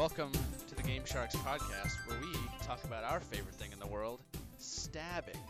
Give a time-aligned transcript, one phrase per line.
[0.00, 0.32] Welcome
[0.66, 2.32] to the Game Sharks podcast, where we
[2.62, 4.22] talk about our favorite thing in the world
[4.56, 5.36] stabbing.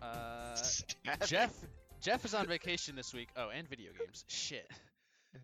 [0.00, 1.26] Uh, Stabbing.
[1.26, 1.54] Jeff
[2.00, 3.28] Jeff is on vacation this week.
[3.36, 4.24] Oh, and video games.
[4.28, 4.66] Shit.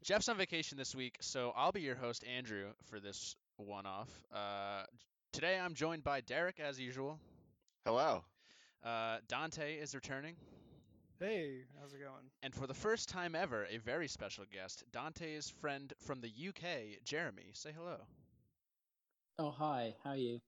[0.03, 4.08] Jeff's on vacation this week, so I'll be your host, Andrew, for this one off.
[4.35, 4.85] Uh,
[5.35, 7.21] today I'm joined by Derek, as usual.
[7.85, 8.25] Hello.
[8.82, 10.36] Uh, Dante is returning.
[11.18, 12.29] Hey, how's it going?
[12.43, 17.02] And for the first time ever, a very special guest, Dante's friend from the UK,
[17.04, 17.52] Jeremy.
[17.54, 17.96] Say hello.
[19.38, 20.40] Oh hi, how are you?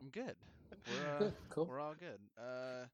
[0.00, 0.34] I'm good.
[0.88, 1.66] We're, uh, cool.
[1.66, 2.18] we're all good.
[2.36, 2.86] Uh,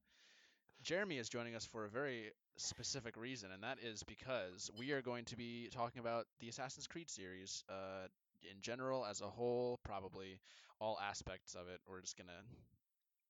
[0.83, 5.01] Jeremy is joining us for a very specific reason, and that is because we are
[5.01, 8.07] going to be talking about the Assassin's Creed series uh,
[8.43, 10.39] in general, as a whole, probably
[10.79, 11.79] all aspects of it.
[11.89, 12.43] We're just gonna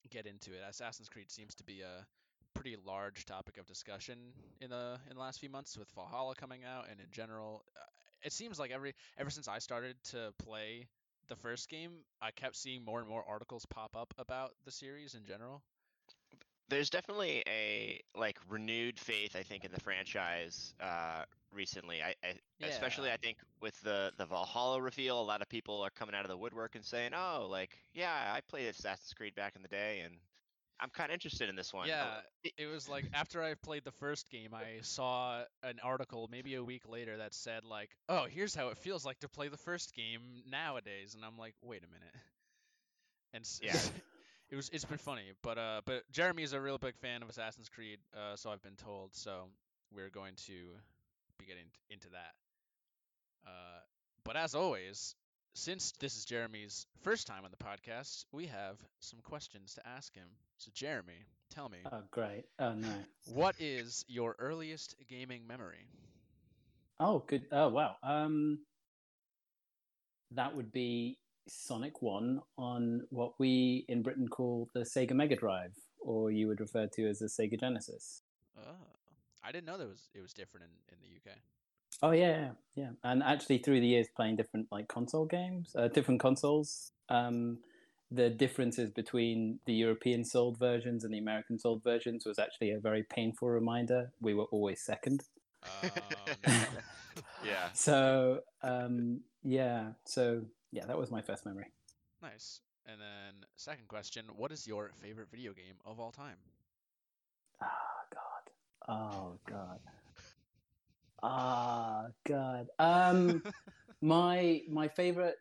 [0.10, 0.60] get into it.
[0.68, 2.06] Assassin's Creed seems to be a
[2.56, 4.18] pretty large topic of discussion
[4.62, 7.86] in the in the last few months with Valhalla coming out, and in general, uh,
[8.24, 10.88] it seems like every ever since I started to play
[11.28, 15.16] the first game, I kept seeing more and more articles pop up about the series
[15.16, 15.62] in general.
[16.68, 22.02] There's definitely a like renewed faith, I think, in the franchise uh, recently.
[22.02, 25.92] I, I especially I think with the the Valhalla reveal, a lot of people are
[25.92, 29.56] coming out of the woodwork and saying, "Oh, like yeah, I played Assassin's Creed back
[29.56, 30.16] in the day, and
[30.80, 33.84] I'm kind of interested in this one." Yeah, It- it was like after I played
[33.84, 38.26] the first game, I saw an article maybe a week later that said like, "Oh,
[38.26, 41.84] here's how it feels like to play the first game nowadays," and I'm like, "Wait
[41.84, 42.16] a minute."
[43.34, 43.74] And Yeah.
[44.50, 47.30] it was it's been funny, but uh, but Jeremy is a real big fan of
[47.30, 49.14] Assassin's Creed, uh, so I've been told.
[49.16, 49.50] So
[49.92, 50.80] we're going to
[51.40, 52.34] be getting into that.
[53.46, 53.80] Uh,
[54.24, 55.16] but as always,
[55.56, 60.14] since this is Jeremy's first time on the podcast, we have some questions to ask
[60.14, 60.28] him.
[60.58, 61.78] So Jeremy, tell me.
[61.92, 62.44] Oh great.
[62.60, 62.90] Oh no.
[63.34, 65.88] What is your earliest gaming memory?
[67.00, 67.46] Oh good.
[67.52, 67.96] Oh wow.
[68.04, 68.60] Um,
[70.32, 75.74] that would be Sonic One on what we in Britain call the Sega Mega Drive,
[76.02, 78.22] or you would refer to as the Sega Genesis.
[78.60, 78.88] Oh,
[79.42, 81.38] I didn't know that was it was different in, in the UK.
[82.02, 82.90] Oh yeah, yeah, yeah.
[83.04, 86.92] And actually, through the years, playing different like console games, uh, different consoles.
[87.10, 87.60] Um,
[88.12, 92.80] the differences between the European sold versions and the American sold versions was actually a
[92.80, 94.12] very painful reminder.
[94.22, 95.24] We were always second.
[95.64, 95.90] Oh,
[96.48, 96.54] no.
[97.44, 97.70] yeah.
[97.74, 101.72] So um, yeah, so yeah, that was my first memory.
[102.22, 102.62] nice.
[102.88, 106.38] And then second question, what is your favorite video game of all time?
[107.62, 107.68] Ah
[108.14, 108.90] God.
[108.94, 109.80] Oh God.
[111.28, 112.68] Ah God.
[112.80, 113.42] Um,
[114.02, 115.36] my my favorite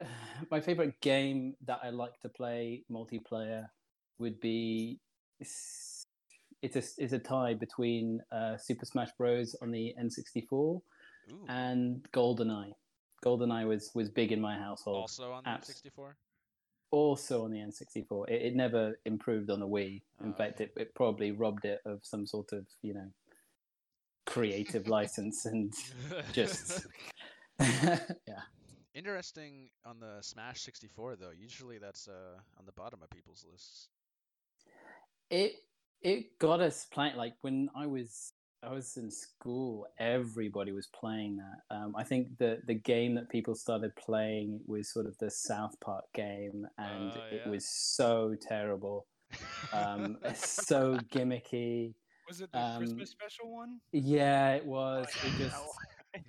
[0.50, 3.66] my favorite game that I like to play multiplayer
[4.18, 4.98] would be
[5.38, 10.82] it's a it's a tie between uh, Super Smash Bros on the N64 Ooh,
[11.48, 12.72] and GoldenEye.
[13.24, 14.96] GoldenEye was was big in my household.
[14.96, 16.16] also on the abs- 64.
[16.90, 18.28] also on the N64.
[18.28, 20.02] It, it never improved on the Wii.
[20.24, 20.36] In Oh.
[20.36, 23.08] fact, it, it probably robbed it of some sort of, you know,
[24.26, 25.72] creative license and
[26.32, 26.86] just.
[27.60, 28.42] yeah.
[28.94, 31.30] Interesting on the Smash 64 though.
[31.36, 33.88] Usually that's uh on the bottom of people's lists.
[35.30, 35.54] It
[36.02, 38.32] it got us playing like when I was
[38.62, 41.74] I was in school, everybody was playing that.
[41.74, 45.78] Um, I think the the game that people started playing was sort of the South
[45.80, 49.06] Park game, and Oh, it was so terrible,
[49.72, 51.94] um, so gimmicky.
[52.30, 53.80] Was it the Um, Christmas special one?
[53.92, 55.08] Yeah, it was.
[55.12, 55.64] Oh, It just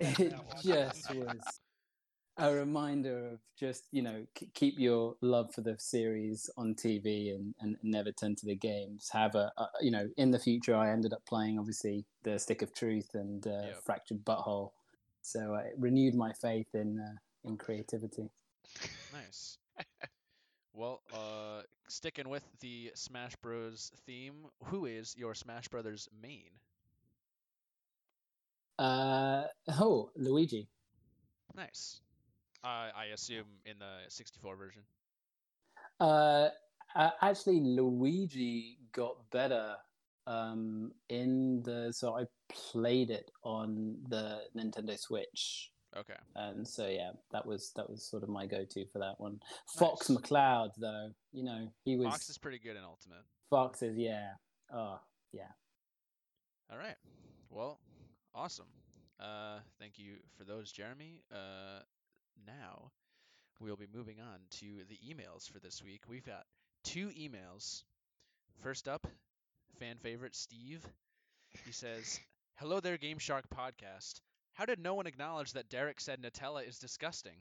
[0.00, 1.60] it just was
[2.38, 7.30] a reminder of just you know k- keep your love for the series on TV
[7.30, 9.10] and, and never turn to the games.
[9.12, 12.62] Have a, a you know in the future I ended up playing obviously the Stick
[12.62, 13.82] of Truth and uh, Yep.
[13.84, 14.72] Fractured But Whole,
[15.22, 17.16] so uh, it renewed my faith in uh,
[17.48, 18.28] in creativity.
[19.12, 19.58] Nice.
[20.74, 23.92] Well, uh, sticking with the Smash Bros.
[24.06, 26.50] theme, who is your Smash Brothers main?
[28.78, 29.44] Uh,
[29.78, 30.68] oh, Luigi.
[31.54, 32.00] Nice.
[32.64, 34.82] Uh, I assume in the 64 version.
[36.00, 36.48] Uh,
[36.94, 39.74] uh, actually, Luigi got better
[40.26, 41.92] um, in the.
[41.92, 46.14] So I played it on the Nintendo Switch, Okay.
[46.36, 49.40] and so yeah, that was that was sort of my go-to for that one.
[49.78, 50.18] Fox Nice.
[50.18, 53.24] McCloud, though, you know, he was Fox is pretty good in Ultimate.
[53.50, 53.96] Fox's.
[53.98, 54.30] Yeah.
[54.72, 54.98] Oh,
[55.32, 55.50] yeah.
[56.70, 56.96] All right.
[57.50, 57.78] Well,
[58.34, 58.68] awesome.
[59.20, 61.20] Uh, thank you for those, Jeremy.
[61.30, 61.80] Uh,
[62.46, 62.90] now
[63.60, 66.02] we'll be moving on to the emails for this week.
[66.08, 66.44] We've got
[66.84, 67.82] two emails.
[68.62, 69.06] First up,
[69.78, 70.84] fan favorite Steve.
[71.66, 72.18] He says,
[72.56, 74.20] "Hello there, Game Shark podcast.
[74.54, 77.36] How did no one acknowledge that Derek said Nutella is disgusting?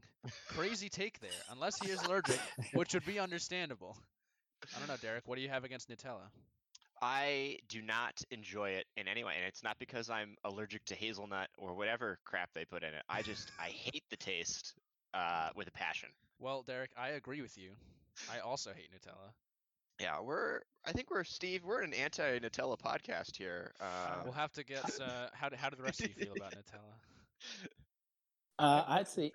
[0.48, 1.30] Crazy take there.
[1.52, 2.40] Unless he is allergic,
[2.74, 3.98] which would be understandable.
[4.76, 5.28] I don't know, Derek.
[5.28, 6.30] What do you have against Nutella?
[7.02, 10.96] I do not enjoy it in any way, and it's not because I'm allergic to
[10.96, 13.02] hazelnut or whatever crap they put in it.
[13.10, 14.76] I just I hate the taste
[15.14, 16.10] uh, with a passion.
[16.40, 17.72] Well, Derek, I agree with you.
[18.32, 19.34] I also hate Nutella.
[20.02, 20.62] Yeah, we're.
[20.84, 21.64] I think we're Steve.
[21.64, 23.72] We're an anti-Nutella podcast here.
[23.80, 24.84] Uh, We'll have to get.
[25.00, 26.96] Uh, how do how do the rest of you feel about Nutella?
[28.58, 29.32] Uh, I'd say,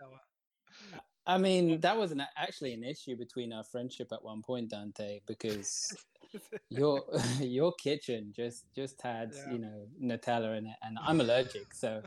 [1.26, 5.20] I mean, that was an, actually an issue between our friendship at one point, Dante,
[5.26, 5.96] because
[6.70, 7.04] your
[7.40, 9.52] your kitchen just just had Yeah.
[9.52, 12.02] you know Nutella in it, and I'm allergic, so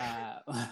[0.00, 0.66] uh,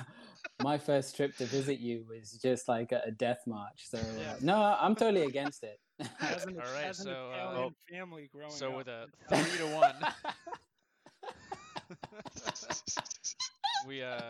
[0.61, 3.89] my first trip to visit you was just like a, a death march.
[3.89, 4.35] So uh, Yeah.
[4.43, 5.79] no, I'm totally against it.
[6.21, 9.59] As an, All right, as an so, uh, family growing so up, with a three
[9.59, 9.95] to one,
[13.87, 14.21] we uh,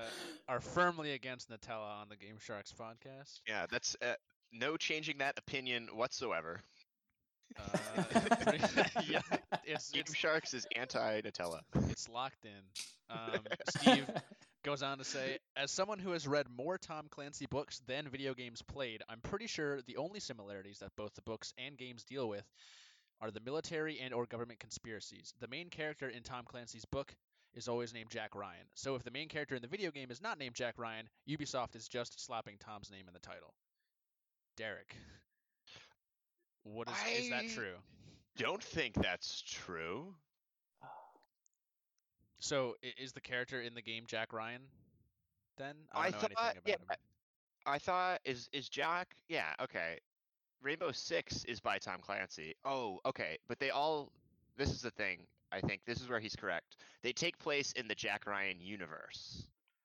[0.49, 3.41] are firmly against Nutella on the Game Sharks podcast.
[3.47, 4.15] yeah, that's uh,
[4.53, 6.61] no changing that opinion whatsoever.
[7.59, 8.03] Uh,
[9.07, 9.21] yeah,
[9.65, 11.61] it's, Game it's Sharks is anti-Nutella.
[11.91, 12.63] it's locked in.
[13.11, 14.07] Um, Steve
[14.62, 18.35] goes on to say, as someone who has read more Tom Clancy books than video
[18.35, 22.29] games played, I'm pretty sure the only similarities that both the books and games deal
[22.29, 22.44] with
[23.20, 25.35] are the military and or government conspiracies.
[25.41, 27.14] The main character in Tom Clancy's book
[27.55, 28.67] is always named Jack Ryan.
[28.75, 31.76] So if the main character in the video game is not named Jack Ryan, Ubisoft
[31.76, 33.55] is just slapping Tom's name in the title.
[34.56, 34.94] Derek.
[36.64, 37.75] What is is that true?
[38.38, 40.14] Don't think that's true.
[42.43, 44.62] So is the character in the game Jack Ryan?
[45.56, 47.03] Then I don't know thought, anything yeah, about him.
[47.67, 49.15] I thought is is Jack?
[49.29, 49.99] Yeah, okay.
[50.61, 52.55] Rainbow Six is by Tom Clancy.
[52.65, 53.39] Oh, okay.
[53.49, 54.11] But they all.
[54.56, 55.21] This is the thing.
[55.53, 56.79] I think this is where he's correct.
[57.03, 59.45] They take place in the Jack Ryan universe.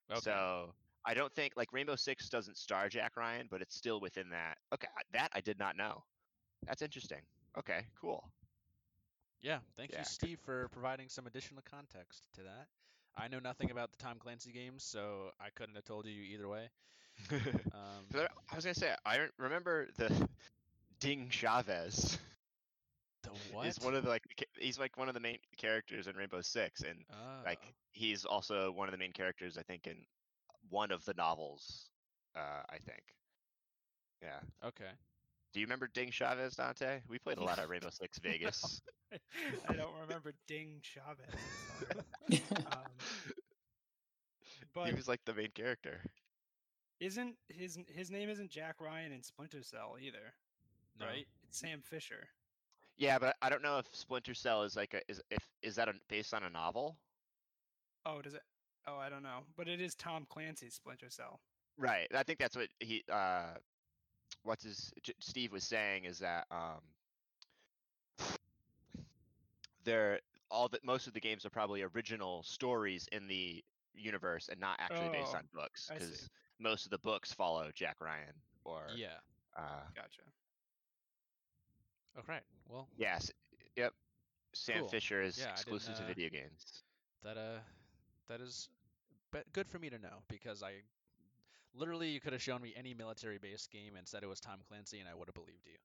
[0.10, 0.20] Okay.
[0.22, 0.74] So
[1.06, 4.58] I don't think like Rainbow Six doesn't star Jack Ryan, but it's still within that.
[4.74, 6.04] Okay, that I did not know.
[6.66, 7.22] That's interesting.
[7.56, 8.32] Okay, cool.
[9.42, 10.06] Yeah, thank Yeah, you.
[10.06, 12.68] Steve, for providing some additional context to that.
[13.16, 16.48] I know nothing about the Tom Clancy games, so I couldn't have told you either
[16.48, 16.70] way.
[17.74, 20.30] Um, But I was gonna say I remember the
[21.00, 22.18] Ding Chavez
[23.24, 23.68] the what?
[23.68, 24.24] is one of the like
[24.60, 27.04] he's like one of the main characters in Rainbow Six, and
[27.46, 30.06] like Oh, he's also one of the main characters I think in
[30.70, 31.90] one of the novels.
[32.36, 33.04] Uh, I think.
[34.22, 34.40] Yeah.
[34.64, 34.92] okay.
[35.54, 37.02] Do you remember Ding Chavez, Dante?
[37.08, 38.82] We played a lot of Rainbow Six Vegas.
[39.70, 42.42] I don't remember Ding Chavez.
[42.68, 43.34] Um,
[44.74, 46.02] but he was like the main character.
[47.00, 50.34] isn't his his name isn't Jack Ryan in Splinter Cell either,
[51.00, 51.06] No.
[51.08, 51.26] right?
[51.48, 52.28] It's Sam Fisher.
[52.98, 55.88] Yeah, but I don't know if Splinter Cell is like a is if is that
[55.88, 56.98] a, based on a novel?
[58.06, 58.42] Oh, does it?
[58.88, 61.40] Oh, I don't know, but it is Tom Clancy's Splinter Cell.
[61.78, 62.08] Right.
[62.14, 63.54] I think that's what he uh
[64.48, 66.82] what's his J- Steve was saying is that um
[69.84, 73.64] they're all that most of the games are probably original stories in the
[73.94, 76.30] universe and not actually based Oh, on books because
[76.60, 78.34] most of the books follow Jack Ryan
[78.66, 79.20] or Yeah.
[79.58, 80.24] uh Gotcha.
[82.18, 82.44] Oh, right.
[82.68, 83.32] Well, yes
[83.76, 83.94] yep
[84.54, 84.88] Sam Cool.
[84.88, 86.84] Fisher is Yeah, exclusive to uh, video games.
[87.24, 87.60] that uh,
[88.28, 88.70] that is,
[89.32, 90.82] but good for me to know because I,
[91.78, 95.00] literally, you could have shown me any military-based game and said it was Tom Clancy,
[95.00, 95.78] and I would have believed you.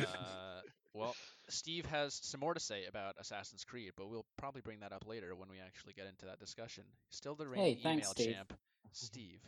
[0.00, 0.60] Uh,
[0.94, 1.14] well,
[1.48, 5.06] Steve has some more to say about Assassin's Creed, but we'll probably bring that up
[5.06, 6.84] later when we actually get into that discussion.
[7.10, 8.34] Still the reigning Hey, thanks, email Steve.
[8.34, 8.52] champ,
[8.92, 9.40] Steve.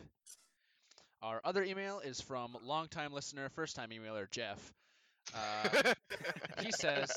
[1.21, 4.73] Our other email is from longtime listener, first time emailer Jeff.
[5.35, 5.93] Uh,
[6.61, 7.11] he says,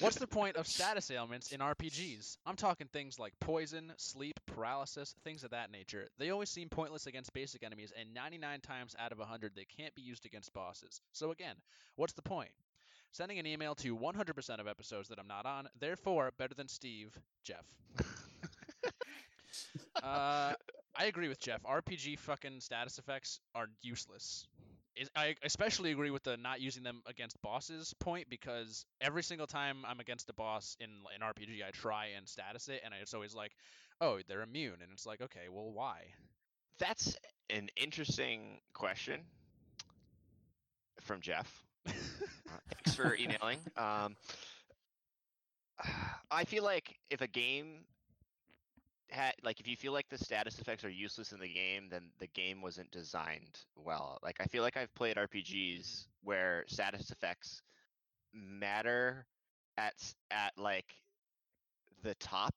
[0.00, 2.36] What's the point of status ailments in RPGs?
[2.46, 6.08] I'm talking things like poison, sleep, paralysis, things of that nature.
[6.18, 9.94] They always seem pointless against basic enemies, and 99 times out of 100, they can't
[9.94, 11.00] be used against bosses.
[11.12, 11.56] So, again,
[11.96, 12.50] what's the point?
[13.12, 17.16] Sending an email to 100% of episodes that I'm not on, therefore, better than Steve,
[17.44, 17.66] Jeff.
[20.02, 20.52] Uh,
[20.96, 21.62] I agree with Jeff.
[21.62, 24.46] RPG fucking status effects are useless.
[24.96, 29.46] Is- I especially agree with the not using them against bosses point because every single
[29.46, 33.14] time I'm against a boss in an RPG, I try and status it, and it's
[33.14, 33.52] always like,
[34.00, 36.02] oh, they're immune, and it's like, okay, well, why?
[36.78, 37.16] That's
[37.50, 39.20] an interesting question
[41.00, 41.62] from Jeff.
[41.86, 41.92] Uh,
[42.74, 43.58] thanks for emailing.
[43.76, 44.16] Um,
[46.30, 47.84] I feel like if a game
[49.12, 52.12] had like if you feel like the status effects are useless in the game, then
[52.18, 54.18] the game wasn't designed well.
[54.22, 57.62] Like I feel like I've played RPGs where status effects
[58.32, 59.26] matter
[59.78, 59.94] at
[60.30, 60.94] at like
[62.02, 62.54] the top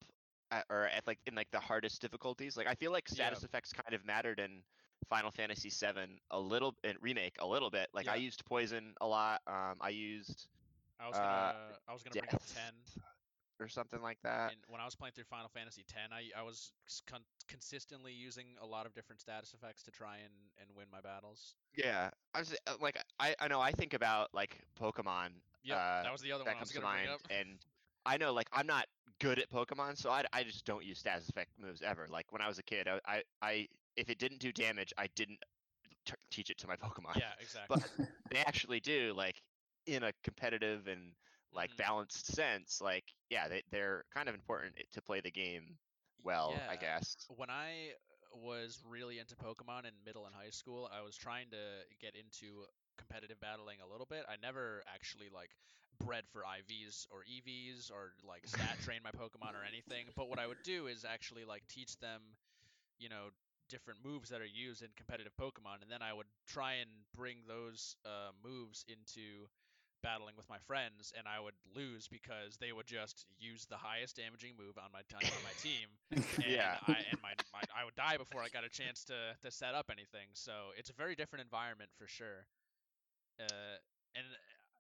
[0.52, 2.58] uh, or at like in like the hardest difficulties.
[2.58, 4.64] Like I feel like status effects kind of mattered in
[5.10, 7.90] Final Fantasy VII a little in remake a little bit.
[7.94, 9.42] Like I used poison a lot.
[9.48, 10.48] Um, I used
[11.00, 12.74] I was gonna Uh, I was gonna bring up death ten.
[13.60, 14.52] Or something like that.
[14.52, 16.72] And when I was playing through Final Fantasy X, I I was
[17.08, 21.02] con- consistently using a lot of different status effects to try and and win my
[21.02, 21.56] battles.
[21.76, 25.30] Yeah, I was uh, like I I know I think about like Pokemon
[25.64, 27.60] Yeah, Uh, that was the other that one I was comes to mind, and
[28.06, 28.86] I know like I'm not
[29.20, 32.08] good at Pokemon, so I, I just don't use status effect moves ever.
[32.10, 35.08] Like when I was a kid, I I, I if it didn't do damage, I
[35.16, 35.40] didn't
[36.06, 37.16] t- teach it to my Pokemon.
[37.18, 37.78] Yeah, exactly.
[37.80, 37.90] but
[38.32, 39.42] they actually do like
[39.88, 41.12] in a competitive and
[41.54, 41.78] like Mhm.
[41.78, 42.82] balanced sense.
[42.82, 45.78] Like yeah, they they're kind of important to play the game
[46.24, 47.16] well, I guess.
[47.28, 47.92] when I
[48.34, 52.66] was really into Pokemon in middle and high school, I was trying to get into
[52.98, 54.26] competitive battling a little bit.
[54.30, 55.50] I never actually like
[56.00, 60.08] bred for IVs or EVs or like stat train my Pokemon or anything.
[60.16, 62.22] But what I would do is actually like teach them,
[63.00, 63.30] you know,
[63.70, 67.38] different moves that are used in competitive Pokemon, and then I would try and bring
[67.48, 69.48] those uh, moves into
[70.06, 74.18] battling with my friends, and I would lose because they would just use the highest
[74.18, 75.90] damaging move on my time on my team,
[76.42, 76.78] and Yeah.
[76.86, 79.76] I and my, my I would die before I got a chance to to set
[79.76, 80.30] up anything.
[80.34, 82.48] So it's a very different environment for sure.
[83.40, 83.78] Uh,
[84.16, 84.26] and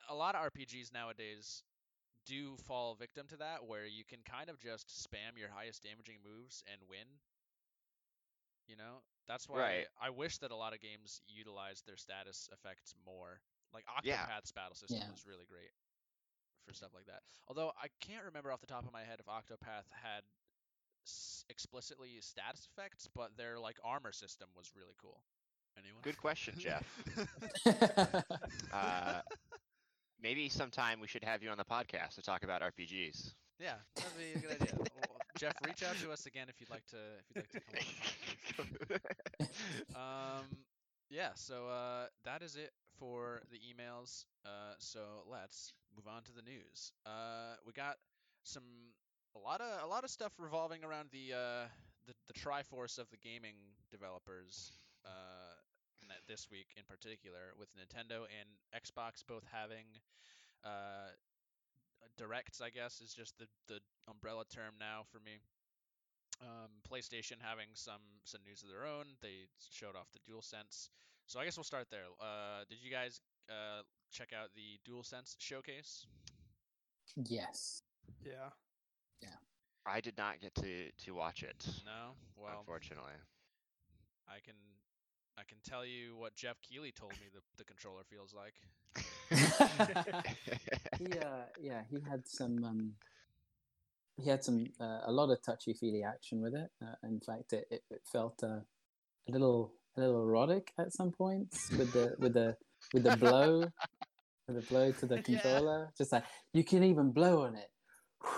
[0.09, 1.63] a lot of RPGs nowadays
[2.25, 6.17] do fall victim to that, where you can kind of just spam your highest damaging
[6.23, 7.07] moves and win.
[8.67, 9.87] You know, that's why Right.
[10.01, 13.41] I wish that a lot of games utilize their status effects more.
[13.75, 14.23] Like Yeah.
[14.25, 15.11] Octopath's battle system Yeah.
[15.11, 15.69] was really great
[16.65, 17.21] for stuff like that.
[17.47, 20.23] Although I can't remember off the top of my head if Octopath had
[21.05, 25.21] s- explicitly status effects, but their like armor system was really cool.
[25.77, 26.01] Anyone?
[26.01, 26.85] Good question, Jeff.
[28.73, 29.21] Uh,
[30.21, 33.33] maybe sometime we should have you on the podcast to talk about RPGs.
[33.59, 34.73] yeah, that'd be a good idea.
[34.77, 36.97] Well, Jeff, reach out to us again if you'd like to
[37.35, 37.85] if you'd like
[38.47, 39.47] to come on.
[39.95, 40.45] Um,
[41.09, 44.25] yeah, so uh, that is it for the emails.
[44.45, 44.99] Uh, so
[45.29, 46.91] let's move on to the news.
[47.05, 47.97] Uh, we got
[48.43, 48.63] some
[49.35, 51.67] a lot of a lot of stuff revolving around the uh,
[52.07, 53.55] the the Triforce of the gaming
[53.91, 54.71] developers.
[55.05, 55.55] Uh,
[56.27, 59.85] this week in particular, with Nintendo and Xbox both having
[60.63, 61.13] uh,
[62.17, 65.41] directs, I guess is just the the umbrella term now for me.
[66.41, 69.05] Um, PlayStation having some some news of their own.
[69.21, 70.89] They showed off the DualSense.
[71.27, 72.03] So I guess we'll start there.
[72.21, 76.05] Uh, did you guys uh, check out the DualSense showcase?
[77.25, 77.81] yes.
[78.23, 78.49] Yeah.
[79.21, 79.29] Yeah.
[79.85, 82.13] I did not get to to watch it, No.
[82.37, 83.13] Well, unfortunately.
[84.27, 84.55] I can
[85.37, 88.53] I can tell you what Geoff Keighley told me the the controller feels like.
[90.99, 92.93] he uh, yeah he had some um,
[94.17, 96.69] he had some uh, a lot of touchy feely action with it.
[96.81, 98.59] Uh, in fact, it, it, it felt uh,
[99.27, 102.55] a little a little erotic at some points with the with the
[102.93, 103.71] with the blow
[104.47, 105.21] with the blow to the Yeah.
[105.21, 105.89] controller.
[105.97, 106.23] Just like
[106.53, 107.69] you can even blow on it.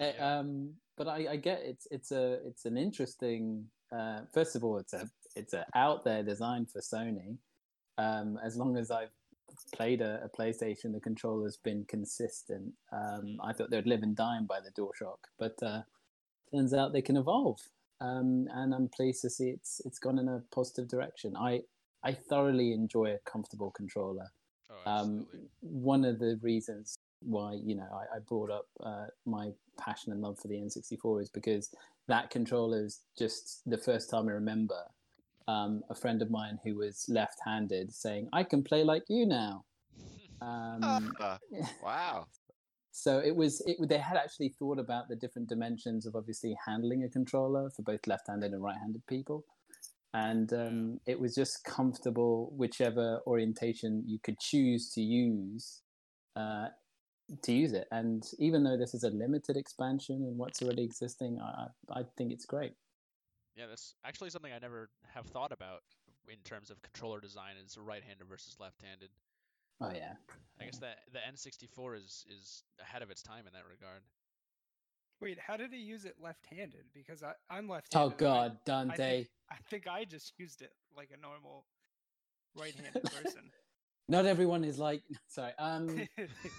[0.00, 0.38] Yeah.
[0.40, 3.64] um, but I, I get it's it's a it's an interesting.
[3.96, 7.36] Uh, first of all, it's a it's a out there design for Sony.
[7.98, 9.12] Um, as long as I've
[9.74, 12.72] played a, a PlayStation, the controller's been consistent.
[12.92, 15.82] Um, I thought they'd live and die by the DualShock, but uh,
[16.52, 17.60] turns out they can evolve.
[18.02, 21.36] Um, and I'm pleased to see it's it's gone in a positive direction.
[21.36, 21.60] I
[22.02, 24.26] I thoroughly enjoy a comfortable controller.
[24.70, 25.26] Oh, Um,
[25.60, 30.20] one of the reasons why you know I, I brought up uh, my passion and
[30.20, 31.70] love for the N64 is because
[32.08, 34.82] that controller is just the first time I remember
[35.46, 39.64] um, a friend of mine who was left-handed saying, "I can play like you now."
[40.42, 41.36] Um, Uh,
[41.84, 42.26] wow.
[42.92, 47.04] So it was it, they had actually thought about the different dimensions of obviously handling
[47.04, 49.44] a controller for both left-handed and right-handed people.
[50.14, 55.80] And um, it was just comfortable whichever orientation you could choose to use
[56.36, 56.66] uh,
[57.42, 57.88] to use it.
[57.90, 62.02] And even though this is a limited expansion and what's already existing i, I I
[62.18, 62.74] think it's great.
[63.56, 65.82] Yeah, that's actually something I never have thought about
[66.28, 69.10] in terms of controller design is right-handed versus left-handed.
[69.82, 70.14] Oh yeah
[70.60, 74.02] I guess that the N64 is is ahead of its time in that regard.
[75.20, 76.84] Wait, how did he use it left-handed?
[76.94, 78.14] Because I, I'm oh left-handed.
[78.14, 81.66] Oh god I dante think, I think I just used it like a normal
[82.56, 83.50] right-handed person.
[84.08, 86.06] not everyone is like sorry um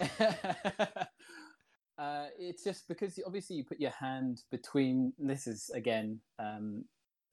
[1.98, 5.12] uh, it's just because obviously you put your hand between.
[5.18, 6.84] This is again, um,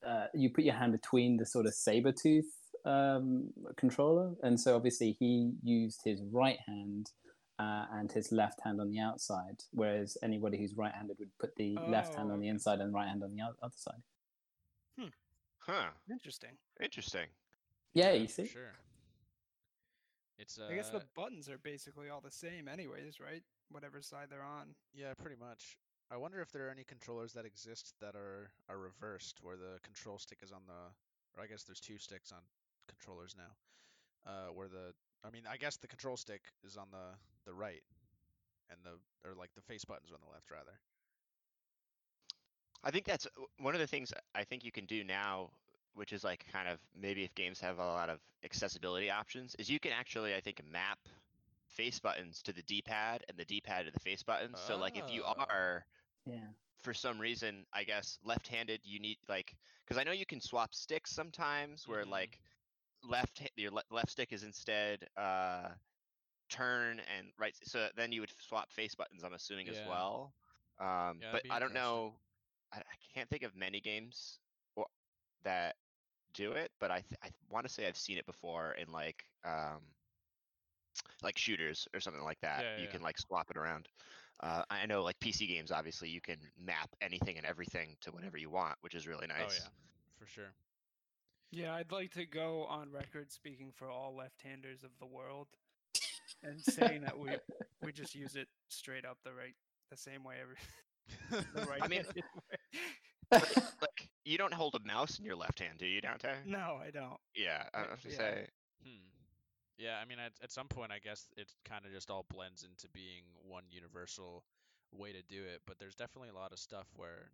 [0.05, 4.75] uh, you put your hand between the sort of saber tooth um, controller, and so
[4.75, 7.11] obviously he used his right hand
[7.59, 11.77] uh, and his left hand on the outside, whereas anybody who's right-handed would put the
[11.87, 14.01] left hand Oh, on the inside and right hand on the other side.
[15.59, 15.89] Huh.
[16.09, 16.57] Interesting.
[16.81, 17.27] Interesting.
[17.93, 18.47] Yeah, you see.
[18.47, 18.73] sure.
[20.39, 23.43] It's uh, I guess the buttons are basically all the same, anyways, right?
[23.69, 24.73] Whatever side they're on.
[24.93, 25.77] yeah, pretty much.
[26.11, 29.79] I wonder if there are any controllers that exist that are are reversed, where the
[29.83, 30.73] control stick is on the,
[31.37, 32.39] or I guess there's two sticks on
[32.91, 33.55] controllers now,
[34.31, 34.93] uh, where the,
[35.23, 37.83] I mean, I guess the control stick is on the the right,
[38.69, 40.79] and the or like the face buttons on the left rather.
[42.83, 45.51] I think that's uh, one of the things I think you can do now,
[45.93, 49.69] which is like kind of maybe if games have a lot of accessibility options, is
[49.69, 50.99] you can actually I think map
[51.67, 54.59] face buttons to the D-pad and the D-pad to the face buttons.
[54.59, 55.47] So like if you Oh.
[55.49, 55.85] are
[56.25, 56.53] Yeah.
[56.77, 59.55] for some reason, I guess left-handed, you need like
[59.85, 62.05] because I know you can swap sticks sometimes where Mhm.
[62.05, 62.39] like
[63.03, 65.69] left your le- left stick is instead uh
[66.49, 70.33] turn and right so then you would swap face buttons i'm assuming as well
[70.79, 72.19] um Yeah, but i don't know
[72.71, 74.39] I, I can't think of many games
[75.43, 75.75] that
[76.33, 79.25] do it but i th- i want to say i've seen it before in like
[79.43, 79.93] um
[81.21, 82.87] like shooters or something like that Yeah, you yeah.
[82.87, 83.87] can like swap it around
[84.41, 88.37] uh, I know, like PC games, obviously, you can map anything and everything to whatever
[88.37, 89.49] you want, which is really nice.
[89.49, 89.69] Oh yeah,
[90.17, 90.55] for sure.
[91.51, 95.47] Yeah, I'd like to go on record speaking for all left-handers of the world
[96.43, 97.31] and saying that we
[97.83, 99.55] we just use it straight up the right
[99.89, 100.55] the same way every
[101.53, 102.03] the right I mean-
[103.31, 103.41] way.
[103.81, 106.35] like, you don't hold a mouse in your left hand, do you, Dante?
[106.45, 107.17] No, I don't.
[107.35, 108.17] Yeah, I was gonna yeah.
[108.17, 108.47] say.
[108.83, 109.07] Hmm.
[109.77, 112.63] Yeah, I mean, at, at some point, I guess it kind of just all blends
[112.63, 114.43] into being one universal
[114.91, 115.61] way to do it.
[115.65, 117.31] But there's definitely a lot of stuff where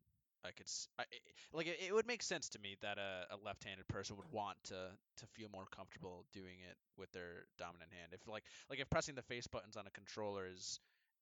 [0.48, 1.04] I could, I
[1.52, 4.58] like, it, it would make sense to me that a, a left-handed person would want
[4.66, 8.14] to to feel more comfortable doing it with their dominant hand.
[8.14, 10.80] If like, like if pressing the face buttons on a controller is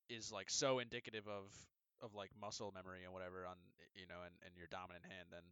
[0.09, 1.51] is like so indicative of
[2.01, 3.55] of like muscle memory and whatever on
[3.95, 5.43] you know and, and your dominant hand, then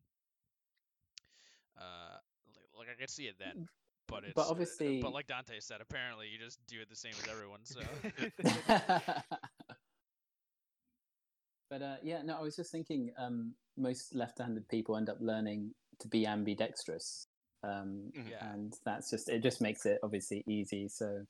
[1.80, 2.18] uh,
[2.54, 3.68] li- like I could see it then.
[4.08, 6.96] But it's But uh, obviously- but like Dante said, apparently you just do it the
[6.96, 7.62] same as everyone.
[7.64, 7.80] So
[11.70, 13.12] but uh, yeah, no, I was just thinking.
[13.18, 17.28] Um, most left-handed people end up learning to be ambidextrous,
[17.64, 18.30] um, Mhm.
[18.30, 19.42] yeah, and that's just it.
[19.44, 20.88] Just makes it obviously easy.
[20.90, 21.26] So,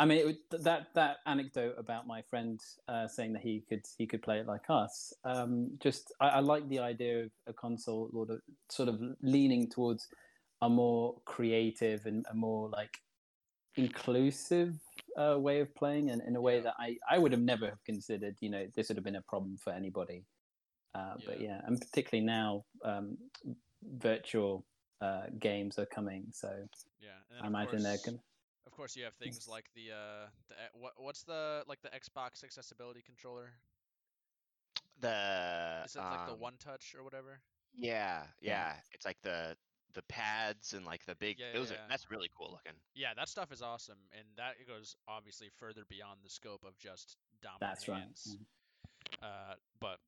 [0.00, 4.06] I mean, it that that anecdote about my friend uh, saying that he could he
[4.06, 5.12] could play it like us.
[5.24, 9.68] Um, just I, I like the idea of a console sort of sort of leaning
[9.70, 10.08] towards
[10.60, 12.98] a more creative and a more like
[13.76, 14.74] inclusive
[15.16, 16.62] uh, way of playing, and in a way Yeah.
[16.62, 18.36] that I I would have never have considered.
[18.40, 20.26] You know, this would have been a problem for anybody.
[20.94, 21.48] Uh, But Yeah.
[21.48, 23.16] yeah, and particularly now, um,
[23.82, 24.64] virtual
[25.00, 26.68] uh, games are coming, so
[27.00, 27.18] yeah.
[27.30, 28.22] I of imagine they're course, going.
[28.66, 31.88] of course you have things like the uh the e- what what's the like the
[31.90, 33.54] Xbox accessibility controller?
[35.00, 37.40] The Is it like the um, one touch or whatever?
[37.74, 38.74] Yeah, Yeah.
[38.74, 38.80] yeah.
[38.92, 39.56] It's like the
[39.94, 41.38] the pads and like the big.
[41.38, 41.86] Yeah, those yeah, are yeah.
[41.88, 42.78] that's really cool looking.
[42.94, 47.16] Yeah, that stuff is awesome, and that goes obviously further beyond the scope of just
[47.42, 48.02] dominant That's right.
[48.02, 48.36] hands.
[48.38, 48.46] mhm.
[49.22, 49.98] Uh, but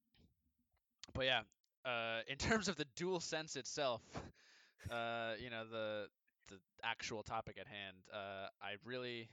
[1.12, 1.40] but yeah,
[1.84, 4.02] uh, in terms of the DualSense itself,
[4.90, 6.06] uh, you know the
[6.48, 9.28] the actual topic at hand, uh, I really,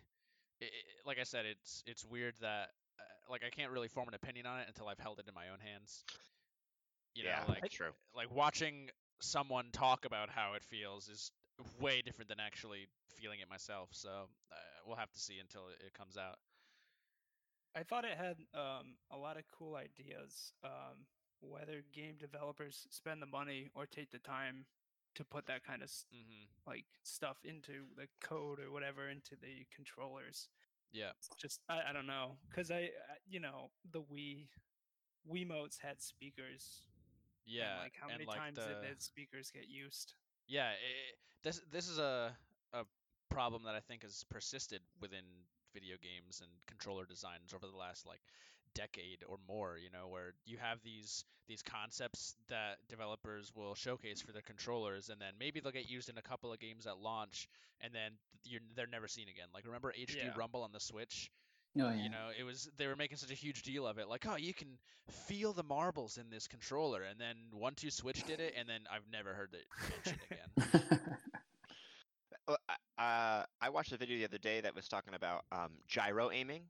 [0.61, 0.69] i i
[1.05, 4.45] like I said, it's it's weird that uh, like I can't really form an opinion
[4.45, 6.03] on it until I've held it in my own hands.
[7.13, 7.91] You know, Yeah, like true.
[8.15, 11.31] like watching someone talk about how it feels is
[11.79, 12.87] way different than actually
[13.19, 13.89] feeling it myself.
[13.91, 14.55] So uh,
[14.85, 16.37] we'll have to see until it, it comes out.
[17.75, 20.53] I thought it had um, a lot of cool ideas.
[20.63, 21.05] Um,
[21.41, 24.65] whether game developers spend the money or take the time
[25.15, 29.35] to put that kind of s- hmm like stuff into the code or whatever into
[29.35, 30.47] the controllers.
[30.93, 31.11] Yeah.
[31.37, 32.75] Just I, I don't know because I,
[33.09, 34.47] I you know the Wii
[35.29, 36.85] Wiimotes had speakers.
[37.45, 37.79] and, Yeah.
[37.81, 40.13] like how many like times the, did speakers get used?
[40.47, 40.75] Yeah, i
[41.43, 42.35] this this is a
[42.73, 42.83] a
[43.29, 45.25] problem that I think has persisted within
[45.73, 48.21] video games and controller designs over the last like
[48.73, 54.21] decade or more, you know, where you have these these concepts that developers will showcase
[54.21, 56.97] for their controllers and then maybe they'll get used in a couple of games at
[56.99, 57.49] launch
[57.81, 58.11] and then
[58.45, 59.47] you're they're never seen again.
[59.53, 60.33] Like remember HD Yeah.
[60.37, 61.29] Rumble on the Switch?
[61.79, 62.03] Oh yeah.
[62.03, 64.35] You know, it was they were making such a huge deal of it, like, oh,
[64.35, 64.77] you can
[65.27, 68.81] feel the marbles in this controller, and then One Two Switch did it, and then
[68.91, 70.99] I've never heard it mentioned again.
[72.67, 76.29] I- uh, I watched a video the other day that was talking about um, gyro
[76.31, 76.63] aiming,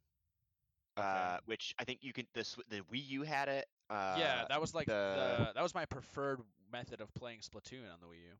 [1.01, 2.25] uh, which I think you can.
[2.33, 3.65] The the Wii U had it.
[3.89, 5.37] Uh, yeah, that was like the...
[5.37, 6.39] the- that was my preferred
[6.71, 8.33] method of playing Splatoon on the Wii U.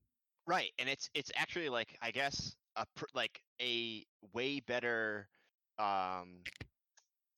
[0.48, 5.28] Right, and it's it's actually like I guess a pr- like a way better
[5.80, 6.40] um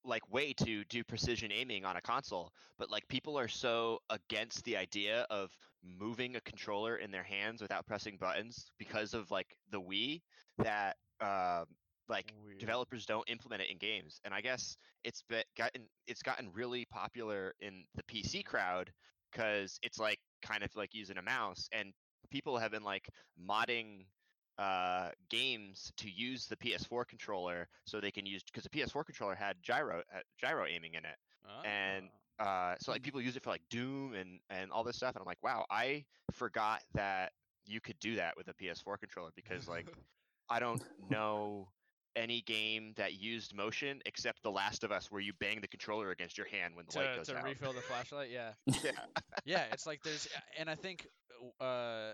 [0.05, 4.63] like way to do precision aiming on a console, but like people are so against
[4.65, 9.55] the idea of moving a controller in their hands without pressing buttons because of like
[9.71, 10.21] the Wii
[10.57, 11.65] that um
[12.09, 12.59] like Weird.
[12.59, 14.19] developers don't implement it in games.
[14.25, 18.91] And I guess it's been gotten it's gotten really popular in the PC crowd
[19.31, 21.93] because it's like kind of like using a mouse and
[22.29, 23.07] people have been like
[23.49, 24.05] modding
[24.59, 29.33] uh games to use the PS4 controller so they can use because the PS4 controller
[29.35, 31.17] had gyro uh, gyro aiming in it.
[31.65, 32.71] and- Ah.
[32.71, 35.21] Uh so like people use it for like Doom and and all this stuff and
[35.21, 37.31] I'm like, "Wow, I forgot that
[37.67, 39.85] you could do that with a PS4 controller because like
[40.49, 41.69] I don't know
[42.15, 46.11] any game that used motion except The Last of Us where you bang the controller
[46.11, 47.43] against your hand when the light to, goes to out.
[47.43, 48.51] refill the flashlight, yeah.
[48.83, 48.91] yeah.
[49.45, 50.27] yeah, it's like there's,
[50.59, 51.07] and I think
[51.59, 52.11] uh,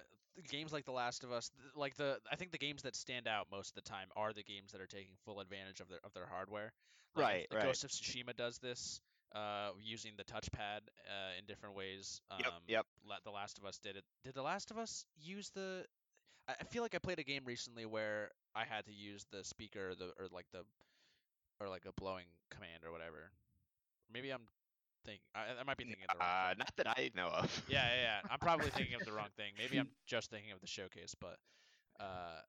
[0.50, 3.48] games like The Last of Us, like the, I think the games that stand out
[3.52, 6.14] most of the time are the games that are taking full advantage of their of
[6.14, 6.72] their hardware.
[7.16, 7.64] Like, Right, th- right.
[7.64, 9.02] Ghost of Tsushima does this,
[9.36, 12.22] uh, using the touchpad uh, in different ways.
[12.32, 12.86] Um, Yep, yep.
[13.08, 14.04] La- the Last of Us did it.
[14.24, 15.86] Did The Last of Us use the?
[16.60, 19.90] I feel like I played a game recently where I had to use the speaker,
[19.92, 20.64] or the or like the,
[21.60, 23.32] or like a blowing command or whatever.
[24.12, 24.48] Maybe I'm
[25.06, 25.24] thinking.
[25.36, 26.30] I, I might be thinking of the wrong.
[26.30, 26.58] Uh, thing.
[26.60, 27.64] not that I know of.
[27.68, 28.20] Yeah, yeah, yeah.
[28.30, 29.54] I'm probably thinking of the wrong thing.
[29.58, 31.38] Maybe I'm just thinking of the showcase, but
[32.00, 32.42] uh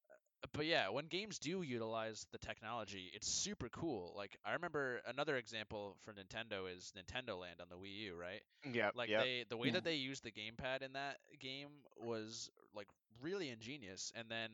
[0.55, 4.15] but yeah, when games do utilize the technology, it's super cool.
[4.17, 8.43] Like I remember another example for Nintendo is Nintendo Land on the Wii U, right?
[8.73, 8.93] Yep.
[8.97, 9.23] Like yep.
[9.23, 9.75] they the way Yeah.
[9.75, 12.89] that they used the gamepad in that game was like
[13.23, 14.51] really ingenious and then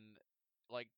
[0.70, 0.88] like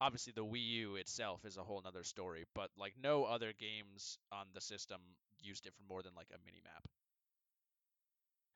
[0.00, 4.18] obviously the Wii U itself is a whole nother story, but like no other games
[4.32, 5.00] on the system
[5.40, 6.84] used it for more than like a mini map.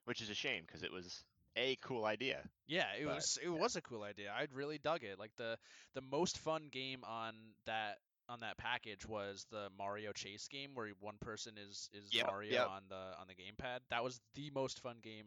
[0.04, 1.24] Which is a shame because it was
[1.56, 2.42] a cool idea.
[2.66, 4.32] Yeah, it But, was it was a cool idea.
[4.36, 5.18] I'd really dug it.
[5.18, 5.58] Like the
[5.94, 7.34] the most fun game on
[7.66, 7.98] that
[8.28, 12.52] on that package was the Mario Chase game where one person is is Yep, Mario
[12.52, 12.68] yep.
[12.68, 13.80] on the on the gamepad.
[13.90, 15.26] That was the most fun game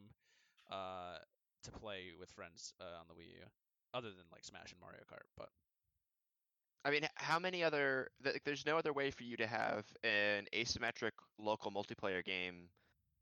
[0.71, 1.17] uh
[1.63, 3.46] to play with friends uh, on the Wii U,
[3.93, 5.26] other than like Smash and Mario Kart.
[5.38, 5.50] But
[6.86, 8.10] I mean, how many other?
[8.24, 12.70] th- There's no other way for you to have an asymmetric local multiplayer game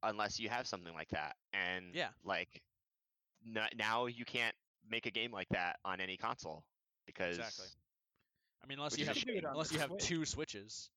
[0.04, 1.36] unless you have something like that.
[1.54, 2.10] And Yeah.
[2.24, 2.62] like
[3.46, 4.56] n- now you can't
[4.90, 6.64] make a game like that on any console
[7.08, 7.66] because exactly.
[8.64, 9.42] I mean, unless you have shame.
[9.48, 10.04] unless you have Switch.
[10.04, 10.90] two Switches.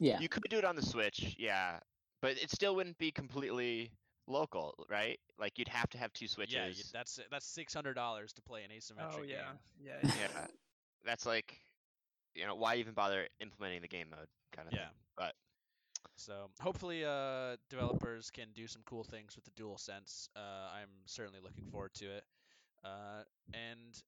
[0.00, 0.18] Yeah.
[0.20, 1.78] you could do it on the Switch, yeah,
[2.22, 3.90] but it still wouldn't be completely
[4.26, 5.18] local, right?
[5.38, 6.78] Like you'd have to have two switches.
[6.78, 9.58] Yeah, that's that's six hundred dollars to play an asymmetric Oh yeah, game.
[9.82, 9.92] yeah.
[10.02, 10.46] yeah,
[11.04, 11.58] that's like,
[12.34, 14.80] you know, why even bother implementing the game mode kind of Yeah.
[14.80, 14.94] thing?
[15.16, 15.34] But
[16.16, 20.28] So hopefully, uh, developers can do some cool things with the DualSense.
[20.36, 22.24] Uh, I'm certainly looking forward to it.
[22.84, 24.02] Uh, and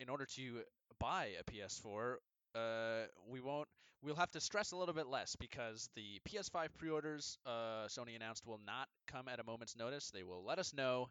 [0.00, 0.62] in order to
[0.98, 2.16] buy a PS4,
[2.58, 3.68] uh, we won't.
[4.02, 8.46] We'll have to stress a little bit less because the PS5 pre-orders uh, Sony announced
[8.46, 10.10] will not come at a moment's notice.
[10.10, 11.08] They will let us know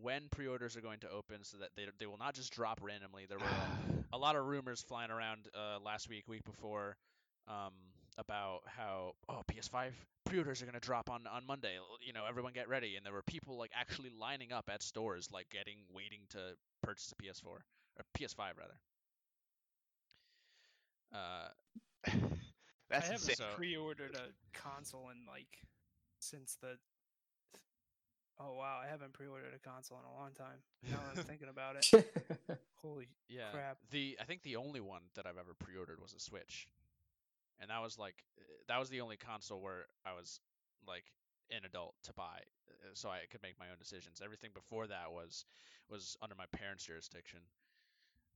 [0.00, 3.26] when pre-orders are going to open, so that they they will not just drop randomly.
[3.28, 3.46] There were
[4.12, 6.96] a lot of rumors flying around uh, last week, week before,
[7.48, 7.72] um,
[8.16, 9.90] about how oh PS5
[10.24, 11.74] pre-orders are gonna drop on on Monday.
[12.06, 15.28] You know, everyone get ready, and there were people like actually lining up at stores,
[15.32, 16.38] like getting waiting to
[16.82, 17.62] purchase a PS4 or
[18.16, 18.74] PS5 rather.
[21.12, 21.48] Uh,
[22.90, 25.48] that's I haven't So- pre-ordered a console in like
[26.20, 26.76] since the.
[28.42, 30.62] Oh wow, I haven't pre-ordered a console in a long time.
[30.90, 31.92] Now that I'm thinking about it,
[32.82, 33.76] holy yeah, crap!
[33.90, 36.66] the I think the only one that I've ever pre-ordered was a Switch,
[37.60, 40.40] and that was like uh, that was the only console where I was
[40.88, 41.04] like
[41.50, 44.22] an adult to buy, uh, so I could make my own decisions.
[44.24, 45.44] Everything before that was
[45.90, 47.40] was under my parents' jurisdiction.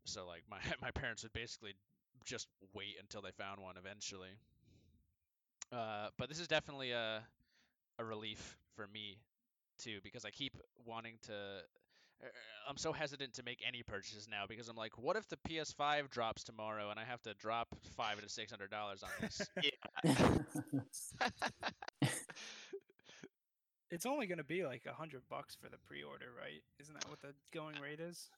[0.04, 1.72] So like my my parents would basically
[2.24, 4.38] just wait until they found one eventually.
[5.72, 7.22] Uh, but this is definitely a
[7.98, 9.18] a relief for me
[9.78, 11.34] too because I keep wanting to.
[12.22, 12.26] uh,
[12.68, 16.08] I'm so hesitant to make any purchases now because I'm like, what if the PS5
[16.10, 19.42] drops tomorrow and I have to drop five to six hundred dollars on this?
[23.90, 26.62] It's only gonna be like a hundred bucks for the pre-order, right?
[26.80, 28.30] Isn't that what the going rate is?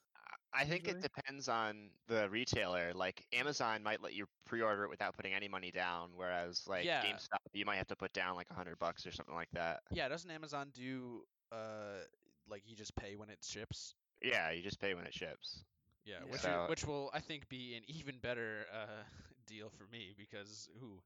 [0.56, 2.92] I think it depends on the retailer.
[2.94, 7.02] Like Amazon might let you pre-order it without putting any money down, whereas like Yeah.
[7.04, 9.82] GameStop, you might have to put down like a hundred bucks or something like that.
[9.90, 12.00] yeah, doesn't Amazon do uh
[12.48, 13.94] like you just pay when it ships?
[14.22, 15.64] Yeah, you just pay when it ships.
[16.04, 19.02] Yeah, which So- which will I think be an even better uh
[19.46, 21.00] deal for me because ooh,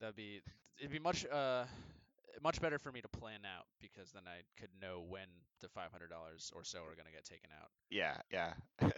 [0.00, 0.40] that'd be
[0.78, 1.64] it'd be much uh
[2.42, 5.28] much better for me to plan out because then I could know when
[5.60, 7.70] the five hundred dollars or so are gonna get taken out.
[7.90, 8.54] Yeah, yeah.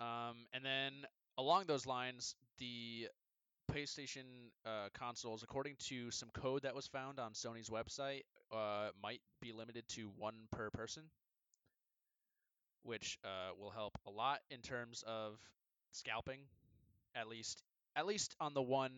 [0.00, 0.92] Um, and then
[1.38, 3.08] along those lines, the
[3.70, 9.20] PlayStation uh, consoles, according to some code that was found on Sony's website, uh, might
[9.40, 11.02] be limited to one per person,
[12.82, 15.38] which uh, will help a lot in terms of
[15.92, 16.40] scalping,
[17.14, 17.62] at least
[17.96, 18.92] at least on the one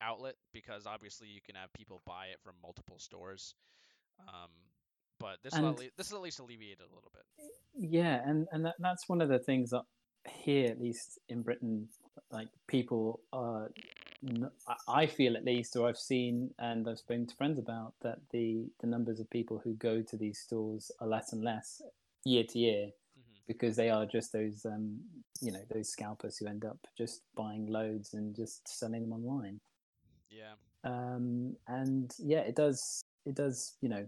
[0.00, 3.54] outlet, because obviously you can have people buy it from multiple stores.
[4.28, 4.50] Um,
[5.20, 7.24] but this will And- at lea- this will at least alleviate it a little bit.
[7.74, 9.84] Yeah, and and that, that's one of the things that
[10.28, 11.88] here, at least in Britain,
[12.30, 13.70] like people are.
[14.88, 18.68] I feel at least, or I've seen, and I've spoken to friends about that the
[18.80, 21.80] the numbers of people who go to these stores are less and less
[22.24, 25.00] year to year hmm because they are just those um
[25.40, 29.60] you know those scalpers who end up just buying loads and just selling them online
[30.38, 30.54] Yeah.
[30.84, 34.06] um, and yeah, it does it does you know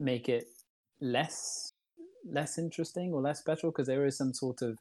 [0.00, 0.48] make it
[1.00, 1.72] less
[2.28, 4.78] less interesting or less special because there is some sort of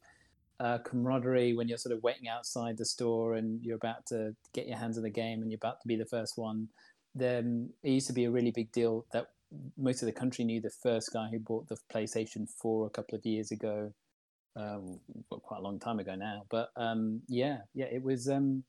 [0.59, 4.67] uh, camaraderie when you're sort of waiting outside the store and you're about to get
[4.67, 6.67] your hands on the game and you're about to be the first one.
[7.13, 9.27] Then it used to be a really big deal that
[9.77, 13.17] most of the country knew the first guy who bought the PlayStation 4 a couple
[13.17, 13.93] of years ago.
[14.55, 14.99] Um,
[15.29, 18.27] quite a long time ago now, but um, yeah, yeah, it was.
[18.27, 18.63] Um,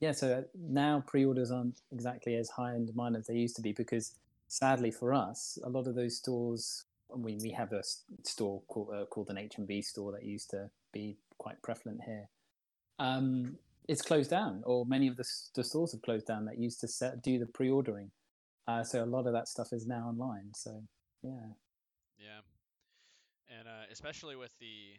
[0.00, 3.72] yeah, so now pre-orders aren't exactly as high in demand as they used to be
[3.72, 4.14] because,
[4.48, 6.84] sadly for us, a lot of those stores.
[7.12, 7.82] I mean, we have a
[8.24, 12.28] store called, uh, called an HMV store that used to be quite prevalent here.
[12.98, 13.58] Um,
[13.88, 16.88] it's closed down, or many of the, the stores have closed down that used to
[16.88, 18.10] set, do the pre-ordering.
[18.68, 20.50] Uh, so a lot of that stuff is now online.
[20.54, 20.82] So
[21.22, 21.52] yeah,
[22.18, 22.40] Yeah,
[23.58, 24.94] and uh, especially with the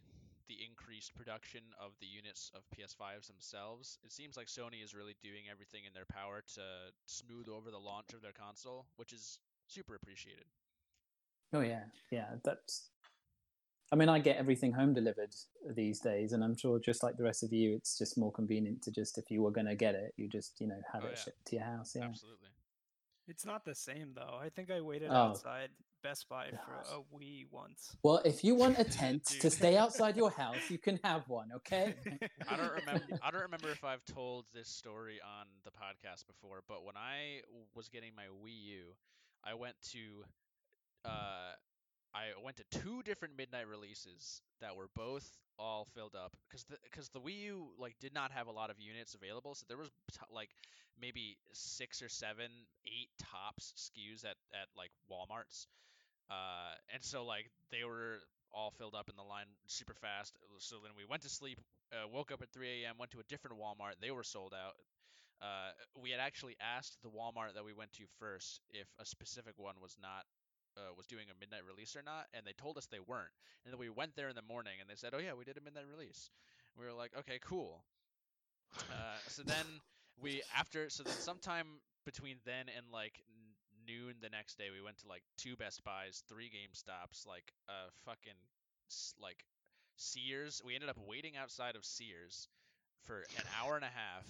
[0.51, 5.15] the increased production of the units of PS5s themselves, it seems like Sony is really
[5.23, 6.61] doing everything in their power to
[7.05, 10.45] smooth over the launch of their console, which is super appreciated.
[11.53, 12.25] oh yeah, yeah.
[12.43, 12.89] That's.
[13.93, 15.35] I mean, I get everything home delivered
[15.75, 18.81] these days, and I'm sure, just like the rest of you, it's just more convenient
[18.83, 21.07] to just if you were going to get it, you just you know have Oh,
[21.07, 21.23] it yeah.
[21.23, 21.93] shipped to your house.
[21.95, 22.05] Yeah.
[22.05, 22.49] Absolutely.
[23.27, 24.37] It's not the same though.
[24.41, 25.29] I think I waited Oh.
[25.29, 25.69] outside
[26.03, 27.95] Best Buy for a Wii once.
[28.03, 31.49] Well, if you want a tent to stay outside your house, you can have one.
[31.57, 31.95] Okay.
[32.49, 33.19] I don't remember.
[33.21, 37.41] I don't remember if I've told this story on the podcast before, but when I
[37.75, 38.83] was getting my Wii U,
[39.43, 40.23] I went to,
[41.05, 41.53] uh,
[42.13, 45.27] I went to two different midnight releases that were both
[45.59, 48.69] all filled up because the because the Wii U like did not have a lot
[48.69, 50.49] of units available, so there was t- like
[50.99, 52.49] maybe six or seven,
[52.85, 55.67] eight tops SKUs at at like WalMarts,
[56.31, 60.35] uh, and so like they were all filled up in the line super fast.
[60.59, 61.59] So then we went to sleep,
[61.93, 63.99] uh, woke up at 3 a.m., went to a different Walmart.
[64.01, 64.75] They were sold out.
[65.41, 69.55] Uh, we had actually asked the Walmart that we went to first if a specific
[69.57, 70.25] one was not
[70.77, 73.33] uh, was doing a midnight release or not, and they told us they weren't.
[73.65, 75.57] And then we went there in the morning, and they said, "Oh yeah, we did
[75.57, 76.31] a midnight release."
[76.77, 77.83] We were like, "Okay, cool."
[78.89, 79.81] Uh, so then
[80.21, 83.21] we after so then sometime between then and like
[83.87, 87.89] noon the next day, we went to like two Best Buys, three GameStops, like uh
[88.05, 88.37] fucking
[89.21, 89.43] like
[89.97, 90.61] Sears.
[90.65, 92.47] We ended up waiting outside of Sears
[93.03, 94.25] for an hour and a half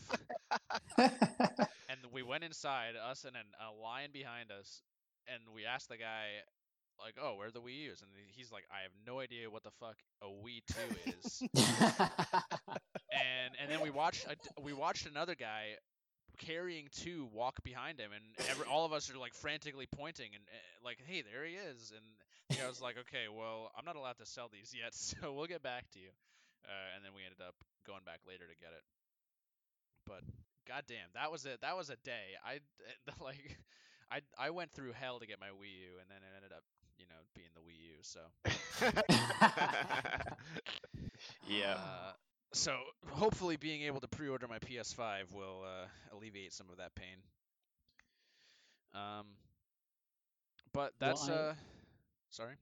[1.91, 4.81] and we went inside, us and an, a line behind us,
[5.27, 6.41] and we asked the guy,
[6.99, 9.63] like, "Oh, where are the Wii U's?" And he's like, "I have no idea what
[9.63, 11.43] the fuck a Wii Two is."
[13.11, 15.75] and and then we watched a, we watched another guy
[16.41, 20.43] carrying two walk behind him, and every, all of us are like frantically pointing and
[20.49, 24.17] uh, like, "Hey, there he is!" And I was like, "Okay, well, I'm not allowed
[24.17, 26.09] to sell these yet, so we'll get back to you."
[26.65, 28.83] Uh, and then we ended up going back later to get it.
[30.05, 30.21] But
[30.67, 31.61] goddamn, that was it.
[31.61, 32.37] that was a day.
[32.45, 32.59] I
[33.23, 33.57] like,
[34.11, 36.63] I I went through hell to get my Wii U, and then it ended up,
[36.97, 38.01] you know, being the Wii U.
[38.01, 38.19] So
[41.47, 41.77] yeah.
[41.77, 42.13] Uh,
[42.53, 42.75] so
[43.09, 47.17] hopefully, being able to pre-order my PS5 will uh, alleviate some of that pain.
[48.93, 49.25] Um,
[50.73, 51.53] but that's I- uh,
[52.29, 52.55] sorry.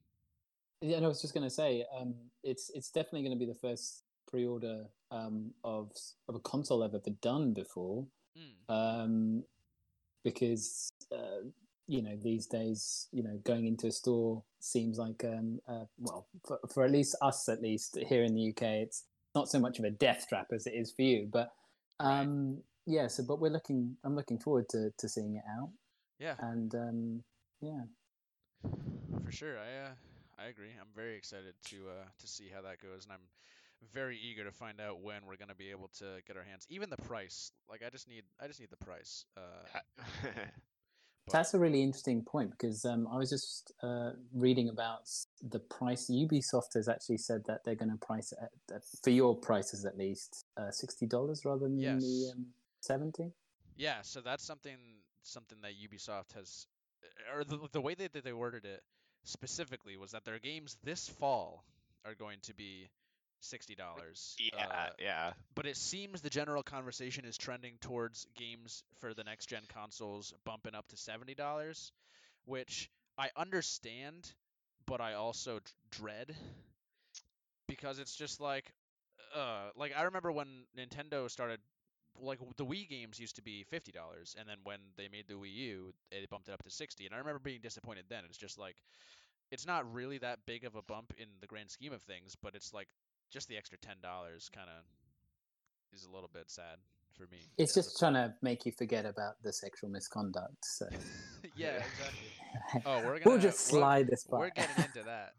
[0.81, 3.51] Yeah, and I was just going to say, um, it's it's definitely going to be
[3.51, 5.91] the first pre-order um, of
[6.29, 8.05] of a console I've ever done before,
[8.37, 9.43] Mm, um,
[10.23, 11.49] because uh,
[11.87, 16.27] you know these days, you know, going into a store seems like um, uh, well,
[16.47, 19.03] for, for at least us, at least here in the UK, it's
[19.35, 21.51] not so much of a death trap as it is for you, but
[21.99, 23.07] um, yeah.
[23.07, 25.69] So, but we're looking, I'm looking forward to to seeing it out,
[26.19, 27.23] yeah, and um,
[27.61, 27.81] yeah.
[29.23, 29.57] for sure.
[29.57, 29.91] I uh,
[30.43, 30.69] I agree.
[30.79, 33.27] I'm very excited to uh, to see how that goes, and I'm
[33.93, 36.65] very eager to find out when we're gonna be able to get our hands.
[36.69, 39.25] Even the price, like I just need I just need the price.
[39.37, 39.79] Uh,
[41.31, 45.09] but- That's a really interesting point because um, I was just uh, reading about
[45.41, 46.09] the price.
[46.09, 49.85] Ubisoft has actually said that they're going to price it at, at, for your prices
[49.85, 52.31] at least uh, sixty dollars rather than the Yes.
[52.33, 52.45] um,
[52.81, 53.31] 70.
[53.75, 54.77] Yeah, so that's something
[55.23, 56.67] something that Ubisoft has,
[57.33, 58.81] or the, the way that they worded it
[59.23, 61.63] specifically was that their games this fall
[62.05, 62.87] are going to be
[63.41, 64.39] sixty dollars.
[64.39, 65.31] Yeah, Uh, yeah.
[65.55, 70.33] but it seems the general conversation is trending towards games for the next gen consoles
[70.45, 71.91] bumping up to seventy dollars,
[72.45, 74.31] which I understand,
[74.85, 76.35] but I also d- dread
[77.67, 78.71] because it's just like,
[79.35, 80.47] uh, like I remember when
[80.77, 81.59] Nintendo started,
[82.21, 85.35] like the Wii games used to be fifty dollars, and then when they made the
[85.35, 88.23] Wii U, they bumped it up to sixty, and I remember being disappointed then.
[88.27, 88.75] It's just like,
[89.51, 92.55] it's not really that big of a bump in the grand scheme of things, but
[92.55, 92.87] it's like
[93.31, 94.83] just the extra ten dollars kind of
[95.93, 96.77] is a little bit sad
[97.15, 97.39] for me.
[97.57, 100.63] It's just trying to make you forget about the sexual misconduct.
[100.63, 100.87] So
[101.55, 102.81] yeah, exactly.
[102.85, 104.37] Oh, we're gonna we'll just we're- slide this by.
[104.39, 105.33] We're getting into that.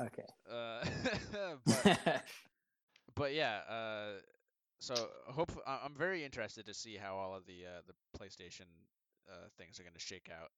[0.00, 0.22] okay.
[0.50, 0.84] Uh,
[1.84, 2.22] but
[3.16, 4.20] but yeah, uh,
[4.78, 4.94] so
[5.26, 8.66] hope I- I'm very interested to see how all of the uh, the PlayStation
[9.28, 10.50] uh, things are going to shake out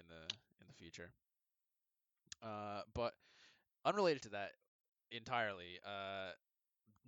[0.00, 0.22] in the
[0.60, 1.12] in the future.
[2.42, 3.14] Uh, but
[3.84, 4.50] unrelated to that
[5.10, 6.30] entirely, uh,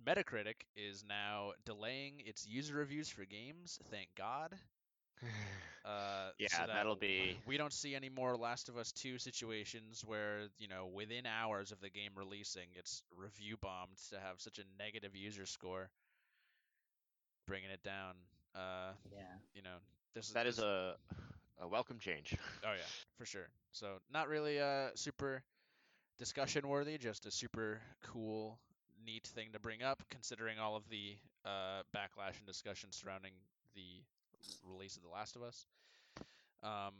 [0.05, 3.79] Metacritic is now delaying its user reviews for games.
[3.91, 4.55] Thank God.
[5.85, 9.17] Uh, Yeah, so that that'll be- We don't see any more Last of Us 2
[9.17, 14.39] situations where, you know, within hours of the game releasing, it's review bombed to have
[14.41, 15.89] such a negative user score,
[17.47, 18.15] bringing it down.
[18.53, 19.21] Uh, yeah.
[19.53, 19.77] you know,
[20.13, 20.95] this that is this- a
[21.61, 22.35] a welcome change.
[22.63, 22.85] Oh yeah,
[23.17, 23.47] for sure.
[23.71, 25.43] So not really uh super
[26.19, 27.79] discussion worthy, just a super
[28.13, 28.59] cool,
[29.05, 33.31] neat thing to bring up, considering all of the uh backlash and discussion surrounding
[33.75, 34.03] the
[34.71, 35.65] release of The Last of Us.
[36.63, 36.93] Um.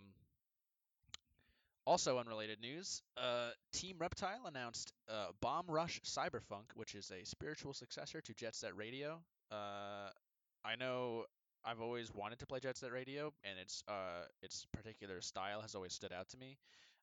[1.86, 7.73] Also unrelated news, uh, Team Reptile announced uh, Bomb Rush Cyberfunk, which is a spiritual
[7.73, 9.19] successor to Jet Set Radio.
[9.51, 10.12] Uh,
[10.63, 11.23] I know
[11.65, 15.73] I've always wanted to play Jet Set Radio, and its uh its particular style has
[15.73, 16.58] always stood out to me.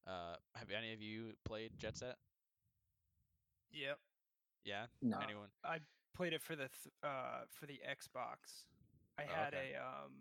[0.07, 2.17] Uh, have any of you played Jet Set?
[3.73, 3.99] Yep.
[4.65, 4.87] Yeah.
[5.03, 5.19] No.
[5.23, 5.49] Anyone?
[5.65, 5.79] I
[6.15, 8.65] played it for the th- uh for the Xbox.
[9.19, 9.73] I Oh, had okay.
[9.75, 10.13] a um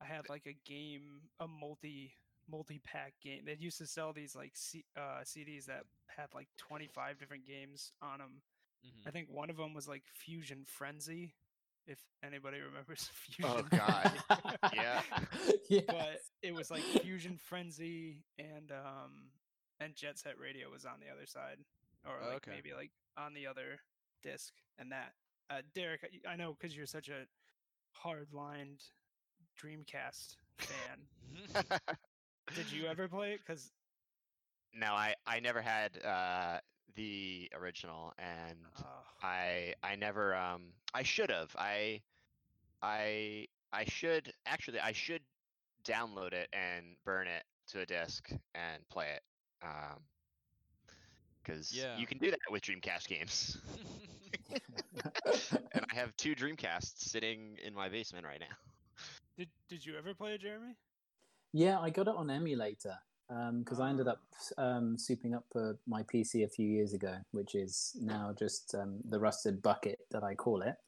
[0.00, 2.14] I had like a game a multi
[2.50, 3.44] multi pack game.
[3.46, 5.84] They used to sell these like C- uh CDs that
[6.16, 8.42] had like 25 different games on them.
[8.84, 9.06] Mhm.
[9.06, 11.34] I think one of them was like Fusion Frenzy
[11.86, 14.12] if anybody remembers Fusion Oh, God.
[14.26, 14.58] Frenzy.
[14.74, 15.02] Yeah.
[15.68, 15.80] yeah.
[15.88, 19.30] but it was like Fusion Frenzy and um
[19.80, 21.58] and Jet Set Radio was on the other side,
[22.06, 22.52] or Oh, like okay.
[22.52, 23.80] maybe like on the other
[24.22, 24.52] disc.
[24.78, 25.12] And that,
[25.50, 27.26] uh, Derek, I- I know because you're such a
[27.92, 28.80] hard-lined
[29.60, 31.66] Dreamcast fan.
[32.54, 33.40] Did you ever play it?
[33.44, 33.70] Because
[34.72, 36.58] no, I I never had uh
[36.94, 38.58] the original, and
[39.22, 42.02] I I never um I should have I
[42.82, 45.22] I I should actually I should
[45.84, 49.22] download it and burn it to a disk and play it
[49.62, 50.02] um
[51.42, 51.94] because Yeah.
[51.94, 53.58] you can do that with Dreamcast games
[55.72, 58.56] and I have two Dreamcasts sitting in my basement right now.
[59.36, 60.76] did did you ever play it, Jeremy?
[61.52, 64.22] Yeah, I got it on emulator because I ended up
[64.58, 68.98] um, souping up uh, my PC a few years ago, which is now just um,
[69.08, 70.74] the rusted bucket that I call it.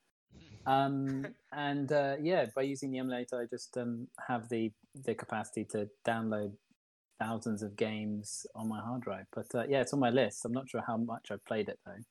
[0.66, 4.72] Um, and uh, yeah, by using the emulator, I just um, have the
[5.04, 6.54] the capacity to download
[7.20, 9.26] thousands of games on my hard drive.
[9.32, 10.44] But uh, yeah, it's on my list.
[10.44, 12.02] I'm not sure how much I've played it though.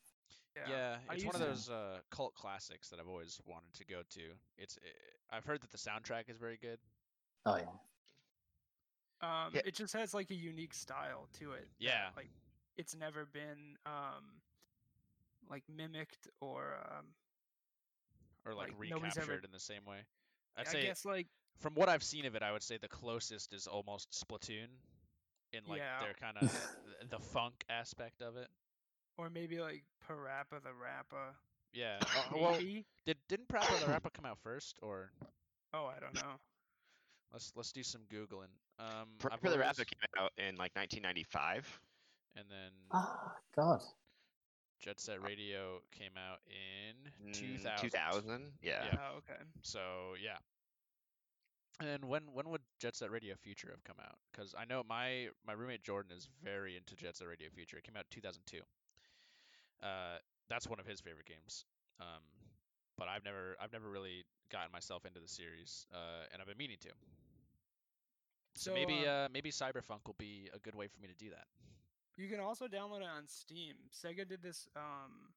[0.70, 4.02] Yeah, I it's one of those uh, cult classics that I've always wanted to go
[4.10, 4.22] to.
[4.58, 6.80] It's uh, I've heard that the soundtrack is very good.
[7.46, 7.66] Oh yeah,
[9.26, 9.62] Um, Yeah.
[9.66, 11.68] it just has like a unique style to it.
[11.68, 12.10] that, Yeah.
[12.16, 12.30] like
[12.78, 14.42] it's never been um
[15.50, 17.06] like mimicked or um
[18.46, 20.06] or like, Like, nobody's ever- recaptured in the same way.
[20.58, 22.88] I'd I say guess like from what I've seen of it, I would say the
[22.88, 24.68] closest is almost Splatoon
[25.54, 26.00] in like Yeah.
[26.02, 26.52] their kind of
[27.10, 28.50] the funk aspect of it.
[29.18, 31.36] or maybe like PaRappa the Rapper.
[31.74, 32.00] Yeah.
[32.36, 32.60] Uh, well,
[33.06, 35.12] did didn't PaRappa the Rapper come out first, or
[35.74, 36.40] Oh, I don't know.
[37.36, 38.50] Let's let's do some googling.
[38.80, 41.82] Um, For, I've for the always- Rappa came out in like 1995.
[42.38, 43.82] and then ah God,
[44.80, 47.90] Jet Set Radio came out in Mm, 2000.
[47.90, 48.52] 2000?
[48.62, 48.86] Yeah.
[48.86, 48.98] Yeah.
[49.02, 49.42] Oh, okay.
[49.62, 50.38] So yeah.
[51.82, 54.18] And when when would Jet Set Radio Future have come out?
[54.32, 57.78] Because I know my my roommate Jordan is very into Jet Set Radio Future.
[57.78, 58.60] It came out in 2002.
[59.84, 60.18] Uh,
[60.50, 61.66] that's one of his favorite games.
[62.00, 62.24] Um,
[62.98, 65.86] but I've never I've never really gotten myself into the series.
[65.94, 66.90] Uh, and I've been meaning to.
[68.56, 71.14] So, So, maybe um, uh maybe Cyberfunk will be a good way for me to
[71.16, 71.48] do that.
[72.18, 73.76] You can also download it on Steam.
[73.92, 74.68] Sega did this.
[74.76, 75.34] Um,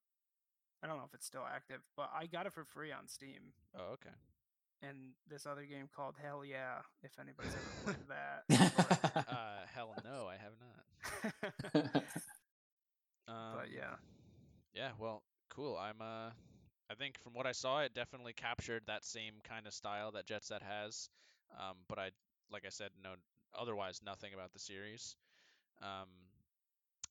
[0.83, 3.53] I don't know if it's still active, but I got it for free on Steam.
[3.77, 4.15] Oh, okay.
[4.83, 6.83] and this other game called Hell Yeah.
[7.03, 11.35] If anybody's ever played that, Uh, hell no, I have not.
[11.73, 12.05] but,
[13.27, 13.97] Um, but yeah,
[14.75, 15.77] Yeah, well, cool.
[15.77, 16.31] I'm uh
[16.91, 20.27] I think from what I saw it definitely captured that same kind of style that
[20.27, 21.11] Jet Set has.
[21.59, 22.11] Um but I
[22.53, 23.15] like I said know
[23.59, 25.17] otherwise nothing about the series.
[25.83, 26.09] Um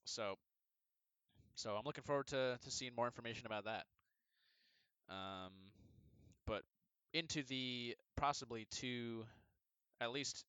[0.06, 0.36] so
[1.56, 3.86] so I'm looking forward to to seeing more information about that.
[5.10, 5.52] Um
[6.46, 6.64] but
[7.14, 9.26] into the possibly two
[10.02, 10.46] at least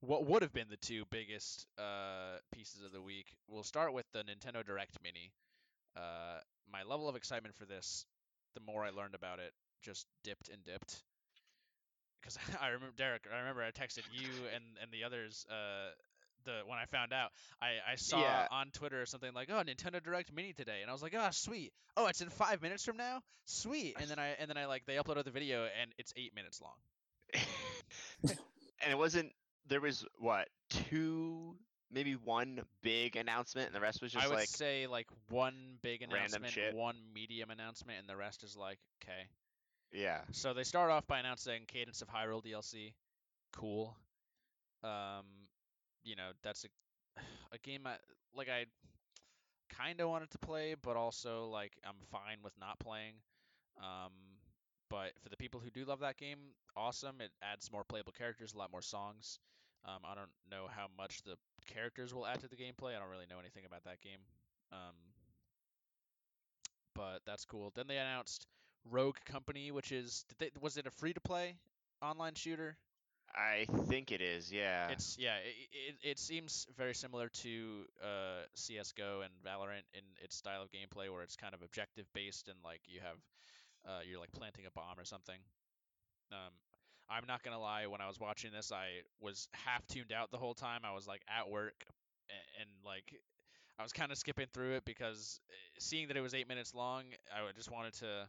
[0.00, 3.26] what would have been the two biggest uh pieces of the week.
[3.48, 5.32] We'll start with the Nintendo Direct Mini
[5.96, 6.38] uh,
[6.72, 8.06] my level of excitement for this,
[8.54, 11.02] the more I learned about it, just dipped and dipped.
[12.20, 15.46] Because I remember Derek, I remember I texted you and and the others.
[15.50, 15.90] Uh,
[16.44, 18.46] the when I found out, I I saw Yeah.
[18.50, 21.72] on Twitter something like, "Oh, Nintendo Direct Mini today," and I was like, "Oh, sweet!
[21.96, 24.86] Oh, it's in five minutes from now, sweet!" And then I and then I like
[24.86, 26.76] they uploaded the video and it's eight minutes long.
[28.22, 29.32] and it wasn't.
[29.66, 31.56] There was what two,
[31.90, 35.78] maybe one big announcement, and the rest was just I would like say like one
[35.82, 36.74] big random announcement, shit.
[36.74, 39.28] one medium announcement, and the rest is like, okay.
[39.92, 40.20] Yeah.
[40.32, 42.92] So they start off by announcing Cadence of Hyrule DLC.
[43.56, 43.96] Cool.
[44.84, 45.24] Um,
[46.04, 46.68] you know that's a
[47.52, 47.96] a game I
[48.34, 48.48] like.
[48.48, 48.66] I
[49.74, 53.14] kind of wanted to play, but also like I'm fine with not playing.
[53.78, 54.12] Um,
[54.90, 56.38] but for the people who do love that game,
[56.76, 57.20] awesome.
[57.20, 59.38] It adds more playable characters, a lot more songs.
[59.84, 61.36] Um, I don't know how much the
[61.72, 62.96] characters will add to the gameplay.
[62.96, 64.20] I don't really know anything about that game.
[64.72, 64.96] Um,
[66.94, 67.72] but that's cool.
[67.74, 68.46] Then they announced
[68.90, 71.56] Rogue Company, which is did they, was it a free to play
[72.02, 72.76] online shooter?
[73.34, 74.50] I think it is.
[74.50, 74.88] Yeah.
[74.88, 80.36] It's yeah, it, it, it seems very similar to uh, CS:GO and Valorant in its
[80.36, 83.18] style of gameplay, where it's kind of objective based and like you have
[83.86, 85.38] uh, you're like planting a bomb or something.
[86.32, 86.52] Um,
[87.10, 90.38] I'm not gonna lie, when I was watching this, I was half tuned out the
[90.38, 90.80] whole time.
[90.84, 91.84] I was like at work
[92.28, 93.14] and, and like
[93.78, 96.74] I was kind of skipping through it because uh, seeing that it was eight minutes
[96.74, 98.28] long, I just wanted to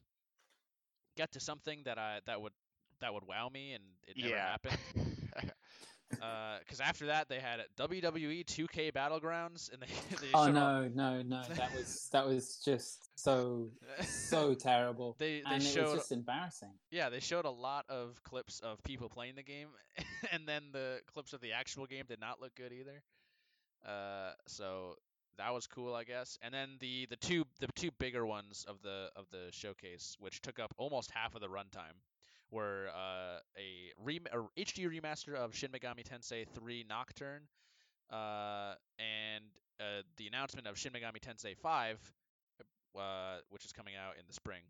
[1.19, 2.53] get to something that I that would
[3.01, 4.51] that would wow me, and it never yeah.
[4.51, 4.77] happened
[6.59, 9.87] because after that they had WWE 2K Battlegrounds, and they,
[10.21, 11.43] they oh showed all- no, no, no!
[11.55, 13.69] That was that was just so
[14.01, 16.73] so terrible, They- they and it showed- was just embarrassing.
[16.91, 19.67] yeah, they showed a lot of clips of people playing the game,
[20.31, 23.03] and then the clips of the actual game did not look good either.
[23.85, 24.95] Uh, so
[25.39, 26.37] that was cool, I guess.
[26.41, 30.41] And then the the two the two bigger ones of the of the showcase, which
[30.41, 31.95] took up almost half of the runtime,
[32.51, 37.43] were uh, a, rem- a HD remaster of Shin Megami Tensei 3 Nocturne,
[38.11, 39.45] uh, and
[39.79, 42.13] uh, the announcement of Shin Megami Tensei 5,
[42.97, 44.61] uh, which is coming out in the spring.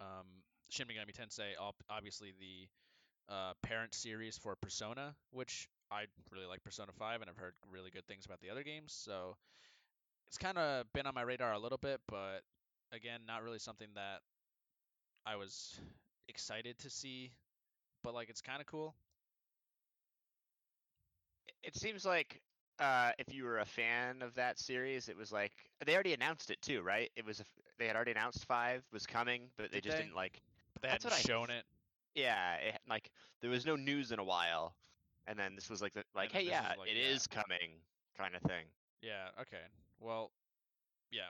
[0.00, 0.26] Um,
[0.70, 1.52] Shin Megami Tensei,
[1.90, 7.36] obviously the uh, parent series for Persona, which I really like Persona 5, and I've
[7.36, 8.92] heard really good things about the other games.
[8.92, 9.36] So
[10.26, 12.42] it's kind of been on my radar a little bit, but
[12.92, 14.20] again, not really something that
[15.26, 15.80] I was
[16.28, 17.32] excited to see.
[18.02, 18.94] But like, it's kind of cool.
[21.62, 22.40] it seems like
[22.78, 25.52] uh, if you were a fan of that series, it was like
[25.84, 27.10] they already announced it too, right?
[27.16, 27.44] It was a
[27.78, 30.04] they had already announced five was coming, but they Did just they?
[30.04, 30.40] didn't like.
[30.74, 31.64] But they That's hadn't what I shown it.
[32.14, 33.10] Yeah, it, like
[33.40, 34.74] there was no news in a while,
[35.26, 37.14] and then this was like the, like, hey, yeah, like, it yeah.
[37.14, 37.80] is coming,
[38.16, 38.64] kind of thing.
[39.02, 39.62] Yeah, okay.
[40.00, 40.30] Well,
[41.10, 41.28] yeah.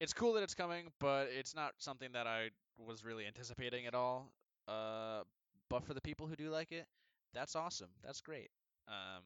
[0.00, 3.94] It's cool that it's coming, but it's not something that I was really anticipating at
[3.94, 4.32] all.
[4.66, 5.22] Uh,
[5.68, 6.86] but for the people who do like it,
[7.34, 7.88] that's awesome.
[8.04, 8.50] That's great.
[8.88, 9.22] Um,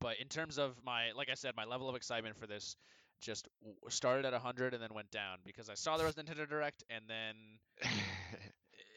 [0.00, 2.76] but in terms of my, like I said, my level of excitement for this
[3.20, 3.48] just
[3.88, 7.04] started at 100 and then went down because I saw there was Nintendo Direct and
[7.08, 7.34] then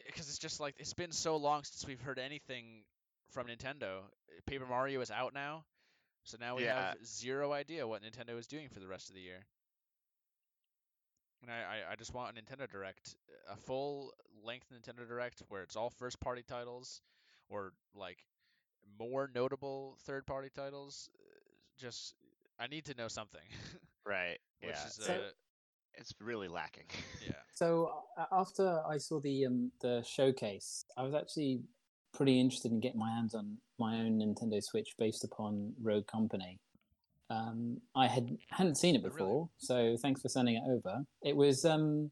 [0.07, 2.83] because it's just like it's been so long since we've heard anything
[3.29, 4.01] from Nintendo.
[4.45, 5.65] Paper Mario is out now,
[6.23, 6.89] so now we Yeah.
[6.89, 9.45] have zero idea what Nintendo is doing for the rest of the year.
[11.41, 11.55] And I,
[11.89, 13.15] I, I just want a Nintendo Direct,
[13.51, 14.11] a full
[14.43, 17.01] length Nintendo Direct where it's all first party titles
[17.49, 18.19] or like
[18.99, 21.09] more notable third party titles.
[21.19, 21.39] Uh,
[21.77, 22.15] Just
[22.59, 23.41] I need to know something,
[24.05, 24.37] right.
[24.61, 24.85] which yeah.
[24.87, 25.29] is So- uh,
[25.97, 26.87] it's really lacking.
[27.25, 27.35] yeah.
[27.53, 31.61] So uh, after I saw the um, the showcase, I was actually
[32.15, 36.59] pretty interested in getting my hands on my own Nintendo Switch based upon Rogue Company.
[37.29, 39.17] Um, I had hadn't seen it Oh, really?
[39.17, 41.03] before, so thanks for sending it over.
[41.23, 42.11] It was um,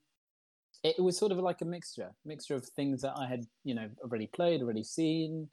[0.83, 3.75] it, it was sort of like a mixture, mixture of things that I had you
[3.75, 5.47] know already played, already seen,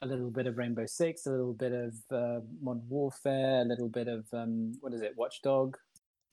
[0.00, 3.88] a little bit of Rainbow Six, a little bit of uh, Modern Warfare, a little
[3.90, 5.76] bit of um, what is it, Watchdog,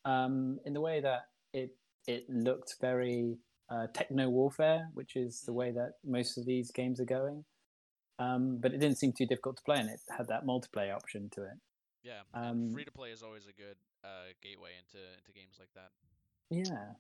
[0.06, 1.76] um, in the way that it
[2.08, 3.36] it looked very
[3.70, 5.56] uh, techno warfare, which is the Mm.
[5.56, 7.44] way that most of these games are going.
[8.20, 11.30] Um, but it didn't seem too difficult to play, and it had that multiplayer option
[11.32, 11.58] to it.
[12.04, 15.70] Yeah, Um, free to play is always a good uh, gateway into into games like
[15.76, 15.92] that.
[16.50, 16.94] Yeah,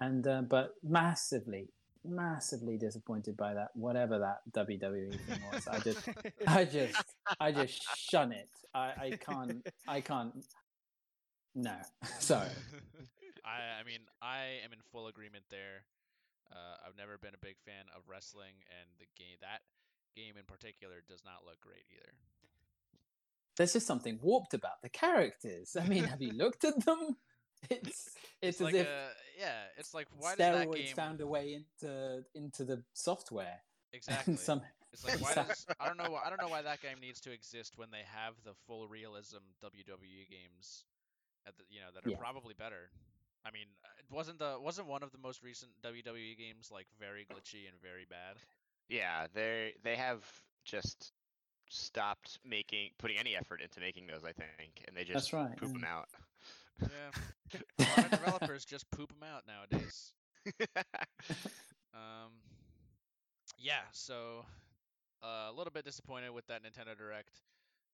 [0.00, 1.68] and uh, but massively,
[2.04, 5.68] massively disappointed by that whatever that WWE thing was.
[5.68, 6.08] I just,
[6.46, 7.04] I just,
[7.40, 8.48] I just shun it.
[8.74, 10.44] I, I can't, I can't.
[11.54, 11.76] No,
[12.18, 12.48] sorry.
[13.44, 15.84] I I mean I am in full agreement there.
[16.50, 19.60] Uh, I've never been a big fan of wrestling, and the game that
[20.14, 22.12] game in particular does not look great either.
[23.56, 25.76] There's just something warped about the characters.
[25.78, 27.16] I mean, have you looked at them?
[27.70, 28.10] It's
[28.42, 32.24] it's, as like if a yeah, it's like why steroids game found a way into
[32.34, 33.60] into the software.
[33.92, 34.34] exactly?
[34.34, 37.20] Some, It's like why does I don't know I don't know why that game needs
[37.20, 40.86] to exist when they have the full realism WWE games
[41.46, 42.16] at the you know that are Yeah.
[42.16, 42.90] probably better.
[43.46, 43.66] I mean,
[44.00, 47.80] it wasn't the wasn't one of the most recent WWE games like very glitchy and
[47.80, 48.38] very bad.
[48.92, 50.22] Yeah, they they have
[50.64, 51.12] just
[51.70, 54.22] stopped making putting any effort into making those.
[54.22, 55.80] I think, and they just That's right, poop yeah.
[55.80, 56.08] them out.
[56.82, 60.12] Yeah, a lot of developers just poop them out nowadays.
[61.94, 62.32] Um,
[63.58, 64.46] yeah, so
[65.22, 67.42] uh, a little bit disappointed with that Nintendo Direct.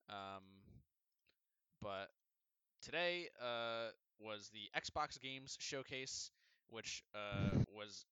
[0.09, 0.45] Um,
[1.83, 2.09] but
[2.81, 3.91] today uh,
[4.21, 6.31] was the Xbox Games Showcase,
[6.71, 8.07] which uh, was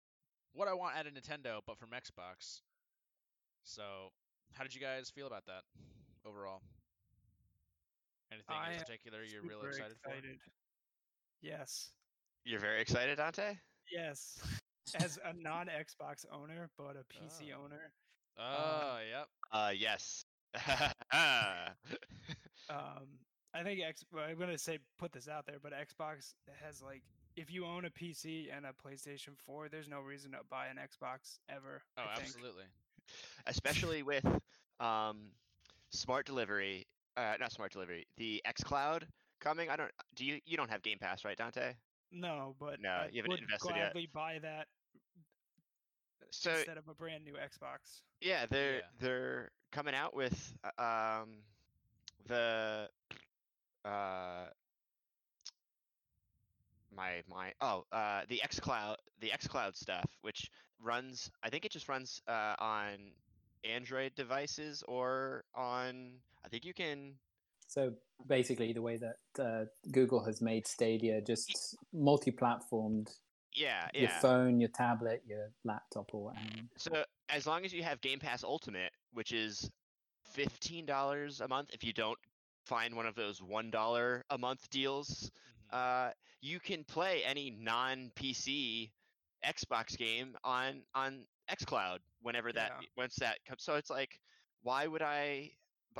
[0.52, 2.62] what I want at a Nintendo, but from Xbox.
[3.66, 4.12] So,
[4.52, 5.62] how did you guys feel about that
[6.24, 6.62] overall?
[8.32, 10.50] Anything I in particular you're really Super excited, for?
[11.42, 11.90] Yes.
[12.44, 13.56] You're very excited, Dante.
[13.92, 14.38] Yes.
[14.94, 17.64] As a non Xbox owner, but a PC Oh.
[17.64, 17.90] owner,
[18.36, 18.42] for?
[18.42, 19.28] Oh, yep.
[19.50, 20.24] Uh, yes.
[22.70, 23.18] um,
[23.52, 24.04] I think X.
[24.12, 27.02] well, I'm gonna say put this out there, but Xbox has like,
[27.36, 30.76] if you own a PC and a PlayStation 4, there's no reason to buy an
[30.76, 31.82] Xbox ever.
[31.98, 32.28] Oh, I think.
[32.28, 32.64] absolutely.
[33.46, 34.24] Especially with
[34.80, 35.32] um,
[35.90, 36.86] smart delivery.
[37.16, 38.06] Uh, not smart delivery.
[38.16, 39.04] The XCloud
[39.40, 39.68] coming.
[39.70, 39.90] I don't.
[40.14, 40.40] Do you?
[40.44, 41.74] You don't have Game Pass, right, Dante?
[42.10, 43.94] No, but No, I you haven't would invested yet.
[43.94, 44.68] gladly buy that
[46.30, 48.00] So instead of a brand new Xbox.
[48.20, 48.88] Yeah, they're Yeah.
[49.00, 50.82] they're coming out with uh,
[51.22, 51.42] um
[52.26, 52.88] the
[53.84, 54.46] uh
[56.96, 60.50] my my oh uh the xCloud the xCloud stuff which
[60.82, 63.12] runs I think it just runs uh on
[63.64, 66.12] Android devices or on
[66.44, 67.14] I think you can
[67.68, 67.92] So
[68.28, 73.08] basically, the way that uh, Google has made Stadia just multi-platformed,
[73.54, 76.46] yeah your phone, your tablet, your laptop, or whatever.
[76.76, 79.68] So as long as you have Game Pass Ultimate, which is
[80.24, 82.18] fifteen dollars a month, if you don't
[82.64, 85.30] find one of those one dollar a month deals,
[85.66, 85.72] Mhm.
[85.72, 86.10] uh,
[86.40, 88.90] you can play any non-PC
[89.44, 92.82] Xbox game on on XCloud whenever that Yeah.
[92.96, 93.62] once that comes.
[93.62, 94.20] So it's like,
[94.62, 95.52] why would I?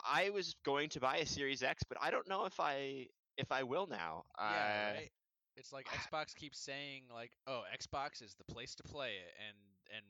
[0.04, 3.06] I was going to buy a Series X, but I don't know if I
[3.36, 4.24] if I will now.
[4.46, 5.10] Yeah, Uh, right.
[5.56, 9.56] It's like Xbox keeps saying like, "Oh, Xbox is the place to play it, and
[9.96, 10.04] and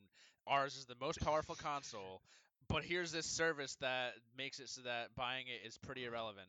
[0.47, 2.23] ours is the most powerful console."
[2.69, 6.49] But here's this service that makes it so that buying it is pretty irrelevant.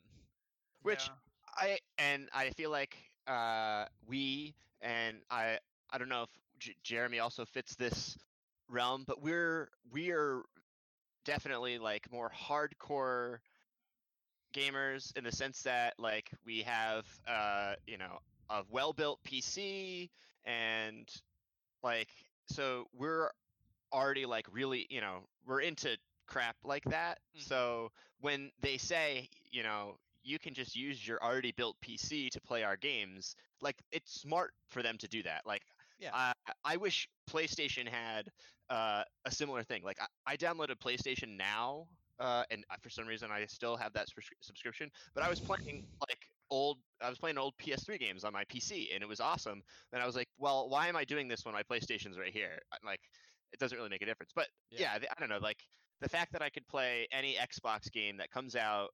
[0.82, 1.16] Which Yeah.
[1.58, 2.98] I and I feel like
[3.28, 5.60] uh, we and I
[5.92, 6.30] I don't know if
[6.60, 8.18] J- Jeremy also fits this
[8.70, 10.44] realm, but we're we're
[11.26, 13.40] definitely like more hardcore
[14.54, 20.10] gamers in the sense that like we have uh you know a well built PC
[20.46, 21.08] and
[21.84, 22.10] like
[22.48, 23.30] so we're
[23.94, 25.98] already like really you know we're into
[26.28, 27.42] crap like that Mhm.
[27.44, 27.92] so
[28.22, 29.98] when they say you know
[30.28, 34.52] you can just use your already built PC to play our games like it's smart
[34.70, 35.62] for them to do that like
[36.00, 36.12] Yeah.
[36.14, 38.30] I I wish PlayStation had
[38.70, 41.88] uh, a similar thing like I, I downloaded PlayStation Now
[42.20, 45.84] uh, and for some reason I still have that subscri- subscription but I was playing
[46.02, 46.20] like
[46.50, 49.64] old I was playing old PS3 games on my PC and it was awesome
[49.94, 52.60] and I was like well why am I doing this when my PlayStation's right here
[52.84, 53.00] like
[53.54, 54.98] it doesn't really make a difference but Yeah.
[55.02, 55.64] yeah, I don't know like
[56.02, 58.90] the fact that I could play any Xbox game that comes out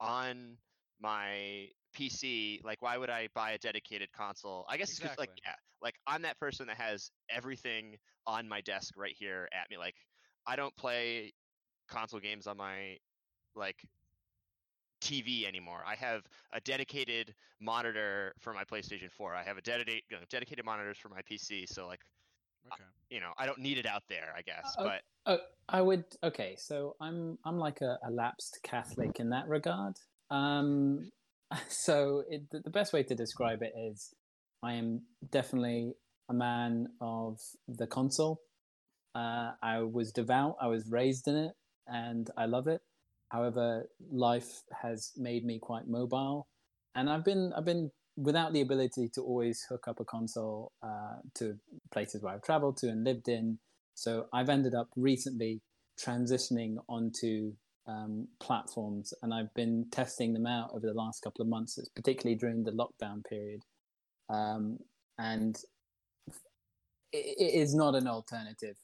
[0.00, 0.58] on
[1.00, 4.64] my PC, like why would I buy a dedicated console?
[4.68, 8.60] I guess it's 'cause, like yeah, like I'm that person that has everything on my
[8.60, 9.76] desk right here at me.
[9.78, 9.96] Like
[10.46, 11.32] I don't play
[11.88, 12.98] console games on my
[13.56, 13.84] like
[15.00, 15.82] TV anymore.
[15.84, 19.34] I have a dedicated monitor for my PlayStation 4.
[19.34, 21.66] I have a dedicated you know, dedicated monitors for my PC.
[21.66, 22.00] So like
[22.66, 22.84] Okay.
[23.10, 24.76] you know, I don't need it out there, I guess.
[24.78, 25.38] Uh, but Oh,
[25.68, 26.04] I would.
[26.22, 29.96] Okay, so I'm I'm like a, a lapsed Catholic in that regard.
[30.30, 31.10] Um,
[31.68, 34.14] so it, the best way to describe it is,
[34.62, 35.94] I am definitely
[36.28, 38.40] a man of the console.
[39.14, 40.56] Uh, I was devout.
[40.60, 41.52] I was raised in it,
[41.86, 42.80] and I love it.
[43.28, 46.48] However, life has made me quite mobile,
[46.94, 51.16] and I've been I've been without the ability to always hook up a console uh,
[51.34, 51.56] to
[51.92, 53.58] places where I've traveled to and lived in.
[53.94, 55.60] So I've ended up recently
[55.98, 57.54] transitioning onto
[57.86, 62.36] um, platforms, and I've been testing them out over the last couple of months, particularly
[62.36, 63.62] during the lockdown period.
[64.28, 64.78] Um,
[65.18, 65.56] and
[67.12, 68.76] it, it is not an alternative.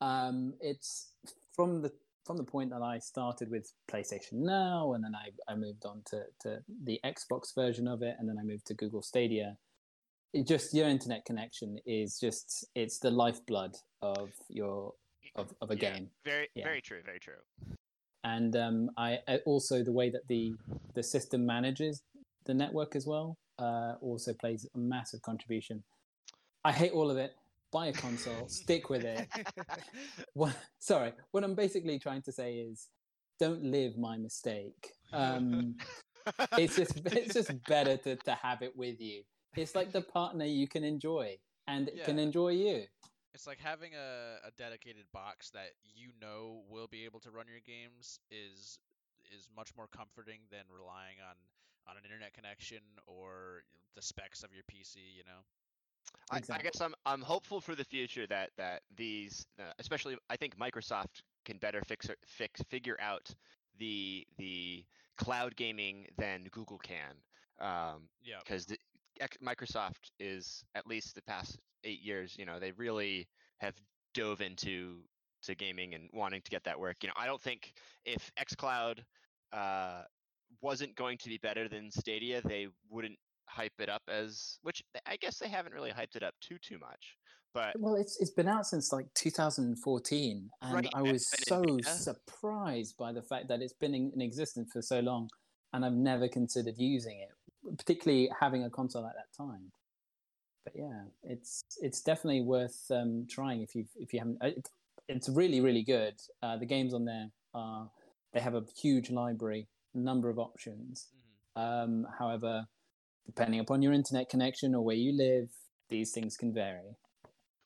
[0.00, 1.12] Um, it's
[1.54, 1.92] from the
[2.24, 6.02] from the point that I started with PlayStation Now, and then I, I moved on
[6.06, 9.58] to, to the Xbox version of it, and then I moved to Google Stadia.
[10.32, 14.94] It just your internet connection is just it's the lifeblood of your
[15.36, 16.10] of, of a Yeah, game.
[16.24, 16.64] Very, Yeah.
[16.64, 17.00] very true.
[17.04, 17.34] Very true.
[18.24, 20.54] And um, I, also the way that the
[20.94, 22.02] the system manages
[22.46, 25.82] the network as well uh, also plays a massive contribution.
[26.64, 27.32] I hate all of it.
[27.70, 29.28] Buy a console, stick with it.
[30.34, 32.88] What, sorry, what I'm basically trying to say is,
[33.38, 34.92] don't live my mistake.
[35.12, 35.76] Um,
[36.58, 39.22] it's just it's just better to, to have it with you.
[39.56, 41.36] It's like the partner you can enjoy
[41.68, 42.82] and it can enjoy you.
[43.34, 47.46] It's like having a, a dedicated box that you know will be able to run
[47.48, 48.78] your games is
[49.34, 51.36] is much more comforting than relying on
[51.88, 53.64] on an internet connection or
[53.96, 55.00] the specs of your PC.
[55.16, 55.40] You know.
[56.30, 60.36] I, I guess I'm I'm hopeful for the future that that these, uh, especially I
[60.36, 63.34] think Microsoft can better fix fix figure out
[63.78, 64.84] the the
[65.16, 67.14] cloud gaming than Google can.
[67.60, 68.38] Um, Yeah.
[68.38, 68.82] because the X-
[69.44, 73.74] Microsoft is at least the past eight years, you know, they really have
[74.14, 75.02] dove into
[75.42, 76.96] to gaming and wanting to get that work.
[77.02, 77.72] You know, I don't think
[78.04, 79.00] if XCloud
[79.52, 80.02] uh,
[80.62, 85.16] wasn't going to be better than Stadia, they wouldn't hype it up as which I
[85.16, 87.16] guess they haven't really hyped it up too too much.
[87.52, 92.96] But Well, it's it's been out since like 2014, and Right, I was so surprised
[92.96, 95.28] by the fact that it's been in, in existence for so long,
[95.72, 97.30] and I've never considered using it,
[97.78, 99.72] particularly having a console at that time.
[100.64, 104.38] But yeah, it's it's definitely worth um, trying if you if you haven't.
[104.42, 104.68] uh, It,
[105.08, 106.14] it's really really good.
[106.42, 107.90] Uh, the games on there are
[108.32, 111.08] they have a huge library, number of options.
[111.12, 112.66] hmm Um, however,
[113.26, 115.50] depending upon your internet connection or where you live,
[115.90, 116.96] these things can vary.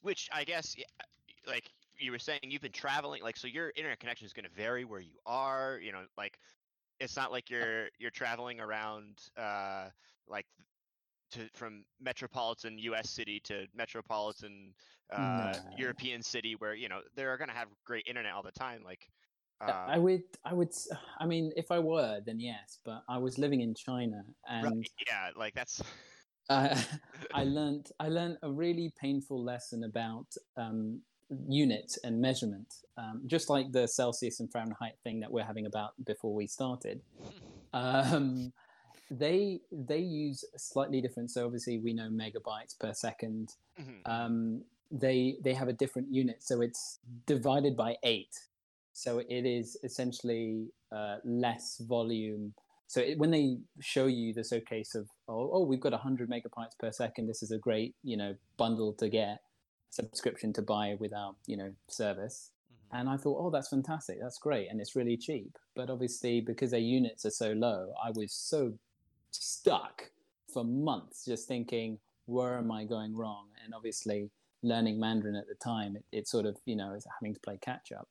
[0.01, 0.75] which I guess
[1.47, 4.55] like you were saying you've been traveling like so your internet connection is going to
[4.55, 6.39] vary where you are you know like
[7.01, 9.89] it's not like you're you're traveling around uh
[10.27, 10.47] like
[11.31, 14.75] to from metropolitan US city to metropolitan
[15.13, 15.53] uh No.
[15.77, 19.09] European city where you know they're going to have great internet all the time like
[19.61, 20.73] uh, I would, I would,
[21.19, 22.79] I mean, if I were, then yes.
[22.85, 25.83] But I was living in China, and right, yeah like that's
[26.49, 26.81] uh,
[27.35, 30.27] I learned, I learned a really painful lesson about
[30.57, 31.03] um,
[31.49, 35.93] unit and measurement, um, just like the Celsius and Fahrenheit thing that we're having about
[36.05, 37.01] before we started.
[37.75, 38.55] Um,
[39.11, 41.31] they they use slightly different.
[41.31, 43.55] So obviously we know megabytes per second.
[43.79, 44.01] Mhm.
[44.07, 48.35] um, they they have a different unit, so it's divided by eight.
[48.95, 52.55] So it is essentially uh, less volume.
[52.87, 56.79] So it, when they show you the showcase of oh, oh we've got 100 megabytes
[56.79, 59.41] per second, this is a great you know bundle to get
[59.91, 62.51] subscription to buy with our you know service.
[62.73, 63.01] Mhm.
[63.01, 64.19] And I thought, oh, that's fantastic.
[64.21, 64.69] That's great.
[64.71, 65.59] And it's really cheap.
[65.75, 68.73] But obviously, because their units are so low, I was so
[69.31, 70.11] stuck
[70.53, 73.47] for months just thinking, where am I going wrong?
[73.65, 74.31] And obviously,
[74.63, 77.59] learning Mandarin at the time, it, it sort of, you know, is having to play
[77.61, 78.09] catch up.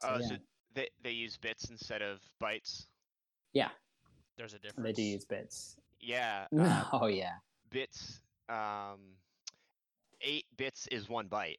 [0.00, 0.36] So, oh yeah, so
[0.74, 2.86] they they use bits instead of bytes
[3.52, 3.70] Yeah.
[4.36, 4.86] There's a difference.
[4.86, 5.76] they do use bits.
[6.00, 7.34] yeah uh, oh, yeah.
[7.70, 8.98] bits um
[10.22, 11.58] 8 bits is 1 byte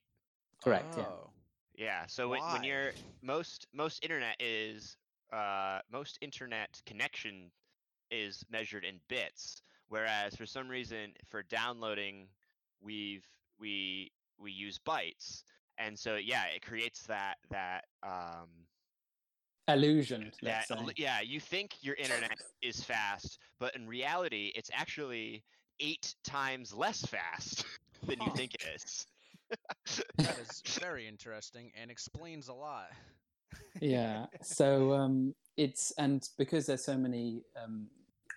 [0.63, 0.97] Correct.
[0.97, 1.07] Yeah.
[1.07, 1.33] Oh.
[1.75, 4.97] Yeah, so when, when you're most most internet is
[5.31, 7.51] uh most internet connection
[8.11, 12.29] is measured in bits, whereas for some reason for downloading
[12.81, 13.27] we've
[13.59, 15.43] we we use bytes,
[15.77, 18.67] and so yeah, it creates that that um
[19.67, 20.77] Illusion, that let's say.
[20.77, 25.43] illu- yeah you think your internet is fast, but in reality it's actually
[25.79, 27.65] eight times less fast
[28.07, 29.05] than you think it is.
[30.17, 32.87] That is very interesting and explains a lot.
[33.81, 37.87] yeah so um it's and because there's so many um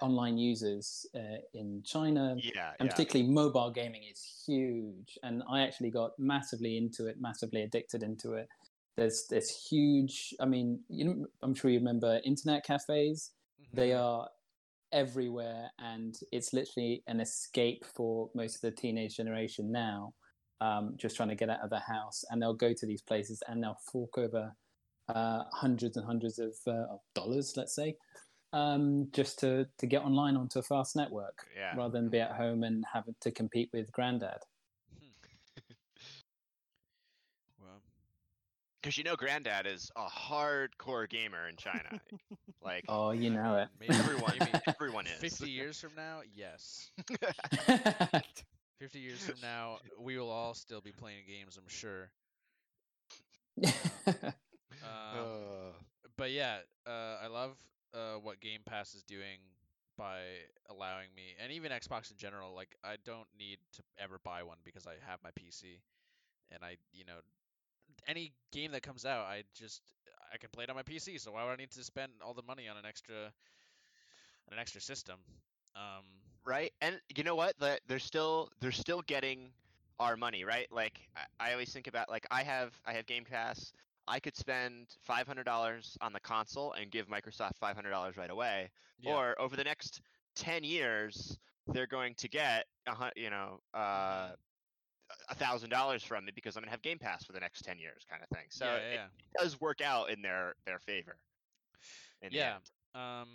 [0.03, 2.93] online users uh, in china yeah, and yeah.
[2.93, 8.35] particularly mobile gaming is huge and i actually got massively into it massively addicted into
[8.35, 8.49] it
[8.97, 13.31] there's there's huge i mean you know i'm sure you remember internet cafes
[13.73, 14.01] they Mhm.
[14.01, 14.29] are
[14.93, 20.13] everywhere and it's literally an escape for most of the teenage generation now
[20.61, 23.43] um, just trying to get out of the house, and they'll go to these places
[23.49, 24.55] and they'll fork over
[25.09, 27.95] uh, hundreds and hundreds of, uh, of dollars, let's say,
[28.53, 31.77] um, just to to get online onto a fast network, Yeah.
[31.77, 34.39] rather than be at home and having to compete with granddad.
[37.61, 37.83] Well,
[38.87, 42.01] Because you know, Granddad is a hardcore gamer in China.
[42.63, 43.69] like Oh, you know it.
[43.81, 45.21] maybe everyone, maybe everyone is.
[45.21, 46.91] 50 years from now, yes.
[48.81, 52.11] 50 years from now, we will all still be playing games, I'm sure.
[54.83, 55.73] Um, Uh,
[56.17, 57.57] but yeah, uh, I love
[57.95, 59.39] uh, what Game Pass is doing
[59.99, 60.21] by
[60.71, 62.55] allowing me, and even Xbox in general.
[62.55, 65.81] Like, I don't need to ever buy one because I have my PC,
[66.53, 67.19] and I, you know,
[68.07, 69.83] any game that comes out, I just
[70.33, 71.21] I can play it on my PC.
[71.21, 74.59] So why would I need to spend all the money on an extra, on an
[74.59, 75.17] extra system?
[75.75, 76.05] Um,
[76.45, 76.73] right?
[76.81, 77.55] And you know what?
[77.87, 79.51] They're still they're still getting
[79.99, 80.67] our money, right?
[80.71, 83.73] Like I, I always think about like I have I have Game Pass.
[84.09, 88.17] I could spend five hundred dollars on the console and give Microsoft five hundred dollars
[88.17, 88.71] right away.
[89.01, 89.13] yeah.
[89.15, 90.01] Or over the next
[90.35, 94.31] ten years, they're going to get a you know uh,
[95.29, 97.79] a thousand dollars from me because I'm gonna have Game Pass for the next ten
[97.79, 98.47] years, kind of thing.
[98.51, 99.43] So yeah, it yeah.
[99.43, 101.17] does work out in their their favor.
[102.23, 102.57] in Yeah.
[102.95, 103.29] Um,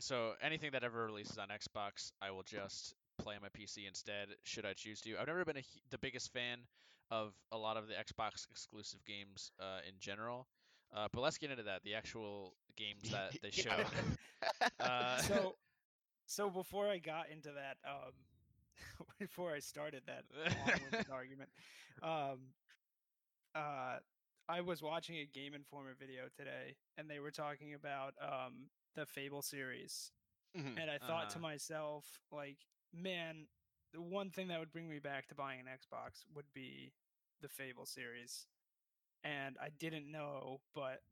[0.00, 4.28] so anything that ever releases on Xbox, I will just play on my PC instead,
[4.42, 5.16] should I choose to.
[5.18, 6.58] I've never been a, the biggest fan
[7.10, 10.48] of a lot of the Xbox exclusive games uh, in general.
[10.94, 11.82] Uh, but let's get into that.
[11.84, 13.70] The actual games that they show.
[14.80, 15.54] Uh, so
[16.26, 18.10] so before I got into that, um,
[19.18, 20.24] before I started that
[20.58, 21.50] long-winded argument,
[22.02, 22.38] um,
[23.54, 23.98] uh,
[24.48, 29.06] I was watching a Game Informer video today, and they were talking about um, the
[29.06, 30.10] Fable series,
[30.56, 30.78] Mhm.
[30.80, 31.48] and I thought to Uh-huh.
[31.48, 32.58] myself, like,
[32.92, 33.46] man,
[33.92, 36.92] the one thing that would bring me back to buying an Xbox would be
[37.40, 38.46] the Fable series,
[39.24, 41.02] and I didn't know, but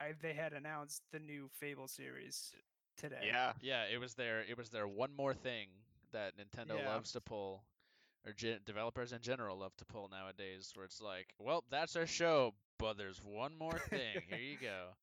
[0.00, 2.54] I, they had announced the new Fable series
[2.96, 3.20] today.
[3.26, 3.52] yeah.
[3.60, 5.68] yeah, it was their it was their one more thing
[6.12, 6.88] that Nintendo Yeah.
[6.88, 7.64] loves to pull,
[8.26, 10.72] or gen- developers in general love to pull nowadays.
[10.74, 14.22] Where it's like, well, that's our show, but there's one more thing.
[14.28, 14.88] Here you go.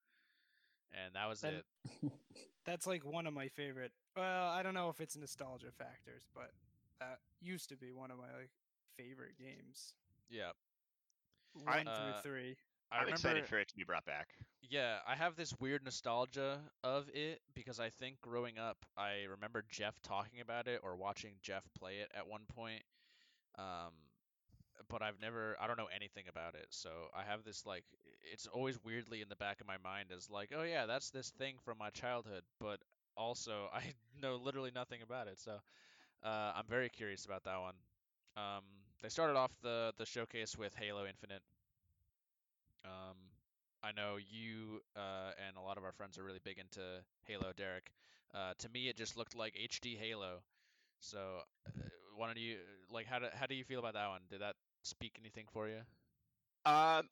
[0.93, 1.57] And that was And-
[2.03, 2.11] it.
[2.65, 3.91] That's like one of my favorite.
[4.15, 6.51] Well, I don't know if it's nostalgia factors, but
[6.99, 8.51] that used to be one of my like
[8.97, 9.93] favorite games.
[10.29, 10.51] Yeah.
[11.53, 12.57] One through Uh, three.
[12.91, 14.33] I I'm remember, excited for it to be brought back.
[14.61, 19.63] Yeah, I have this weird nostalgia of it because I think growing up, I remember
[19.69, 22.83] Jeff talking about it or watching Jeff play it at one point.
[23.57, 23.93] Um,
[24.89, 26.67] but I've never, I don't know anything about it.
[26.69, 27.83] So I have this like,
[28.33, 31.31] it's always weirdly in the back of my mind as like, oh yeah, that's this
[31.37, 32.43] thing from my childhood.
[32.59, 32.79] But
[33.17, 33.83] also, I
[34.21, 35.39] know literally nothing about it.
[35.39, 35.53] So
[36.23, 37.75] uh, I'm very curious about that one.
[38.37, 38.63] Um,
[39.03, 41.41] they started off the the showcase with Halo Infinite.
[42.85, 43.17] Um,
[43.87, 46.81] I know you uh, and a lot of our friends are really big into
[47.25, 47.91] Halo, Derek.
[48.33, 50.43] Uh, to me, it just looked like HD Halo.
[50.99, 51.71] So, uh,
[52.17, 52.57] why don't you
[52.91, 54.21] like how do how do you feel about that one?
[54.29, 55.81] Did that speak anything for you?
[56.65, 57.09] Um,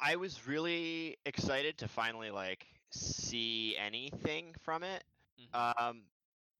[0.00, 5.04] I was really excited to finally like see anything from it.
[5.38, 5.72] Mhm.
[5.78, 6.04] Um,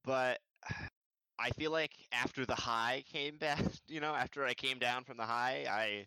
[0.05, 0.41] but
[1.39, 5.17] I feel like after the high came back, you know, after I came down from
[5.19, 6.07] the high, I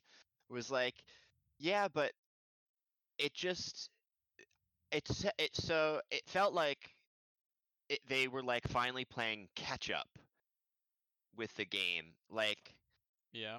[0.50, 0.96] was like,
[1.60, 2.12] yeah, but
[3.18, 3.90] it just
[4.92, 6.96] it's it so it felt like
[7.90, 10.08] it, they were like finally playing catch up
[11.38, 12.14] with the game.
[12.30, 12.76] Like
[13.34, 13.58] yeah.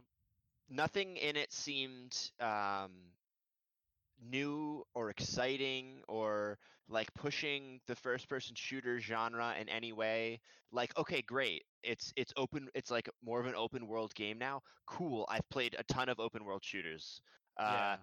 [0.69, 2.91] nothing in it seemed um,
[4.31, 10.41] new or exciting or like pushing the first person shooter genre in any way
[10.73, 14.61] like okay great it's it's open it's like more of an open world game now
[14.87, 17.21] cool i've played a ton of open world shooters
[17.59, 17.97] uh yeah.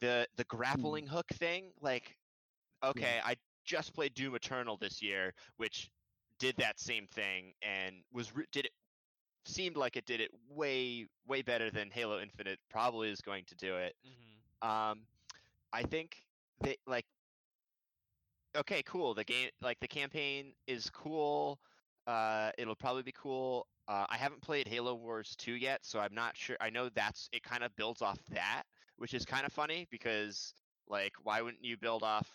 [0.00, 2.16] The the grappling hook thing like
[2.84, 3.34] okay i
[3.64, 5.90] just played doom eternal this year which
[6.38, 8.72] did that same thing and was re- did it
[9.46, 13.54] seemed like it did it way way better than halo infinite probably is going to
[13.56, 13.94] do it.
[14.04, 15.00] Hmm um
[15.72, 16.16] i think
[16.60, 17.04] they like
[18.56, 21.58] okay cool the game like the campaign is cool
[22.06, 26.14] uh it'll probably be cool uh, i haven't played halo wars 2 yet so i'm
[26.14, 28.62] not sure i know that's it kind of builds off that
[28.98, 30.54] which is kind of funny because
[30.88, 32.28] like why wouldn't you build off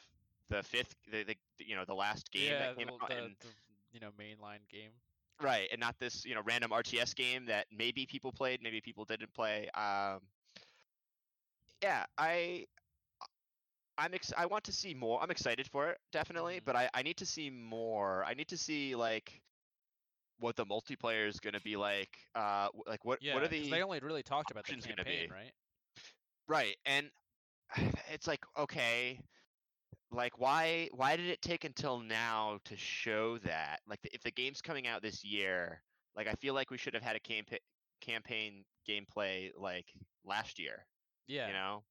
[0.50, 2.60] the fifth the, the you know the last game yeah.
[2.60, 3.50] that came the, out the, and the
[3.92, 4.92] you know mainline game.
[5.42, 9.06] right and not this you know random rts game that maybe people played maybe people
[9.06, 10.20] didn't play um
[11.82, 12.66] yeah i
[13.98, 16.64] i'm ex- i want to see more i'm excited for it definitely Mhm.
[16.64, 19.42] but I, I need to see more i need to see like
[20.40, 22.18] what the multiplayer is going to be like.
[22.36, 25.30] Uh, like what Yeah, what are the they only really talked about the campaign, be?
[25.30, 25.54] right?
[26.50, 26.76] Right?
[26.86, 27.10] And
[28.12, 29.22] it's like okay,
[30.12, 33.80] like why why did it take until now to show that?
[33.88, 35.82] Like if the game's coming out this year,
[36.18, 37.60] like I feel like we should have had a campa-
[38.02, 39.94] campaign gameplay like
[40.26, 40.86] last year.
[41.28, 41.48] Yeah.
[41.48, 41.84] You know,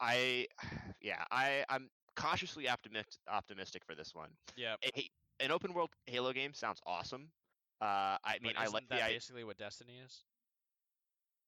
[0.00, 0.46] I
[1.02, 4.30] yeah I I'm cautiously optimistic optimistic for this one.
[4.56, 4.76] Yeah.
[4.84, 5.10] a,
[5.40, 7.28] an open world Halo game sounds awesome.
[7.80, 8.94] Uh, I mean, I like the.
[8.94, 10.22] that I, basically what Destiny is.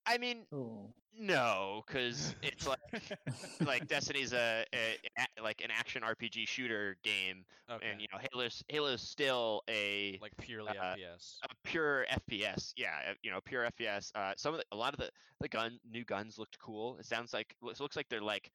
[0.06, 0.92] I mean, Oh.
[1.18, 2.78] no, because it's like
[3.60, 7.88] like Destiny's a, a, a- like an action RPG shooter game, Okay.
[7.90, 11.38] and you know, Halo's Halo's still a like purely uh, FPS.
[11.44, 12.72] a pure FPS.
[12.76, 14.10] Yeah, you know, pure FPS.
[14.14, 16.96] Uh, some of the, a lot of the the gun new guns looked cool.
[16.98, 18.50] It sounds like it looks like they're like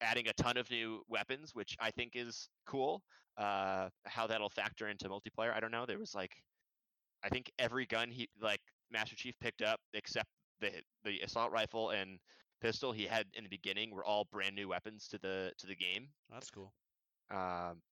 [0.00, 3.02] adding a ton of new weapons, which I think is cool.
[3.36, 5.86] Uh, how that'll factor into multiplayer, I don't know.
[5.86, 6.42] There was like,
[7.22, 10.28] I think every gun he like Master Chief picked up except
[10.60, 12.18] the the assault rifle and
[12.60, 15.76] pistol he had in the beginning were all brand new weapons to the to the
[15.76, 16.08] game.
[16.30, 16.72] That's cool.
[17.30, 17.82] Um,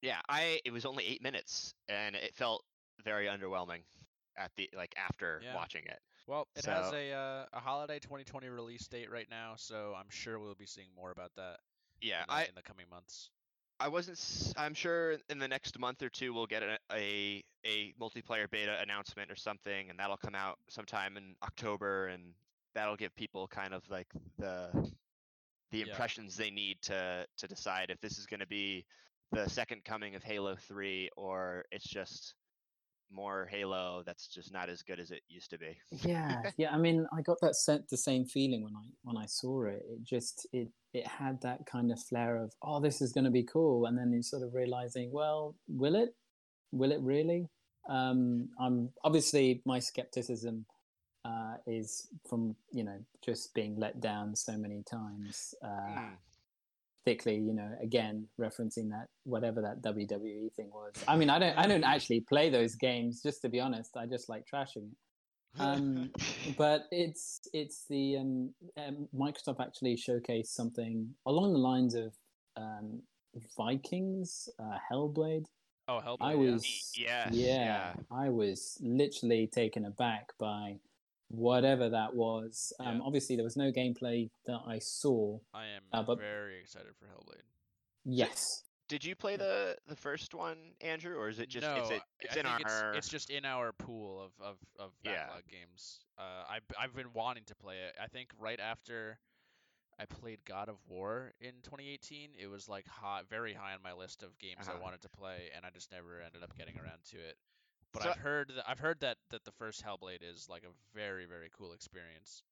[0.00, 2.64] yeah, I it was only eight minutes and it felt
[3.04, 3.84] very underwhelming
[4.36, 5.54] at the like after Yeah.
[5.54, 6.00] watching it.
[6.26, 10.38] Well, it has a uh, a holiday 2020 release date right now, so I'm sure
[10.38, 11.60] we'll be seeing more about that
[12.00, 13.30] Yeah, in, the, I in the coming months.
[13.82, 14.54] I wasn't.
[14.56, 18.80] I'm sure in the next month or two we'll get a, a a multiplayer beta
[18.80, 22.36] announcement or something, and that'll come out sometime in October, and
[22.74, 24.08] that'll give people kind of like
[24.38, 24.92] the
[25.70, 25.82] the Yeah.
[25.82, 28.86] impressions they need to to decide if this is going to be
[29.32, 32.34] the second coming of Halo 3 or it's just
[33.12, 35.76] more Halo that's just not as good as it used to be.
[36.02, 39.26] yeah yeah i mean i got that set the same feeling when i when i
[39.26, 43.12] saw it it just it it had that kind of flair of oh this is
[43.12, 46.14] going to be cool and then you sort of realizing well will it
[46.72, 47.48] will it really
[47.88, 50.64] um i'm obviously my skepticism
[51.24, 56.16] uh is from you know just being let down so many times uh Mm.
[57.04, 60.92] Particularly you know again referencing that whatever that WWE thing was.
[61.08, 63.96] I mean, I don't I don't actually play those games just to be honest.
[63.96, 64.96] I just like trashing it.
[65.58, 66.10] Um,
[66.58, 72.14] but it's it's the um, um, Microsoft actually showcased something along the lines of
[72.56, 73.02] um,
[73.56, 75.46] Vikings, uh, Hellblade.
[75.88, 76.16] oh, Hellblade.
[76.20, 76.38] I yeah.
[76.38, 77.92] was yes, yeah, yeah.
[78.10, 80.76] I was literally taken aback by
[81.32, 82.72] whatever that was.
[82.78, 83.02] Um, Yeah.
[83.04, 85.38] Obviously, there was no gameplay that I saw.
[85.54, 87.42] I am uh, but- very excited for Hellblade.
[88.04, 91.90] Yes, Did you play the the first one, Andrew, or is it just no, it's,
[91.90, 94.90] it, it's I in think our it's, it's just in our pool of of, of
[95.04, 95.12] Yeah.
[95.26, 96.00] backlog games.
[96.18, 97.94] Uh, I've I've been wanting to play it.
[98.02, 99.18] I think right after
[100.00, 103.92] I played God of War in 2018, it was like high, very high on my
[103.92, 104.76] list of games Uh-huh.
[104.78, 107.36] I wanted to play, and I just never ended up getting around to it.
[107.92, 110.72] But So- I've heard that I've heard that that the first Hellblade is like a
[110.94, 112.42] very very cool experience.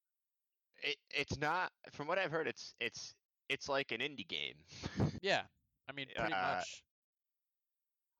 [0.82, 3.14] it, it's not from what I've heard it's it's
[3.48, 4.54] it's like an indie game.
[5.22, 5.42] Yeah,
[5.88, 6.82] I mean pretty Uh, much.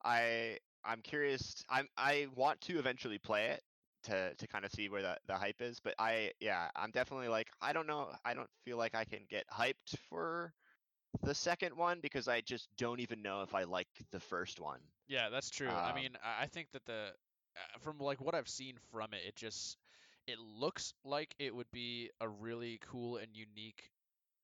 [0.03, 1.63] I I'm curious.
[1.69, 3.63] I'm I want to eventually play it
[4.03, 7.27] to to kind of see where the the hype is, but I yeah, I'm definitely
[7.27, 8.09] like I don't know.
[8.25, 10.53] I don't feel like I can get hyped for
[11.23, 14.79] the second one because I just don't even know if I like the first one.
[15.07, 15.79] Yeah, that's true.
[15.83, 17.11] I Um, mean, I I think that the
[17.57, 19.77] uh, from like what I've seen from it, it just
[20.27, 23.91] it looks like it would be a really cool and unique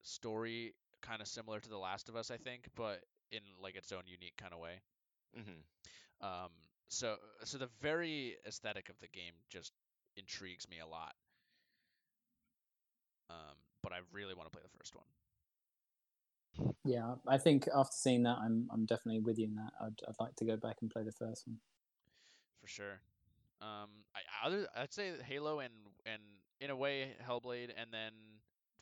[0.03, 3.01] story, kind of similar to The Last of Us, I think, but
[3.31, 4.81] in like its own unique kind of way.
[5.33, 5.61] hmm
[6.21, 6.49] Um,
[6.89, 9.71] so so the very aesthetic of the game just
[10.17, 11.13] intrigues me a lot.
[13.29, 15.05] Um, but I really want to play the first one.
[16.85, 17.15] Yeah.
[17.27, 19.71] I think after seeing that, I'm I'm definitely with you in that.
[19.81, 21.57] I'd I'd like to go back and play the first one.
[22.61, 23.01] for sure.
[23.61, 25.73] Um, I other I'd say Halo and
[26.05, 26.21] and
[26.59, 28.11] in a way Hellblade and then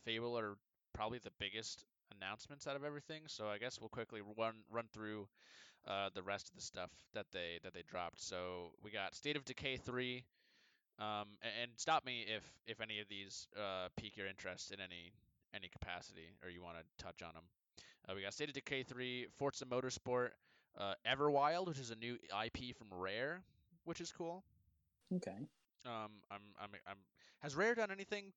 [0.04, 0.58] Fable are
[0.94, 3.24] probably the biggest announcements out of everything.
[3.28, 5.28] So I guess we'll quickly run run through
[5.88, 8.22] uh, the rest of the stuff that they that they dropped.
[8.22, 10.24] So we got State of Decay three.
[10.98, 15.12] Um, and, stop me if if any of these uh, pique your interest in any
[15.54, 17.44] any capacity or you want to touch on them.
[18.08, 20.30] Uh, we got State of Decay 3, Forza Motorsport,
[20.78, 23.42] uh, Everwild, which is a new IP from Rare,
[23.86, 24.44] which is cool.
[25.16, 25.36] Okay.
[25.86, 26.98] Um, I'm, I'm, I'm.
[27.42, 28.34] Has Rare done anything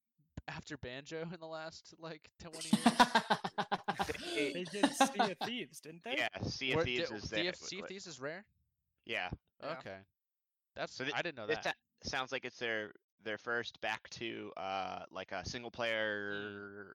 [0.49, 2.97] after Banjo in the last like 20 years?
[4.55, 6.14] They did Sea of Thieves, didn't they?
[6.19, 7.49] Yeah, Sea of Where- Thieves di- is Sea there.
[7.51, 8.45] of, sea of Thieves is Rare.
[9.05, 9.29] Yeah,
[9.62, 9.73] Yeah.
[9.73, 9.97] Okay,
[10.77, 11.75] that's So thi- I didn't know this that.
[12.05, 12.93] sounds like it's their
[13.25, 16.95] their first back to uh like a single player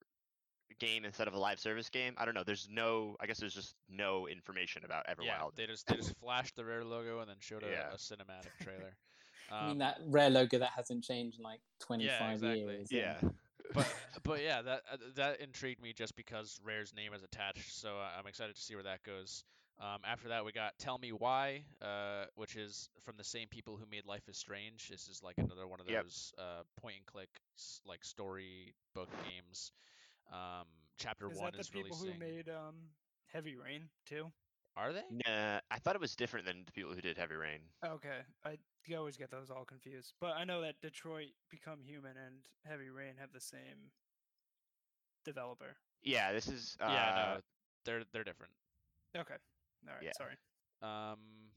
[0.79, 2.13] game instead of a live service game.
[2.17, 2.43] I don't know.
[2.43, 3.15] There's no.
[3.19, 5.25] I guess there's just no information about Everwild.
[5.25, 7.91] Yeah, they just they just flashed the rare logo and then showed a, Yeah.
[7.91, 8.95] a cinematic trailer.
[9.51, 12.59] I mean Um, that rare logo that hasn't changed in like 25 exactly.
[12.59, 12.91] years.
[12.91, 13.17] yeah.
[13.21, 13.29] yeah.
[13.73, 17.73] but but yeah, that uh, that intrigued me just because Rare's name is attached.
[17.79, 19.43] So uh, I'm excited to see where that goes.
[19.81, 23.75] Um, after that, we got Tell Me Why, uh, which is from the same people
[23.75, 24.87] who made Life is Strange.
[24.89, 26.03] This is like another one of Yep.
[26.03, 27.29] those uh, point and click
[27.85, 29.71] like story book games.
[30.31, 30.65] Um,
[30.97, 32.13] chapter one Is one that the is people releasing.
[32.13, 32.75] who made um,
[33.27, 34.31] Heavy Rain too?
[34.75, 35.03] Are they?
[35.27, 37.59] Nah, I thought it was different than the people who did Heavy Rain.
[37.85, 38.57] Okay, I
[38.87, 40.13] you always get those all confused.
[40.19, 43.91] But I know that Detroit Become Human and Heavy Rain have the same
[45.23, 45.77] developer.
[46.01, 46.75] Yeah, this is.
[46.81, 47.41] Uh, yeah, no,
[47.85, 48.51] they're they're different.
[49.15, 49.35] Okay,
[49.87, 50.11] all right, Yeah.
[50.17, 50.35] sorry.
[50.81, 51.52] Um,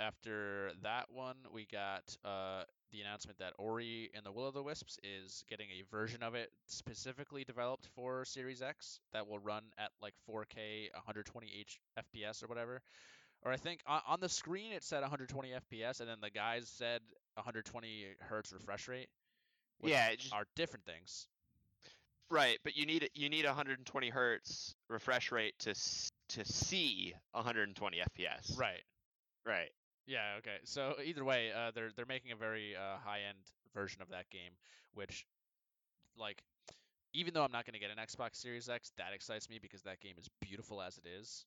[0.00, 4.62] after that one, we got uh, the announcement that Ori and the Will of the
[4.62, 9.62] Wisps is getting a version of it specifically developed for Series X that will run
[9.78, 12.80] at like 4K 120 H FPS or whatever.
[13.42, 16.68] Or I think on, on the screen it said 120 FPS, and then the guys
[16.76, 17.00] said
[17.34, 19.08] 120 hertz refresh rate.
[19.78, 21.26] which Yeah, just- are different things.
[22.32, 25.74] Right, but you need you need 120 hertz refresh rate to
[26.28, 28.56] to see 120 FPS.
[28.56, 28.82] Right.
[29.44, 29.70] Right.
[30.06, 30.36] Yeah.
[30.38, 30.56] Okay.
[30.64, 33.38] So either way, uh, they're they're making a very uh, high end
[33.74, 34.52] version of that game,
[34.94, 35.26] which,
[36.16, 36.42] like,
[37.12, 39.82] even though I'm not going to get an Xbox Series X, that excites me because
[39.82, 41.44] that game is beautiful as it is.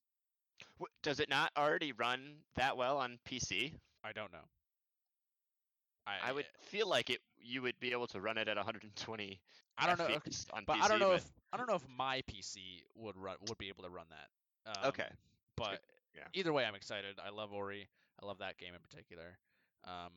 [1.01, 3.73] Does it not already run that well on PC?
[4.03, 4.45] I don't know.
[6.05, 7.19] I I would feel like it.
[7.45, 9.41] You would be able to run it at 120.
[9.77, 10.05] I don't know.
[10.05, 10.19] okay,
[10.65, 12.57] But PC, I don't know if I don't know if my PC
[12.95, 14.79] would run would be able to run that.
[14.79, 15.07] Um, Okay.
[15.57, 15.81] But
[16.15, 16.23] yeah.
[16.33, 17.19] either way, I'm excited.
[17.23, 17.87] I love Ori.
[18.23, 19.37] I love that game in particular.
[19.85, 20.11] Um,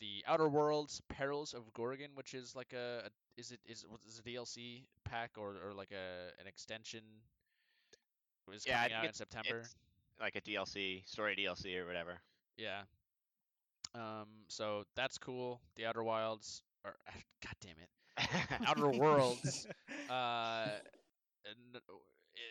[0.00, 4.00] the Outer Worlds Perils of Gorgon, which is like a, a is it is what
[4.08, 7.00] is a DLC pack or or like a an extension?
[8.52, 9.62] Is Yeah, coming out in September.
[10.20, 12.18] like a DLC, story DLC or whatever.
[12.56, 12.80] Yeah.
[13.94, 14.26] Um.
[14.48, 15.60] So that's cool.
[15.76, 16.62] The Outer Wilds.
[16.84, 16.94] Or
[17.44, 18.66] God damn it.
[18.66, 19.66] Outer Worlds.
[20.10, 20.66] Uh,
[21.44, 22.00] it-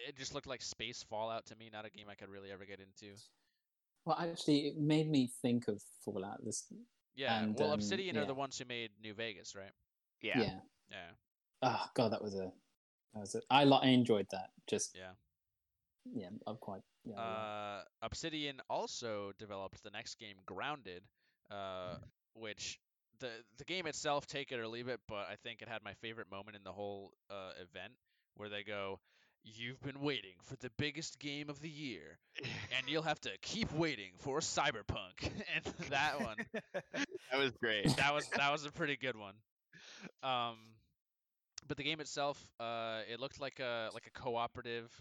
[0.08, 1.70] it just looked like space Fallout to me.
[1.74, 3.14] Not a game I could really ever get into.
[4.10, 6.44] Well, actually, it made me think of Fallout.
[6.44, 6.66] This,
[7.16, 7.44] Yeah.
[7.44, 9.72] And, well, um, Obsidian are the ones who made New Vegas, right?
[10.22, 10.42] yeah.
[10.42, 10.60] yeah.
[10.90, 11.12] Yeah.
[11.62, 12.52] Oh god, that was a,
[13.14, 13.42] that was a.
[13.52, 14.50] I enjoyed that.
[14.68, 15.12] Just Yeah.
[16.12, 16.82] yeah, I'm quite.
[17.04, 21.04] Yeah, I like- Uh, Obsidian also developed the next game, Grounded,
[21.52, 21.98] uh,
[22.34, 22.80] which
[23.20, 25.94] the the game itself, take it or leave it, but I think it had my
[25.94, 27.94] favorite moment in the whole uh, event
[28.38, 29.00] where they go,
[29.44, 33.72] "You've been waiting for the biggest game of the year, and you'll have to keep
[33.74, 35.22] waiting for Cyberpunk."
[35.56, 36.38] and that one,
[36.74, 37.96] that was great.
[37.98, 39.36] that was that was a pretty good one.
[40.24, 40.58] Um,
[41.68, 44.92] but the game itself, uh, it looked like a like a cooperative,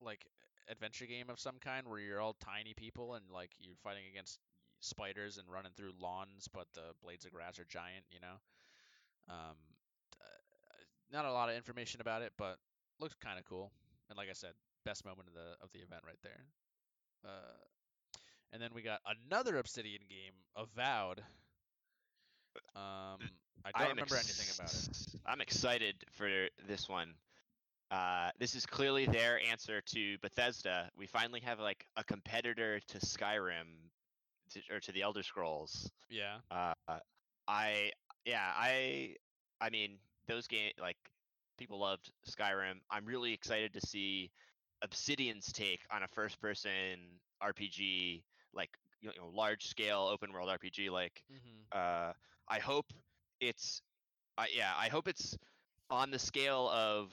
[0.00, 0.24] like
[0.68, 4.38] adventure game of some kind where you're all tiny people and like you're fighting against
[4.80, 8.04] spiders and running through lawns, but the blades of grass are giant.
[8.10, 8.36] You know.
[9.28, 9.56] Um,
[10.20, 10.44] uh,
[11.12, 12.58] not a lot of information about it, but
[13.00, 13.72] looks kind of cool.
[14.08, 14.52] And like I said,
[14.84, 16.44] best moment of the of the event right there.
[17.24, 17.56] Uh,
[18.52, 21.20] and then we got another Obsidian game, Avowed.
[22.76, 23.18] Um,
[23.64, 25.20] I don't am remember anything about it.
[25.26, 26.28] I'm excited for
[26.68, 27.14] this one.
[27.90, 30.88] Uh, this is clearly their answer to Bethesda.
[30.96, 33.90] We finally have like a competitor to Skyrim,
[34.52, 35.90] to, or to the Elder Scrolls.
[36.10, 36.36] Yeah.
[36.50, 36.74] Uh,
[37.46, 37.92] I
[38.24, 39.16] yeah I
[39.60, 40.96] I mean those game like
[41.58, 42.80] people loved Skyrim.
[42.90, 44.30] I'm really excited to see
[44.82, 48.22] Obsidian's take on a first-person RPG,
[48.54, 50.90] like you know, large-scale open-world RPG.
[50.90, 51.78] Like Mm-hmm.
[51.78, 52.12] uh,
[52.48, 52.86] I hope
[53.40, 53.82] it's,
[54.38, 55.36] I yeah, I hope it's
[55.90, 57.10] on the scale of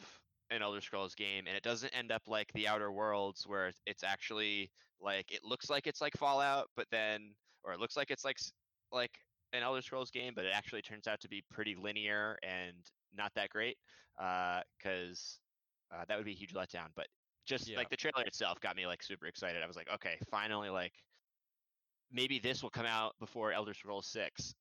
[0.49, 3.81] an Elder Scrolls game, and it doesn't end up like the Outer Worlds, where it's-
[3.85, 4.69] it's actually
[4.99, 7.33] like it looks like it's like Fallout, but then,
[7.63, 8.51] or it looks like it's like s-
[8.91, 9.11] like
[9.53, 12.75] an Elder Scrolls game, but it actually turns out to be pretty linear and
[13.13, 13.77] not that great,
[14.17, 15.39] because
[15.91, 16.87] uh, that would be a huge letdown.
[16.95, 17.07] But
[17.45, 17.77] just Yeah.
[17.77, 19.61] like the trailer itself got me like super excited.
[19.61, 20.93] I was like, okay, finally, like
[22.11, 24.53] maybe this will come out before Elder Scrolls Six.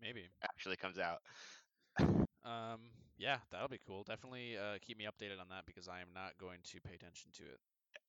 [0.00, 0.28] Maybe.
[0.42, 1.18] actually comes out.
[2.44, 2.80] Um,
[3.18, 4.02] yeah, that'll be cool.
[4.04, 7.30] Definitely uh, keep me updated on that because I am not going to pay attention
[7.34, 7.58] to it.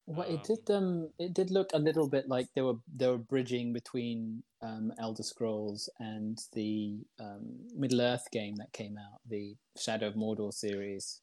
[0.05, 3.17] Well, it did um it did look a little bit like they were they were
[3.17, 9.55] bridging between um Elder Scrolls and the um Middle Earth game that came out, the
[9.77, 11.21] Shadow of Mordor series.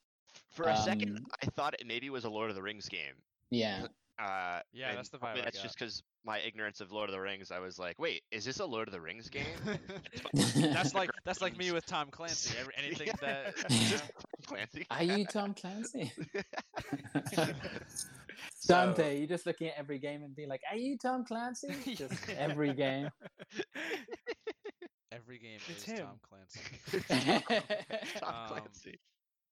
[0.53, 3.15] For a second, Um, I thought it maybe was a Lord of the Rings game.
[3.51, 3.87] Yeah.
[4.23, 5.63] Uh, Yeah, that's the vibe I That's got.
[5.63, 7.51] just because my ignorance of Lord of the Rings.
[7.51, 9.47] I was like, wait, is this a Lord of the Rings game?
[10.35, 12.55] that's like that's like me with Tom Clancy.
[12.61, 13.15] Every, anything Yeah.
[13.23, 14.03] that you know,
[14.47, 14.87] Clancy.
[14.91, 16.13] Are you Tom Clancy?
[18.61, 21.69] So- Dante, you're just looking at every game and being like, "Are you Tom Clancy?"
[21.95, 23.09] Just every game.
[25.13, 26.07] every game It's is him.
[26.07, 27.45] Tom Clancy.
[28.19, 29.01] Tom Um, Clancy.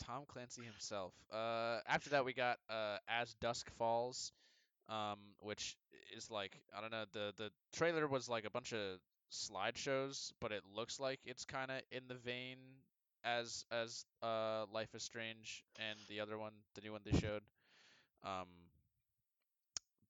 [0.04, 1.12] Tom Clancy himself.
[1.32, 4.32] Uh, after that, we got uh, As Dusk Falls,
[4.88, 5.76] um, which
[6.16, 7.04] is like I don't know.
[7.12, 8.98] The the trailer was like a bunch of
[9.32, 12.58] slideshows, but it looks like it's kind of in the vein
[13.24, 17.42] as as uh, Life is Strange and the other one, the new one they showed.
[18.24, 18.46] Um,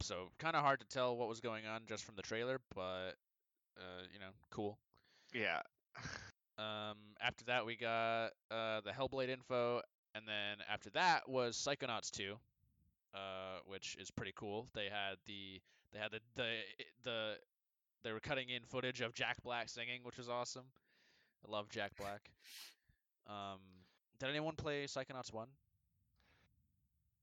[0.01, 3.12] so kind of hard to tell what was going on just from the trailer, but
[3.76, 4.78] uh, you know, cool.
[5.34, 5.61] Yeah.
[6.59, 9.80] Um, after that, we got uh, the Hellblade info,
[10.16, 12.34] and then after that was Psychonauts 2,
[13.14, 13.18] uh,
[13.66, 14.66] which is pretty cool.
[14.74, 15.61] They had the
[15.92, 16.51] they had the the
[17.05, 17.34] the
[18.03, 20.64] they were cutting in footage of Jack Black singing, which was awesome.
[21.46, 22.28] I love Jack Black.
[23.28, 23.61] Um,
[24.18, 25.46] did anyone play Psychonauts 1?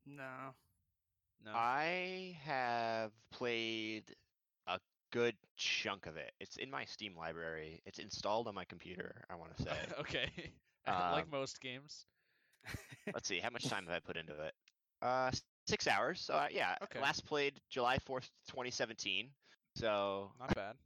[0.05, 0.53] No.
[1.45, 1.53] No.
[1.53, 4.15] I have played
[4.67, 4.79] a
[5.11, 6.33] good chunk of it.
[6.39, 7.81] It's in my Steam library.
[7.85, 9.25] It's installed on my computer.
[9.29, 9.93] I want to say.
[9.99, 10.53] okay.
[11.09, 12.07] like Um, most games.
[13.13, 14.53] Let's see, how much time have I put into it?
[15.01, 15.31] Uh,
[15.67, 16.21] six hours.
[16.21, 16.99] So uh, yeah, Okay.
[16.99, 19.33] last played July fourth, twenty seventeen.
[19.75, 20.77] So Not bad.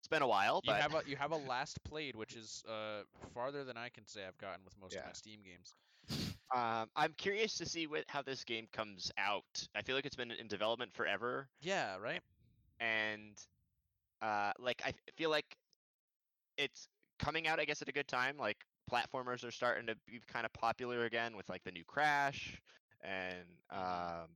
[0.00, 2.64] it's been a while, You but have a you have a last played, which is
[2.64, 5.76] uh farther than I can say I've gotten with most of my Steam games.
[6.54, 9.44] Um, I'm curious to see what how this game comes out.
[9.74, 12.22] I feel like it's been in development forever, Yeah, right.
[12.80, 13.36] and
[14.22, 15.56] uh, like I feel like
[16.56, 16.88] it's
[17.18, 18.36] coming out, I guess, at a good time.
[18.38, 18.56] Like
[18.90, 22.60] platformers are starting to be kind of popular again with like the new Crash
[23.02, 24.26] and um,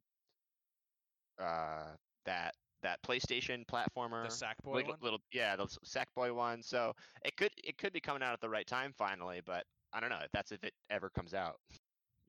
[1.39, 1.85] uh,
[2.27, 4.25] that that PlayStation platformer.
[4.25, 4.99] The Sackboy little, one.
[5.03, 6.63] little yeah, the Sackboy one.
[6.63, 6.93] So
[7.25, 10.11] it could it could be coming out at the right time finally, but I don't
[10.11, 11.57] know if that's if it ever comes out.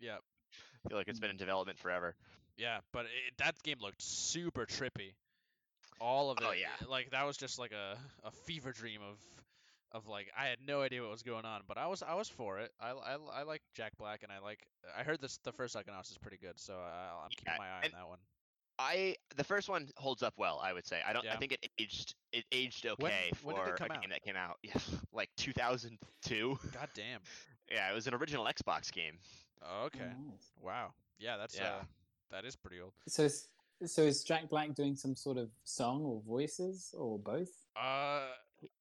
[0.04, 0.18] Yeah,
[0.86, 2.16] I feel like it's been in development forever.
[2.58, 5.14] yeah, but it, that game looked super trippy.
[6.02, 6.50] All of oh, it.
[6.50, 6.88] Oh, yeah.
[6.90, 7.98] Like that was just like a,
[8.28, 9.18] a fever dream of
[9.94, 12.28] of like I had no idea what was going on, but I was I was
[12.28, 12.72] for it.
[12.82, 14.60] I I, I like Jack Black and I like
[14.98, 17.68] I heard this the first Psychonauts is pretty good, so I, I'm keeping Yeah, my
[17.68, 18.20] eye on that one.
[18.80, 21.00] I the first one holds up well, I would say.
[21.08, 21.24] I don't.
[21.24, 21.34] Yeah.
[21.34, 22.16] I think it aged.
[22.32, 24.02] It aged okay When- for when did it come a out?
[24.02, 24.58] game that came out.
[24.64, 24.74] Yeah,
[25.14, 26.60] like 2002.
[26.74, 27.20] God damn.
[27.72, 29.18] Yeah, it was an original Xbox game.
[29.62, 30.00] Oh, okay.
[30.00, 30.52] Nice.
[30.62, 30.94] Wow.
[31.20, 31.76] Yeah, that's Yeah.
[31.76, 31.84] uh
[32.32, 32.94] that is pretty old.
[33.08, 33.48] So, is,
[33.86, 37.50] so is Jack Black doing some sort of song or voices or both?
[37.76, 38.28] Uh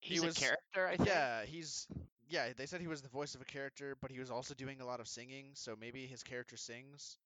[0.01, 1.09] He's was- a character, I think.
[1.09, 1.87] Yeah, he's
[2.29, 2.53] yeah.
[2.57, 4.87] They said he was the voice of a character, but he was also doing a
[4.87, 5.51] lot of singing.
[5.55, 7.19] So maybe his character sings.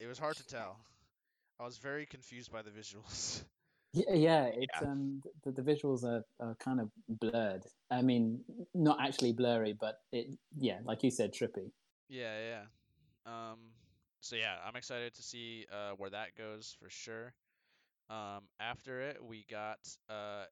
[0.00, 0.78] It was hard to tell.
[1.60, 3.42] I was very confused by the visuals.
[3.92, 4.44] Yeah, yeah.
[4.46, 4.88] It's Yeah.
[4.88, 7.64] um the, the visuals are, are kind of blurred.
[7.90, 11.72] I mean, not actually blurry, but it yeah, like you said, trippy.
[12.08, 12.66] yeah,
[13.26, 13.50] yeah.
[13.52, 13.74] Um.
[14.20, 17.34] So yeah, I'm excited to see uh where that goes for sure.
[18.10, 18.48] Um.
[18.60, 20.46] After it, we got uh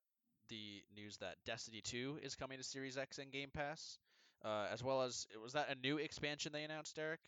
[0.49, 3.99] the news that Destiny 2 is coming to Series X and Game Pass.
[4.45, 7.21] Uh, as well as was that a new expansion they announced, Derek?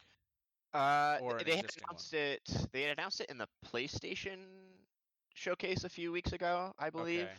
[0.73, 1.89] Uh, Or they had existing one?
[1.91, 2.45] announced it.
[2.73, 4.78] They had announced it in the PlayStation
[5.39, 7.23] showcase a few weeks ago, I believe.
[7.23, 7.33] Okay.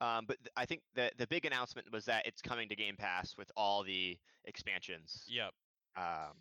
[0.00, 2.96] Um, but th- I think the the big announcement was that it's coming to Game
[2.96, 5.24] Pass with all the expansions.
[5.28, 5.52] Yep.
[5.96, 6.36] Um,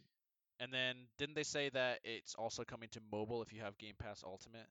[0.59, 3.95] And then didn't they say that it's also coming to mobile if you have Game
[3.97, 4.67] Pass Ultimate?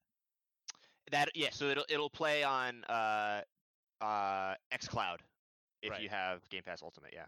[1.13, 3.41] that yeah, so it'll it'll play on uh
[4.01, 5.19] uh XCloud
[5.83, 6.03] if Right.
[6.03, 7.13] you have Game Pass Ultimate.
[7.15, 7.27] Yeah,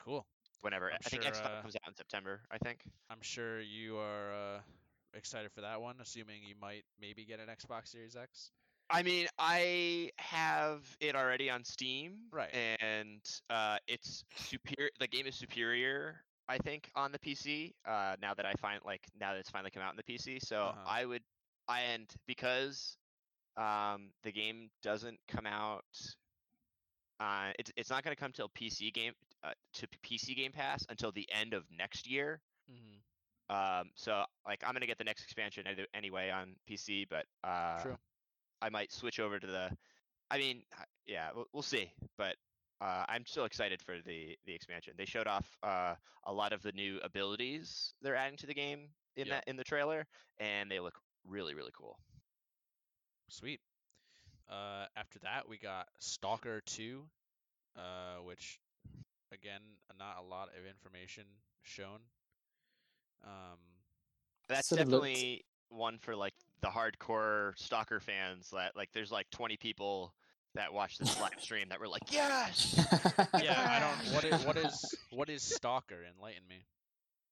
[0.00, 0.26] Cool.
[0.62, 2.40] whenever I'm I think sure, XCloud uh, comes out in September.
[2.50, 2.80] I think.
[3.08, 4.60] I'm sure you are uh,
[5.14, 8.50] excited for that one, assuming you might maybe get an Xbox Series X.
[8.92, 12.52] I mean, I have it already on Steam, Right.
[12.80, 14.90] And uh, it's superior.
[14.98, 16.16] The game is superior,
[16.48, 17.72] I think, on the PC.
[17.86, 20.38] Uh, now that I find like now that it's finally come out on the PC,
[20.44, 20.80] so Uh-huh.
[20.86, 21.22] I would,
[21.68, 22.96] I and because
[23.56, 25.84] um, the game doesn't come out.
[27.20, 29.12] Uh, it's it's not going to come till PC game
[29.44, 32.40] uh, to PC Game Pass until the end of next year.
[32.70, 32.96] Mm-hmm.
[33.50, 35.64] Um, so like I'm gonna get the next expansion
[35.94, 37.98] anyway on PC, but uh, True.
[38.62, 39.70] I might switch over to the.
[40.30, 40.62] I mean,
[41.06, 42.36] yeah, we'll, we'll see, but
[42.80, 44.94] uh, I'm still excited for the the expansion.
[44.96, 45.94] They showed off uh,
[46.24, 49.34] a lot of the new abilities they're adding to the game in Yeah.
[49.34, 50.06] that in the trailer,
[50.38, 50.94] and they look
[51.26, 51.98] really really cool.
[53.28, 53.60] Sweet.
[54.48, 57.02] Uh, after that, we got Stalker 2,
[57.76, 57.80] uh,
[58.24, 58.58] which,
[59.32, 59.60] again,
[59.98, 61.22] not a lot of information
[61.62, 62.00] shown.
[63.24, 63.58] Um,
[64.48, 69.56] That's Sort definitely one for like the hardcore stalker fans that like there's like 20
[69.56, 70.12] people
[70.54, 72.74] that watch this live stream that were like, yes.
[73.42, 74.14] Yeah, I don't.
[74.14, 76.04] What is what is what is Stalker?
[76.16, 76.64] Enlighten me.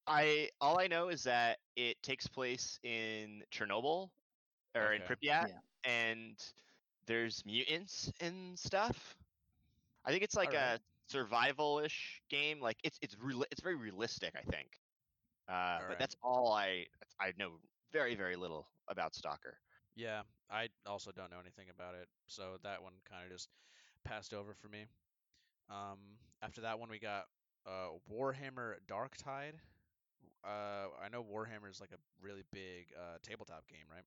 [0.06, 4.08] I all I know is that it takes place in Chernobyl
[4.74, 5.46] or in Pripyat, Yeah.
[5.84, 6.36] and
[7.06, 9.16] there's mutants and stuff.
[10.04, 10.78] I think it's like Alright.
[10.78, 12.60] a survival-ish game.
[12.60, 14.34] Like it's it's real it's very realistic.
[14.36, 14.78] I think,
[15.48, 15.98] uh, but Alright.
[15.98, 16.86] that's all I
[17.20, 17.58] I know
[17.92, 19.58] very very little about Stalker.
[19.94, 23.48] Yeah, I also don't know anything about it, so that one kind of just
[24.04, 24.86] passed over for me.
[25.68, 27.26] Um, after that one, we got
[27.66, 29.54] uh, Warhammer Darktide.
[30.44, 34.04] Uh, I know Warhammer is like a really big uh, tabletop game, right?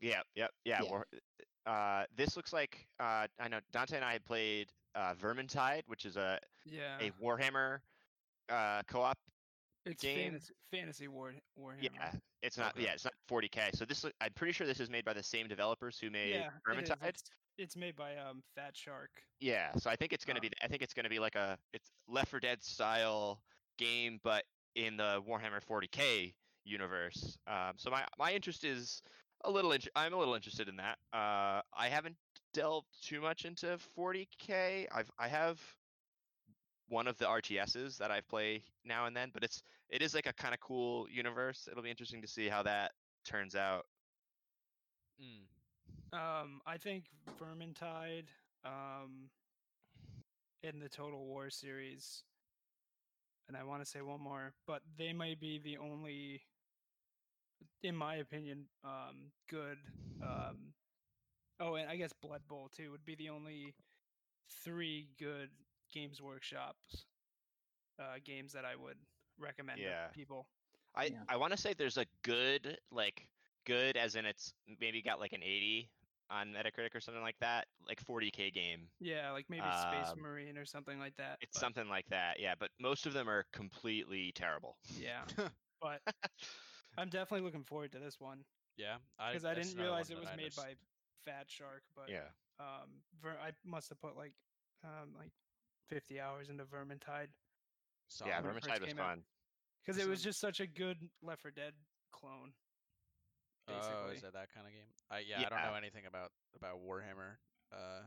[0.00, 0.82] Yeah, yep, yeah.
[0.82, 0.90] Yeah.
[0.90, 1.06] War,
[1.66, 6.16] uh, this looks like uh, I know Dante and I played uh, Vermintide, which is
[6.16, 7.80] a Yeah, a Warhammer
[8.48, 9.18] uh, co-op.
[9.84, 10.30] It's game.
[10.32, 11.82] fantasy, fantasy war Warhammer.
[11.82, 12.74] Yeah, it's not.
[12.74, 12.84] Okay.
[12.84, 13.74] Yeah, it's not 40k.
[13.76, 16.50] So this, I'm pretty sure this is made by the same developers who made yeah,
[16.68, 16.88] it is.
[16.90, 17.08] Vermintide.
[17.08, 17.22] It's,
[17.58, 19.08] it's made by um Fatshark.
[19.40, 20.50] Yeah, so I think it's gonna Uh, be.
[20.62, 23.42] I think it's gonna be like a it's Left 4 Dead style
[23.78, 24.44] game, but
[24.74, 26.32] in the Warhammer 40k
[26.64, 27.36] universe.
[27.46, 29.02] Um, so my my interest is
[29.44, 29.72] a little.
[29.72, 30.98] Int- I'm a little interested in that.
[31.12, 32.16] Uh, I haven't
[32.54, 34.86] delved too much into 40k.
[34.92, 35.60] I've I have
[36.92, 40.26] one of the RTSs that I play now and then, but it's it is like
[40.26, 41.66] a kind of cool universe.
[41.70, 42.92] It'll be interesting to see how that
[43.24, 43.86] turns out.
[45.20, 46.16] Mm.
[46.16, 47.04] Um, I think
[47.40, 48.28] Vermintide,
[48.64, 49.30] um,
[50.62, 52.24] in the Total War series,
[53.48, 56.42] and I want to say one more, but they might be the only,
[57.82, 59.78] in my opinion, um, good.
[60.22, 60.74] Um,
[61.58, 63.74] oh, and I guess Blood Bowl too would be the only
[64.62, 65.48] three good
[65.92, 67.06] Games Workshops
[67.98, 68.96] uh, games that I would
[69.38, 70.08] recommend Yeah.
[70.08, 70.46] to people.
[70.94, 71.24] I Yeah.
[71.28, 73.28] I want to say there's a good like
[73.64, 75.88] good as in it's maybe got like an 80
[76.30, 78.88] on Metacritic or something like that, like 40k game.
[79.00, 81.38] Yeah, like maybe Space Um, Marine or something like that.
[81.42, 82.54] It's but- something like that, yeah.
[82.58, 84.78] But most of them are completely terrible.
[84.98, 85.24] Yeah,
[85.80, 86.00] but
[86.98, 88.44] I'm definitely looking forward to this one
[88.76, 90.74] Yeah, because I that's didn't realize it was made by
[91.26, 91.82] Fatshark.
[91.94, 92.28] But yeah.
[92.58, 94.32] um, Ver- I must have put like
[94.84, 95.32] um like
[95.92, 97.28] 50 hours into Vermintide
[98.26, 99.22] Yeah, Vermintide was fun.
[99.84, 101.72] because it was just such a good Left 4 Dead
[102.12, 102.52] clone.
[103.68, 104.90] Oh, is that that kind of game?
[105.10, 107.38] I yeah, I don't know anything about about Warhammer.
[107.72, 108.02] Uh,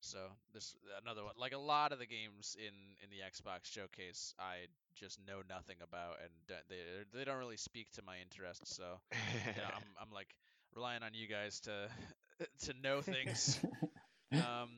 [0.00, 0.18] so
[0.54, 1.34] this another one.
[1.36, 5.76] Like a lot of the games in in the Xbox showcase, I just know nothing
[5.82, 8.76] about, and they they don't really speak to my interests.
[8.76, 10.28] So you know, I'm I'm like
[10.74, 11.88] relying on you guys to
[12.66, 13.58] to know things.
[14.32, 14.70] um,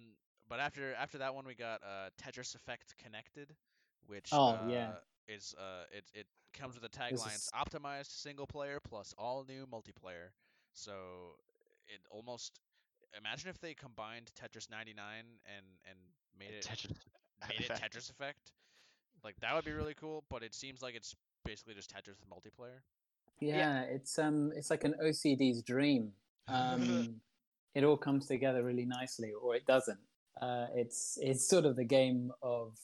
[0.49, 3.55] but after after that one, we got uh, Tetris Effect Connected,
[4.07, 4.91] which Oh, uh, yeah.
[5.29, 9.45] is uh it it comes with the tagline: taglines is- optimized single player plus all
[9.49, 10.31] new multiplayer.
[10.73, 10.93] So
[11.87, 12.59] it almost
[13.17, 15.99] imagine if they combined Tetris 99 and and
[16.39, 16.97] made it Tetris
[17.49, 17.95] made it Effect.
[17.95, 18.53] Tetris Effect.
[19.23, 21.15] Like that would be really cool, but it seems like it's
[21.45, 22.81] basically just Tetris with multiplayer.
[23.41, 26.13] yeah, it's um, it's like an OCD's dream.
[26.47, 27.21] Um,
[27.75, 29.99] it all comes together really nicely, or it doesn't.
[30.41, 32.77] Uh, it's it's sort of the game of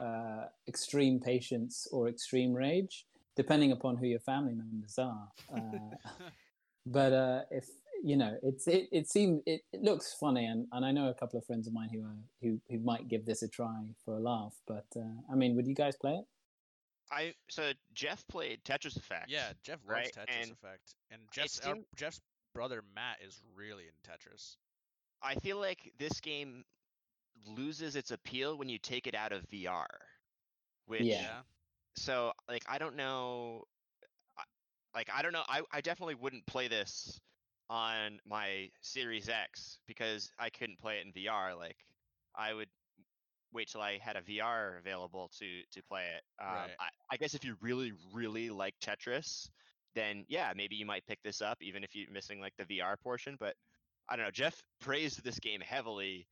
[0.00, 3.06] uh, extreme patience or extreme rage,
[3.36, 5.28] depending upon who your family members are.
[5.54, 6.20] Uh,
[6.86, 7.66] but uh, if
[8.02, 11.14] you know, it's it it seems it, it looks funny, and, and I know a
[11.14, 14.14] couple of friends of mine who are who who might give this a try for
[14.14, 14.54] a laugh.
[14.66, 16.24] But uh, I mean, would you guys play it?
[17.10, 19.26] I so Jeff played Tetris Effect.
[19.28, 20.12] Yeah, Jeff loves right?
[20.14, 22.20] Tetris And Effect, and Jeff's our- Jeff's
[22.54, 24.56] brother Matt is really in Tetris.
[25.22, 26.64] I feel like this game
[27.46, 29.86] loses its appeal when you take it out of VR.
[30.86, 31.42] Which Yeah.
[31.96, 33.64] so like I don't know
[34.94, 37.20] like I don't know I, I definitely wouldn't play this
[37.68, 41.76] on my Series X because I couldn't play it in VR like
[42.34, 42.68] I would
[43.52, 46.70] wait till I had a VR available to to play it um, Right.
[46.78, 49.48] I, I guess if you really really like Tetris
[49.94, 52.96] then yeah maybe you might pick this up even if you're missing like the VR
[53.00, 53.54] portion but
[54.08, 56.26] I don't know Jeff praised this game heavily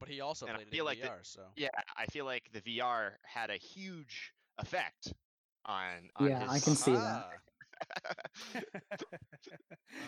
[0.00, 2.06] But he also And I played it feel in like the- VR, so yeah, I
[2.06, 5.12] feel like the VR had a huge effect
[5.66, 6.10] on.
[6.16, 7.26] on Yeah, I can see that.
[7.26, 7.30] Ah,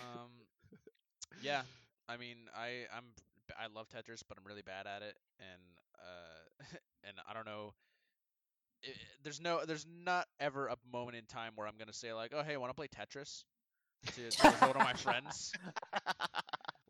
[0.01, 0.31] um,
[1.43, 1.63] yeah.
[2.09, 3.05] I mean, I I'm
[3.49, 5.61] b- I love Tetris, but I'm really bad at it, and
[5.99, 6.67] uh,
[7.05, 7.75] and I don't know.
[8.85, 12.13] i i- there's no, there's not ever a moment in time where I'm gonna say
[12.13, 13.45] like, oh hey, want to play Tetris?
[14.17, 15.53] To, to one of my friends,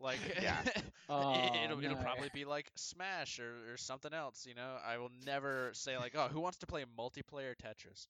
[0.03, 0.57] like Yeah.
[1.09, 4.45] Oh, it, will it'll probably be like Smash or, or something else.
[4.47, 8.07] You know, I will never say like, oh, who wants to play multiplayer Tetris?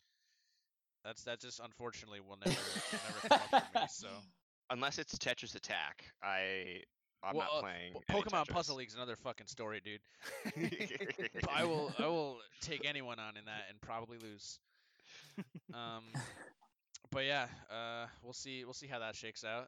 [1.04, 2.56] That's that just unfortunately will never
[2.92, 3.86] never come up for me.
[3.90, 4.08] So
[4.70, 6.82] unless it's Tetris Attack, I
[7.24, 7.94] I'm Well, not uh, playing.
[7.94, 8.54] P- any Pokemon Tetris.
[8.54, 10.02] Puzzle League's another fucking story, dude.
[11.50, 14.60] I will I will take anyone on in that and probably lose.
[15.74, 16.04] Um,
[17.12, 19.68] but yeah, uh, we'll see we'll see how that shakes out.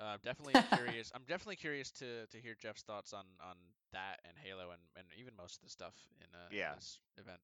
[0.00, 1.12] Uh, definitely curious.
[1.14, 3.56] I'm definitely curious to to hear Jeff's thoughts on on
[3.92, 6.74] that and Halo and, and even most of the stuff in uh, Yeah.
[6.74, 7.40] this event.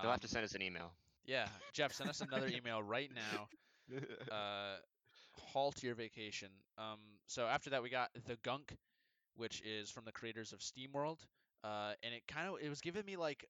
[0.00, 0.92] They'll have to Um, send us an email.
[1.24, 3.48] Yeah, Jeff, send us another email right now.
[4.30, 4.76] Uh,
[5.36, 6.48] halt your vacation.
[6.78, 8.74] Um, so after that, we got the Gunk,
[9.36, 11.18] which is from the creators of SteamWorld.
[11.64, 13.44] Uh, and it kind of it was giving me like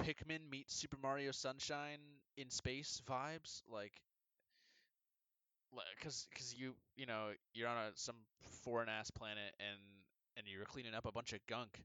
[0.00, 1.98] Pikmin meets Super Mario Sunshine
[2.36, 3.92] in space vibes, like.
[5.98, 8.16] Because, cause you you know you're on a some
[8.64, 9.78] foreign ass planet and
[10.36, 11.80] and you're cleaning up a bunch of gunk,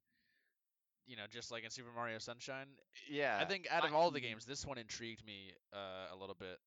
[1.07, 2.67] you know, just like in Super Mario Sunshine.
[3.09, 3.37] yeah.
[3.41, 6.35] I think out of I- all the games, this one intrigued me uh, a little
[6.37, 6.57] bit.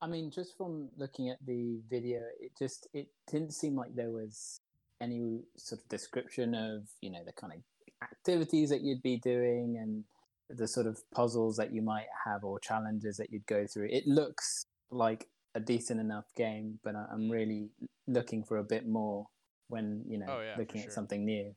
[0.00, 4.10] I mean, just from looking at the video, it just it didn't seem like there
[4.10, 4.60] was
[5.00, 7.58] any sort of description of you know the kind of
[8.02, 10.04] activities that you'd be doing and
[10.50, 13.88] the sort of puzzles that you might have or challenges that you'd go through.
[13.90, 17.70] It looks like a decent enough game, but I'm really
[18.06, 19.26] looking for a bit more
[19.68, 20.90] when you know Oh, yeah, looking sure.
[20.90, 21.54] at something new.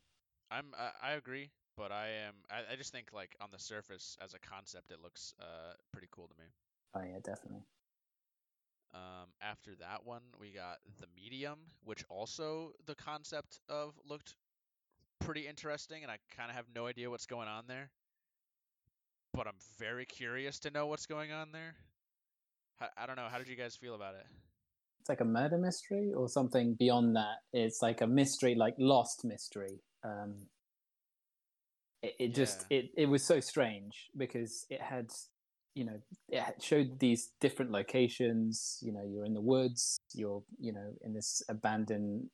[0.51, 4.18] I'm I, I agree, but I am I, I just think like on the surface
[4.22, 6.45] as a concept, it looks uh pretty cool to me.
[6.93, 7.65] Oh yeah, definitely.
[8.93, 14.35] Um, after that one, we got the medium, which also the concept of looked
[15.19, 17.91] pretty interesting, and I kind of have no idea what's going on there.
[19.34, 21.76] But I'm very curious to know what's going on there.
[22.82, 23.28] I, I don't know.
[23.32, 24.26] How did you guys feel about it?
[24.99, 27.38] It's like a murder mystery or something beyond that.
[27.53, 29.80] It's like a mystery, like lost mystery.
[30.03, 30.36] Um,
[32.03, 35.10] it, it just it, it was so strange because it had
[35.76, 35.99] you know
[36.30, 41.14] it showed these different locations you know you're in the woods you're you know in
[41.14, 42.30] this abandoned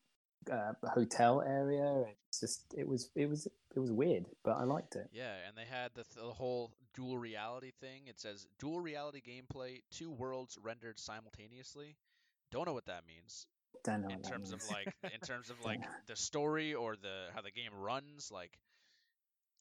[0.51, 4.95] uh, hotel area it's just it was it was it was weird but i liked
[4.95, 8.07] it Yeah, and they had the, th- the whole dual reality thing.
[8.07, 11.95] It says dual reality gameplay, two worlds rendered simultaneously.
[12.51, 13.45] Don't know what that means
[13.83, 17.41] don't know in terms of like in terms of like the story or the how
[17.41, 18.31] the game runs.
[18.31, 18.57] Like,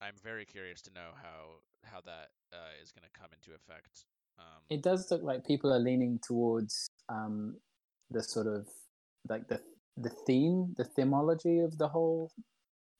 [0.01, 4.05] I'm very curious to know how how that uh, is going to come into effect.
[4.39, 7.57] Um, it does look like people are leaning towards um,
[8.11, 8.67] the sort of
[9.29, 9.61] like the
[9.97, 12.31] the theme, the themology of the whole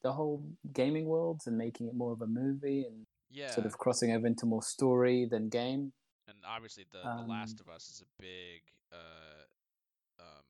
[0.03, 0.43] the whole
[0.73, 4.27] gaming world, and making it more of a movie and yeah, sort of crossing over
[4.27, 5.93] into more story than game.
[6.29, 8.63] and obviously the, the Last um, of Us is a big
[8.93, 10.43] uh, um,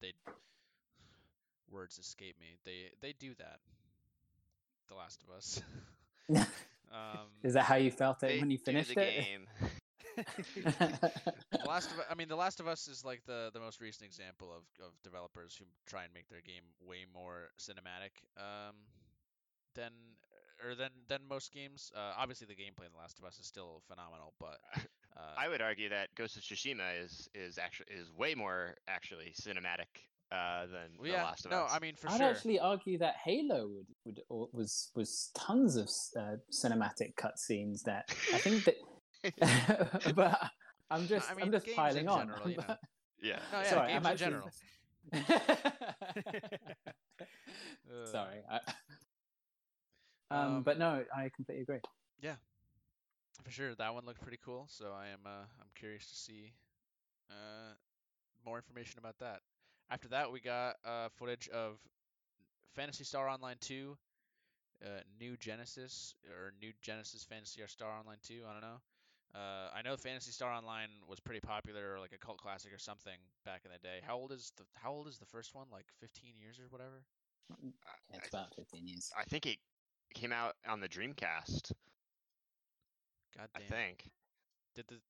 [0.00, 0.12] they
[1.70, 2.56] words escape me.
[2.64, 3.60] They they do that.
[4.88, 5.62] The Last of Us.
[6.92, 8.96] um, Is that how you felt it when you finished it?
[8.96, 9.46] game.
[10.16, 13.80] The Last of U- I mean, The Last of Us is like the the most
[13.80, 18.76] recent example of of developers who try and make their game way more cinematic um,
[19.74, 19.92] than
[20.64, 21.90] or than than most games.
[21.96, 24.58] Uh, obviously, the gameplay in The Last of Us is still phenomenal, but
[25.16, 29.34] uh, I would argue that Ghost of Tsushima is is actually is way more actually
[29.40, 29.88] cinematic
[30.30, 31.72] uh, than well, The yeah, Last of no, Us.
[31.74, 32.30] I mean for I'd sure.
[32.30, 35.88] actually argue that Halo would, would or was was tons of
[36.20, 38.76] uh, cinematic cutscenes that I think that,
[40.14, 40.40] but
[40.90, 42.18] I'm just I I mean, am just games piling in on.
[42.20, 42.76] general, you know.
[43.22, 43.38] yeah.
[43.52, 44.50] No, yeah, Sorry, games I'm in actually- general.
[48.04, 48.42] Sorry.
[48.50, 48.56] I,
[50.30, 51.80] um, Um, but no, I completely agree.
[52.20, 52.36] Yeah,
[53.44, 56.52] for sure that one looked pretty cool so i am uh, i'm curious to see
[57.30, 57.74] uh,
[58.46, 59.40] more information about that
[59.90, 61.78] after that we got uh, footage of
[62.74, 63.96] Phantasy Star online 2
[64.84, 64.88] uh,
[65.20, 68.80] new genesis or new genesis Phantasy Star online 2 i don't know
[69.34, 72.78] uh, i know Phantasy Star online was pretty popular or like a cult classic or
[72.78, 75.66] something back in the day how old is the how old is the first one
[75.70, 77.04] like 15 years or whatever
[78.12, 79.12] it's about 15 years.
[79.16, 79.58] I think it
[80.14, 81.72] came out on the Dreamcast.
[83.36, 84.10] god I think.
[84.74, 85.00] did the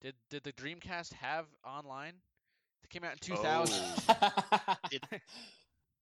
[0.00, 2.14] did did the dreamcast have online
[2.82, 3.36] it came out in Oh.
[3.36, 3.84] 2000
[4.90, 5.02] Did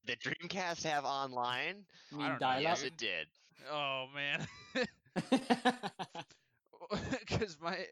[0.04, 1.86] the Dreamcast have online?
[2.10, 2.56] You I mean don't know.
[2.58, 3.28] Yes, it did.
[3.70, 4.46] Oh man,
[7.20, 7.86] because my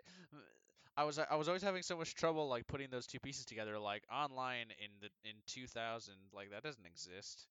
[0.97, 3.78] I was I was always having so much trouble like putting those two pieces together.
[3.78, 7.47] Like online in the in 2000, like that doesn't exist.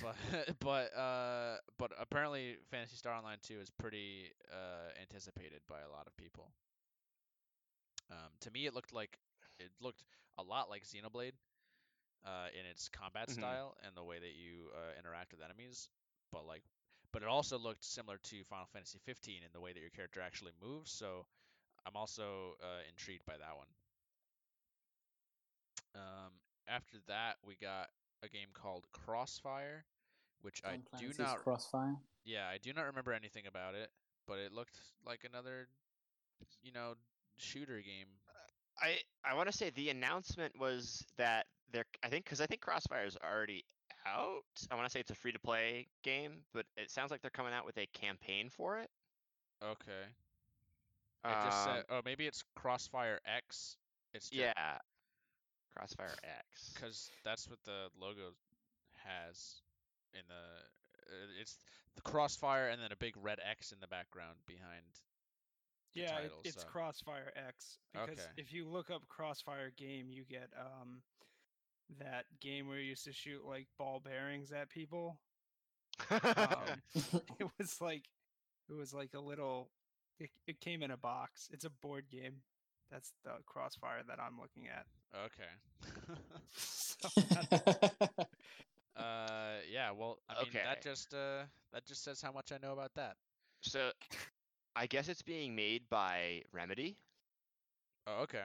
[0.00, 0.16] But
[0.60, 6.06] but uh but apparently Phantasy Star Online 2 is pretty uh anticipated by a lot
[6.06, 6.52] of people.
[8.10, 9.18] Um, to me, it looked like
[9.58, 10.04] it looked
[10.38, 11.32] a lot like Xenoblade
[12.24, 13.30] uh, in its combat Mhm.
[13.30, 15.88] style and the way that you uh, interact with enemies.
[16.32, 16.62] But like,
[17.12, 20.20] but it also looked similar to Final Fantasy 15 in the way that your character
[20.20, 20.92] actually moves.
[20.92, 21.26] So
[21.86, 23.66] I'm also uh, intrigued by that one.
[25.94, 26.32] Um,
[26.68, 27.88] after that, we got
[28.22, 29.84] a game called Crossfire,
[30.42, 31.42] which I Tom do Clancy's not.
[31.42, 31.96] Crossfire.
[32.24, 33.90] Yeah, I do not remember anything about it,
[34.26, 35.68] but it looked like another,
[36.62, 36.94] you know,
[37.38, 38.06] shooter game.
[38.80, 42.60] I I want to say the announcement was that they're I think because I think
[42.60, 43.64] Crossfire is already
[44.06, 44.42] out.
[44.70, 47.30] I want to say it's a free to play game, but it sounds like they're
[47.30, 48.90] coming out with a campaign for it.
[49.62, 50.04] Okay.
[51.24, 53.76] It just Um, said, oh, maybe it's Crossfire X.
[54.14, 54.78] It's just, yeah,
[55.74, 56.72] Crossfire X.
[56.74, 58.32] because that's what the logo
[59.04, 59.60] has
[60.14, 60.34] in the.
[61.12, 61.58] uh, It's
[61.96, 64.84] the Crossfire and then a big red X in the background behind.
[65.94, 68.28] the Yeah, it, it's so- Crossfire X because Okay.
[68.36, 71.02] if you look up Crossfire game, you get um
[71.98, 75.18] that game where you used to shoot like ball bearings at people.
[76.10, 76.20] Um,
[77.38, 78.04] it was like
[78.68, 79.70] it was like a little.
[80.18, 81.48] It, it came in a box.
[81.52, 82.34] It's a board game.
[82.90, 84.86] That's the Crossfire that I'm looking at.
[85.26, 85.50] Okay.
[86.52, 87.08] So
[88.96, 89.90] uh, yeah.
[89.90, 93.16] Well, I mean, that just uh, that just says how much I know about that.
[93.62, 93.90] so,
[94.76, 96.98] I guess it's being made by Remedy.
[98.06, 98.42] Oh, okay.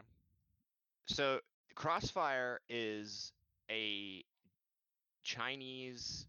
[1.08, 1.40] So
[1.76, 3.32] Crossfire is
[3.70, 4.24] a
[5.24, 6.28] Chinese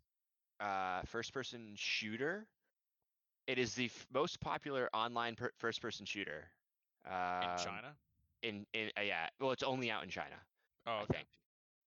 [0.60, 2.47] uh, first-person shooter.
[3.47, 6.44] It is the f- most popular online per- first-person shooter
[7.06, 7.94] In um, China.
[8.43, 10.36] In in uh, yeah, well, it's only out in China,
[10.86, 11.14] Oh, I okay.
[11.18, 11.28] think.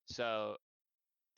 [0.06, 0.56] So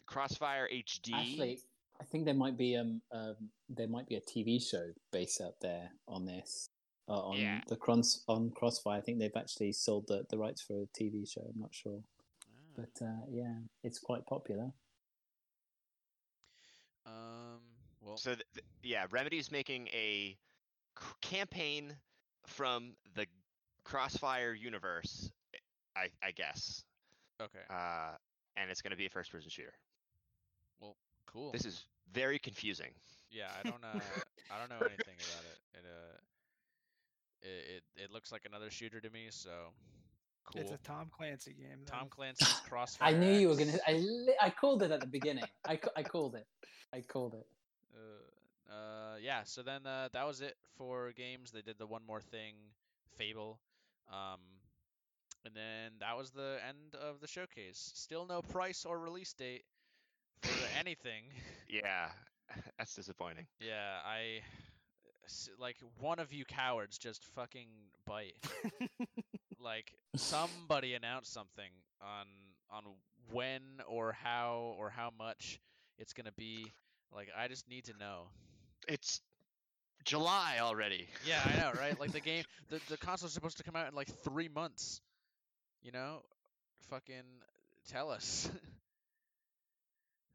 [0.07, 1.15] Crossfire HD.
[1.15, 1.59] Actually,
[2.01, 3.37] I think there might be um, um
[3.69, 6.69] there might be a TV show based out there on this.
[7.11, 7.61] Uh, on Yeah.
[7.67, 11.27] the cross on Crossfire, I think they've actually sold the, the rights for a TV
[11.29, 11.43] show.
[11.53, 12.05] I'm not sure,
[12.47, 12.47] Ah.
[12.77, 14.73] but uh, yeah, it's quite popular.
[17.07, 17.61] Um.
[18.01, 18.17] Well.
[18.17, 20.39] So th- th- yeah, Remedy's making a
[20.99, 21.97] c- campaign
[22.47, 23.27] from the
[23.85, 25.31] Crossfire universe,
[25.97, 26.85] I I guess,
[27.41, 27.59] okay.
[27.69, 28.13] uh,
[28.57, 29.75] and it's going to be a first-person shooter.
[30.81, 30.97] Well,
[31.27, 31.51] cool.
[31.53, 32.93] This is very confusing.
[33.31, 33.99] Yeah, I don't uh
[34.51, 35.59] I don't know anything about it.
[35.79, 36.17] It uh
[37.43, 39.51] it, it it looks like another shooter to me, so
[40.45, 40.61] cool.
[40.63, 41.81] It's a Tom Clancy game.
[41.87, 42.09] Tom.
[42.09, 43.09] Clancy's Crossfire.
[43.09, 43.79] I knew you were gonna.
[43.87, 45.45] I li- I called it at the beginning.
[45.67, 46.47] I, I called it.
[46.93, 47.47] I called it.
[48.71, 51.51] Uh, uh yeah, so then uh that was it for games.
[51.51, 52.55] They did the one more thing,
[53.17, 53.59] Fable.
[54.13, 54.39] Um
[55.45, 57.91] and then that was the end of the showcase.
[57.95, 59.65] Still no price or release date
[60.43, 61.25] for anything.
[61.69, 62.09] Yeah,
[62.79, 63.47] that's disappointing.
[63.61, 64.70] Yeah, I s-
[65.59, 67.69] like one of you cowards just fucking
[68.07, 68.35] bite.
[69.61, 71.71] like somebody announced something
[72.01, 72.27] on
[72.71, 72.85] on
[73.33, 75.61] when or how or how much
[75.99, 76.73] it's gonna be.
[77.15, 78.29] Like I just need to know.
[78.89, 79.21] It's
[80.05, 81.09] July already.
[81.27, 81.99] Yeah, I know, right?
[81.99, 85.01] Like the game, the the console's supposed to come out in like three months.
[85.83, 86.23] You know,
[86.89, 87.25] fucking
[87.89, 88.51] tell us.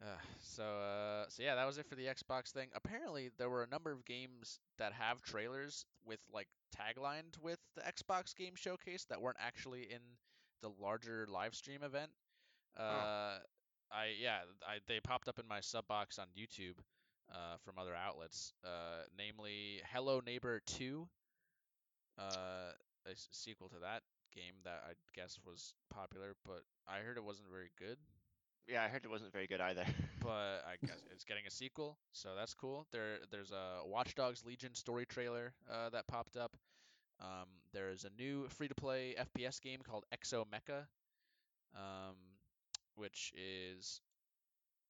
[0.02, 0.06] uh,
[0.42, 2.70] so uh, so yeah, that was it for the Xbox thing.
[2.76, 7.82] Apparently, there were a number of games that have trailers with like taglined with the
[7.82, 10.00] Xbox Game Showcase that weren't actually in
[10.62, 12.12] the larger live stream event.
[12.78, 13.40] Uh,
[13.92, 16.78] I yeah, I they popped up in my sub box on YouTube
[17.34, 21.08] uh, from other outlets, uh, namely Hello Neighbor 2,
[22.20, 22.72] uh,
[23.08, 24.02] a s- sequel to that
[24.34, 27.98] game that I guess was popular, but I heard it wasn't very good.
[28.68, 29.86] Yeah, I heard it wasn't very good either.
[30.22, 32.88] But I guess it's getting a sequel, so that's cool.
[32.92, 36.58] There, there's a Watch Dogs Legion story trailer uh, that popped up.
[37.22, 40.88] Um, there's a new free-to-play FPS game called Exomecha,
[41.76, 42.16] um,
[42.96, 44.02] which is,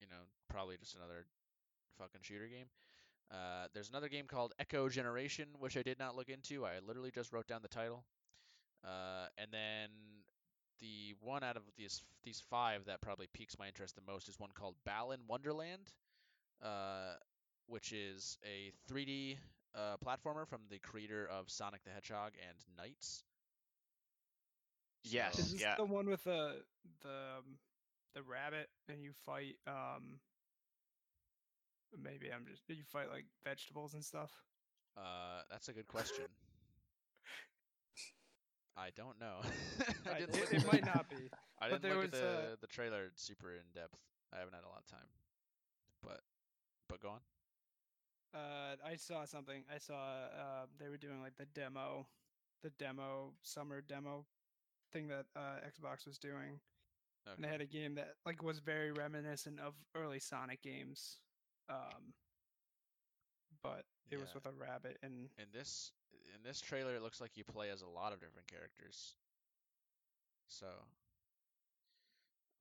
[0.02, 1.26] you know, probably just another
[1.98, 2.68] fucking shooter game.
[3.32, 6.66] Uh, there's another game called Echo Generation, which I did not look into.
[6.66, 8.06] I literally just wrote down the title.
[8.84, 9.90] Uh, and then
[10.80, 14.40] the one out of these these five that probably piques my interest the most is
[14.40, 15.92] one called Balan Wonderland,
[16.64, 17.14] uh,
[17.68, 19.38] which is a 3D
[19.76, 23.24] uh, platformer from the creator of Sonic the Hedgehog and NiGHTS.
[25.04, 25.76] Yes, So- Is this yeah.
[25.78, 26.64] the one with the
[27.04, 27.58] the um,
[28.16, 30.20] the rabbit and you fight um
[32.02, 34.32] maybe I'm just you fight like vegetables and stuff?
[34.98, 36.26] Uh, that's a good question.
[38.78, 39.40] I don't know.
[40.12, 41.30] I didn't it, it might not be.
[41.62, 43.98] I didn't there look at was, the uh, the trailer super in depth.
[44.34, 45.08] I haven't had a lot of time.
[46.04, 46.22] But
[46.90, 47.20] but go on.
[48.34, 49.64] Uh, I saw something.
[49.74, 52.06] I saw uh, they were doing like the demo,
[52.64, 54.26] the demo summer demo
[54.92, 56.60] thing that uh, Xbox was doing,
[57.26, 61.20] and they had a game that like was very reminiscent of early Sonic games,
[61.70, 62.14] um,
[63.64, 65.92] but it was with a rabbit and In this
[66.36, 69.16] in this trailer, it looks like you play as a lot of different characters.
[70.48, 70.68] So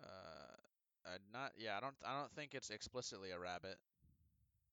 [0.02, 0.56] Uh,
[1.06, 1.76] uh, not yeah.
[1.76, 3.78] I don't I don't think it's explicitly a rabbit,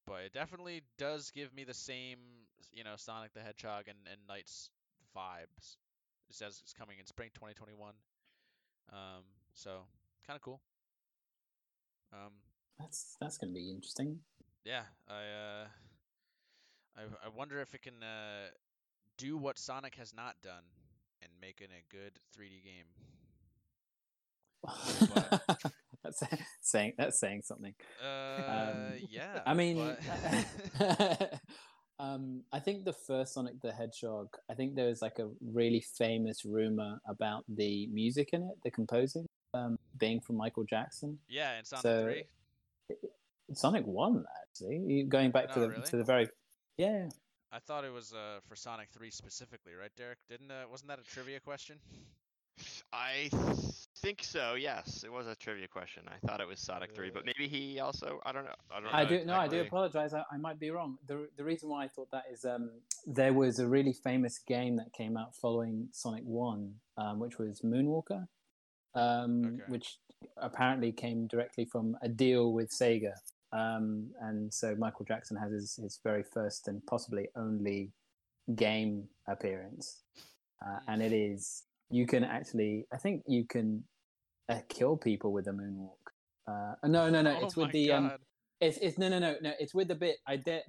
[0.06, 2.20] but it definitely does give me the same
[2.72, 4.70] you know Sonic the Hedgehog and and NiGHTS
[5.16, 5.78] vibes.
[6.30, 7.94] It says it's coming in spring 2021.
[8.92, 9.82] Um, so
[10.26, 10.62] kind of cool.
[12.14, 12.34] Um,
[12.80, 14.20] That's that's to be interesting.
[14.64, 15.68] yeah, I uh,
[16.96, 18.50] I I wonder if it can uh
[19.22, 20.64] do what Sonic has not done
[21.22, 22.86] and make it a good 3D game.
[26.04, 26.24] that's
[26.62, 27.74] saying that's saying something.
[28.04, 29.42] Uh, yeah.
[29.46, 29.96] I mean,
[30.80, 31.40] but-
[32.00, 34.30] um, I think the first Sonic the Hedgehog.
[34.50, 38.72] I think there was like a really famous rumor about the music in it, the
[38.72, 41.20] composing, um, being from Michael Jackson.
[41.30, 42.24] yeah, in Sonic So- 3.
[43.54, 45.84] Sonic One, actually, going back to the really?
[45.84, 46.28] to the very
[46.78, 47.10] yeah.
[47.52, 50.20] I thought it was uh for Sonic 3 specifically, right, Derek?
[50.30, 51.78] Didn't uh, wasn't that a trivia question?
[52.94, 53.30] I
[53.98, 54.56] think so.
[54.56, 56.04] Yes, it was a trivia question.
[56.08, 58.20] I thought it was Sonic Three, but Uh, maybe he also.
[58.26, 58.56] I don't know.
[58.70, 58.90] I don't know.
[58.94, 60.14] I do no, I do apologize.
[60.14, 60.98] I, I might be wrong.
[61.08, 62.70] the The reason why I thought that is um,
[63.06, 67.62] there was a really famous game that came out following Sonic One, um, which was
[67.62, 68.28] Moonwalker,
[68.96, 69.64] um, Okay.
[69.68, 69.98] which
[70.38, 73.14] apparently came directly from a deal with Sega.
[73.54, 77.92] Um, and so Michael Jackson has his, his very first and possibly only
[78.56, 80.02] game appearance,
[80.66, 83.84] uh, and it is you can actually I think you can
[84.48, 85.98] uh, kill people with a moonwalk.
[86.48, 88.12] Uh, no, no, no, oh it's with the um,
[88.60, 89.52] it's it's no no no no.
[89.60, 90.18] It's with the bit.
[90.28, 90.64] I dare.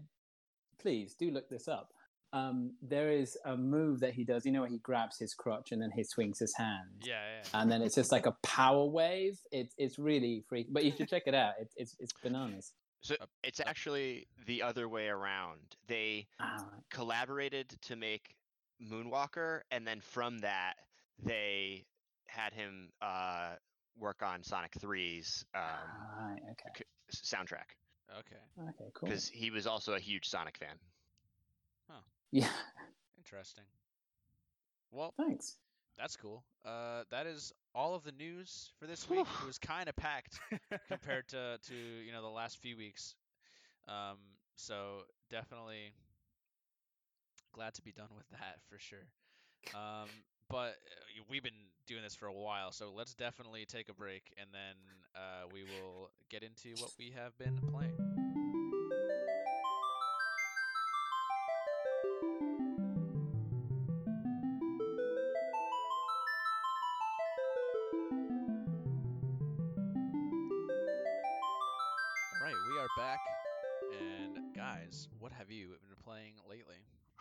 [0.81, 1.93] Please do look this up.
[2.33, 4.47] Um, there is a move that he does.
[4.47, 7.61] You know, where he grabs his crotch and then he swings his hand, Yeah, yeah.
[7.61, 9.39] and then it's just like a power wave.
[9.51, 11.55] It's it's really freaky, But you should check it out.
[11.61, 12.73] It's it's it's bananas.
[13.03, 15.77] So it's actually the other way around.
[15.89, 18.35] They Ah, collaborated to make
[18.83, 20.75] Moonwalker, and then from that
[21.23, 21.85] they
[22.27, 23.51] had him uh,
[23.99, 25.63] work on Sonic 3's um,
[26.19, 26.41] right.
[26.53, 26.85] Okay.
[27.15, 27.77] soundtrack
[28.19, 28.37] Okay.
[28.71, 28.91] Okay.
[28.95, 29.09] Cool.
[29.09, 30.77] because he was also a huge Sonic fan.
[32.33, 32.49] Yeah.
[33.19, 33.65] Interesting.
[34.91, 35.57] Well, Thanks.
[35.99, 36.45] that's cool.
[36.65, 39.27] Uh, that is all of the news for this week.
[39.43, 40.39] It was kind of packed
[40.89, 43.15] compared to to you know the last few weeks.
[43.89, 44.19] Um,
[44.57, 45.93] so definitely
[47.53, 49.07] glad to be done with that for sure.
[49.75, 50.09] Um,
[50.49, 51.53] but uh, we've been
[51.87, 54.77] doing this for a while, so let's definitely take a break and then
[55.17, 58.11] uh, we will get into what we have been playing.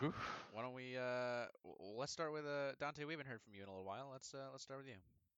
[0.02, 0.10] Lately?
[0.10, 0.14] Whew.
[0.54, 3.04] Why don't we uh w- w- let's start with uh Dante.
[3.06, 4.10] We haven't heard from you in a little while.
[4.12, 4.96] Let's uh let's start with you.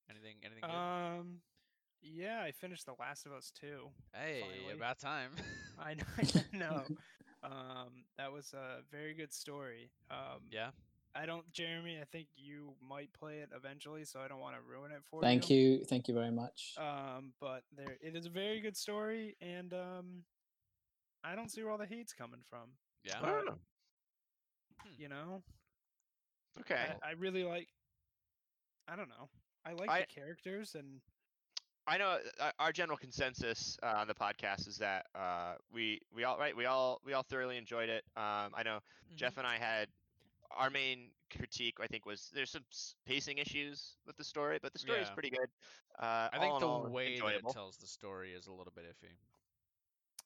[0.09, 0.75] Anything anything good?
[0.75, 1.39] Um,
[2.01, 3.89] yeah, I finished The Last of Us too.
[4.13, 4.73] hey, finally.
[4.75, 5.31] about time.
[5.79, 6.03] I know.
[6.17, 6.83] I know.
[7.43, 9.89] um, that was a very good story.
[10.11, 10.69] Um, yeah.
[11.15, 11.99] I don't, Jeremy.
[12.01, 15.21] I think you might play it eventually, so I don't want to ruin it for
[15.21, 15.77] Thank you.
[15.77, 15.85] Thank you.
[15.85, 16.73] Thank you very much.
[16.77, 20.23] Um, but there, it is a very good story, and um,
[21.23, 22.69] I don't see where all the hate's coming from.
[23.03, 23.19] Yeah.
[23.21, 23.43] I
[24.83, 24.99] don't.
[24.99, 25.43] You know,
[26.59, 26.95] Okay.
[27.03, 27.69] I, I really like.
[28.87, 29.29] I don't know.
[29.65, 31.01] I like I- the characters, and
[31.87, 36.23] I know uh, our general consensus uh, on the podcast is that uh, we we
[36.23, 38.03] all right we all we all thoroughly enjoyed it.
[38.15, 39.15] Um, I know Mm-hmm.
[39.15, 39.87] Jeff and I had
[40.51, 41.77] our main critique.
[41.81, 42.63] I think was there's some
[43.05, 45.49] pacing issues with the story, but the story is pretty good.
[45.99, 48.85] Uh, I think the all, way that it tells the story is a little bit
[48.85, 49.15] iffy.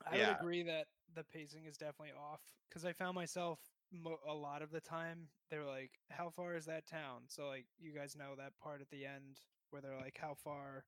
[0.05, 0.27] I Yeah.
[0.27, 3.59] would agree that the pacing is definitely off because I found myself
[3.91, 7.67] mo- a lot of the time they're like, "How far is that town?" So like
[7.77, 9.41] you guys know that part at the end
[9.71, 10.85] where they're like, "How far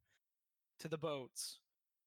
[0.79, 1.59] to the boats?"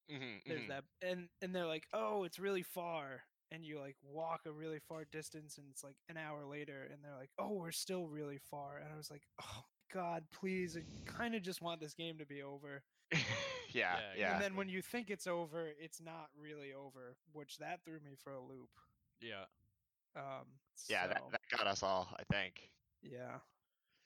[0.09, 0.69] Mhm, There's mhm.
[0.69, 4.81] that, and and they're like, "Oh, it's really far." And you like walk a really
[4.81, 8.39] far distance, and it's like an hour later, and they're like, "Oh, we're still really
[8.39, 10.77] far." And I was like, "Oh God, please!
[10.77, 12.85] I kind of just want this game to be over."
[13.75, 14.33] yeah, Yeah, yeah.
[14.33, 18.15] And then when you think it's over, it's not really over, which that threw me
[18.17, 18.71] for a loop.
[19.21, 19.47] Yeah.
[20.17, 20.47] Um,
[20.89, 22.71] yeah, that, so, that got us all, I think.
[23.03, 23.39] yeah.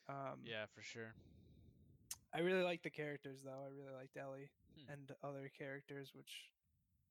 [0.08, 1.14] Um, Yeah, for sure.
[2.32, 3.64] I really liked the characters though.
[3.64, 4.92] I really liked Ellie Hmm.
[4.92, 6.52] and other characters, which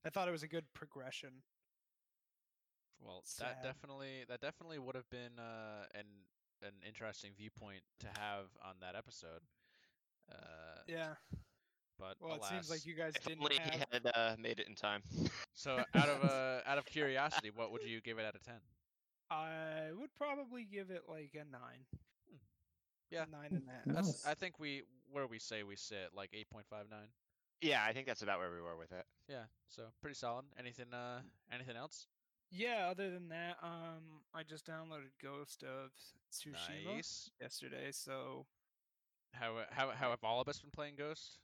[0.06, 1.44] I thought it was a good progression.
[3.00, 3.56] Well, Sad.
[3.58, 6.06] that definitely that definitely would have been uh an
[6.62, 9.42] an interesting viewpoint to have on that episode.
[10.32, 11.16] Uh, Yeah.
[12.00, 13.74] but Well, it seems like you guys If didn't only have.
[13.74, 15.02] he had uh, made it in time.
[15.54, 18.60] So out of uh out of curiosity, what would you give it out of ten?
[19.30, 21.86] I would probably give it like a nine.
[23.12, 23.26] Yeah.
[23.32, 23.86] Nine and a half.
[23.86, 23.96] Nice.
[23.96, 27.08] That's I think we where we say we sit like eight point five nine.
[27.62, 29.06] Yeah, I think that's about where we were with it.
[29.30, 30.46] Yeah, so pretty solid.
[30.60, 31.22] Anything uh
[31.52, 32.08] anything else?
[32.52, 35.92] Yeah, other than that, um, I just downloaded Ghost of
[36.32, 37.32] Tsushima Nice.
[37.42, 38.46] yesterday, so
[39.34, 41.40] How how how have all of us been playing Ghost?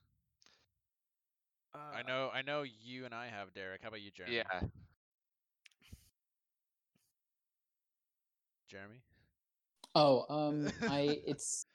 [1.74, 3.82] uh, I know I know you and I have Derek.
[3.82, 4.36] How about you, Jeremy?
[4.36, 4.62] Yeah.
[8.72, 9.02] Jeremy.
[9.94, 11.66] Oh, um, I it's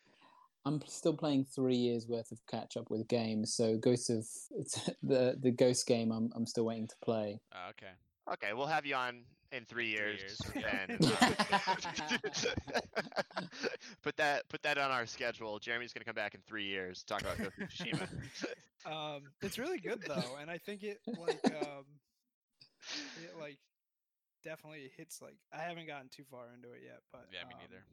[0.65, 3.55] I'm still playing three years worth of catch up with games.
[3.55, 4.27] So Ghost of
[4.59, 6.11] it's the the Ghost game.
[6.11, 7.41] I'm I'm still waiting to play.
[7.53, 7.93] Uh, okay.
[8.33, 10.21] Okay, we'll have you on in three In three years.
[10.21, 10.87] years, yeah.
[10.89, 10.99] Then
[13.37, 13.41] uh,
[14.03, 15.59] put that put that on our schedule.
[15.59, 18.09] Jeremy's gonna come back in three years to talk about Ghost of Tsushima.
[18.87, 21.85] um, it's really good though, and I think it like um,
[23.23, 23.59] it like
[24.47, 27.61] definitely hits like I haven't gotten too far into it yet, but Yeah, me um,
[27.61, 27.85] neither.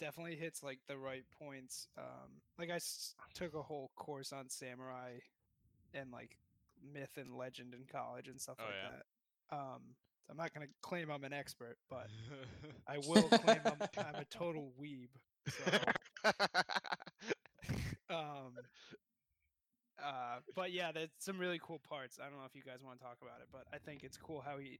[0.00, 1.88] Definitely hits like the right points.
[1.96, 5.18] Um, like I s- took a whole course on samurai
[5.94, 6.36] and like
[6.92, 8.90] myth and legend in college and stuff Oh, like yeah.
[8.90, 9.56] that.
[9.56, 9.82] Um,
[10.30, 12.08] I'm not gonna claim I'm an expert, but
[12.88, 15.08] I will claim I'm, I'm a total weeb.
[15.48, 15.64] So,
[18.10, 18.52] um,
[20.02, 22.18] uh, but yeah, there's some really cool parts.
[22.20, 24.16] I don't know if you guys want to talk about it, but I think it's
[24.16, 24.78] cool how he,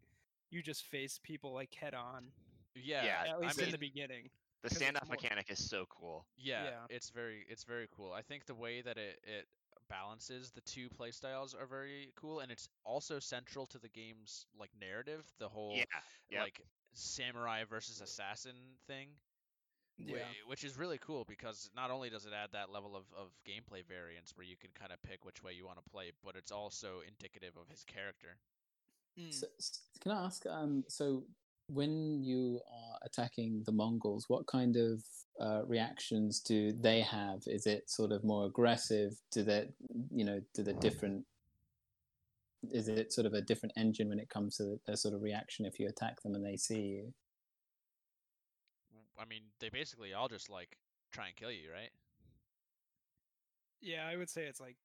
[0.51, 2.27] you just face people like head on.
[2.75, 3.05] yeah.
[3.05, 4.31] Yeah, At I least in the beginning.
[4.63, 6.27] The standoff more- mechanic is so cool.
[6.37, 6.87] Yeah, Yeah.
[6.89, 8.13] it's very it's very cool.
[8.13, 9.47] I think the way that it it
[9.91, 14.71] balances the two playstyles are very cool, and it's also central to the game's like
[14.81, 15.25] narrative.
[15.39, 15.85] The whole Yeah.
[16.31, 16.43] Yep.
[16.43, 16.61] like
[16.95, 18.57] samurai versus assassin
[18.87, 19.09] thing,
[19.99, 20.25] Yeah.
[20.47, 23.85] which is really cool because not only does it add that level of, of gameplay
[23.85, 26.51] variance where you can kind of pick which way you want to play, but it's
[26.53, 28.39] also indicative of his character.
[29.19, 29.33] Mm.
[29.33, 29.47] So,
[30.01, 30.45] can I ask?
[30.47, 31.25] Um, so
[31.69, 35.03] when you are attacking the Mongols, what kind of
[35.41, 37.41] uh, reactions do they have?
[37.47, 39.13] Is it sort of more aggressive?
[39.33, 39.69] Do they,
[40.11, 41.25] you know, do the different?
[42.71, 45.67] Is it sort of a different engine when it comes to their sort of reaction
[45.67, 47.13] if you attack them and they see you?
[49.19, 50.77] I mean, they basically all just like
[51.13, 51.91] try and kill you, right?
[53.81, 54.77] Yeah, I would say it's like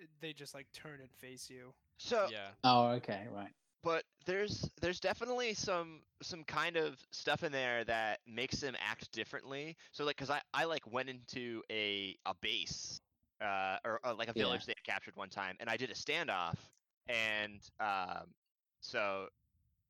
[0.00, 1.74] uh, they just like turn and face you.
[1.98, 2.54] So yeah.
[2.62, 3.54] Oh, okay, right.
[3.82, 9.12] but there's there's definitely some some kind of stuff in there that makes him act
[9.12, 9.76] differently.
[9.92, 13.00] So like, cause I I like went into a a base,
[13.40, 14.34] uh, or, or like a Yeah.
[14.34, 16.56] village they had captured one time, and I did a standoff,
[17.08, 18.34] and um,
[18.80, 19.28] so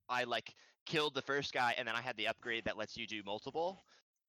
[0.09, 0.55] I like
[0.87, 3.85] killed the first guy, and then I had the upgrade that lets you do multiple.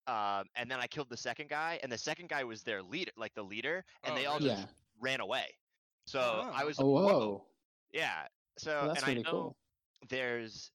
[0.08, 3.12] Um, and then I killed the second guy, and the second guy was their leader,
[3.18, 4.40] like the leader, and Oh, they all really?
[4.40, 4.68] just
[5.00, 5.58] ran away.
[6.06, 6.66] So I Oh.
[6.66, 7.46] was, Oh, whoa, whoa.
[7.96, 8.30] Yeah.
[8.60, 9.58] So Well, and really I know cool.
[10.10, 10.72] there's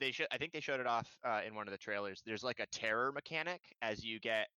[0.00, 2.22] they should I think they showed it off uh, in one of the trailers.
[2.24, 4.50] There's like a terror mechanic as you get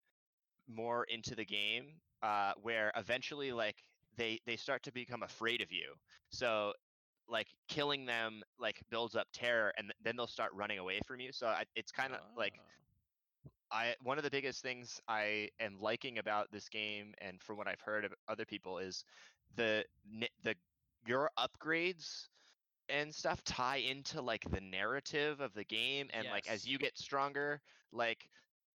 [0.68, 3.84] more into the game, uh, where eventually like
[4.16, 5.96] they they start to become afraid of you.
[6.30, 6.74] So
[7.28, 11.20] like killing them like builds up terror, and th- then they'll start running away from
[11.20, 11.32] you.
[11.32, 12.72] So I, it's kind of like Oh.
[13.70, 17.68] I one of the biggest things I am liking about this game, and from what
[17.68, 19.04] I've heard of other people, is
[19.54, 19.86] the
[20.42, 20.56] the
[21.06, 22.28] your upgrades
[22.88, 26.96] and stuff tie into like the narrative of the game, and like as you get
[26.98, 27.60] stronger,
[27.92, 28.28] like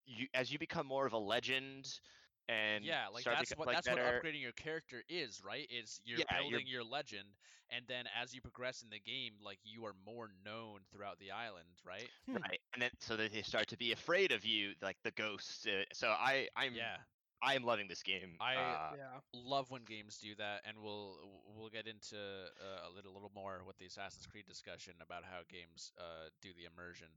[0.05, 1.99] you as you become more of a legend,
[2.47, 5.67] and yeah, like that's become, what like, that's better, what upgrading your character is, right?
[5.69, 7.37] Is you're Yeah, you're- building your legend,
[7.69, 11.31] and then as you progress in the game, like you are more known throughout the
[11.31, 12.11] island, right?
[12.27, 12.59] Right?
[12.73, 15.65] And then so that they start to be afraid of you, like the ghosts.
[15.67, 16.97] Uh, so I I'm Yeah,
[17.45, 18.35] I am loving this game.
[18.39, 19.19] I- uh, yeah.
[19.33, 21.15] love when games do that, and we'll
[21.57, 25.41] we'll get into uh, a little little more with the Assassin's Creed discussion about how
[25.49, 27.07] games uh, do the immersion.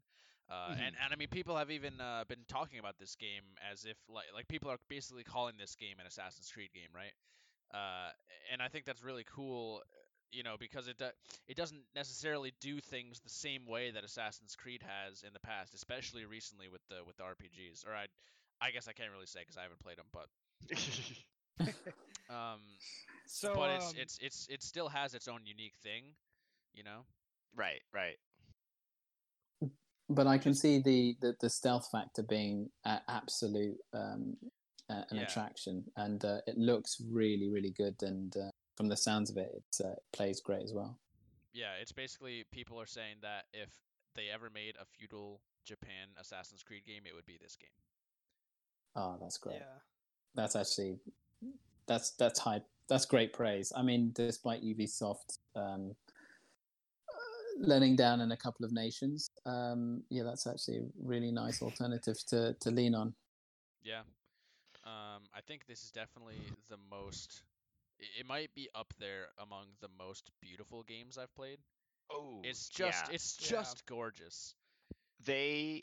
[0.50, 3.84] Uh, and, and I mean, people have even uh, been talking about this game as
[3.84, 7.12] if like like people are basically calling this game an Assassin's Creed game, right?
[7.72, 8.10] Uh,
[8.52, 9.96] and I think that's really cool, uh,
[10.32, 11.08] you know, because it do,
[11.48, 15.74] it doesn't necessarily do things the same way that Assassin's Creed has in the past,
[15.74, 17.86] especially recently with the with the RPGs.
[17.86, 18.06] Or I
[18.60, 20.28] I guess I can't really say because I haven't played them, but
[22.34, 22.60] um,
[23.26, 26.14] So, but it's um, it's it's it still has its own unique thing,
[26.74, 27.04] you know.
[27.54, 28.16] right, right.
[30.10, 34.36] But I can see the, the, the stealth factor being a absolute um,
[34.88, 35.22] uh, an Yeah.
[35.24, 37.96] attraction, and uh, it looks really really good.
[38.02, 40.98] And uh, from the sounds of it, it uh, plays great as well.
[41.52, 43.70] Yeah, it's basically people are saying that if
[44.14, 47.70] they ever made a feudal Japan Assassin's Creed game, it would be this game.
[48.96, 49.56] Oh, that's great.
[49.56, 49.78] yeah.
[50.34, 50.98] That's actually
[51.86, 52.62] that's that's high.
[52.88, 53.72] That's great praise.
[53.76, 55.94] I mean, despite Ubisoft um,
[57.08, 61.62] uh, letting down in a couple of nations, um, yeah, that's actually a really nice
[61.62, 63.14] alternative to to lean on.
[63.82, 64.00] Yeah.
[64.84, 67.42] Um, I think this is definitely the most
[67.98, 71.58] it might be up there among the most beautiful games I've played.
[72.10, 73.14] Oh, It's just yeah.
[73.14, 73.48] it's Yeah.
[73.60, 74.54] just gorgeous.
[75.24, 75.82] they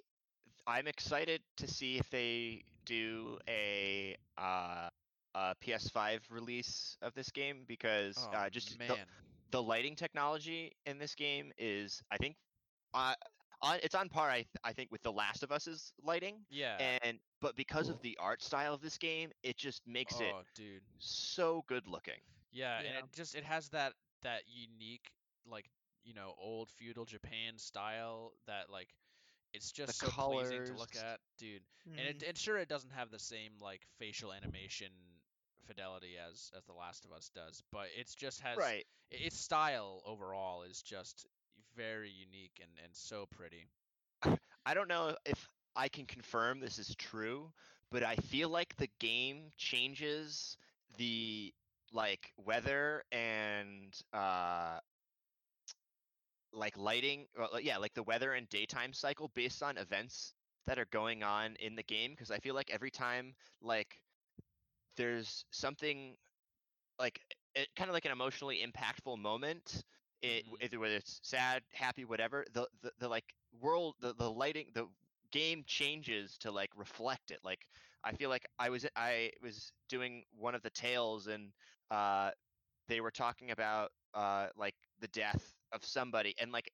[0.68, 4.90] i'm excited to see if they do a uh
[5.36, 8.98] a ps5 release of this game because Oh uh just the,
[9.52, 12.36] the lighting technology in this game is i think
[12.94, 13.14] uh,
[13.62, 16.86] on, it's on par I, th- I think with the last of us's lighting yeah.
[17.04, 20.44] and but because of the art style of this game it just makes it oh,
[20.54, 20.84] dude.
[21.00, 22.20] so good looking
[22.52, 22.98] Yeah, and Yeah.
[22.98, 23.94] it just it has that
[24.24, 25.12] that unique
[25.46, 25.70] like
[26.04, 28.90] you know old feudal Japan style that like
[29.56, 31.64] it's just so pleasing to look at, dude.
[31.98, 32.22] And Mhm.
[32.22, 34.92] it and sure it doesn't have the same like facial animation
[35.66, 40.02] fidelity as as The Last of Us does, but it's just has right its style
[40.06, 41.28] overall is just
[41.76, 43.70] very unique and and so pretty.
[44.66, 47.52] I don't know if I can confirm this is true,
[47.92, 50.58] but I feel like the game changes
[50.98, 51.54] the
[51.92, 54.80] like weather and uh
[56.56, 60.34] like lighting well, yeah like the weather and daytime cycle based on events
[60.68, 64.02] that are going on in the game because I feel like every time like
[64.98, 66.18] there's something
[67.00, 67.22] like
[67.56, 69.84] it kind of like an emotionally impactful moment
[70.22, 70.64] it Mhm.
[70.64, 74.88] either whether it's sad happy whatever the, the the like world the, the lighting the
[75.32, 77.68] game changes to like reflect it like
[78.04, 81.54] i feel like i was i was doing one of the tales and
[81.92, 82.32] uh
[82.88, 86.70] they were talking about uh like the death of somebody and like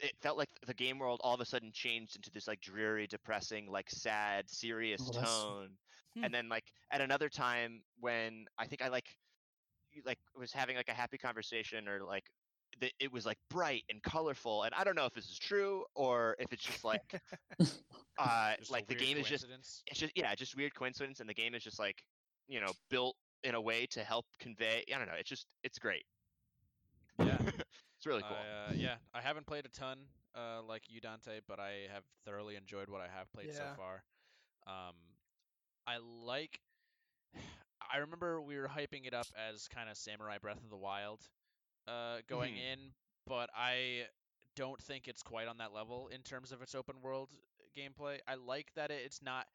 [0.00, 3.06] it felt like the game world all of a sudden changed into this like dreary
[3.06, 5.68] depressing like sad serious Oh, tone
[6.16, 6.24] Hmm.
[6.24, 9.06] and then like at another time when i think i like
[10.04, 12.24] like was having like a happy conversation or like
[12.80, 15.84] the, it was like bright and colorful and i don't know if this is true
[15.94, 17.02] or if it's just like
[18.18, 19.46] uh Just like the game is just
[19.86, 22.02] it's just yeah just weird coincidence and the game is just like
[22.48, 25.78] you know built in a way to help convey i don't know it's just it's
[25.78, 26.04] great
[27.18, 27.38] Yeah.
[28.04, 29.98] It's really cool I, uh, yeah, I haven't played a ton
[30.34, 34.02] uh, like you, Dante, but I have thoroughly enjoyed what I have played so far.
[34.66, 34.94] Um,
[35.86, 36.60] I like.
[37.94, 41.20] I remember we were hyping it up as kind of Samurai Breath of the Wild
[41.86, 42.72] uh, going Mhm.
[42.72, 42.78] in,
[43.26, 44.06] but I
[44.56, 47.28] don't think it's quite on that level in terms of its open world
[47.76, 48.18] gameplay.
[48.26, 49.46] I like that it's not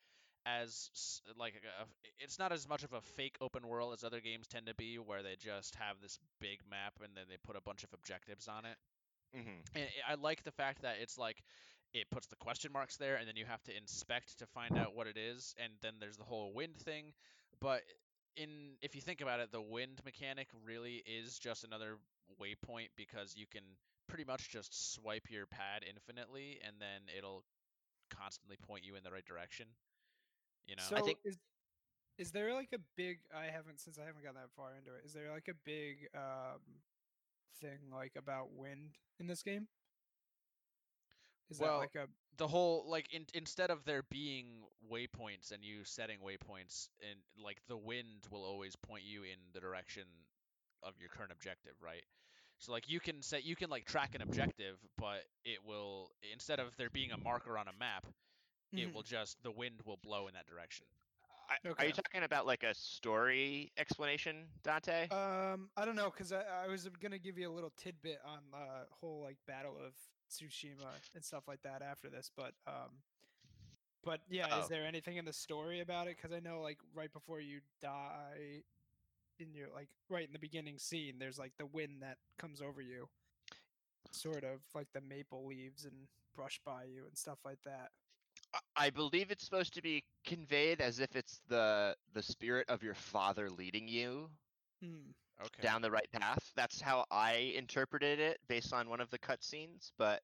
[0.57, 1.85] as like a,
[2.19, 4.97] it's not as much of a fake open world as other games tend to be
[4.97, 8.47] where they just have this big map and then they put a bunch of objectives
[8.47, 8.77] on it
[9.33, 11.43] hmm and I- I like the fact that it's like
[11.93, 14.93] it puts the question marks there, and then you have to inspect to find out
[14.95, 17.13] what it is, and then there's the whole wind thing.
[17.59, 17.83] But
[18.35, 21.97] in if you think about it, the wind mechanic really is just another
[22.39, 23.63] waypoint because you can
[24.07, 27.43] pretty much just swipe your pad infinitely, and then it'll
[28.09, 29.67] constantly point you in the right direction.
[30.69, 31.37] You know, So think- is
[32.17, 33.19] is there like a big?
[33.35, 35.05] I haven't since I haven't got that far into it.
[35.05, 36.61] Is there like a big um
[37.61, 39.67] thing like about wind in this game?
[41.49, 45.63] Is Well, that like a the whole like in, instead of there being waypoints and
[45.63, 50.03] you setting waypoints and like the wind will always point you in the direction
[50.83, 52.03] of your current objective right
[52.59, 56.59] so like you can set you can like track an objective but it will instead
[56.59, 58.05] of there being a marker on a map
[58.73, 58.93] it Mhm.
[58.93, 60.85] will just the wind will blow in that direction
[61.49, 66.31] I, are you talking about like a story explanation dante Um, I don't know, cause
[66.31, 69.93] I, I was gonna give you a little tidbit on the whole like Battle of
[70.29, 70.85] Tsushima
[71.15, 73.01] and stuff like that after this, but um,
[74.03, 74.61] but yeah, Oh.
[74.61, 76.17] is there anything in the story about it?
[76.21, 78.61] Cause I know like right before you die,
[79.39, 82.81] in your like right in the beginning scene, there's like the wind that comes over
[82.81, 83.09] you,
[84.11, 87.89] sort of like the maple leaves and brush by you and stuff like that.
[88.75, 92.95] I- believe it's supposed to be conveyed as if it's the the spirit of your
[92.95, 94.29] father leading you
[94.81, 95.11] Hmm.
[95.41, 96.51] okay down the right path.
[96.55, 100.23] That's how I interpreted it based on one of the cutscenes, but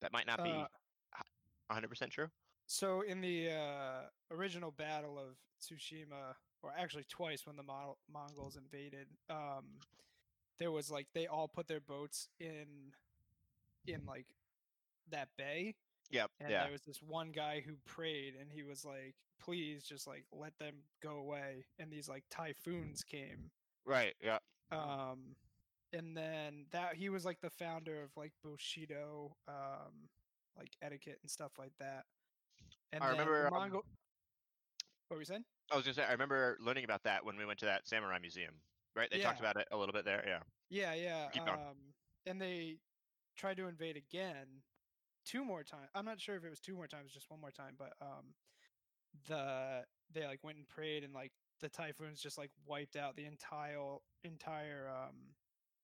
[0.00, 0.66] that might not be Uh,
[1.70, 2.30] 100% true.
[2.66, 8.56] So in the uh, original battle of Tsushima, or actually twice when the Mon- Mongols
[8.56, 9.80] invaded, um,
[10.58, 12.94] there was like they all put their boats in,
[13.86, 14.26] in like
[15.10, 15.74] that bay,
[16.10, 16.30] Yep.
[16.40, 16.62] and yeah.
[16.62, 20.56] there was this one guy who prayed, and he was like, "Please, just like let
[20.58, 23.50] them go away." And these like typhoons came,
[23.86, 24.14] Right.
[24.22, 24.38] Yeah.
[24.70, 25.36] um,
[25.92, 30.08] and then that he was like the founder of like Bushido, um,
[30.58, 32.04] like etiquette and stuff like that.
[32.92, 33.82] And I remember, um, what
[35.10, 35.44] were you saying?
[35.70, 38.18] I was gonna say I remember learning about that when we went to that samurai
[38.20, 38.54] museum.
[38.96, 39.10] Right.
[39.10, 40.24] They talked about it a little bit there.
[40.26, 40.38] Yeah.
[40.70, 41.28] Yeah, yeah.
[41.32, 41.58] Keep going.
[41.58, 41.76] Um,
[42.26, 42.76] and they
[43.36, 44.46] tried to invade again,
[45.24, 45.88] two more times.
[45.94, 48.34] I'm not sure if it was two more times, just one more time, but um,
[49.28, 53.24] the they like went and prayed, and like the typhoons just like wiped out the
[53.24, 53.78] entire
[54.24, 55.14] entire um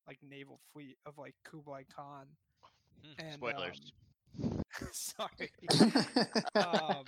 [0.06, 2.26] like naval fleet of like Kublai Khan.
[3.04, 3.92] Hmm, And, Spoilers.
[4.42, 4.62] um,
[4.92, 5.50] sorry.
[6.56, 7.04] um,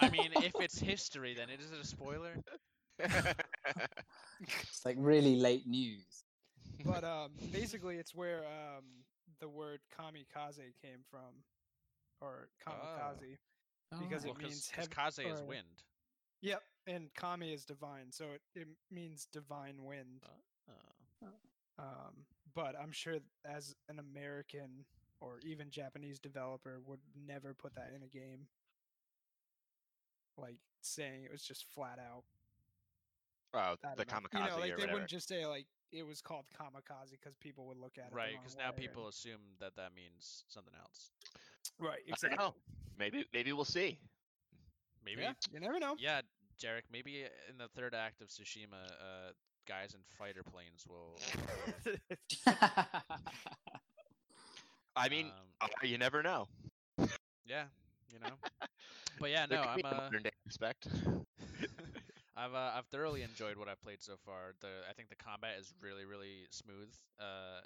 [0.00, 2.36] I mean, if it's history, then it is it a spoiler?
[2.98, 6.24] it's like really late news.
[6.84, 8.84] but um, basically, it's where um,
[9.40, 11.42] the word kamikaze came from,
[12.20, 13.38] or kamikaze.
[13.98, 15.82] Because Well, it means 'cause kaze is wind.
[16.42, 20.24] Yep, and kami is divine, so it, it means divine wind.
[20.68, 21.26] Oh.
[21.78, 24.84] Um, but I'm sure as an American
[25.20, 28.46] or even Japanese developer would never put that in a game.
[30.36, 32.24] Like saying it was just flat out.
[33.54, 34.04] oh, the know.
[34.04, 34.92] kamikaze You know, like or they whatever.
[34.92, 38.14] wouldn't just say like it was called kamikaze because people would look at it.
[38.14, 41.10] Right, because now people and- assume that that means something else.
[41.78, 42.38] Right, I don't exactly.
[42.38, 42.54] know.
[42.98, 43.98] Maybe maybe we'll see.
[45.04, 45.96] Maybe, Yeah, you never know.
[45.96, 46.20] yeah,
[46.60, 46.82] Jarek.
[46.92, 49.32] Maybe in the third act of Tsushima, uh,
[49.66, 51.36] guys in fighter planes will.
[54.96, 56.48] I mean, um, uh, you never know.
[57.46, 57.64] yeah,
[58.12, 58.34] you know.
[59.18, 60.88] But yeah, no, I'm a uh, modern day aspect.
[62.36, 64.54] I've uh, I've thoroughly enjoyed what I've played so far.
[64.60, 66.92] The I think the combat is really really smooth.
[67.18, 67.60] Uh,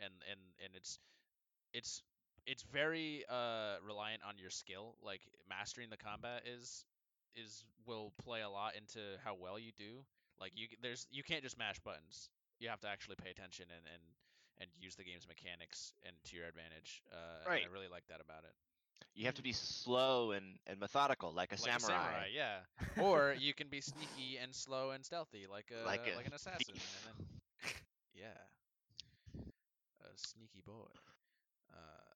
[0.00, 0.98] and and and it's
[1.72, 2.02] it's
[2.46, 4.96] it's very uh reliant on your skill.
[5.02, 6.84] Like mastering the combat is
[7.34, 10.04] is will play a lot into how well you do.
[10.40, 12.30] Like you there's you can't just mash buttons.
[12.58, 14.02] You have to actually pay attention and and
[14.60, 17.02] and use the game's mechanics and to your advantage.
[17.12, 17.64] Uh, Right.
[17.64, 18.54] I really like that about it.
[19.14, 21.76] You have to be slow and, and methodical, like a like samurai.
[21.76, 22.60] a samurai, yeah.
[22.96, 26.74] Or you can be sneaky and slow and stealthy, like a Like like, an assassin.
[27.04, 27.14] then,
[28.14, 28.38] yeah,
[30.00, 30.92] a sneaky boy.
[31.72, 32.11] Uh,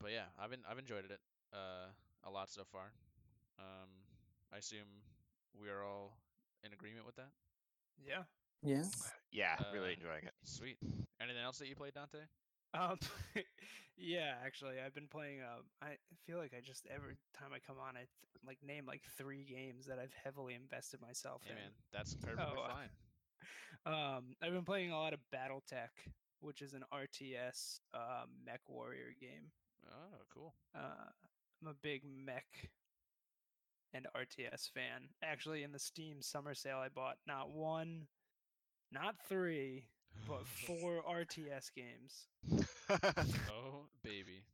[0.00, 1.20] but yeah, I've been I've enjoyed it
[1.52, 1.88] uh,
[2.24, 2.92] a lot so far.
[3.58, 3.88] Um,
[4.52, 4.86] I assume
[5.60, 6.12] we are all
[6.64, 7.30] in agreement with that.
[8.06, 8.24] Yeah.
[8.62, 8.82] yeah.
[9.32, 10.34] Yeah, really Uh, enjoying it.
[10.44, 10.78] Sweet.
[11.20, 12.18] Anything else that you played, Dante?
[12.72, 12.98] Um,
[13.96, 15.40] yeah, actually, I've been playing.
[15.42, 15.96] Um, I
[16.26, 18.08] feel like I just every time I come on, I th-
[18.46, 21.56] like name like three games that I've heavily invested myself Hey in.
[21.56, 22.88] man, that's perfectly Oh, uh, fine.
[23.84, 25.90] Um, I've been playing a lot of BattleTech,
[26.40, 29.50] which is an RTS uh, mech warrior game.
[29.88, 30.54] Oh, cool.
[30.74, 31.10] Uh,
[31.62, 32.70] I'm a big mech
[33.94, 35.08] and RTS fan.
[35.22, 38.06] Actually, in the Steam summer sale, I bought not one,
[38.92, 39.86] not three,
[40.28, 42.26] but four RTS games.
[43.50, 44.44] oh baby.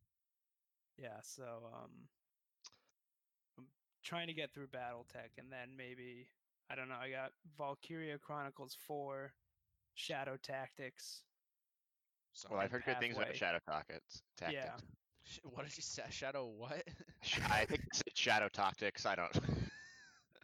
[0.99, 1.43] Yeah, so
[1.75, 1.91] um,
[3.59, 3.65] I'm
[4.05, 6.29] trying to get through BattleTech, and then maybe
[6.71, 6.97] I don't know.
[7.01, 9.33] I got Valkyria Chronicles Four,
[9.95, 11.23] Shadow Tactics.
[12.35, 13.39] So well, I've heard good things about Pathway.
[13.39, 14.23] Shadow Tactics.
[14.41, 14.49] Yeah.
[14.65, 14.83] Tactics.
[15.25, 16.03] Sh- What did you say?
[16.11, 16.83] Shadow what?
[17.51, 19.07] I think it said Shadow Tactics.
[19.07, 19.37] I don't.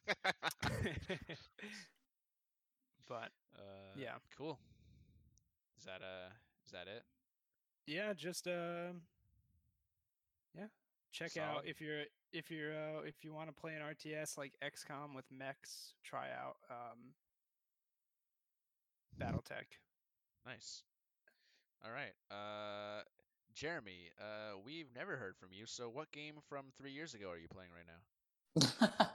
[3.09, 4.15] but Uh, Yeah.
[4.37, 4.59] Cool.
[5.79, 6.31] Is that uh?
[6.67, 7.03] Is that it?
[7.87, 9.01] yeah, just um,
[10.55, 10.67] yeah,
[11.11, 12.03] check out if you're
[12.33, 16.27] if you're uh, if you want to play an RTS like XCOM with mechs, try
[16.31, 17.15] out um,
[19.19, 19.79] BattleTech.
[20.45, 20.83] Nice.
[21.85, 22.15] All right.
[22.31, 23.03] Uh,
[23.55, 24.11] Jeremy.
[24.21, 25.67] Uh, we've never heard from you.
[25.67, 29.09] So, what game from three years ago are you playing right now?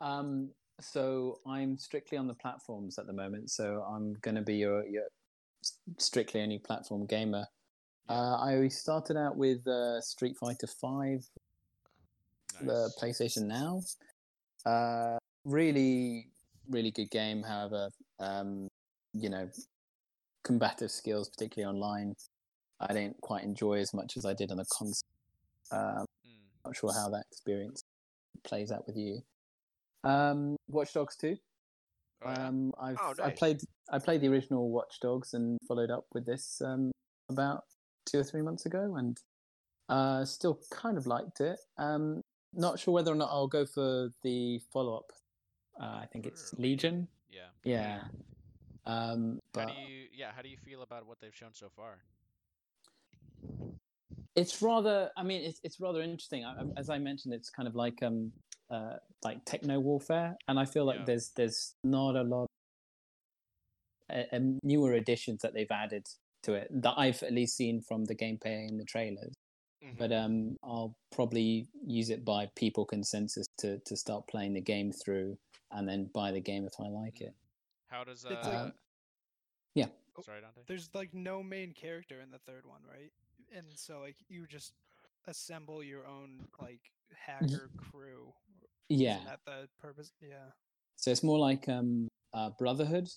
[0.00, 0.50] um,
[0.80, 3.50] so I'm strictly on the platforms at the moment.
[3.50, 5.04] So I'm going to be your, your
[5.98, 7.46] strictly only platform gamer.
[8.08, 11.24] Uh, I started out with uh, Street Fighter Five,
[12.60, 13.82] the PlayStation Now.
[14.66, 16.28] Uh, really,
[16.68, 17.42] really good game.
[17.42, 18.68] However, um,
[19.12, 19.48] you know,
[20.44, 22.14] combative skills, particularly online,
[22.80, 25.08] I didn't quite enjoy as much as I did on the console.
[25.72, 26.64] Um, Mm.
[26.64, 27.82] not sure how that experience
[28.42, 29.22] plays out with you.
[30.04, 31.36] Um, Watch Dogs 2.
[32.22, 32.28] Oh.
[32.28, 33.60] Um, I've Oh, I played
[33.90, 36.90] I played the original Watch Dogs and followed up with this um,
[37.28, 37.64] about
[38.06, 39.18] two or three months ago, and
[39.88, 41.58] uh, still kind of liked it.
[41.78, 42.20] Um,
[42.52, 45.12] not sure whether or not I'll go for the follow up.
[45.80, 47.08] Uh, I think it's Legion.
[47.30, 47.48] yeah.
[47.64, 48.02] Yeah.
[48.86, 50.06] Um, How do you?
[50.12, 50.32] Yeah.
[50.34, 51.98] How do you feel about what they've shown so far?
[54.36, 57.74] it's rather i mean it's, it's rather interesting I, as i mentioned it's kind of
[57.74, 58.32] like um
[58.70, 58.94] uh
[59.24, 61.04] like techno warfare and i feel like Yeah.
[61.06, 62.46] there's there's not a lot
[64.12, 66.06] uh, um, newer additions that they've added
[66.44, 69.34] to it that i've at least seen from the gameplay and the trailers
[69.82, 69.98] Mhm.
[69.98, 74.92] but um i'll probably use it by people consensus to to start playing the game
[74.92, 75.36] through
[75.72, 77.34] and then buy the game if i like it
[77.90, 78.30] How does uh?
[78.30, 78.72] It's like- Um,
[79.74, 79.86] yeah.
[80.16, 80.60] Oh, Sorry, Dante.
[80.66, 83.12] There's like no main character in the third one, right?
[83.52, 84.72] And so like you just
[85.26, 88.32] assemble your own like hacker crew.
[88.88, 90.12] yeah Isn't that the purpose?
[90.20, 90.50] Yeah.
[90.96, 93.08] So it's more like um, uh, Brotherhood.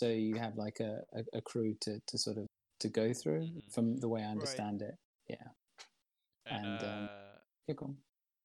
[0.00, 2.46] So you have like a, a, a crew to, to sort of
[2.80, 3.72] to go through Mhm.
[3.72, 4.94] from the way I understand it.
[5.28, 5.48] Yeah.
[6.46, 7.38] And, And, um, uh,
[7.68, 7.96] Yeah, go on.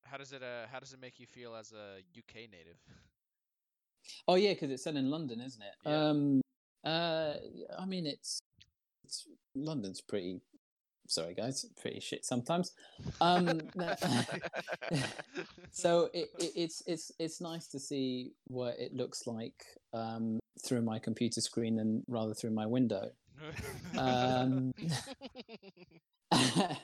[0.05, 2.79] how does it uh, how does it make you feel as a UK native?
[4.27, 5.73] Oh yeah, because it's set in London, isn't it?
[5.85, 6.09] Yeah.
[6.09, 6.41] Um,
[6.85, 7.33] uh,
[7.77, 8.39] I mean, it's
[9.03, 10.41] it's London's pretty.
[11.07, 12.73] Sorry, guys, pretty shit sometimes.
[13.19, 13.61] Um,
[15.71, 20.83] so it, it, it's it's it's nice to see what it looks like um, through
[20.83, 23.09] my computer screen and rather through my window.
[23.97, 24.73] Um,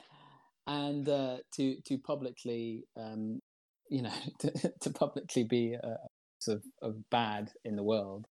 [0.66, 3.40] and uh, to to publicly, um,
[3.88, 5.94] you know, to, to publicly be uh,
[6.46, 8.26] sort of, of bad in the world,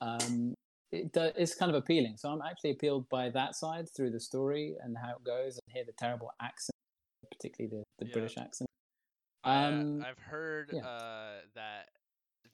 [0.00, 0.54] um,
[0.90, 2.16] it do, it's kind of appealing.
[2.16, 5.74] So I'm actually appealed by that side through the story and how it goes, and
[5.74, 6.74] hear the terrible accent,
[7.30, 8.12] particularly the, the Yeah.
[8.14, 8.68] British accent.
[9.44, 10.84] I, uh, Um, I've heard yeah.
[10.84, 11.90] uh, that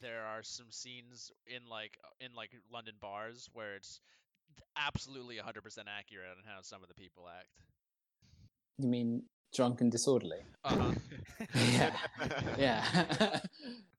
[0.01, 4.01] there are some scenes in like uh, in like London bars where it's
[4.77, 7.49] absolutely 100% accurate on how some of the people act.
[8.79, 9.23] You mean
[9.55, 10.43] drunk and disorderly?
[10.65, 10.93] Uh-huh.
[11.55, 11.97] yeah,
[12.59, 13.41] yeah.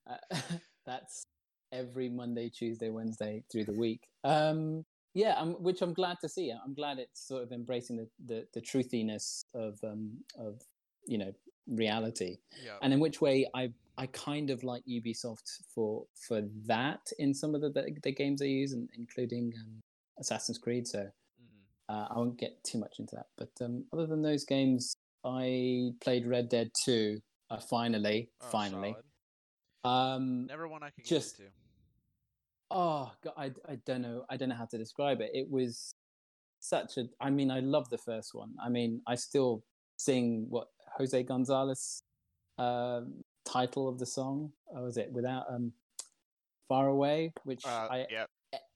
[0.85, 1.25] That's
[1.71, 4.07] every Monday, Tuesday, Wednesday through the week.
[4.23, 6.51] Um, yeah, I'm, which I'm glad to see.
[6.51, 10.61] I'm glad it's sort of embracing the, the, the truthiness of um, of
[11.07, 11.31] you know
[11.67, 12.73] reality, yeah.
[12.81, 17.55] and in which way I I kind of like Ubisoft for for that in some
[17.55, 19.81] of the the, the games they use, and including um,
[20.19, 20.85] Assassin's Creed.
[20.85, 21.93] So Mhm.
[21.95, 23.27] uh, I won't get too much into that.
[23.37, 28.29] But um, other than those games, I played Red Dead 2 uh, finally.
[28.41, 28.91] Oh, finally.
[28.91, 29.05] solid.
[29.85, 31.55] Um, Never one I could just- get into.
[32.71, 34.25] oh, God, I, I don't know.
[34.29, 35.31] I don't know how to describe it.
[35.33, 35.93] It was
[36.59, 37.05] such a.
[37.21, 38.53] I mean, I love the first one.
[38.63, 39.63] I mean, I still
[39.97, 40.67] sing what
[40.97, 42.01] Jose Gonzalez
[42.57, 44.51] um, title of the song.
[44.75, 45.71] Oh, was it without um,
[46.67, 48.29] Far Away, which Uh, I yep.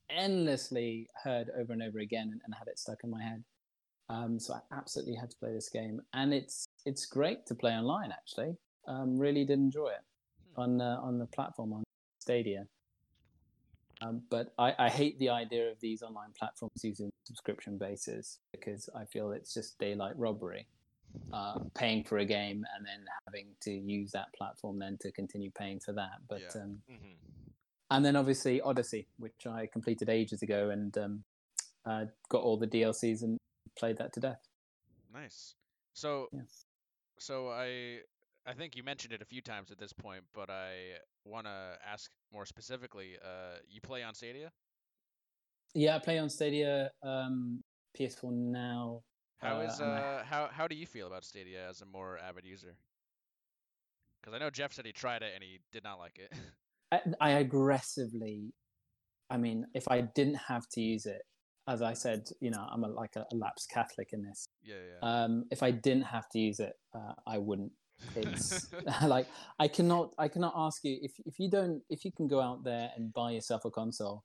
[0.10, 3.44] endlessly heard over and over again and, and had it stuck in my head.
[4.10, 7.72] Um, so I absolutely had to play this game, and it's it's great to play
[7.74, 8.12] online.
[8.12, 8.56] Actually,
[8.88, 10.02] um, really did enjoy it.
[10.56, 11.84] On uh, on the platform on
[12.20, 12.66] Stadia.
[14.02, 18.90] Um, but I, I hate the idea of these online platforms using subscription bases because
[18.96, 20.68] I feel it's just daylight robbery.
[21.34, 25.50] Uh, paying for a game and then having to use that platform then to continue
[25.52, 26.22] paying for that.
[26.30, 26.62] But Yeah.
[26.62, 27.16] um, Mhm.
[27.90, 31.24] and then obviously Odyssey, which I completed ages ago and um,
[31.86, 33.38] uh, got all the DLCs and
[33.76, 34.48] played that to death.
[35.12, 35.56] Nice.
[35.94, 36.44] So, Yeah.
[37.18, 38.04] so I,
[38.46, 41.78] I think you mentioned it a few times at this point, but I want to
[41.88, 43.18] ask more specifically.
[43.24, 44.52] Uh, you play on Stadia?
[45.76, 47.62] Yeah, I play on Stadia, um,
[47.98, 49.04] PS4 now.
[49.38, 52.46] How Uh, is uh how how do you feel about Stadia as a more avid
[52.46, 52.76] user?
[54.20, 56.34] Because I know Jeff said he tried it and he did not like it.
[56.92, 58.52] I, I aggressively,
[59.30, 61.22] I mean, if I didn't have to use it,
[61.68, 64.46] as I said, you know, I'm a, like a, a lapsed Catholic in this.
[64.62, 65.24] yeah, yeah.
[65.24, 67.72] Um, if I didn't have to use it, uh, I wouldn't.
[68.16, 68.70] It's
[69.04, 69.28] like
[69.60, 72.64] I cannot, I cannot ask you if if you don't, if you can go out
[72.64, 74.24] there and buy yourself a console.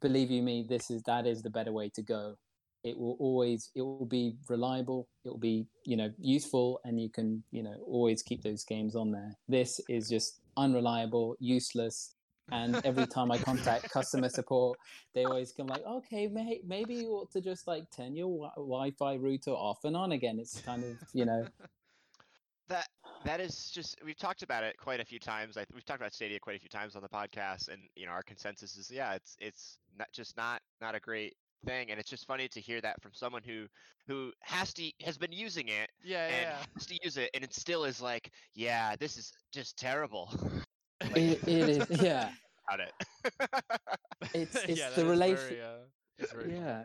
[0.00, 2.36] Believe you me, this is that is the better way to go.
[2.84, 5.08] It will always, it will be reliable.
[5.24, 8.94] It will be, you know, useful, and you can, you know, always keep those games
[8.94, 9.36] on there.
[9.48, 12.14] This is just unreliable, useless,
[12.52, 14.78] and every time I contact customer support,
[15.14, 18.52] they always come like, okay, may- maybe you ought to just like turn your wi-
[18.56, 20.38] Wi-Fi router off and on again.
[20.38, 21.44] It's kind of, you know,
[22.68, 22.88] That
[23.24, 25.56] that is just we've talked about it quite a few times.
[25.56, 28.12] I, we've talked about Stadia quite a few times on the podcast, and you know
[28.12, 31.34] our consensus is yeah, it's it's not just not not a great
[31.64, 33.66] thing, and it's just funny to hear that from someone who
[34.06, 36.56] who has to has been using it yeah, and yeah.
[36.74, 40.32] has to use it, and it still is like yeah, this is just terrible
[41.00, 42.30] it, it is, yeah,
[42.68, 42.92] about it.
[44.34, 45.48] it's it's yeah, the that is relation.
[45.48, 46.58] Very, uh, very funny.
[46.58, 46.84] yeah,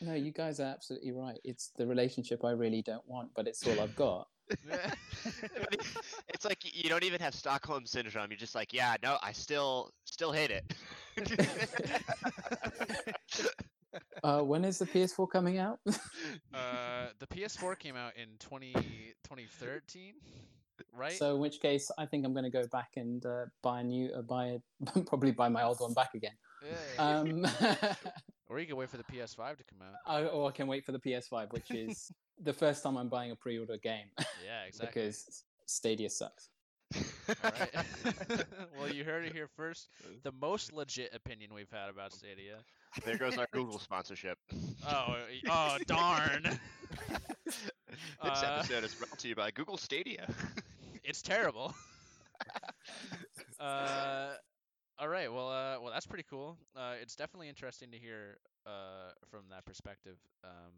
[0.00, 1.38] no, you guys are absolutely right.
[1.44, 4.28] It's the relationship I really don't want, but it's all I've got.
[6.28, 8.30] it's like you don't even have Stockholm syndrome.
[8.30, 10.74] You're just like, yeah, no, I still still hate it.
[14.22, 15.80] Uh, when is the PS4 coming out?
[16.54, 20.14] uh, the PS4 came out in 20, 2013,
[20.94, 21.12] right?
[21.12, 23.84] So, in which case, I think I'm going to go back and uh, buy a
[23.84, 24.60] new, uh, buy a,
[25.06, 26.32] probably buy my old one back again.
[26.62, 27.18] yeah, yeah.
[27.18, 27.46] Um,
[28.48, 29.94] or you can wait for the PS5 to come out.
[30.06, 32.10] I, or I can wait for the PS5, which is
[32.40, 34.06] the first time I'm buying a pre-order game
[34.44, 35.02] Yeah, exactly.
[35.02, 36.48] because Stadia sucks.
[36.94, 37.74] All right.
[38.78, 39.88] well, you heard it here first.
[40.24, 42.58] The most legit opinion we've had about Stadia.
[43.04, 44.38] there goes our Google sponsorship.
[44.88, 45.16] Oh,
[45.48, 46.42] oh, darn.
[47.46, 47.60] this
[48.20, 50.26] Uh, episode is brought to you by Google Stadia.
[51.04, 51.72] it's terrible.
[53.60, 54.30] uh,
[54.98, 55.32] all right.
[55.32, 56.58] Well, that's pretty cool.
[56.76, 60.16] Uh, it's definitely interesting to hear uh, from that perspective.
[60.44, 60.72] Um,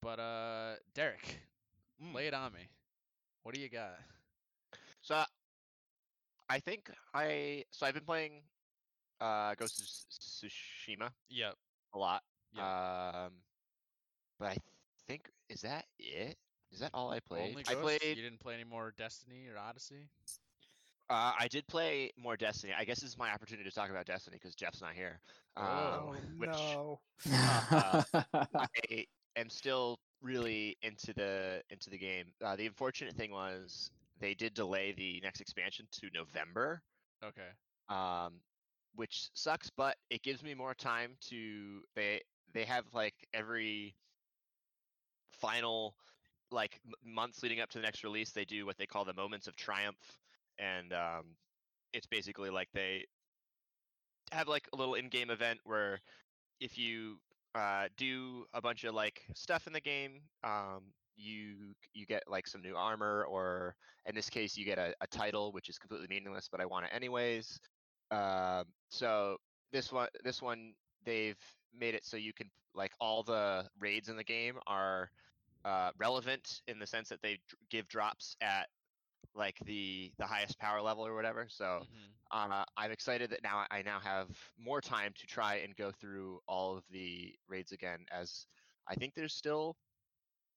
[0.00, 1.40] but uh, Derek,
[2.02, 2.14] Mm.
[2.14, 2.68] lay it on me.
[3.42, 3.98] What do you got?
[5.02, 5.24] So
[6.48, 8.42] I think I so I've been playing
[9.20, 11.54] uh Ghost of Tsushima Yep.
[11.94, 12.22] a lot.
[12.52, 13.24] Yeah.
[13.26, 13.32] Um
[14.38, 14.56] but I
[15.06, 16.36] think is that it?
[16.70, 17.50] Is that all I played?
[17.50, 17.98] Only I Ghosts?
[18.00, 20.08] played You didn't play any more Destiny or Odyssey?
[21.10, 22.74] uh I did play more Destiny.
[22.76, 25.20] I guess this is my opportunity to talk about Destiny because Jeff's not here.
[25.56, 25.62] Oh.
[25.64, 27.00] Oh, Um, which no.
[27.32, 28.02] uh,
[28.58, 29.06] I
[29.48, 32.34] am still really into the into the game.
[32.44, 36.82] Uh, the unfortunate thing was they did delay the next expansion to November.
[37.22, 37.56] Okay.
[37.88, 38.42] um,
[38.94, 42.22] which sucks, but it gives me more time to they
[42.54, 43.96] they have like every
[45.32, 45.96] final
[46.50, 49.14] like m- months leading up to the next release they do what they call the
[49.14, 50.18] moments of triumph
[50.58, 51.36] and um,
[51.92, 53.04] it's basically like they
[54.32, 56.00] have like a little in-game event where
[56.60, 57.20] if you
[57.54, 60.82] uh, do a bunch of like stuff in the game um,
[61.16, 63.74] you you get like some new armor or
[64.06, 66.84] in this case you get a, a title which is completely meaningless but i want
[66.86, 67.58] it anyways.
[68.10, 69.36] Um, so
[69.72, 70.72] this one this one
[71.04, 71.36] they've
[71.78, 75.10] made it so you can like all the raids in the game are
[75.64, 77.38] uh, relevant in the sense that they
[77.70, 78.68] give drops at
[79.38, 82.18] like the the highest power level or whatever so Mhm.
[82.30, 86.40] uh, I'm excited that now I now have more time to try and go through
[86.46, 88.06] all of the raids again.
[88.10, 88.46] As
[88.86, 89.78] I think there's still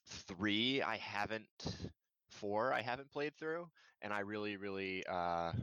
[0.06, 1.92] three I haven't,
[2.30, 3.72] four I haven't played through,
[4.02, 5.54] and I really, really, uh,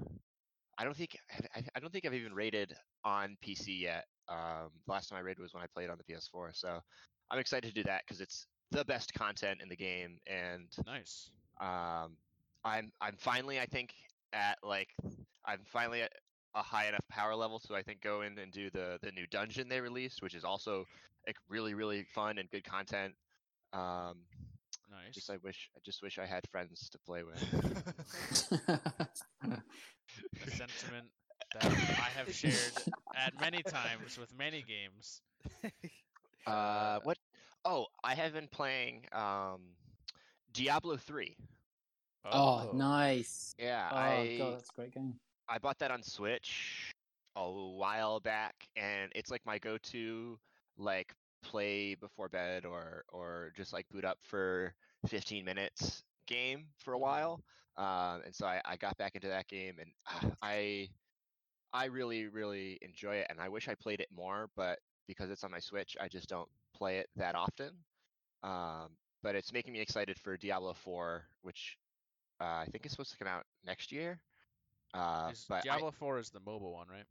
[0.78, 4.08] I don't think I, I don't think I've even raided on PC yet.
[4.28, 6.82] Um, the last time I raided was when I played on the PS4, so
[7.30, 11.32] I'm excited to do that because it's the best content in the game, and Nice.
[11.60, 12.18] um,
[12.64, 13.92] I'm I'm finally I think
[14.32, 14.88] at like
[15.44, 16.12] I'm finally at
[16.54, 19.26] a high enough power level to I think go in and do the the new
[19.30, 20.84] dungeon they released, which is also
[21.26, 23.14] like really really fun and good content.
[23.72, 24.18] Um,
[24.90, 25.14] Nice.
[25.14, 27.36] just I wish I just wish I had friends to play with.
[30.46, 31.06] a sentiment
[31.52, 32.72] that I have shared
[33.14, 35.20] at many times with many games.
[36.46, 37.18] Uh, what?
[37.66, 39.60] Oh, I have been playing um,
[40.54, 41.36] Diablo three.
[42.24, 43.54] Oh, nice.
[43.58, 45.14] Yeah, Oh I god, that's a great game.
[45.48, 46.92] I bought that on Switch
[47.36, 50.38] a while back, and it's like my go-to
[50.76, 54.74] like play before bed or or just like boot up for
[55.06, 57.42] 15 minutes game for a while.
[57.76, 60.88] Um, and so I, I got back into that game, and ah, I
[61.72, 65.44] I really really enjoy it, and I wish I played it more, but because it's
[65.44, 67.70] on my Switch, I just don't play it that often.
[68.42, 68.90] Um,
[69.22, 71.76] but it's making me excited for Diablo 4, which
[72.40, 74.18] uh, I think it's supposed to come out next year.
[74.94, 77.04] Uh, Is but I- Diablo 4 is the mobile one, right?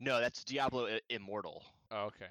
[0.00, 1.62] no, that's Diablo I- Immortal.
[1.90, 2.28] Oh, okay.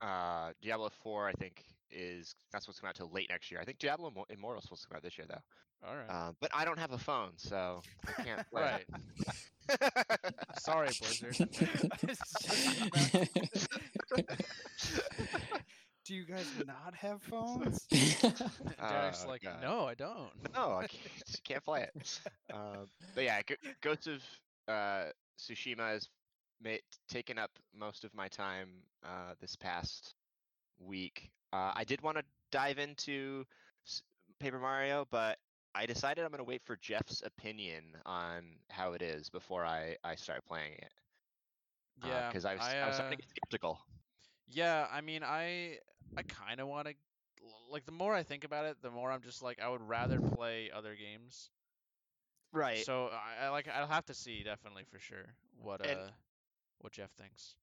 [0.00, 3.60] Uh, Diablo 4, I think, is not supposed to come out till late next year.
[3.60, 5.42] I think Diablo Immo- Immortal is supposed to come out this year, though.
[5.86, 6.08] All right.
[6.08, 8.62] Uh, but I don't have a phone, so I can't play.
[8.62, 8.84] right.
[10.58, 11.36] Sorry, Blizzard.
[16.12, 17.88] Do you guys not have phones?
[17.90, 19.62] Derek's Oh, like, God.
[19.62, 20.30] no, I don't.
[20.54, 21.12] no, I can't,
[21.44, 22.20] can't play it.
[22.52, 24.22] Um, but yeah, G- Ghost of
[24.68, 26.08] uh, Tsushima has
[26.62, 26.76] ma-
[27.08, 28.68] taken up most of my time
[29.04, 30.14] uh, this past
[30.78, 31.30] week.
[31.52, 33.44] Uh, I did want to dive into
[33.86, 34.02] S-
[34.40, 35.38] Paper Mario, but
[35.74, 39.96] I decided I'm going to wait for Jeff's opinion on how it is before I,
[40.04, 40.92] I start playing it.
[42.04, 43.78] Yeah, because I was I, I, was starting uh, to get skeptical.
[44.48, 45.78] Yeah, I mean, I
[46.16, 46.94] I kind of want to
[47.70, 50.20] like the more I think about it, the more I'm just like I would rather
[50.20, 51.50] play other games.
[52.52, 52.84] Right.
[52.84, 56.10] So I, I like I'll have to see definitely for sure what And- uh
[56.80, 57.54] what Jeff thinks.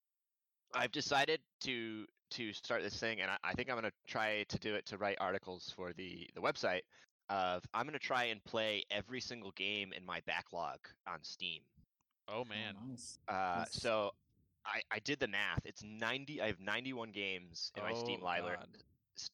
[0.73, 4.59] I've decided to to start this thing, and I, I think I'm gonna try to
[4.59, 6.81] do it to write articles for the the website.
[7.29, 10.77] Of I'm gonna try and play every single game in my backlog
[11.07, 11.61] on Steam.
[12.27, 12.75] Oh man.
[12.89, 13.17] nice.
[13.27, 14.11] Uh, That's- so
[14.65, 15.65] I I did the math.
[15.65, 16.41] It's 90.
[16.41, 18.57] I have 91 games in my Steam Oh, library.
[18.57, 18.67] God.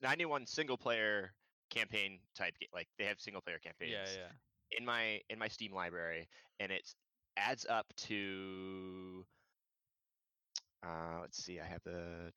[0.02, 1.34] 91 single player
[1.70, 4.78] campaign type ga- like they have single player campaigns Yeah, yeah.
[4.78, 6.28] in my in my Steam library,
[6.60, 6.94] and it
[7.38, 9.26] adds up to.
[10.84, 11.60] Uh, let's see.
[11.60, 12.32] I have the.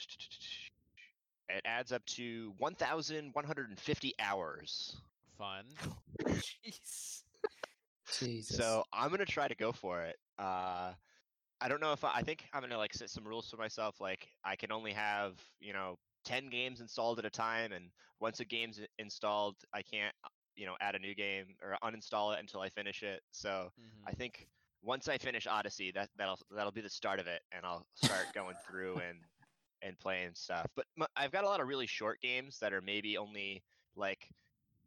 [1.50, 4.96] It adds up to 1,150 hours.
[5.38, 5.64] Fun.
[6.24, 7.22] Jeez.
[8.18, 8.56] Jesus.
[8.56, 10.16] So I'm gonna try to go for it.
[10.38, 10.92] Uh,
[11.60, 14.00] I don't know if I, I think I'm gonna like set some rules for myself.
[14.00, 18.40] Like I can only have you know 10 games installed at a time, and once
[18.40, 22.40] a game's installed, I can't uh, you know add a new game or uninstall it
[22.40, 23.22] until I finish it.
[23.32, 24.06] So Mhm.
[24.06, 24.48] I think
[24.82, 28.32] once I finish Odyssey, that that'll that'll be the start of it, and I'll start
[28.32, 29.26] going through and
[29.82, 30.70] and playing stuff.
[30.74, 30.86] But
[31.16, 33.64] I've got a lot of really short games that are maybe only
[33.96, 34.30] like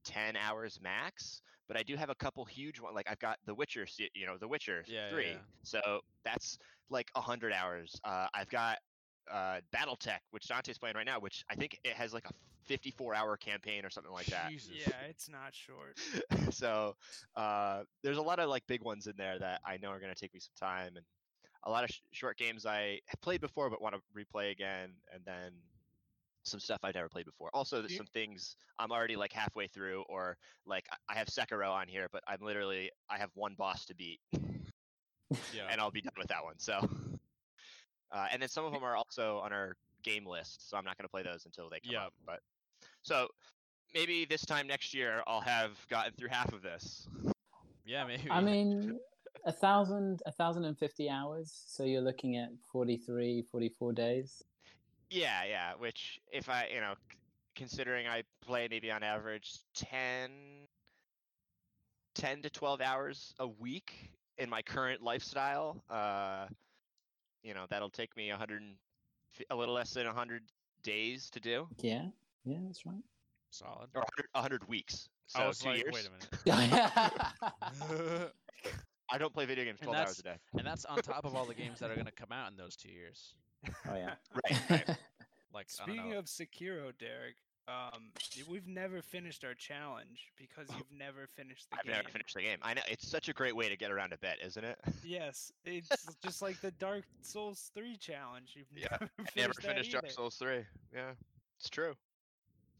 [0.03, 1.41] 10 hours max
[1.71, 4.37] but i do have a couple huge ones like i've got the witcher you know
[4.37, 5.33] the witcher Yeah, 3 yeah.
[5.63, 5.79] so
[6.25, 6.57] that's
[6.89, 8.77] like a 100 hours uh, i've got
[9.31, 12.33] uh, battletech which dante's playing right now which i think it has like a
[12.65, 14.71] 54 hour campaign or something like that Jesus.
[14.85, 15.97] Yeah, it's not short.
[16.53, 16.95] so
[17.35, 20.13] uh, there's a lot of like big ones in there that i know are going
[20.13, 21.05] to take me some time and
[21.63, 24.89] a lot of sh- short games i have played before but want to replay again
[25.13, 25.53] and then
[26.43, 27.49] some stuff I've never played before.
[27.53, 31.69] Also, there's some things I'm already like halfway through, or like I- I have Sekiro
[31.71, 34.19] on here, but I'm literally I have one boss to beat,
[35.53, 35.67] Yeah.
[35.69, 36.57] and I'll be done with that one.
[36.57, 36.79] So,
[38.11, 40.97] uh, and then some of them are also on our game list, so I'm not
[40.97, 42.05] going to play those until they come Yeah.
[42.07, 42.13] up.
[42.25, 42.39] But
[43.03, 43.27] so
[43.93, 47.07] maybe this time next year I'll have gotten through half of this.
[47.85, 48.29] yeah, maybe.
[48.31, 48.99] I mean,
[49.45, 51.51] a thousand, a thousand and fifty hours.
[51.67, 54.41] So you're looking at 43, 44 days.
[55.11, 55.73] Yeah, yeah.
[55.77, 56.93] Which if I, you know,
[57.55, 60.31] considering I play maybe on average 10,
[62.15, 63.93] 10 to 12 hours a week
[64.37, 66.45] in my current lifestyle, uh,
[67.43, 68.63] you know, that'll take me 100,
[69.49, 70.43] a little less than 100
[70.83, 72.05] days to do, Yeah,
[72.45, 73.03] yeah, that's right.
[73.49, 73.89] solid.
[73.93, 75.09] or 100, 100 weeks.
[75.27, 75.93] So I was two like, years.
[75.93, 76.09] wait a
[76.47, 78.31] minute.
[79.11, 80.35] I don't play video games 12 hours a day.
[80.57, 82.57] and that's on top of all the games that are going to come out in
[82.57, 83.35] those two years.
[83.89, 84.13] Oh yeah.
[84.33, 84.97] Right, right.
[85.53, 87.35] Like, Speaking of Sekiro, Derek,
[87.67, 88.11] um,
[88.49, 90.75] we've never finished our challenge because Oh.
[90.77, 91.81] you've never finished the game.
[91.93, 92.57] I've never finished the game.
[92.61, 94.79] I know it's such a great way to get around a bet, isn't it?
[95.03, 95.89] Yes, it's
[96.23, 98.53] just like the Dark Souls 3 challenge.
[98.55, 100.13] You've Yeah, never finished Never finished Dark either.
[100.13, 100.65] Souls 3.
[100.93, 101.11] Yeah,
[101.59, 101.93] it's true.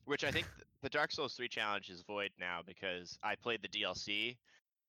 [0.06, 0.48] Which I think
[0.82, 4.38] the Dark Souls 3 challenge is void now because I played the DLC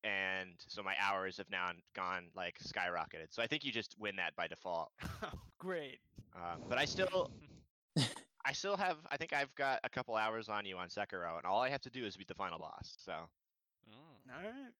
[0.04, 3.28] and so my hours have now gone like skyrocketed.
[3.30, 4.90] So I think you just win that by default.
[5.58, 5.98] Great.
[6.34, 7.30] Uh, but I still
[8.44, 11.46] I still have I think I've got a couple hours on you on Sekiro and
[11.46, 12.96] all I have to do is beat the final boss.
[12.98, 13.12] So
[13.90, 14.36] Mm.
[14.36, 14.72] All right.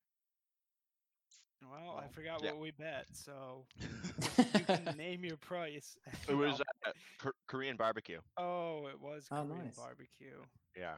[1.70, 2.52] Well, I forgot yeah.
[2.52, 3.64] what we bet, so
[4.58, 5.96] you can name your price.
[6.28, 6.90] it was uh,
[7.20, 8.18] Kor- Korean barbecue.
[8.36, 9.76] oh, it was Oh, Korean nice.
[9.76, 10.38] barbecue.
[10.76, 10.94] Yeah.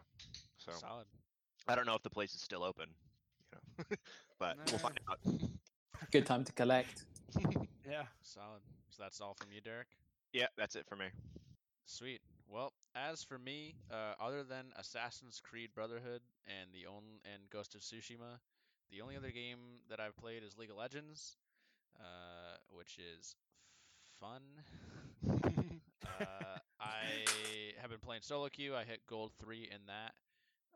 [0.59, 1.07] So Solid.
[1.69, 2.87] I don't know if the place is still open,
[3.79, 3.97] you know.
[4.39, 5.19] but we'll find out.
[6.13, 7.05] Good time to collect.
[7.87, 8.05] Yeah.
[8.23, 8.63] Solid.
[8.91, 9.89] So that's all from you, Derek?
[10.33, 11.07] Yeah, that's it for me.
[11.87, 12.21] Sweet.
[12.49, 17.03] Well, as for me, uh, other than Assassin's Creed Brotherhood and the on
[17.33, 18.39] and Ghost of Tsushima,
[18.91, 21.37] the only other game that I've played is League of Legends,
[21.99, 23.35] uh, which is
[24.21, 24.43] fun.
[26.07, 28.75] uh, I have been playing solo queue.
[28.75, 30.13] I hit gold three in that,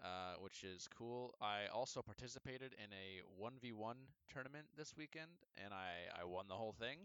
[0.05, 1.35] uh, which is cool.
[1.41, 3.97] I also participated in a one v one
[4.33, 5.31] tournament this weekend,
[5.63, 6.99] and I I won the whole thing.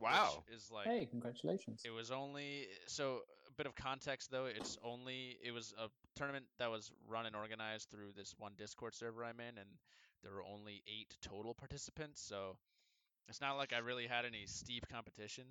[0.00, 0.44] Wow.
[0.54, 1.82] Is like Hey, congratulations.
[1.84, 4.46] it was only so a bit of context though.
[4.46, 8.94] It's only it was a tournament that was run and organized through this one Discord
[8.94, 9.68] server I'm in, and
[10.22, 12.20] there were only eight total participants.
[12.22, 12.56] So
[13.28, 15.44] it's not like I really had any steep competition.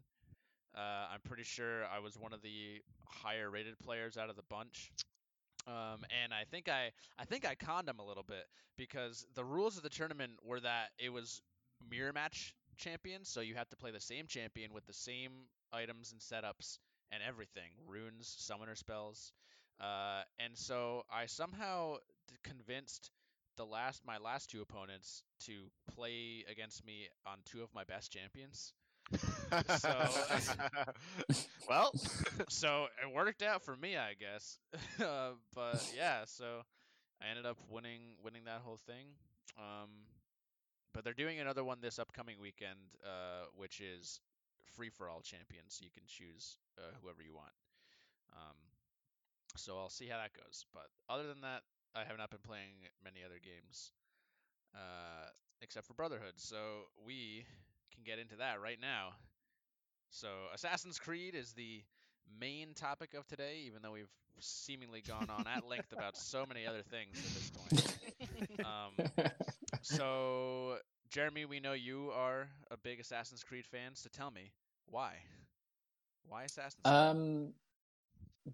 [0.76, 4.44] Uh, I'm pretty sure I was one of the higher rated players out of the
[4.50, 4.92] bunch.
[5.68, 8.46] Um, and I think I I think I conned him a little bit
[8.78, 11.42] because the rules of the tournament were that it was
[11.90, 15.32] mirror match champions, so you have to play the same champion with the same
[15.74, 16.80] items and setups
[17.12, 19.34] and everything, runes, summoner spells.
[19.82, 21.98] Uh, and so I somehow
[22.44, 23.12] convinced
[23.58, 28.12] the last my last two opponents to play against me on two of my best
[28.12, 28.74] champions.
[29.78, 30.10] So-
[31.70, 31.92] well,
[32.50, 34.58] so it worked out for me, I guess.
[35.04, 36.62] uh, but yeah, so
[37.22, 39.08] I ended up winning winning that whole thing.
[39.58, 39.90] Um,
[40.94, 44.20] but they're doing another one this upcoming weekend, uh, which is
[44.76, 45.76] free for all champions.
[45.80, 47.54] So you can choose uh, whoever you want.
[48.34, 48.58] Um,
[49.56, 50.66] so I'll see how that goes.
[50.74, 51.62] But other than that,
[51.96, 53.92] I have not been playing many other games,
[54.76, 55.30] uh,
[55.62, 56.34] except for Brotherhood.
[56.38, 57.46] So we
[57.98, 59.10] can get into that right now.
[60.10, 61.82] So Assassin's Creed is the
[62.40, 66.66] main topic of today, even though we've seemingly gone on at length about so many
[66.68, 68.66] other things at this point.
[68.66, 69.28] Um,
[69.82, 70.78] so,
[71.10, 74.52] Jeremy, we know you are a big Assassin's Creed fan, so tell me
[74.86, 75.14] why?
[76.28, 76.96] Why Assassin's Creed?
[76.96, 77.54] Um,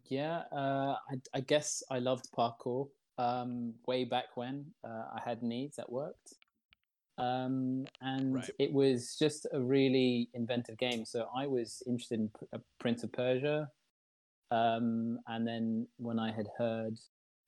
[0.07, 2.87] yeah, uh, I, I guess I loved parkour
[3.17, 6.33] um, way back when uh, I had needs that worked.
[7.17, 8.49] Um, and Right.
[8.59, 11.05] it was just a really inventive game.
[11.05, 13.69] So I was interested in P- uh, Prince of Persia.
[14.51, 16.97] Um, and then when I had heard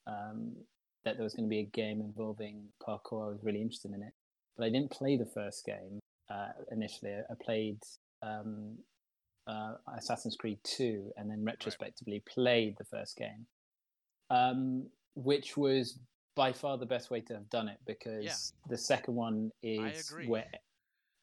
[0.07, 0.55] um,
[1.03, 4.01] that there was going to be a game involving parkour, I was really interested in
[4.03, 4.13] it.
[4.57, 5.99] But I didn't play the first game.
[6.29, 7.11] uh, initially.
[7.13, 7.77] I played
[8.23, 8.79] um,
[9.45, 13.45] uh, Assassin's Creed 2 and then retrospectively played the first game,
[14.31, 15.99] um, which was
[16.35, 20.45] by far the best way to have done it because the second one is where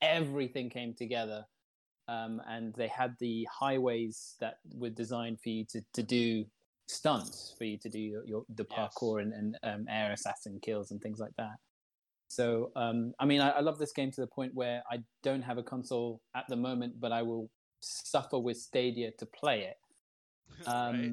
[0.00, 1.44] everything came together.
[2.08, 6.44] Um, and they had the highways that were designed for you to, to do
[6.88, 8.94] stunts, for you to do your, your the Yes.
[8.98, 11.56] parkour and, and um, air assassin kills and things like that.
[12.28, 15.42] So, um, I mean, I, I love this game to the point where I don't
[15.42, 19.76] have a console at the moment, but I will suffer with Stadia to play it
[20.66, 21.12] right?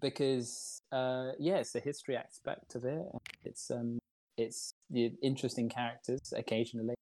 [0.00, 3.06] Because uh, yeah, it's the history aspect of it.
[3.44, 3.98] It's um,
[4.36, 6.94] it's the interesting characters occasionally.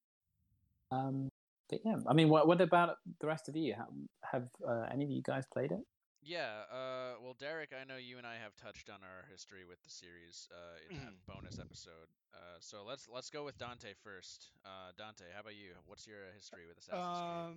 [0.91, 1.29] Um,
[1.69, 3.75] but yeah, I mean, what what about the rest of you?
[3.75, 3.87] Have,
[4.33, 5.81] have uh, any of you guys played it?
[6.27, 9.81] Yeah, uh, well, Derek, I know you and I have touched on our history with
[9.85, 12.11] the series uh, in that bonus episode.
[12.35, 14.51] Uh, so let's let's go with Dante first.
[14.65, 15.75] Uh, Dante, how about you?
[15.87, 17.31] What's your history with Assassin's Creed?
[17.31, 17.57] Um,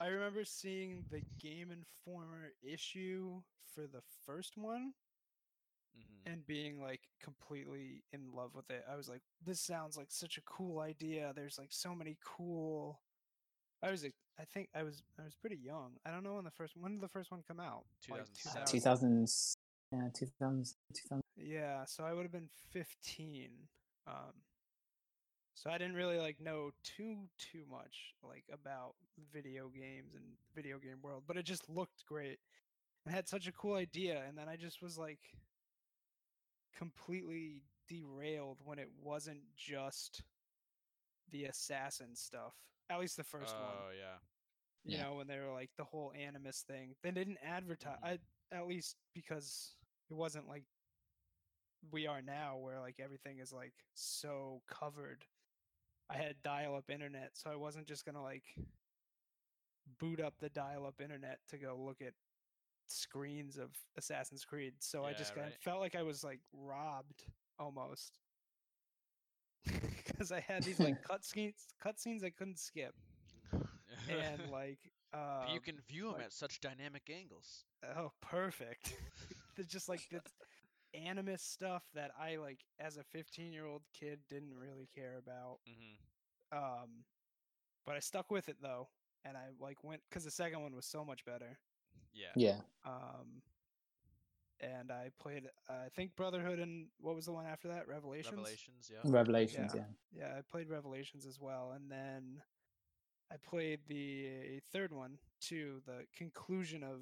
[0.00, 3.40] I remember seeing the Game Informer issue
[3.72, 4.94] for the first one
[5.96, 6.32] Mhm.
[6.32, 8.84] and being like completely in love with it.
[8.90, 11.32] I was like, this sounds like such a cool idea.
[11.36, 13.00] There's like so many cool.
[13.82, 15.92] I was, like- I think I was, I was pretty young.
[16.06, 17.84] I don't know when the first, when did the first one come out?
[18.08, 18.66] Like 2007.
[18.66, 19.56] 2000 2000,
[19.92, 21.22] yeah, 2000, 2000.
[21.36, 23.50] Yeah, so I would have been 15.
[24.06, 24.32] Um,
[25.54, 28.94] so I didn't really like know too too much like about
[29.32, 30.24] video games and
[30.54, 32.38] video game world, but it just looked great
[33.04, 34.22] and had such a cool idea.
[34.28, 35.18] And then I just was like
[36.76, 40.22] completely derailed when it wasn't just
[41.32, 42.54] the assassin stuff.
[42.90, 44.18] At least the first one Oh yeah.
[44.84, 45.04] you Yeah.
[45.04, 46.96] know, when they were like the whole animus thing.
[47.02, 47.98] They didn't advertise.
[48.02, 48.20] Mhm.
[48.52, 49.76] I at least because
[50.10, 50.64] it wasn't like
[51.92, 55.26] we are now, where like everything is like so covered.
[56.10, 58.44] I had dial-up internet, so I wasn't just gonna like
[59.98, 62.14] boot up the dial-up internet to go look at
[62.86, 64.82] screens of Assassin's Creed.
[64.82, 67.24] So I just Yeah, kinda felt like I was like robbed
[67.58, 68.18] almost.
[70.06, 72.94] Because I had these like cut scenes, cut scenes I couldn't skip,
[74.08, 74.78] and like
[75.14, 77.64] uh, But you can view them like- at such dynamic angles.
[77.96, 78.94] Oh, perfect.
[79.56, 80.22] There's just like this
[80.94, 85.58] animus stuff that I like as a 15 year old kid didn't really care about.
[85.66, 87.04] hmm Um,
[87.86, 88.88] but I stuck with it though,
[89.24, 91.58] and I like went because the second one was so much better.
[92.12, 92.32] Yeah.
[92.34, 93.42] Yeah, Um,
[94.60, 97.86] and I played uh, I think Brotherhood and what was the one after that?
[97.88, 98.32] Revelations.
[98.34, 98.90] Revelations.
[98.92, 98.98] Yeah.
[99.10, 99.72] Revelations.
[99.74, 99.82] Yeah.
[100.12, 102.40] Yeah, Yeah, I played Revelations as well, and then
[103.32, 107.00] I played the third one too, the conclusion of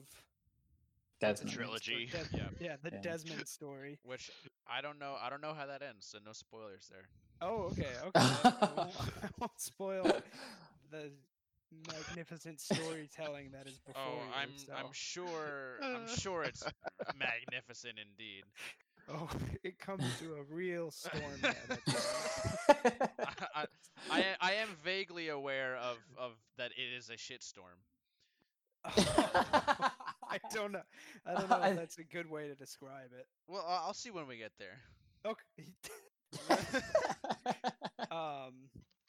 [1.20, 1.48] what's Desmond.
[1.48, 2.08] its Trilogy.
[2.12, 2.48] Des- Yeah.
[2.60, 3.00] yeah, the Yeah.
[3.00, 3.98] Desmond story.
[4.04, 4.30] Which
[4.68, 5.16] I don't know.
[5.20, 6.06] I don't know how that ends.
[6.06, 7.08] So no spoilers there.
[7.40, 8.10] Oh, okay, okay.
[8.14, 10.04] I won't, I won't spoil
[10.90, 11.10] the
[11.86, 14.32] magnificent storytelling that is before Oh, you.
[14.34, 14.72] I'm so.
[14.76, 16.62] I'm sure I'm sure it's
[17.18, 18.44] magnificent indeed.
[19.08, 19.28] Oh,
[19.62, 21.22] it comes to a real storm.
[21.40, 21.92] there at the
[22.90, 23.10] end.
[23.20, 23.66] I, I,
[24.10, 27.78] I a- I am vaguely aware of of that it is a shitstorm.
[30.28, 30.82] I don't know.
[31.26, 33.26] I don't know if that's a good way to describe it.
[33.48, 34.78] Well, I- I'll see when we get there.
[35.24, 35.66] Okay.
[38.10, 38.54] um,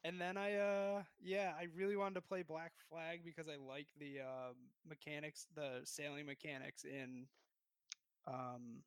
[0.04, 3.88] and then I, uh, yeah, I really wanted to play Black Flag because I like
[4.00, 4.56] the um
[4.88, 7.26] mechanics, the sailing mechanics in,
[8.28, 8.82] um,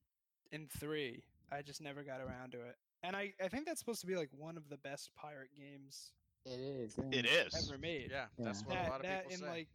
[0.52, 1.22] in three.
[1.52, 4.16] I just never got around to it, and I, I think that's supposed to be
[4.16, 6.12] like one of the best pirate games
[6.46, 6.98] it is.
[6.98, 7.18] yeah.
[7.18, 7.68] It is.
[7.68, 8.10] ever made.
[8.10, 9.58] Yeah, that's what that, a lot of that people in say.
[9.58, 9.68] like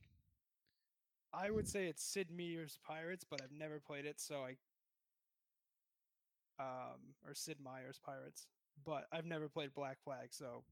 [1.33, 4.55] I would say it's Sid Meier's Pirates, but I've never played it, so I
[6.59, 8.47] um or Sid Meier's Pirates,
[8.85, 10.63] but I've never played Black Flag, so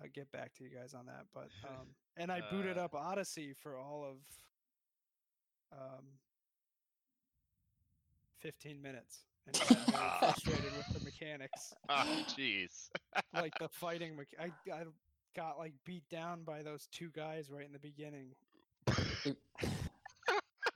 [0.00, 1.26] I'll get back to you guys on that.
[1.32, 4.18] But um and I booted Uh, up Odyssey for all of
[5.78, 6.04] um
[8.40, 12.88] 15 minutes and got very frustrated with the mechanics Oh, jeez.
[13.32, 14.38] like the fighting mecha-
[14.68, 14.82] I, I
[15.34, 18.28] got like beat down by those two guys right in the beginning
[19.24, 19.36] It-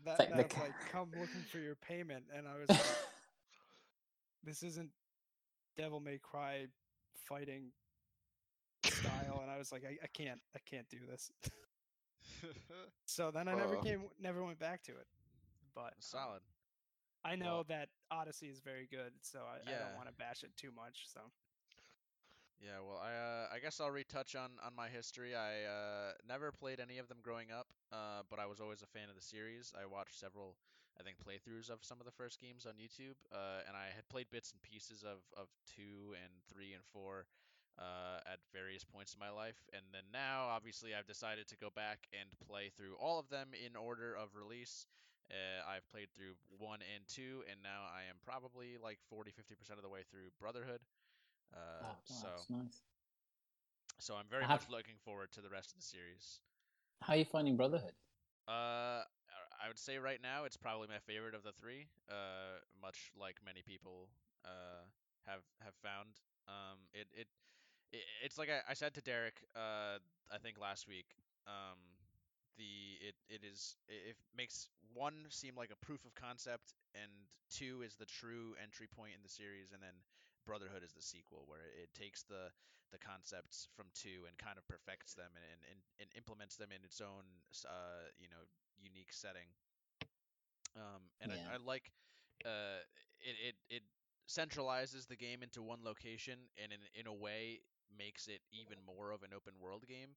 [0.05, 2.69] that, like that the have, ca- like come looking for your payment and i was
[2.71, 2.97] like
[4.45, 4.91] this isn't
[5.77, 6.67] devil may cry
[7.29, 7.65] fighting
[8.91, 11.31] style and i was like i, I can't i can't do this
[13.07, 13.83] so then i never Oh.
[13.83, 15.07] came never went back to it
[15.75, 16.43] but um, Solid.
[17.25, 20.43] i know Well- that odyssey is very good so i, I don't want to bash
[20.45, 21.21] it too much so
[22.61, 25.31] Yeah, well, I uh, I guess I'll retouch on on my history.
[25.35, 28.87] I uh, never played any of them growing up, uh, but I was always a
[28.91, 29.71] fan of the series.
[29.79, 30.57] I watched several,
[30.99, 34.09] I think, playthroughs of some of the first games on YouTube, uh, and I had
[34.11, 37.27] played bits and pieces of of two and three and four.
[37.79, 39.57] Uh, at various points in my life.
[39.73, 43.49] And then now, obviously, I've decided to go back and play through all of them
[43.55, 44.87] in order of release.
[45.31, 49.79] Uh, I've played through one and two, and now I am probably like 40 50%
[49.79, 50.81] of the way through Brotherhood.
[51.53, 52.83] Uh, Oh, so, nice.
[53.99, 56.41] so I'm very I much looking forward to the rest of the series.
[57.03, 57.95] How are you finding Brotherhood?
[58.49, 59.03] Uh,
[59.63, 61.87] I would say right now it's probably my favorite of the three.
[62.09, 64.09] Uh, much like many people
[64.45, 64.85] uh
[65.27, 66.21] have have found.
[66.49, 67.29] Um, it, it
[68.23, 69.37] it's like I, I said to Derek.
[69.57, 69.99] Uh,
[70.33, 71.07] I think last week.
[71.47, 71.79] Um,
[72.59, 77.11] the it it is it, it makes one seem like a proof of concept, and
[77.51, 79.95] two is the true entry point in the series, and then
[80.47, 82.51] Brotherhood is the sequel where it, it takes the
[82.93, 86.83] the concepts from two and kind of perfects them and, and, and implements them in
[86.85, 87.25] its own
[87.67, 88.45] uh, you know
[88.81, 89.49] unique setting.
[90.77, 91.39] Um, and Yeah.
[91.51, 91.91] I, I like
[92.45, 92.83] uh,
[93.21, 93.83] it, it it
[94.29, 97.61] centralizes the game into one location and in in a way
[97.97, 100.17] makes it even more of an open world game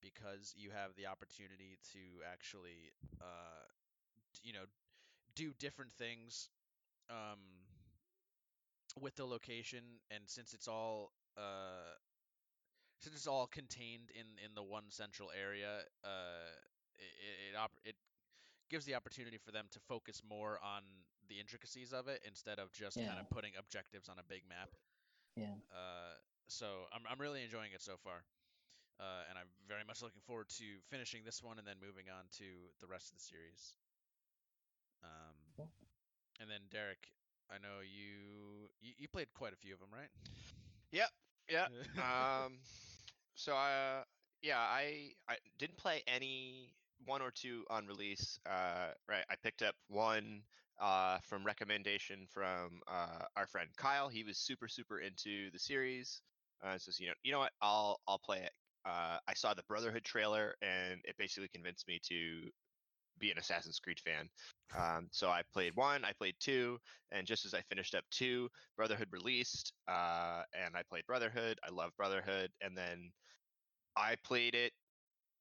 [0.00, 1.98] because you have the opportunity to
[2.30, 2.90] actually
[3.20, 3.66] uh,
[4.42, 4.64] you know
[5.34, 6.48] do different things
[7.10, 7.38] um,
[9.00, 9.82] with the location.
[10.10, 11.96] And since it's all uh,
[13.00, 16.50] since it's all contained in in the one central area uh
[16.98, 17.96] it it, op- it
[18.70, 20.82] gives the opportunity for them to focus more on
[21.28, 24.70] the intricacies of it instead of just kind of putting objectives on a big map.
[25.36, 25.54] Yeah.
[25.72, 26.14] uh
[26.48, 28.24] so i'm i'm really enjoying it so far
[29.00, 32.24] uh, and I'm very much looking forward to finishing this one and then moving on
[32.38, 32.44] to
[32.80, 33.74] the rest of the series.
[35.02, 35.36] Um,
[36.40, 37.08] and then Derek,
[37.50, 40.08] I know you, you you played quite a few of them, right?
[40.92, 41.10] Yep.
[41.48, 41.66] Yeah.
[42.46, 42.58] um
[43.34, 44.02] so uh
[44.42, 46.74] yeah i i didn't play any
[47.04, 50.42] one or two on release uh right i picked up one
[50.80, 56.22] uh from recommendation from uh our friend kyle he was super super into the series
[56.62, 58.52] uh so you know you know what i'll i'll play it
[58.84, 62.50] uh i saw the brotherhood trailer and it basically convinced me to
[63.18, 64.28] be an assassin's creed fan
[64.76, 66.78] um so i played one i played two
[67.10, 71.58] and just as i finished up two Brotherhood released, uh, and I played Brotherhood.
[71.62, 73.12] I love Brotherhood, and then
[73.96, 74.72] I played it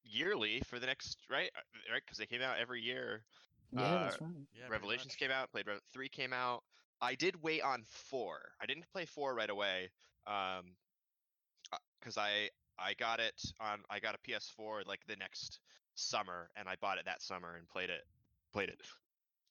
[0.03, 1.61] yearly for the next right, uh,
[1.91, 3.25] right, because they came out every year.
[3.71, 4.47] Yeah, Uh, that's right.
[4.53, 5.51] Yeah, Revelations came out.
[5.51, 6.63] Played Rev- three came out.
[7.01, 8.53] I did wait on four.
[8.61, 9.91] I didn't play four right away,
[10.27, 10.75] um,
[12.01, 12.49] because I
[12.79, 15.59] I got it on I got a PS4 like the next
[15.95, 18.03] summer, and I bought it that summer and played it
[18.53, 18.81] played it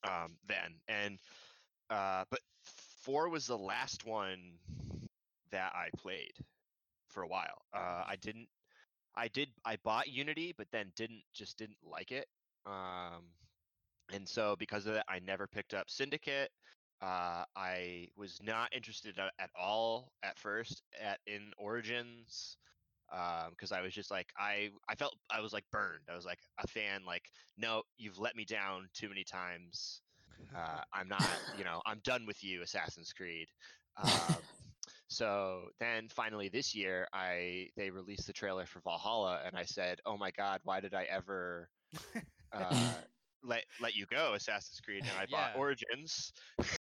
[0.05, 0.75] um, then.
[0.89, 1.19] And
[1.91, 2.41] uh, but
[3.03, 4.53] four was the last one
[5.53, 6.33] that I played
[7.09, 7.63] for a while.
[7.75, 8.49] Uh, I didn't.
[9.17, 9.49] I did.
[9.65, 12.27] I bought Unity, but then didn't just didn't like it.
[12.67, 13.25] Um,
[14.13, 16.51] and so because of that, I never picked up Syndicate.
[17.01, 22.59] Uh, I was not interested at all at first at in Origins
[23.51, 26.09] because I was just like I I felt I was like burned.
[26.11, 27.05] I was like a fan.
[27.05, 30.03] Like no, you've let me down too many times.
[30.55, 33.49] Uh, I'm not, you know, I'm done with you, Assassin's Creed.
[33.97, 34.43] Um,
[35.09, 40.01] so then finally this year, I they released the trailer for Valhalla, and I said,
[40.07, 41.71] "Oh my God, why did I ever
[42.53, 43.03] uh,
[43.43, 45.55] let let you go, Assassin's Creed?" And I bought Yeah.
[45.55, 46.33] Origins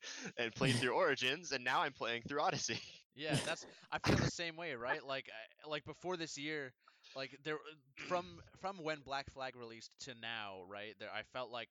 [0.38, 2.80] and played through Origins, and now I'm playing through Odyssey.
[3.16, 5.04] Yeah, that's I feel the same way, right?
[5.04, 6.72] Like I- like before this year,
[7.16, 7.58] like there
[8.06, 10.94] from from when Black Flag released to now, right?
[11.00, 11.68] There I felt like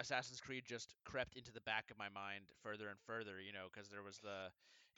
[0.00, 3.66] Assassin's Creed just crept into the back of my mind further and further, you know,
[3.72, 4.50] because there was the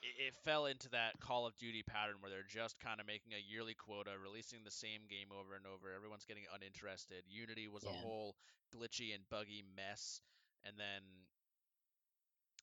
[0.03, 3.33] it, it fell into that Call of Duty pattern where they're just kind of making
[3.35, 5.93] a yearly quota, releasing the same game over and over.
[5.95, 7.25] Everyone's getting uninterested.
[7.29, 8.35] Unity was a whole
[8.75, 10.21] glitchy and buggy mess,
[10.65, 11.03] and then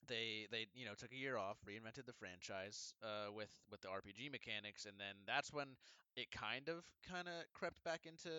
[0.08, 3.88] they they you know took a year off, reinvented the franchise uh, with with the
[3.90, 5.76] RPG mechanics, and then that's when
[6.16, 8.32] it kind of kind of crept back into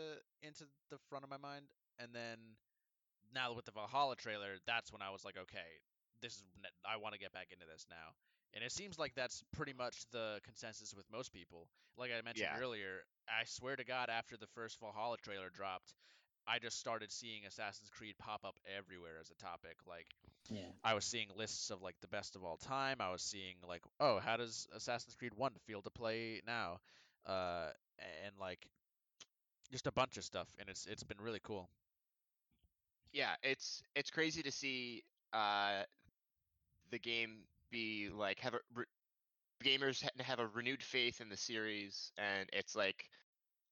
[0.42, 1.66] into the front of my mind,
[1.98, 2.38] and then
[3.34, 5.80] now with the Valhalla trailer, that's when I was like, okay,
[6.20, 6.42] this is
[6.86, 8.14] I want to get back into this now.
[8.54, 11.68] And it seems like that's pretty much the consensus with most people.
[11.96, 12.58] Like I mentioned Yeah.
[12.58, 15.94] earlier, I swear to God, after the first Valhalla trailer dropped,
[16.46, 19.76] I just started seeing Assassin's Creed pop up everywhere as a topic.
[19.86, 20.06] Like
[20.50, 20.72] Yeah.
[20.84, 22.98] I was seeing lists of like the best of all time.
[23.00, 26.78] I was seeing like, oh, how does Assassin's Creed 1 feel to play now?
[27.26, 27.70] Uh,
[28.24, 28.66] and like
[29.72, 31.68] just a bunch of stuff, and it's it's been really cool.
[33.12, 35.02] yeah, it's it's crazy to see
[35.32, 35.82] uh,
[36.90, 38.84] the game be like have a re-
[39.64, 43.08] gamers have a renewed faith in the series, and it's like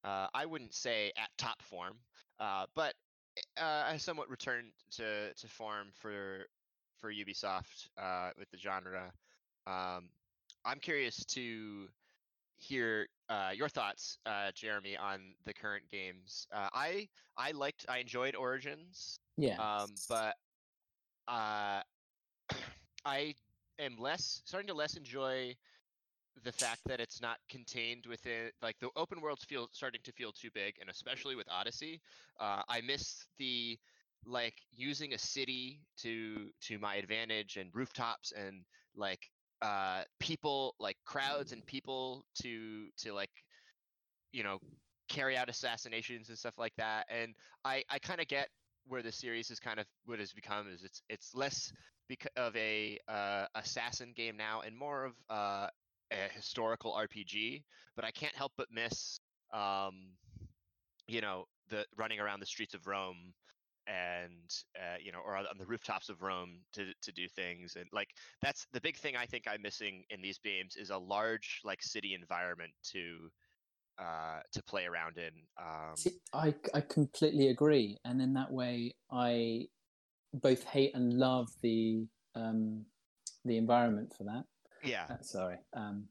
[0.03, 1.93] uh, I wouldn't say at top form,
[2.43, 2.95] uh, but
[3.57, 6.47] uh, a somewhat returned to to form for
[6.99, 9.13] for Ubisoft uh, with the genre.
[9.67, 10.09] Um,
[10.65, 11.89] I'm curious to
[12.57, 16.47] hear uh, your thoughts, uh, Jeremy, on the current games.
[16.53, 19.59] Uh, I I liked, I enjoyed Origins, Yeah.
[19.59, 20.35] um, but
[21.27, 21.81] uh,
[23.05, 23.35] I
[23.79, 25.55] am less starting to less enjoy
[26.43, 30.31] the fact that it's not contained within like the open worlds feel starting to feel
[30.31, 32.01] too big, and especially with Odyssey,
[32.39, 33.77] uh, I miss the
[34.25, 38.63] like using a city to to my advantage and rooftops and
[38.95, 39.29] like
[39.61, 43.29] uh people like crowds and people to to like
[44.31, 44.59] you know
[45.09, 47.35] carry out assassinations and stuff like that and
[47.65, 48.47] i i kind of get
[48.87, 51.71] where the series is kind of what has become is it's it's less
[52.09, 55.67] bec- of a uh, assassin game now and more of uh,
[56.11, 57.63] a historical rpg
[57.95, 59.19] but i can't help but miss
[59.53, 59.93] um
[61.07, 63.33] you know the running around the streets of rome
[63.87, 67.85] and uh, you know or on the rooftops of rome to to do things and
[67.91, 68.07] like
[68.41, 71.81] that's the big thing i think i'm missing in these games is a large like
[71.81, 73.29] city environment to
[73.99, 78.95] uh to play around in um See, I I completely agree, and in that way,
[79.11, 79.67] I
[80.33, 82.85] both hate and love the um,
[83.45, 84.45] the environment for that.
[84.83, 85.57] Yeah Uh, sorry.
[85.75, 86.05] Um,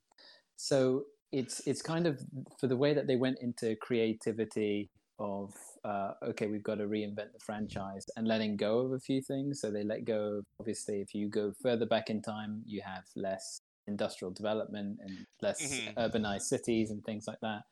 [0.56, 2.20] so it's it's kind of
[2.58, 5.54] for the way that they went into creativity of
[5.84, 9.60] uh, okay, we've got to reinvent the franchise and letting go of a few things.
[9.60, 13.04] So they let go of obviously if you go further back in time, you have
[13.16, 15.94] less industrial development and less Mhm.
[15.96, 17.62] urbanized cities and things like that.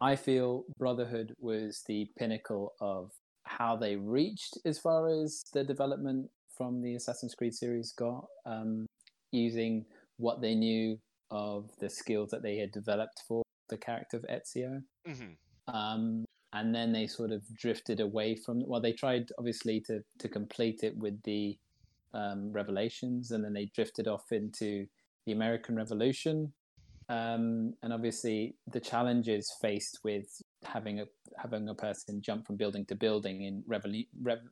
[0.00, 3.12] I feel Brotherhood was the pinnacle of
[3.44, 8.86] how they reached as far as the development from the Assassin's Creed series got, um,
[9.32, 9.84] using
[10.18, 10.98] what they knew
[11.30, 14.82] of the skills that they had developed for the character of Ezio.
[15.06, 15.32] hmm
[15.74, 18.62] Um, and then they sort of drifted away from.
[18.66, 21.58] Well, they tried obviously to to complete it with the
[22.14, 24.86] um, Revelations, and then they drifted off into
[25.26, 26.52] the American Revolution.
[27.08, 30.26] Um, and obviously, the challenges faced with
[30.64, 31.06] having a
[31.36, 34.50] having a person jump from building to building in revolu- rev-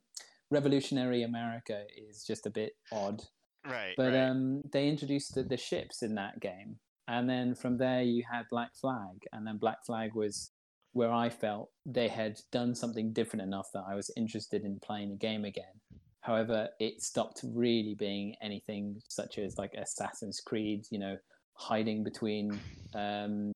[0.49, 3.21] revolutionary America is just a bit odd.
[3.65, 4.27] Right But right.
[4.27, 6.77] um, they introduced the, the ships in that game,
[7.07, 10.51] and then from there you had Black Flag, and then Black Flag was
[10.93, 15.09] where I felt they had done something different enough that I was interested in playing
[15.09, 15.79] the game again.
[16.19, 21.17] However, it stopped really being anything such as like Assassin's Creed, you know,
[21.53, 22.59] hiding between
[22.93, 23.51] um,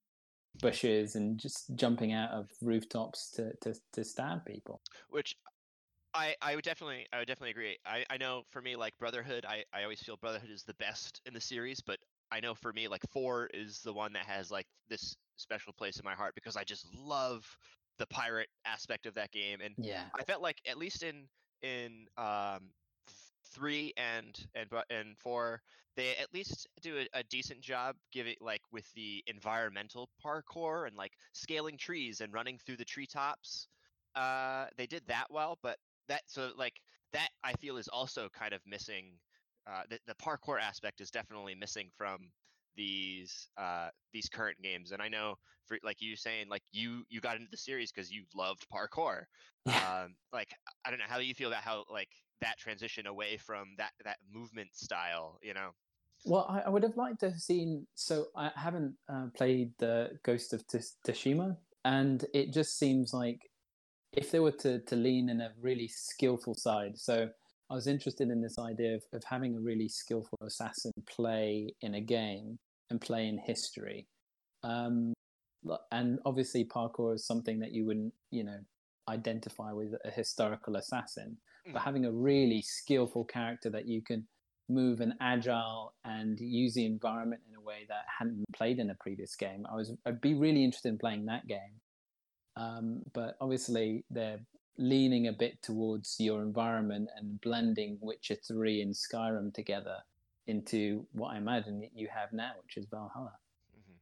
[0.61, 4.81] bushes and just jumping out of rooftops to, to, to stab people.
[5.09, 5.35] which
[6.15, 7.77] I, I would definitely I would definitely agree.
[7.85, 11.21] I, I know for me like Brotherhood, I, I always feel Brotherhood is the best
[11.25, 11.99] in the series, but
[12.31, 15.99] I know for me like four is the one that has like this special place
[15.99, 17.57] in my heart because I just love
[17.97, 20.11] the pirate aspect of that game and Yeah.
[20.17, 21.29] I felt like at least in
[21.61, 22.73] in um
[23.43, 25.61] three and and and four
[25.95, 30.95] they at least do a, a decent job giving like with the environmental parkour and
[30.97, 33.67] like scaling trees and running through the treetops
[34.15, 36.73] uh they did that well but that so like
[37.13, 39.13] that i feel is also kind of missing
[39.67, 42.17] uh the, the parkour aspect is definitely missing from
[42.75, 47.21] these uh these current games and i know for like you saying like you you
[47.21, 49.23] got into the series because you loved parkour
[49.67, 50.49] um like
[50.85, 52.09] i don't know how do you feel about how like
[52.41, 55.71] that transition away from that that movement style you know
[56.25, 57.85] Well, I, I would have liked to have seen.
[57.93, 63.41] So I haven't uh, played the Ghost of Tsushima, and it just seems like
[64.15, 66.97] if they were to, to lean in a really skillful side.
[66.97, 67.29] So
[67.69, 71.95] I was interested in this idea of, of having a really skillful assassin play in
[71.95, 72.57] a game
[72.89, 74.07] and play in history.
[74.63, 75.13] Um,
[75.91, 78.59] and obviously, parkour is something that you wouldn't, you know,
[79.09, 81.37] identify with a historical assassin.
[81.65, 81.83] But Mm.
[81.83, 84.27] having a really skillful character that you can
[84.69, 88.91] move and agile and use the environment in a way that hadn't been played in
[88.91, 89.65] a previous game.
[89.67, 91.81] I was I'd be really interested in playing that game.
[92.57, 94.39] Um, but obviously they're
[94.77, 99.97] leaning a bit towards your environment and blending Witcher 3 and Skyrim together
[100.47, 103.33] into what I imagine you have now, which is Valhalla.
[103.75, 103.95] Mhm.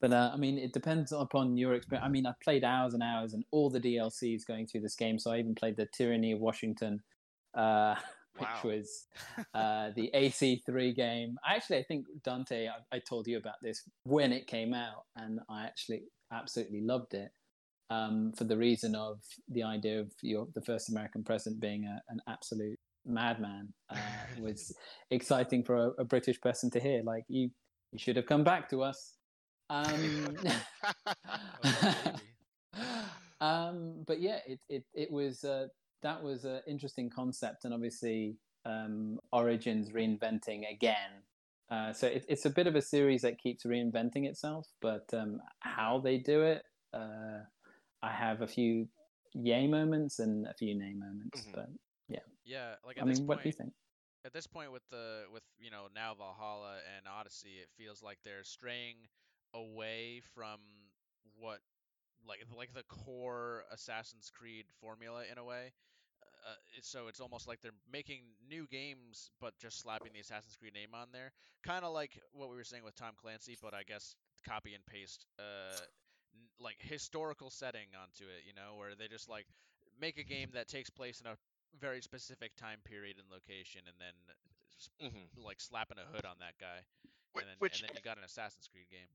[0.00, 2.04] But uh, I mean, it depends upon your experience.
[2.04, 5.18] I mean, I've played hours and hours and all the DLCs going through this game.
[5.18, 7.02] So I even played the Tyranny of Washington,
[7.54, 7.94] uh,
[8.38, 8.70] which Wow.
[8.70, 9.06] was
[9.54, 11.36] uh, the AC3 game.
[11.46, 15.40] Actually, I think Dante, I, I told you about this when it came out, and
[15.48, 16.02] I actually
[16.32, 17.30] absolutely loved it.
[17.88, 22.02] Um, for the reason of the idea of your the first American president being a,
[22.08, 23.96] an absolute madman uh,
[24.40, 24.74] was
[25.10, 27.02] exciting for a, a British person to hear.
[27.04, 27.50] Like you,
[27.92, 29.14] you should have come back to us.
[29.70, 30.36] Um,
[33.40, 35.68] um, but yeah, it it it was uh,
[36.06, 41.12] that was an interesting concept, and obviously um, Origins reinventing again
[41.68, 45.40] Uh, so it, it's a bit of a series that keeps reinventing itself, but um,
[45.60, 46.62] how they do it,
[46.94, 47.40] uh,
[48.02, 48.88] I have a few
[49.34, 51.48] yay moments and a few nay moments.
[51.48, 51.52] Mhm.
[51.52, 51.68] But
[52.08, 52.76] Yeah, yeah.
[52.84, 53.74] like at I this mean, point, what do you think?
[54.24, 58.18] at this point with the with you know now Valhalla and Odyssey, it feels like
[58.24, 59.08] they're straying
[59.54, 60.60] away from
[61.38, 61.60] what
[62.26, 65.72] like like the core Assassin's Creed formula in a way.
[66.46, 66.50] Uh,
[66.82, 70.94] so it's almost like they're making new games, but just slapping the Assassin's Creed name
[70.94, 71.32] on there.
[71.64, 74.14] Kind of like what we were saying with Tom Clancy, but I guess
[74.46, 75.80] copy and paste, uh,
[76.34, 78.44] n- like historical setting onto it.
[78.46, 79.46] You know, where they just like
[80.00, 81.36] make a game that takes place in a
[81.80, 84.14] very specific time period and location, and then
[85.10, 85.44] Mhm.
[85.44, 86.84] like slapping a hood on that guy,
[87.36, 89.08] and then, which and then you got an Assassin's Creed game.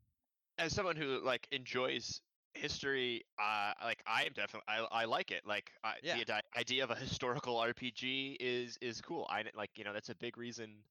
[0.58, 2.22] as someone who like enjoys
[2.54, 6.24] history uh like i am definitely i, I like it like I, Yeah.
[6.26, 10.10] the ide- idea of a historical rpg is is cool i like you know that's
[10.10, 10.84] a big reason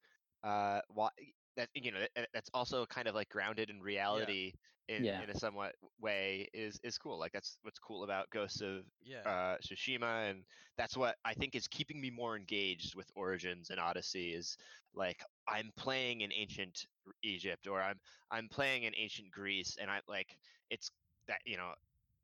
[0.43, 1.11] uh why
[1.57, 4.53] that you know that, that's also kind of like grounded in reality
[4.89, 5.21] in, Yeah.
[5.21, 9.25] in a somewhat way is is cool like that's what's cool about ghosts of Yeah.
[9.25, 10.45] uh tsushima and
[10.77, 14.57] that's what i think is keeping me more engaged with origins and odyssey is
[14.95, 16.87] like i'm playing in ancient
[17.23, 17.99] egypt or i'm
[18.31, 20.37] i'm playing in ancient greece and i like
[20.71, 20.91] it's
[21.31, 21.71] that you know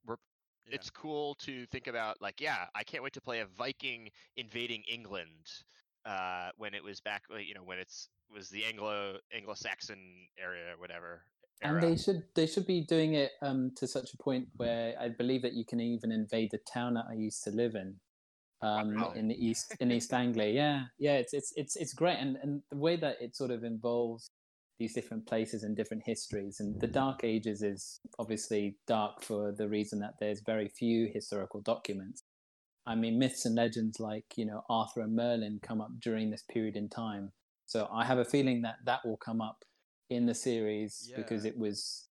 [0.05, 0.16] we're
[0.69, 0.74] yeah.
[0.74, 4.83] it's cool to think about like yeah i can't wait to play a viking invading
[4.93, 5.47] england
[6.05, 9.99] uh when it was back you know when it's was the anglo anglo-saxon
[10.39, 11.23] area or whatever
[11.62, 15.09] And they should they should be doing it um, to such a point where I
[15.09, 17.97] believe that you can even invade the town that I used to live in,
[18.61, 20.53] um, in the east in East Anglia.
[20.53, 23.65] Yeah, yeah, it's it's it's it's great, and and the way that it sort of
[23.65, 24.31] involves
[24.78, 29.69] these different places and different histories, and the Dark Ages is obviously dark for the
[29.69, 32.23] reason that there's very few historical documents.
[32.86, 36.43] I mean, myths and legends like you know Arthur and Merlin come up during this
[36.43, 37.32] period in time,
[37.66, 39.65] so I have a feeling that that will come up
[40.11, 42.07] in the series because it was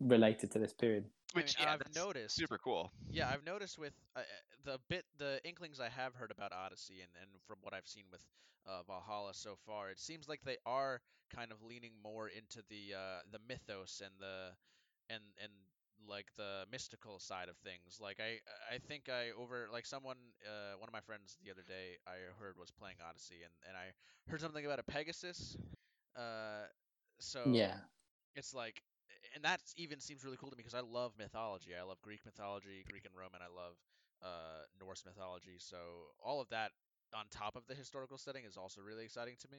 [0.00, 1.04] related to this period.
[1.32, 4.20] which I mean, yeah I've noticed super cool Yeah, I've noticed with uh,
[4.64, 8.04] the bit, the inklings I have heard about Odyssey, and, and from what I've seen
[8.10, 8.22] with
[8.66, 11.00] uh, Valhalla so far, it seems like they are
[11.34, 14.50] kind of leaning more into the uh, the mythos and the
[15.10, 15.52] and and
[16.08, 17.98] like the mystical side of things.
[18.00, 18.40] Like I
[18.74, 20.16] I think I over like someone
[20.46, 23.76] uh, one of my friends the other day I heard was playing Odyssey, and and
[23.76, 23.92] I
[24.30, 25.56] heard something about a Pegasus.
[26.16, 26.66] Uh,
[27.20, 27.76] so yeah,
[28.34, 28.82] it's like
[29.34, 31.72] and that even seems really cool to me because I love mythology.
[31.78, 33.40] I love Greek mythology, Greek and Roman.
[33.42, 33.76] I love
[34.22, 35.56] uh, Norse mythology.
[35.58, 35.76] So
[36.24, 36.70] all of that
[37.14, 39.58] on top of the historical setting is also really exciting to me.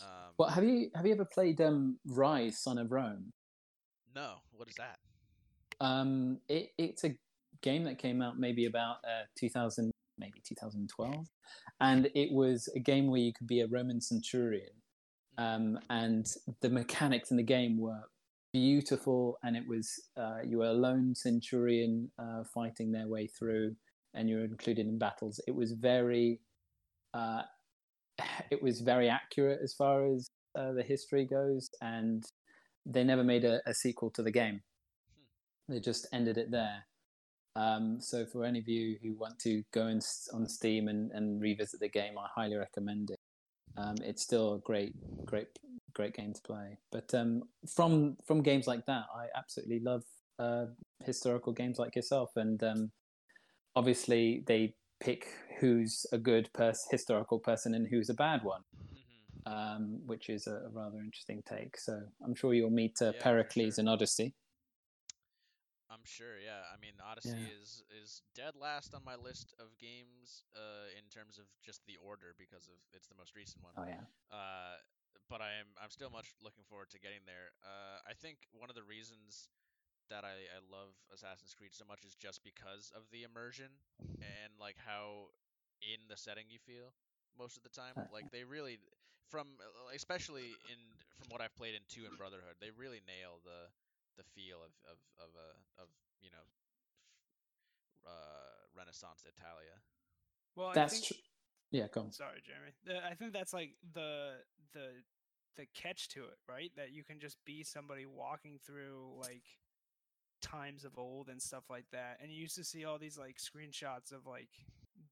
[0.00, 3.32] Um, Well, have you have you ever played um, Rise, Son of Rome?
[4.14, 4.98] no, what is that?
[5.80, 7.16] Um, it, it's a
[7.62, 11.26] game that came out maybe about uh, 2000, maybe 2012,
[11.80, 14.70] and it was a game where you could be a Roman centurion,
[15.36, 16.26] um, and
[16.60, 18.02] the mechanics in the game were
[18.54, 23.76] beautiful, and it was uh, you were a lone centurion uh, fighting their way through,
[24.14, 25.38] and you were included in battles.
[25.46, 26.40] It was very,
[27.12, 27.42] uh,
[28.50, 30.26] it was very accurate as far as
[30.58, 32.24] uh, the history goes, and
[32.86, 34.62] they never made a, a sequel to the game
[35.68, 36.86] they just ended it there.
[37.56, 40.00] Um, so for any of you who want to go in,
[40.32, 43.18] on Steam and, and revisit the game, I highly recommend it.
[43.76, 45.48] Um, it's still a great, great,
[45.94, 46.78] great game to play.
[46.92, 50.04] But um, from from games like that, I absolutely love
[50.38, 50.66] uh,
[51.04, 52.30] historical games like yourself.
[52.36, 52.92] And um,
[53.76, 55.26] obviously, they pick
[55.60, 60.46] who's a good pers- historical person and who's a bad one, hmm um, which is
[60.46, 61.78] a, a rather interesting take.
[61.78, 63.82] So I'm sure you'll meet uh, Yeah, Pericles sure.
[63.82, 64.34] in Odyssey.
[65.90, 66.64] I'm sure, yeah.
[66.74, 67.54] I mean, Odyssey Yeah.
[67.62, 71.96] is is dead last on my list of games uh, in terms of just the
[72.02, 73.74] order because of it's the most recent one.
[73.76, 74.02] Oh yeah.
[74.32, 74.76] Uh,
[75.28, 77.54] but I am I'm still much looking forward to getting there.
[77.64, 79.48] Uh, I think one of the reasons
[80.12, 83.72] that I, I love Assassin's Creed so much is just because of the immersion
[84.20, 85.32] and like how
[85.80, 86.92] in the setting you feel
[87.38, 87.96] most of the time.
[87.96, 88.78] Uh, Like they really
[89.30, 90.78] from uh, especially in
[91.18, 93.72] from what I've played in two and Brotherhood, they really nail the
[94.20, 95.48] the feel of of of a
[95.82, 95.88] of
[96.20, 96.46] you know
[98.06, 99.76] uh, Renaissance Italia.
[100.56, 101.16] Well, I That's think, true.
[101.74, 102.12] Yeah, go on.
[102.12, 102.70] Sorry, Jeremy.
[102.86, 104.34] The, I think that's like the
[104.72, 104.90] the
[105.56, 106.70] the catch to it, right?
[106.76, 109.42] That you can just be somebody walking through like
[110.40, 112.18] times of old and stuff like that.
[112.22, 114.50] And you used to see all these like screenshots of like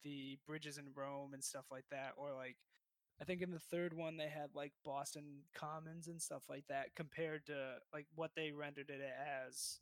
[0.05, 2.55] the bridges in Rome and stuff like that, or like
[3.21, 6.95] I think in the third one they had like Boston Commons and stuff like that
[6.95, 7.57] compared to
[7.93, 9.81] like what they rendered it as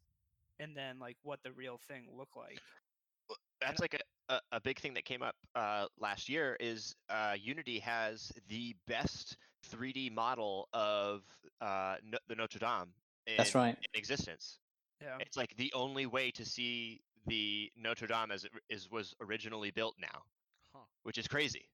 [0.58, 2.58] and then like what the real thing looked like.
[3.60, 3.98] that's like a,
[4.30, 8.74] a, a big thing that came up uh, last year is uh, unity has the
[8.86, 9.36] best
[9.70, 11.22] 3D model of
[11.60, 12.92] uh, no- the Notre Dame.
[13.26, 13.76] In, That's right.
[13.76, 14.58] In existence,
[15.02, 15.16] Yeah.
[15.20, 19.70] it's like the only way to see the Notre Dame as it is was originally
[19.70, 20.22] built now,
[20.72, 20.84] Huh.
[21.02, 21.68] which is crazy.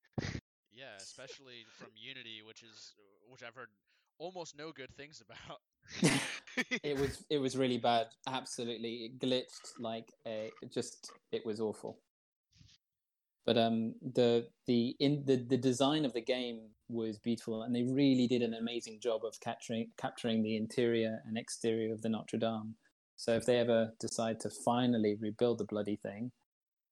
[0.72, 2.94] Yeah, especially from Unity, which is
[3.28, 3.68] which I've heard
[4.18, 5.60] almost no good things about.
[6.82, 8.08] it was it was really bad.
[8.26, 11.98] Absolutely, it glitched like a it just it was awful.
[13.46, 17.84] But um, the the in the the design of the game was beautiful, and they
[17.84, 22.38] really did an amazing job of capturing capturing the interior and exterior of the Notre
[22.38, 22.74] Dame.
[23.16, 26.32] So if they ever decide to finally rebuild the bloody thing,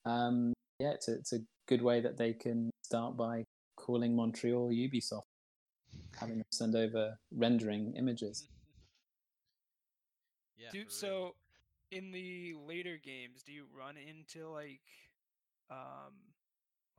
[0.07, 3.45] um, yeah, it's a, it's a good way that they can start by
[3.77, 5.23] calling Montreal Ubisoft,
[6.19, 8.49] having them send over rendering images.
[10.57, 10.69] yeah.
[10.73, 11.35] Dude, so
[11.91, 14.81] in the later games, do you run into like
[15.71, 16.13] um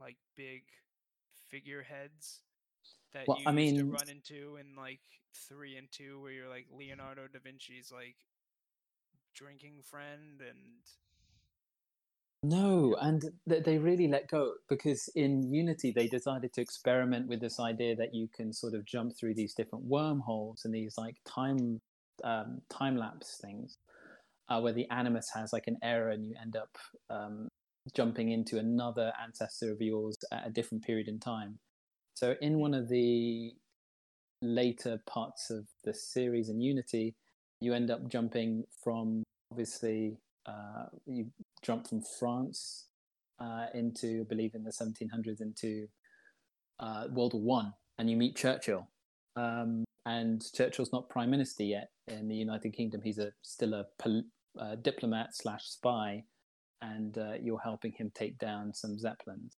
[0.00, 0.62] like big
[1.48, 2.40] figureheads
[3.12, 5.00] that Well, you I used to mean- run into in like
[5.48, 8.16] three and two where you're like Leonardo da Vinci's like
[9.34, 10.80] drinking friend and
[12.42, 17.40] No, and th- they really let go because in Unity they decided to experiment with
[17.40, 21.16] this idea that you can sort of jump through these different wormholes and these like
[21.26, 21.80] time
[22.24, 23.76] um, time lapse things,
[24.48, 26.70] uh, where the animus has like an error and you end up
[27.10, 27.48] um,
[27.94, 31.58] jumping into another ancestor of yours at a different period in time.
[32.14, 33.52] So in one of the
[34.42, 37.14] later parts of the series in Unity,
[37.60, 41.26] you end up jumping from obviously uh, you
[41.62, 42.86] jump from France
[43.40, 45.86] uh, into, I believe, in the 1700s into
[46.80, 48.88] uh, World War One, and you meet Churchill.
[49.36, 53.02] Um, and Churchill's not prime minister yet in the United Kingdom.
[53.02, 54.24] He's a still a pol-
[54.58, 56.24] uh, diplomat slash spy,
[56.82, 59.56] and uh, you're helping him take down some zeppelins.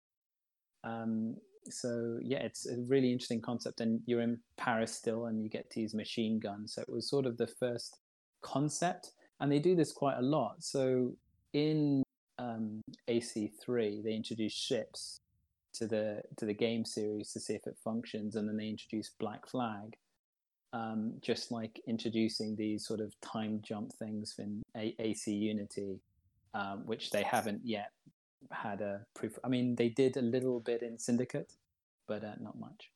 [0.84, 1.36] Um,
[1.70, 5.70] so yeah, it's a really interesting concept, and you're in Paris still, and you get
[5.70, 6.74] to use machine guns.
[6.74, 7.98] So it was sort of the first
[8.42, 10.62] concept, and they do this quite a lot.
[10.62, 11.12] So
[11.52, 12.02] in
[12.38, 15.20] um, AC3, they introduce ships
[15.74, 19.10] to the to the game series to see if it functions, and then they introduce
[19.18, 19.96] Black Flag,
[20.72, 26.00] um, just like introducing these sort of time jump things in a- AC Unity,
[26.54, 27.92] um, which they haven't yet
[28.50, 29.38] had a proof.
[29.44, 31.52] I mean, they did a little bit in Syndicate,
[32.06, 32.90] but uh, not much.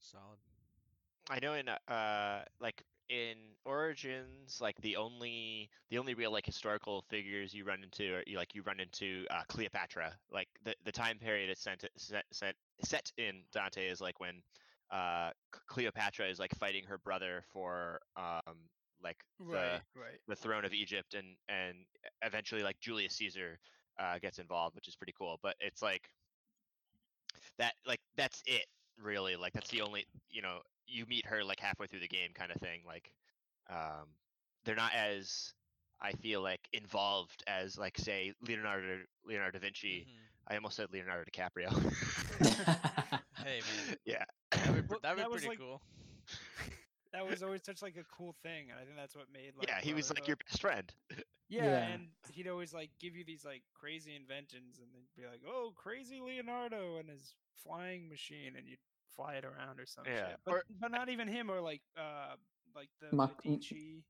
[0.00, 0.38] Solid.
[1.30, 7.04] I know in uh like in Origins, like the only the only real like historical
[7.08, 10.14] figures you run into are you like you run into uh, Cleopatra.
[10.32, 14.42] Like the the time period it's sent, set set set in Dante is like when
[14.90, 15.30] uh
[15.68, 18.56] Cleopatra is like fighting her brother for um
[19.02, 21.76] like the right, the throne of Egypt and and
[22.22, 23.58] eventually like Julius Caesar
[23.98, 25.38] uh, gets involved, which is pretty cool.
[25.42, 26.08] But it's like
[27.58, 28.64] that like that's it
[29.02, 29.36] really.
[29.36, 32.50] Like that's the only you know you meet her like halfway through the game kind
[32.52, 32.80] of thing.
[32.86, 33.12] Like
[33.70, 34.08] um,
[34.64, 35.52] they're not as
[36.00, 40.06] I feel like involved as like say Leonardo Leonardo da Vinci.
[40.08, 40.18] Mhm.
[40.48, 41.70] I almost said Leonardo DiCaprio.
[43.36, 44.24] Hey man, yeah.
[44.50, 45.80] that'd be, that'd be that was pretty like- cool.
[47.12, 49.68] That was always such like a cool thing, and I think that's what made like
[49.68, 50.92] yeah, he was like your best friend.
[51.48, 51.78] Yeah, Yeah.
[51.88, 55.74] and he'd always like give you these like crazy inventions, and then be like, "Oh,
[55.76, 58.78] crazy Leonardo and his flying machine," and you'd
[59.14, 60.14] fly it around or something.
[60.14, 62.36] Yeah, but or- but not even him, or like uh
[62.74, 64.02] like the Mac- Medici.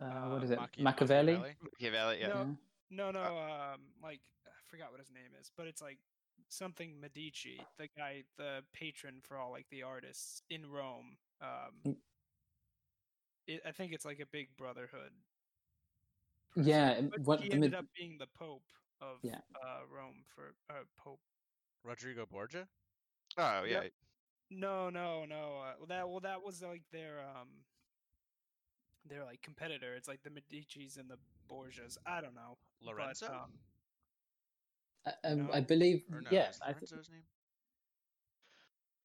[0.00, 0.58] uh, what Uh, is it?
[0.58, 1.56] Machia- Machiavelli.
[1.60, 2.28] Machiavelli, yeah.
[2.28, 2.56] No.
[2.90, 5.98] No, no, um, like I forgot what his name is, but it's like
[6.48, 11.18] something Medici, the guy, the patron for all like the artists in Rome.
[11.40, 11.96] Um, Mm.
[13.46, 15.12] it, I think it's like a big brotherhood.
[16.56, 18.64] Yeah, But what he ended mid- up being the Pope
[19.00, 19.40] of Yeah.
[19.62, 21.20] uh, Rome for uh, Pope.
[21.84, 22.66] Rodrigo Borgia.
[23.36, 23.82] Oh yeah.
[23.82, 23.92] Yep.
[24.50, 25.60] No, no, no.
[25.60, 27.48] Uh, well, that well, that was like their um,
[29.04, 29.94] their like competitor.
[29.94, 31.18] It's like the Medici's and the
[31.48, 31.96] Borgias.
[32.06, 32.58] I don't know.
[32.82, 33.26] but, Lorenzo?
[33.26, 33.52] um,
[35.06, 35.52] I, um, no?
[35.52, 36.48] I believe, Or no, yeah.
[36.50, 37.22] is I th- Lorenzo his name?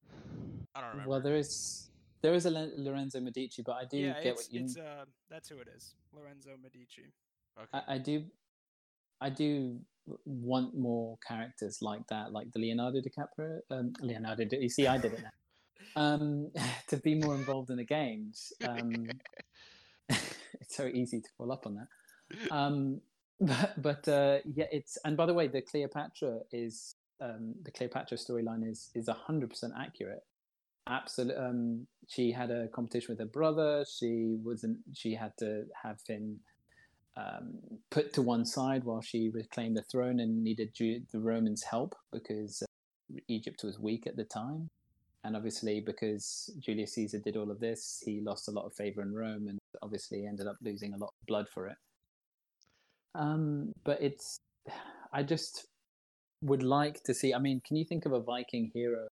[0.76, 1.10] I don't remember.
[1.10, 1.90] well, there is
[2.24, 4.64] there is a Lorenzo Medici, but I do yeah, get it's what you.
[4.64, 5.94] it's uh that's who it is.
[6.16, 7.12] Lorenzo Medici.
[7.60, 7.68] Okay.
[7.74, 8.24] I, I do,
[9.22, 9.80] I do
[10.26, 13.60] want more characters like that, like the Leonardo DiCaprio.
[13.70, 15.30] Um, Leonardo, Di- you see, I did it now.
[15.96, 16.50] Um,
[16.88, 18.52] to be more involved in the games.
[18.68, 19.06] Um,
[20.10, 22.52] it's so easy to fall up on that.
[22.52, 23.02] Um,
[23.40, 28.18] but but uh, yeah, it's and by the way, the Cleopatra is um, the Cleopatra
[28.18, 30.24] storyline is is hundred percent accurate.
[30.88, 33.86] Absolutely, um, she had a competition with her brother.
[33.90, 34.80] She wasn't.
[34.94, 36.40] She had to have him
[37.16, 41.64] um, put to one side while she reclaimed the throne and needed Ju- the Romans'
[41.64, 42.64] help because
[43.28, 44.70] Egypt was weak at the time,
[45.24, 49.02] and obviously because Julius Caesar did all of this, he lost a lot of favor
[49.02, 51.78] in Rome, and obviously ended up losing a lot of blood for it.
[53.16, 54.38] Um, but it's,
[55.14, 55.68] I just
[56.42, 57.34] would like to see.
[57.34, 59.08] I mean, can you think of a Viking hero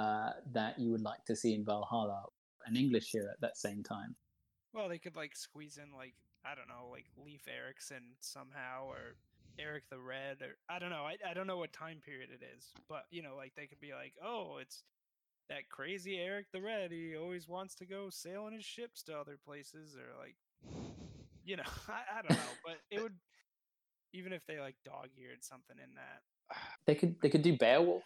[0.00, 2.24] uh, that you would like to see in Valhalla,
[2.64, 4.16] an English hero at that same time?
[4.72, 6.14] Well, they could like squeeze in like
[6.44, 9.16] I don't know, like Leif Erikson somehow, or
[9.58, 11.04] Eric the Red, or I don't know.
[11.04, 13.80] I I don't know what time period it is, but you know, like they could
[13.80, 14.84] be like, oh, it's
[15.50, 16.92] that crazy Eric the Red.
[16.92, 20.36] He always wants to go sailing his ships to other places, or like,
[21.44, 22.54] you know, I, I don't know.
[22.64, 23.16] But it would,
[24.14, 26.22] even if they like dog eared something in that.
[26.86, 28.02] They could they could do Beowulf.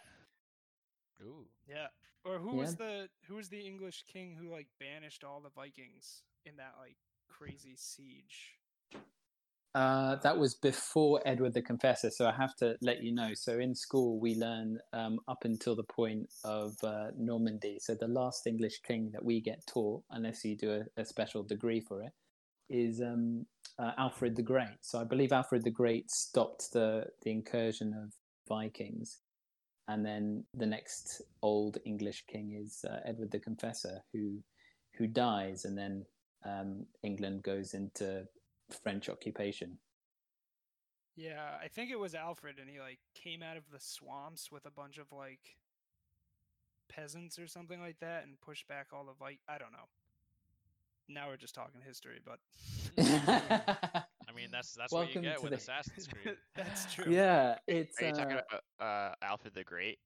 [1.21, 1.47] Ooh.
[1.67, 1.87] Yeah.
[2.23, 6.23] Or who was the who was the English king who like banished all the Vikings
[6.45, 6.97] in that like
[7.29, 8.53] crazy siege?
[9.75, 13.31] Uh, that was before Edward the Confessor, so I have to let you know.
[13.33, 17.79] So in school, we learn um, up until the point of uh, Normandy.
[17.81, 21.43] So the last English king that we get taught, unless you do a, a special
[21.43, 22.13] degree for it,
[22.69, 23.45] is um,
[23.77, 24.77] uh, Alfred the Great.
[24.79, 28.13] So I believe Alfred the Great stopped the the incursion of
[28.47, 29.19] Vikings,
[29.87, 34.39] and then the next old English king is uh, Edward the Confessor, who
[34.97, 36.05] who dies, and then
[36.45, 38.25] um, England goes into
[38.83, 39.77] French occupation.
[41.15, 44.65] Yeah, I think it was Alfred, and he like came out of the swamps with
[44.65, 45.57] a bunch of like
[46.89, 49.39] peasants or something like that, and pushed back all the Vik.
[49.47, 49.87] I don't know.
[51.07, 52.39] Now we're just talking history, but
[54.35, 56.35] mean, that's that's what you Welcome get to with the- Assassin's Creed.
[56.55, 57.11] that's true.
[57.11, 58.41] yeah, it's Are you talking uh,
[58.79, 59.99] about uh, Alfred the Great?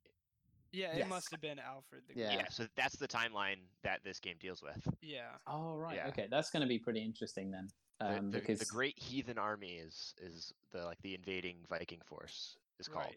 [0.72, 1.09] Yeah, it Yes.
[1.09, 2.27] must have been Alfred the Yeah.
[2.27, 2.38] Great.
[2.40, 2.49] Yeah.
[2.49, 4.88] So that's the timeline that this game deals with.
[5.01, 5.32] Yeah.
[5.48, 6.08] oh right, Yeah.
[6.09, 9.38] okay, that's going to be pretty interesting then, The, um, the, because the Great Heathen
[9.40, 13.06] Army is is the like the invading Viking force is called.
[13.08, 13.16] Right.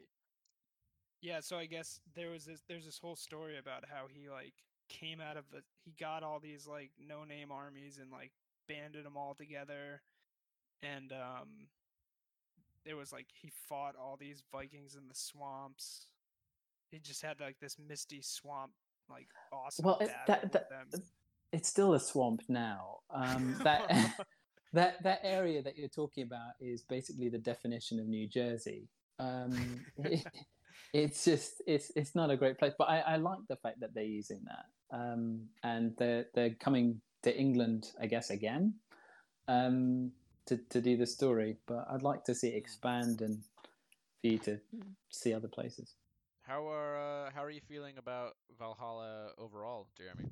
[1.21, 4.55] Yeah, so I guess there was this there's this whole story about how he like
[4.89, 8.33] came out of the he got all these like no name armies and like
[8.69, 10.03] banded them all together
[10.83, 11.49] and um
[12.85, 16.07] there was like he fought all these Vikings in the swamps.
[16.91, 18.73] He just had like this misty swamp
[19.09, 20.69] like awesome Well, it- that- that-
[21.53, 23.01] it's still a swamp now.
[23.11, 24.17] Um, that
[24.73, 28.89] that that area that you're talking about is basically the definition of New Jersey.
[29.19, 30.27] Um, it-
[30.95, 33.95] it's just it's it's not a great place, but I, I like the fact that
[33.95, 38.75] they're using that, um, and they're they're coming to England, I guess, again,
[39.49, 40.11] um,
[40.47, 41.57] to to do the story.
[41.67, 43.43] But I'd like to see it expand and
[44.21, 44.59] for you to
[45.11, 45.95] see other places.
[46.43, 50.31] How are uh, how are you feeling about Valhalla overall, Jeremy?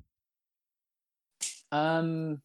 [1.71, 2.41] Um,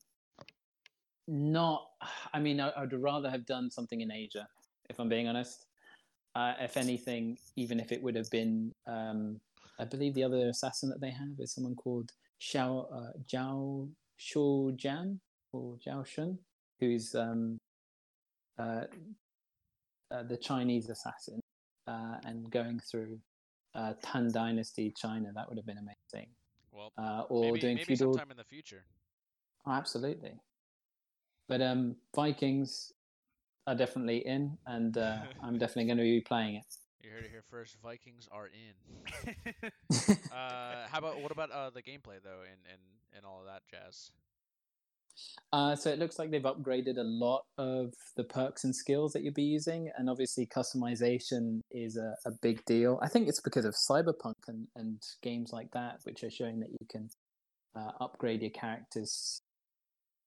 [1.26, 1.88] not.
[2.32, 4.46] I mean, I, I'd rather have done something in Asia,
[4.88, 5.66] if I'm being honest.
[6.34, 9.40] Uh, if anything, even if it would have been, um,
[9.80, 13.88] I believe the other assassin that they have is someone called Xiao uh, Zhao
[14.20, 15.18] Shujian
[15.52, 16.38] or Zhao Shun,
[16.80, 17.58] who's um,
[18.58, 18.84] uh,
[20.10, 21.40] uh, the Chinese assassin,
[21.86, 23.18] uh, and going through
[23.74, 25.30] uh, Tang Dynasty China.
[25.34, 26.28] That would have been amazing.
[26.72, 28.12] Well, Uh, or maybe, doing maybe feudal.
[28.14, 28.84] sometime in the future.
[29.66, 30.38] Oh, absolutely.
[31.48, 32.92] But um, Vikings
[33.66, 36.66] are definitely in, and uh, I'm definitely going to be playing it.
[37.02, 37.76] You heard it here first.
[37.82, 39.70] Vikings are in.
[40.32, 42.80] Uh, how about what about uh, the gameplay though, and, and
[43.16, 44.10] and all of that jazz?
[45.52, 49.22] Uh, so it looks like they've upgraded a lot of the perks and skills that
[49.22, 52.98] you'll be using, and obviously customization is a, a big deal.
[53.02, 56.70] I think it's because of Cyberpunk and, and games like that, which are showing that
[56.70, 57.08] you can
[57.76, 59.40] uh, upgrade your characters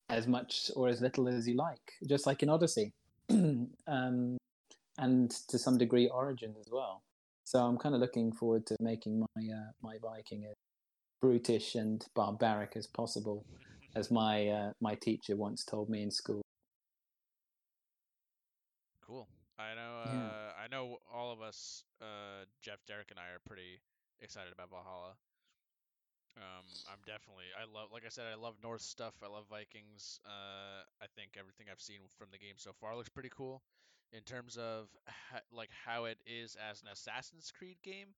[0.10, 2.94] as much or as little as you like, just like in Odyssey,
[3.30, 4.38] um,
[4.98, 7.04] and to some degree Origin as well.
[7.44, 10.56] So I'm kind of looking forward to making my uh, my Viking as
[11.22, 13.46] brutish and barbaric as possible,
[13.96, 16.42] as my uh, my teacher once told me in school.
[19.06, 19.28] Cool.
[19.58, 20.02] I know.
[20.06, 20.26] Yeah.
[20.26, 23.82] Uh, I know all of us, uh, Jeff, Derek, and I are pretty
[24.22, 25.16] excited about Valhalla.
[26.38, 27.52] Um, I'm definitely.
[27.60, 29.14] I love, like I said, I love Norse stuff.
[29.24, 30.20] I love Vikings.
[30.26, 33.62] Uh, I think everything I've seen from the game so far looks pretty cool.
[34.14, 38.16] In terms of ha- like how it is as an Assassin's Creed game,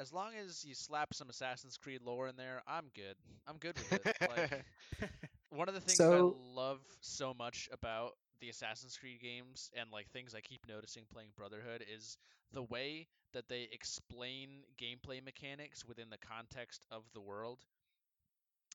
[0.00, 3.16] as long as you slap some Assassin's Creed lore in there, I'm good.
[3.46, 4.16] I'm good with it.
[4.20, 4.64] Like,
[5.50, 9.90] one of the things So- I love so much about the Assassin's Creed games and
[9.92, 12.16] like things I keep noticing playing Brotherhood is
[12.52, 17.58] the way that they explain gameplay mechanics within the context of the world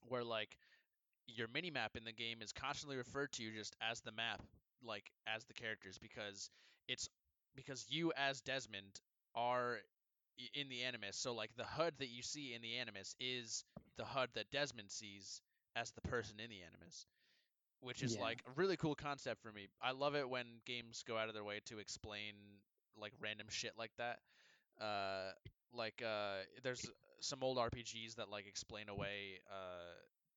[0.07, 0.57] where like
[1.27, 4.41] your mini map in the game is constantly referred to just as the map
[4.83, 6.49] like as the characters because
[6.87, 7.07] it's
[7.55, 8.99] because you as Desmond
[9.35, 9.79] are i-
[10.53, 11.17] in the Animus.
[11.17, 13.63] So like the HUD that you see in the Animus is
[13.97, 15.41] the HUD that Desmond sees
[15.75, 17.05] as the person in the Animus,
[17.81, 18.21] which is Yeah.
[18.21, 19.67] like a really cool concept for me.
[19.81, 22.33] I love it when games go out of their way to explain
[22.97, 24.19] like random shit like that.
[24.81, 25.31] Uh,
[25.73, 26.89] like uh, there's
[27.19, 29.93] some old RPGs that like explain away uh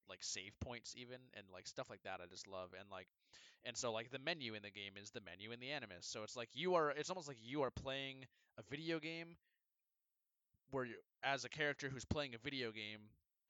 [0.08, 3.08] like save points even and like stuff like that I just love and like
[3.64, 6.06] and so like the menu in the game is the menu in the Animus.
[6.06, 8.26] So it's like you are it's almost like you are playing
[8.58, 9.36] a video game
[10.70, 13.00] where you as a character who's playing a video game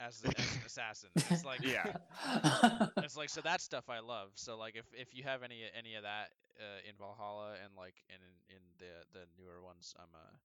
[0.00, 1.10] as, a, as an assassin.
[1.30, 1.92] It's like Yeah.
[2.98, 4.30] it's like so that stuff I love.
[4.34, 6.30] So like if if you have any any of that
[6.60, 8.20] uh, in Valhalla and like in
[8.54, 10.36] in the the newer ones, I'm uh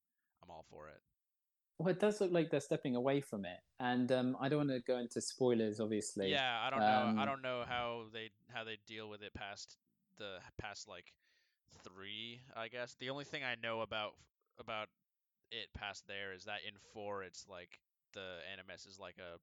[0.43, 1.01] I'm all for it.
[1.77, 4.69] well, it does look like they're stepping away from it, and um, I don't want
[4.69, 6.32] to go into spoilers, obviously.
[6.32, 6.85] Yeah, I don't know.
[7.19, 9.77] I Um, don't know how they how they deal with it past
[10.17, 11.14] the past like
[11.83, 12.41] three.
[12.56, 14.14] I guess the only thing I know about
[14.59, 14.90] about
[15.51, 17.80] it past there is that in four it's like
[18.13, 19.38] the Animus is like a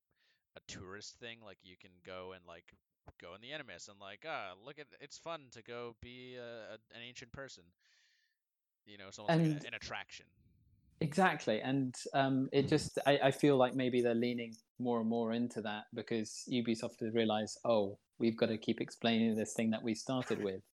[0.57, 1.39] a tourist thing.
[1.45, 2.65] Like you can go and like
[3.21, 6.75] go in the Animus and like ah look at it's fun to go be a,
[6.75, 7.65] a, an ancient person.
[8.87, 10.27] You know, it's almost like an attraction.
[11.01, 15.33] Exactly, and um, it just I, I feel like maybe they're leaning more and more
[15.33, 19.83] into that because Ubisoft has realized, oh, we've got to keep explaining this thing that
[19.83, 20.63] we started with.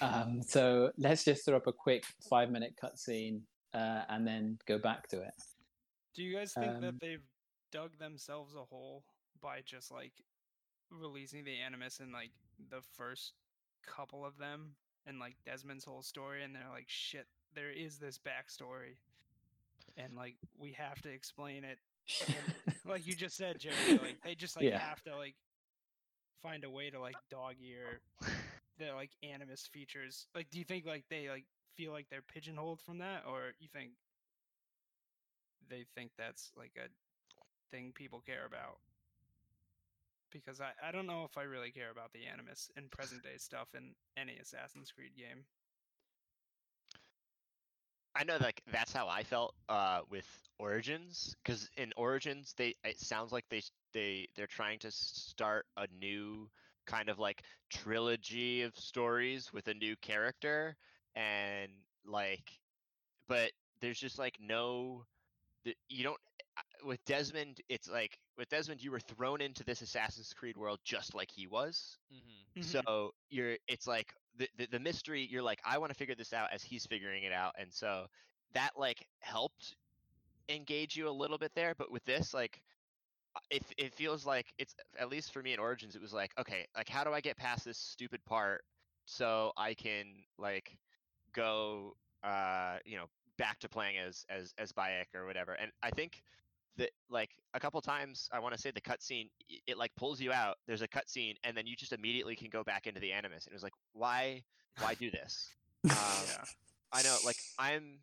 [0.00, 3.42] Um, so let's just throw up a quick five minute cutscene
[3.74, 5.34] uh, and then go back to it.
[6.14, 7.22] Do you guys think Um, that they've
[7.72, 9.04] dug themselves a hole
[9.40, 10.12] by just like
[10.90, 12.30] releasing the Animus in like
[12.70, 13.32] the first
[13.86, 14.70] couple of them
[15.06, 18.96] and like Desmond's whole story, and they're like, shit, there is this backstory,
[19.96, 21.78] and like we have to explain it,
[22.28, 22.54] and,
[22.86, 23.98] like you just said, Jerry.
[24.00, 24.78] Like they just like Yeah.
[24.78, 25.34] have to like
[26.42, 28.00] find a way to like dog ear
[28.78, 30.26] the like Animus features.
[30.34, 31.44] Like, do you think like they like
[31.76, 33.92] feel like they're pigeonholed from that, or you think
[35.68, 36.88] they think that's like a
[37.70, 38.78] thing people care about?
[40.30, 43.36] Because I, I don't know if I really care about the Animus in present day
[43.38, 45.46] stuff in any Assassin's Creed game.
[48.14, 50.26] I know like that's how I felt uh with
[50.58, 53.62] Origins cuz in Origins they it sounds like they
[53.92, 56.50] they they're trying to start a new
[56.86, 60.76] kind of like trilogy of stories with a new character
[61.16, 61.70] and
[62.04, 62.60] like
[63.28, 65.04] but there's just like no
[65.64, 66.18] th- you don't
[66.56, 70.80] uh, with Desmond it's like with Desmond you were thrown into this Assassin's Creed world
[70.84, 71.98] just like he was.
[72.10, 72.18] Hmm
[72.56, 72.86] Mhm.
[72.86, 76.32] so you're it's like the, the the mystery you're like i want to figure this
[76.32, 77.52] out as he's figuring it out.
[77.58, 78.06] And so
[78.52, 79.76] that like helped
[80.48, 82.60] engage you a little bit there but with this like
[83.36, 86.32] uh, it, it feels like it's at least for me in origins it was like
[86.38, 88.64] okay like how do i get past this stupid part
[89.06, 90.06] so i can
[90.38, 90.78] like
[91.34, 93.06] go uh you know
[93.38, 96.22] back to playing as as as bayek or whatever and i think
[96.76, 100.20] that like a couple times i want to say the cutscene i- it like pulls
[100.20, 103.12] you out there's a cutscene and then you just immediately can go back into the
[103.12, 104.42] animus and it was like why
[104.78, 105.48] why do this
[105.90, 105.94] um,
[106.28, 106.44] yeah.
[106.92, 107.98] I know, like I'm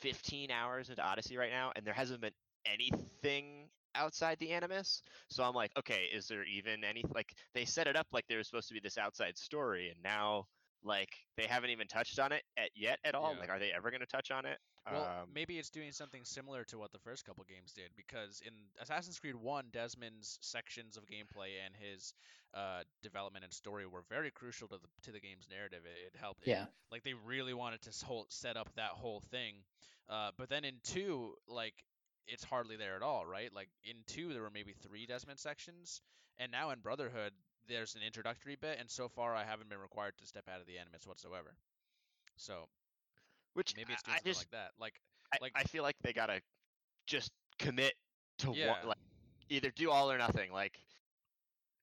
[0.00, 2.32] 15 hours into Odyssey right now, and there hasn't been
[2.66, 5.02] anything outside the Animus.
[5.28, 8.38] So I'm like, okay, is there even any like they set it up like there
[8.38, 10.46] was supposed to be this outside story, and now
[10.84, 13.32] like they haven't even touched on it at, yet at all.
[13.34, 13.40] Yeah.
[13.40, 14.58] Like, are they ever going to touch on it?
[14.90, 18.40] Well, um, maybe it's doing something similar to what the first couple games did, because
[18.46, 22.14] in Assassin's Creed 1, Desmond's sections of gameplay and his
[22.54, 25.80] uh, development and story were very crucial to the to the game's narrative.
[25.84, 26.42] It, it helped.
[26.42, 26.64] it- Yeah.
[26.90, 29.54] like they really wanted to whole, set up that whole thing.
[30.08, 31.74] Uh, but then in two, like
[32.26, 33.52] it's hardly there at all, right?
[33.54, 36.00] Like in two, there were maybe three Desmond sections,
[36.38, 37.32] and now in Brotherhood,
[37.70, 40.66] there's an introductory bit, and so far I haven't been required to step out of
[40.66, 41.54] the Animus whatsoever.
[42.36, 42.68] So
[43.54, 44.70] which maybe it's doing I something just like that.
[44.78, 44.94] Like
[45.32, 46.40] I, like- I feel like they gotta
[47.06, 47.94] just commit
[48.38, 48.68] to Yeah.
[48.72, 48.98] one, like
[49.48, 50.52] either do all or nothing.
[50.52, 50.78] Like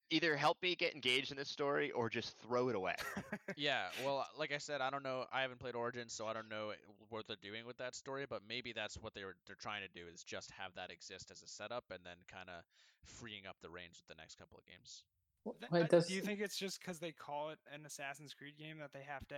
[0.09, 2.95] either help me get engaged in this story or just throw it away.
[3.57, 5.25] Yeah, well, uh, like I said, I don't know.
[5.33, 6.73] I haven't played Origins, so I don't know
[7.09, 8.25] what they're doing with that story.
[8.29, 11.41] But maybe that's what they're they're trying to do is just have that exist as
[11.41, 12.63] a setup, and then kind of
[13.03, 15.03] freeing up the reins with the next couple of games.
[15.53, 17.85] Th- Well, uh, it does- Do you think it's just because they call it an
[17.85, 19.35] Assassin's Creed game that they have to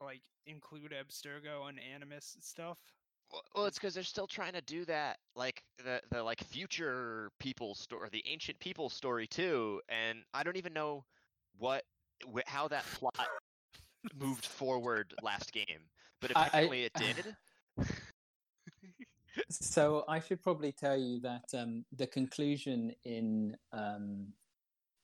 [0.00, 2.78] like include Abstergo and Animus stuff?
[3.32, 7.30] Well, well, it's because they're still trying to do that, like the the like future
[7.38, 9.80] people story, the ancient people story too.
[9.88, 11.04] And I don't even know
[11.56, 11.84] what
[12.34, 13.28] wh- how that plot
[14.14, 15.88] moved forward last game,
[16.20, 17.36] but I- I- apparently it did.
[19.48, 24.26] So I should probably tell you that um, the conclusion in um,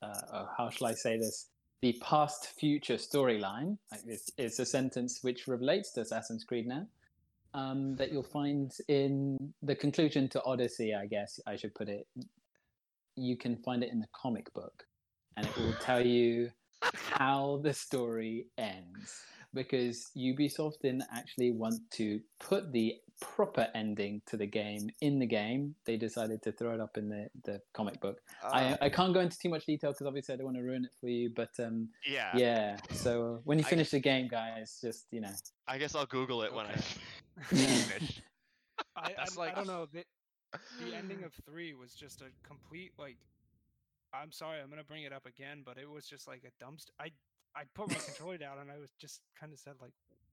[0.02, 1.48] oh, how shall I say this?
[1.82, 3.78] The past future storyline.
[3.92, 4.02] Like
[4.38, 6.86] is a sentence which relates to Assassin's Creed now.
[7.54, 10.94] um, that you'll find in the conclusion to Odyssey.
[10.94, 12.06] I guess I should put it.
[13.16, 14.84] You can find it in the comic book,
[15.36, 16.50] and it will tell you
[16.92, 19.22] how the story ends
[19.54, 25.26] because Ubisoft didn't actually want to put the proper ending to the game in the
[25.26, 25.74] game.
[25.84, 28.20] They decided to throw it up in the, the comic book.
[28.42, 30.62] Uh, I, I can't go into too much detail because obviously I don't want to
[30.62, 31.30] ruin it for you.
[31.34, 32.36] But um, yeah.
[32.36, 35.30] yeah, so when you I finish the game, guys, just you know,
[35.66, 36.76] I guess I'll Google it when I
[37.44, 38.22] finish.
[38.96, 39.86] I, I, That's I don't know.
[39.92, 40.04] The,
[40.84, 43.16] the ending of three was just a complete like.
[44.12, 46.90] I'm sorry, I'm gonna bring it up again, but it was just like a dumpster.
[47.00, 47.10] I
[47.54, 49.92] I put my controller down and I was just kind of said like,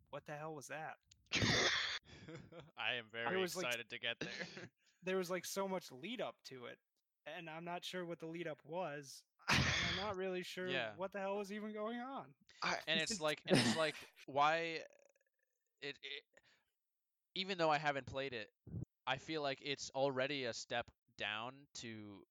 [0.09, 0.95] "What the hell was that?"
[2.77, 4.47] I am very like, excited to get there.
[5.03, 6.77] There was like so much lead up to it,
[7.25, 9.21] and I'm not sure what the lead up was.
[9.49, 10.89] I'm not really sure Yeah.
[10.95, 12.25] what the hell was even going on.
[12.61, 13.95] I- and it's like and it's like
[14.25, 14.79] why
[15.81, 16.23] it, it
[17.35, 18.49] even though I haven't played it,
[19.07, 20.85] I feel like it's already a step
[21.17, 22.23] down to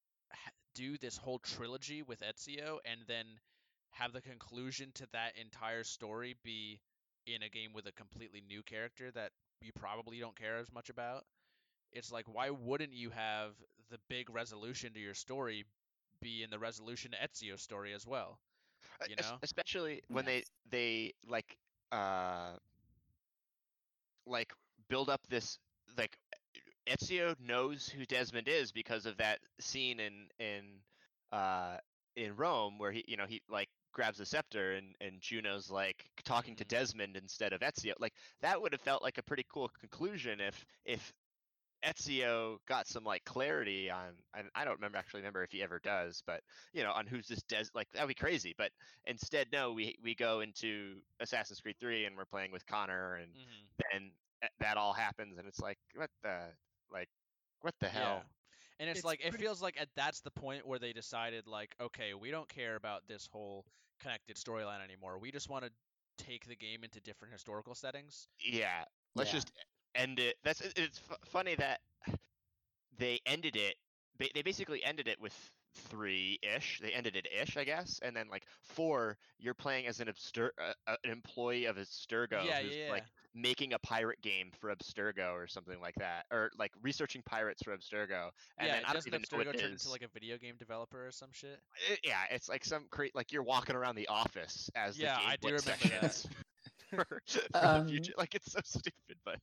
[0.74, 3.26] do this whole trilogy with Ezio and then
[3.90, 6.80] have the conclusion to that entire story be
[7.26, 9.32] in a game with a completely new character that
[9.62, 11.24] you probably don't care as much about.
[11.92, 13.52] It's like why wouldn't you have
[13.91, 15.65] the big resolution to your story
[16.20, 18.39] be in the resolution to Ezio's story as well?
[19.00, 19.39] Uh, you know?
[19.42, 20.26] especially when Yeah.
[20.26, 21.57] they they like
[21.92, 22.52] uh
[24.26, 24.52] like
[24.89, 25.58] build up this
[25.97, 26.16] like
[26.89, 30.65] Ezio knows who Desmond is because of that scene in in
[31.32, 31.76] uh
[32.16, 36.10] in Rome where he you know he like grabs the scepter and and Juno's like
[36.24, 36.66] talking to Mhm.
[36.66, 40.64] Desmond instead of Ezio like that would have felt like a pretty cool conclusion if
[40.84, 41.12] if
[41.84, 45.80] Ezio got some like clarity on and I don't remember actually remember if he ever
[45.80, 48.72] does but you know on who's this Des like that'd be crazy but
[49.04, 53.34] instead no we we go into Assassin's Creed 3 and we're playing with Connor and
[53.34, 53.68] Mhm.
[53.92, 54.12] then
[54.42, 56.56] eh, that all happens and it's like what the
[56.90, 57.08] like
[57.60, 58.26] what the hell
[58.82, 61.76] And it's, It's like it feels like at, that's the point where they decided like,
[61.80, 63.66] okay, we don't care about this whole
[64.00, 65.18] connected storyline anymore.
[65.18, 65.72] We just want to
[66.18, 68.28] take the game into different historical settings.
[68.44, 68.84] yeah
[69.16, 69.32] let's Yeah.
[69.32, 69.52] just
[69.94, 71.80] end it that's it's fu- funny that
[72.98, 73.76] they ended it
[74.18, 78.15] ba- they basically ended it with three ish they ended it ish i guess and
[78.15, 82.60] then like four you're playing as an abstur- uh, uh, an employee of abstergo yeah,
[82.60, 82.91] who's yeah, yeah.
[82.91, 87.62] like making a pirate game for abstergo or something like that or like researching pirates
[87.62, 88.28] for abstergo
[88.59, 90.09] and yeah, then i don't doesn't even know what Abstergo it turn into like a
[90.09, 91.59] video game developer or some shit?
[91.91, 95.28] It- yeah, it's like some cre- like you're walking around the office as Yeah, the
[95.28, 96.26] I do gameplay remember that.
[96.91, 98.12] for, for Um, the future.
[98.18, 99.39] Like it's so stupid, but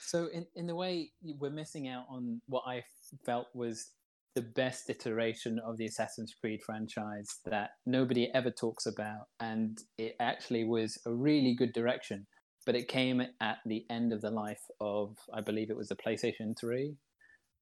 [0.00, 2.84] So in in the way we're missing out on what I
[3.24, 3.90] felt was
[4.34, 10.16] the best iteration of the Assassin's Creed franchise that nobody ever talks about, and it
[10.20, 12.26] actually was a really good direction.
[12.64, 15.96] But it came at the end of the life of, I believe it was the
[15.96, 16.94] PlayStation Three,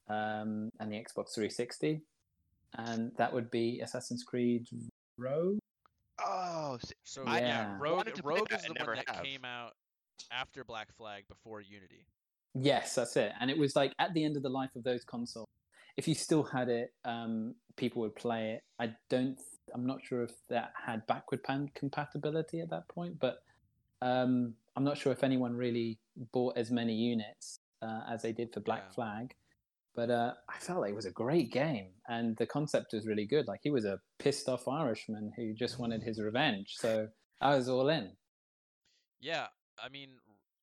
[0.09, 2.03] um, and the Xbox 360,
[2.77, 4.67] and that would be Assassin's Creed
[5.17, 5.59] Rogue.
[6.25, 7.79] oh, s- So I- yeah, Yeah.
[7.81, 9.25] Rogue wanted to play Rogue that is and the one that have.
[9.25, 9.73] came out
[10.31, 12.07] after Black Flag before Unity.
[12.55, 13.33] Yes, that's it.
[13.41, 15.47] And it was like at the end of the life of those consoles,
[15.97, 18.63] if you still had it, um, people would play it.
[18.79, 19.39] I don't.
[19.75, 23.43] I'm not sure if that had backward pan compatibility at that point, but
[24.03, 25.99] um, I'm not sure if anyone really
[26.33, 28.95] bought as many units uh, as they did for Black Yeah.
[28.95, 29.35] Flag.
[29.95, 33.27] But uh, I felt like it was a great game, and the concept was really
[33.27, 33.47] good.
[33.49, 37.09] Like he was a pissed off Irishman who just wanted his revenge, so
[37.41, 38.13] I was all in.
[39.21, 39.47] Yeah,
[39.83, 40.11] I mean,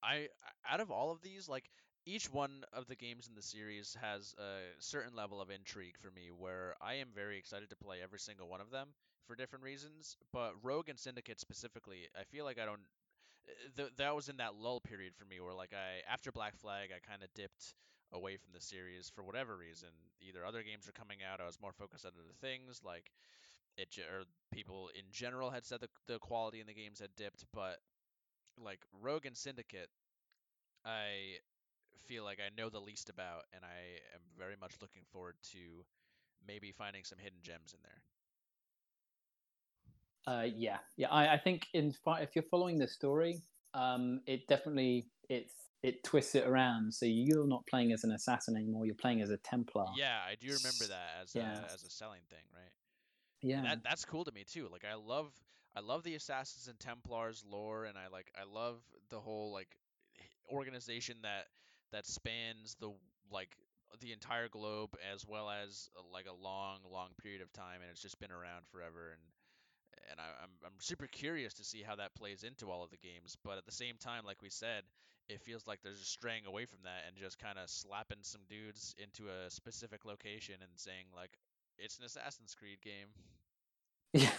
[0.03, 0.27] I
[0.67, 1.65] out of all of these, like
[2.07, 6.09] each one of the games in the series has a certain level of intrigue for
[6.09, 8.87] me, where I am very excited to play every single one of them
[9.27, 10.15] for different reasons.
[10.31, 12.79] But Rogue and Syndicate specifically, I feel like I don't.
[13.75, 16.89] Th- that was in that lull period for me, where like I after Black Flag,
[16.95, 17.75] I kind of dipped
[18.13, 19.89] away from the series for whatever reason.
[20.21, 23.11] Either other games were coming out, I was more focused on other things, like
[23.77, 27.45] it, or people in general had said the the quality in the games had dipped,
[27.53, 27.79] but
[28.57, 29.89] like Rogue and Syndicate,
[30.85, 31.39] I
[32.05, 35.85] feel like I know the least about, and I am very much looking forward to
[36.47, 38.01] maybe finding some hidden gems in there.
[40.27, 41.07] Uh, yeah, yeah.
[41.09, 43.41] I, I think in if you're following the story,
[43.73, 45.47] um, it definitely it
[45.83, 46.93] it twists it around.
[46.93, 48.85] So you're not playing as an assassin anymore.
[48.85, 49.85] You're playing as a Templar.
[49.95, 51.59] Yeah, I do remember that as Yeah.
[51.59, 52.71] a as a selling thing, right?
[53.41, 53.61] yeah.
[53.63, 54.67] That that's cool to me too.
[54.71, 55.31] Like I love
[55.75, 59.77] I love the Assassins and Templars lore, and I like I love the whole like
[60.51, 61.45] organization that
[61.91, 62.91] that spans the
[63.31, 63.55] like
[64.01, 67.89] the entire globe as well as uh, like a long long period of time, and
[67.91, 69.11] it's just been around forever.
[69.11, 69.21] And
[70.11, 72.97] and I, I'm I'm super curious to see how that plays into all of the
[72.97, 73.37] games.
[73.43, 74.83] But at the same time, like we said,
[75.29, 78.41] it feels like they're just straying away from that and just kind of slapping some
[78.49, 81.31] dudes into a specific location and saying like
[81.77, 83.07] it's an Assassin's Creed game.
[84.13, 84.31] Yeah,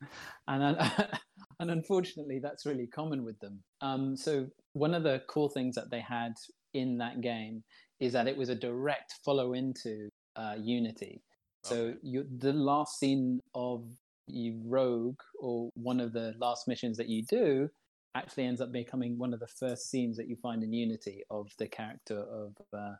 [0.48, 0.88] and uh,
[1.60, 3.62] and unfortunately, that's really common with them.
[3.80, 6.34] Um, so one of the cool things that they had
[6.74, 7.62] in that game
[8.00, 11.22] is that it was a direct follow into uh, Unity.
[11.62, 11.98] So Okay.
[12.02, 13.84] you, the last scene of
[14.26, 17.68] you rogue or one of the last missions that you do
[18.14, 21.50] actually ends up becoming one of the first scenes that you find in Unity of
[21.58, 22.94] the character of uh,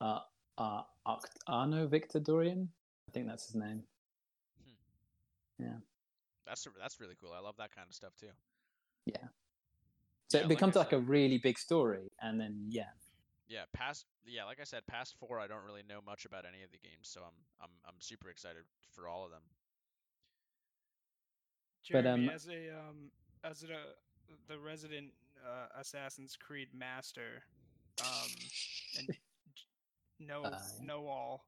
[0.00, 0.20] uh,
[0.58, 0.82] uh,
[1.48, 2.68] Arno Victor Dorian.
[3.08, 3.82] I think that's his name.
[5.58, 5.76] Yeah.
[6.46, 7.32] That's that's really cool.
[7.36, 8.28] I love that kind of stuff too.
[9.06, 9.16] Yeah.
[10.28, 12.92] So Yeah, it becomes like, a really big story, and then yeah,
[13.48, 16.62] Yeah, past yeah, like I said, past four, I don't really know much about any
[16.62, 19.42] of the games, so I'm I'm I'm super excited for all of them.
[21.90, 23.12] But, Jeremy, um, as a um,
[23.44, 23.94] as a
[24.48, 25.12] the resident
[25.44, 27.44] uh, Assassin's Creed master,
[28.00, 28.50] um,
[28.94, 29.10] and
[29.54, 29.66] j-
[30.18, 31.46] know Uh, know all,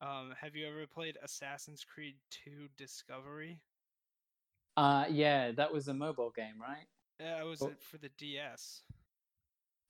[0.00, 3.60] um, have you ever played Assassin's Creed 2 Discovery?
[4.76, 6.86] uh, yeah, that was a mobile game, right?
[7.20, 7.72] Yeah, it was Oh.
[7.80, 8.82] for the DS?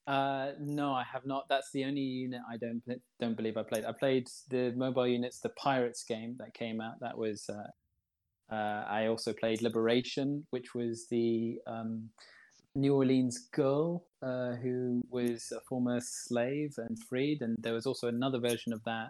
[0.09, 1.47] Uh, no, I have not.
[1.51, 2.83] That's the only unit I don't
[3.21, 3.85] don't believe I played.
[3.85, 6.95] I played the mobile units, the Pirates game that came out.
[7.01, 7.49] That was.
[7.49, 7.69] Uh,
[8.51, 12.09] uh, I also played Liberation, which was the um,
[12.75, 18.09] New Orleans girl uh, who was a former slave and freed, and there was also
[18.09, 19.09] another version of that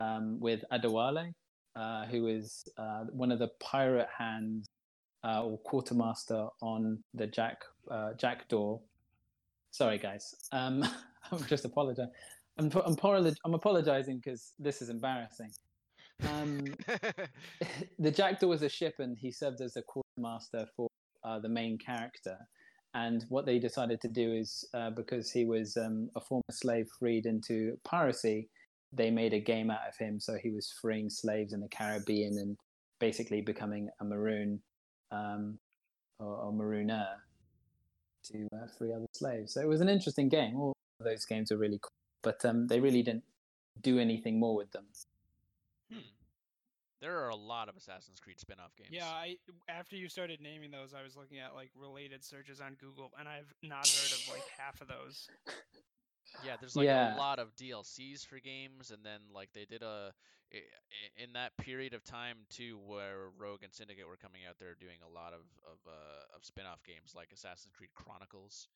[0.00, 1.32] um, with Adewale,
[1.76, 4.66] uh, who was uh, one of the pirate hands
[5.22, 7.62] or quartermaster on the Jack
[8.18, 8.78] Jackdaw.
[9.74, 10.36] Sorry, guys.
[10.52, 10.84] Um,
[11.32, 12.12] I'm just apologizing.
[12.58, 12.96] I'm I'm,
[13.44, 15.50] I'm apologizing because this is embarrassing.
[16.28, 16.62] Um,
[17.98, 20.86] the Jackdaw was a ship, and he served as a quartermaster for
[21.24, 22.38] uh, the main character.
[22.94, 26.86] And what they decided to do is, uh, because he was um, a former slave
[26.96, 28.48] freed into piracy,
[28.92, 30.20] they made a game out of him.
[30.20, 32.56] So he was freeing slaves in the Caribbean and
[33.00, 34.62] basically becoming a maroon
[35.10, 35.58] um,
[36.20, 37.06] or, or marooner
[38.32, 39.54] to uh, free other slaves.
[39.54, 40.56] So it was an interesting game.
[40.56, 43.24] All of those games are really cool, but um, they really didn't
[43.82, 44.84] do anything more with them.
[45.92, 45.98] Hmm.
[47.00, 48.90] There are a lot of Assassin's Creed spin-off games.
[48.92, 49.36] Yeah, I
[49.68, 53.28] after you started naming those, I was looking at like related searches on Google, and
[53.28, 55.28] I've not heard of like half of those.
[56.44, 57.16] Yeah, there's like Yeah.
[57.16, 60.12] a lot of DLCs for games, and then like they did a
[61.16, 64.56] in that period of time too, where Rogue and Syndicate were coming out.
[64.58, 68.68] They're doing a lot of of uh, of spin-off games like Assassin's Creed Chronicles.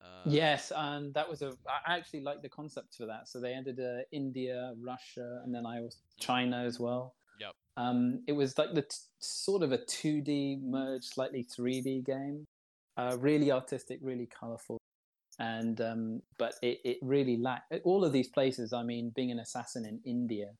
[0.00, 1.52] Uh, Yes, and that was a.
[1.66, 3.28] I actually like the concept for that.
[3.28, 7.16] So they ended uh, India, Russia, and then I was China as well.
[7.40, 7.52] Yep.
[7.76, 12.00] Um, it was like the t- sort of a two D merged, slightly three D
[12.00, 12.44] game.
[12.96, 14.78] Uh, really artistic, really colorful,
[15.38, 18.72] and um, but it, it really lacked all of these places.
[18.72, 20.50] I mean, being an assassin in India,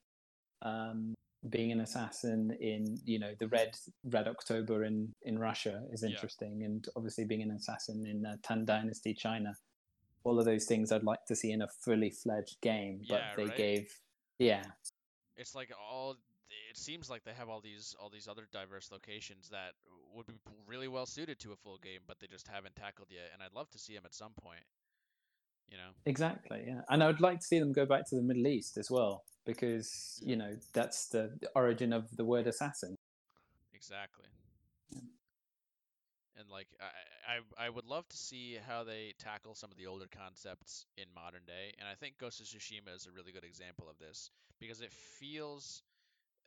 [0.63, 1.15] um,
[1.49, 6.11] being an assassin in you know the Red Red October in in Russia is Yeah.
[6.11, 9.55] interesting, and obviously being an assassin in uh, Tang Dynasty China.
[10.25, 13.35] All of those things I'd like to see in a fully fledged game, but Yeah,
[13.37, 13.57] they right?
[13.57, 13.89] gave
[14.39, 14.63] yeah
[15.37, 16.17] it's like all
[16.79, 19.73] seems like they have all these all these other diverse locations that
[20.15, 20.35] would be
[20.67, 23.55] really well suited to a full game but they just haven't tackled yet and i'd
[23.55, 24.65] love to see them at some point
[25.71, 26.81] you know Exactly, yeah.
[26.89, 29.25] And I would like to see them go back to the Middle East as well,
[29.45, 32.97] because, you know, that's the the origin of the word assassin.
[33.75, 34.25] exactly
[34.91, 35.01] Yeah.
[36.39, 39.87] and like I, I i would love to see how they tackle some of the
[39.87, 43.45] older concepts in modern day and i think ghost of tsushima is a really good
[43.45, 45.83] example of this because it feels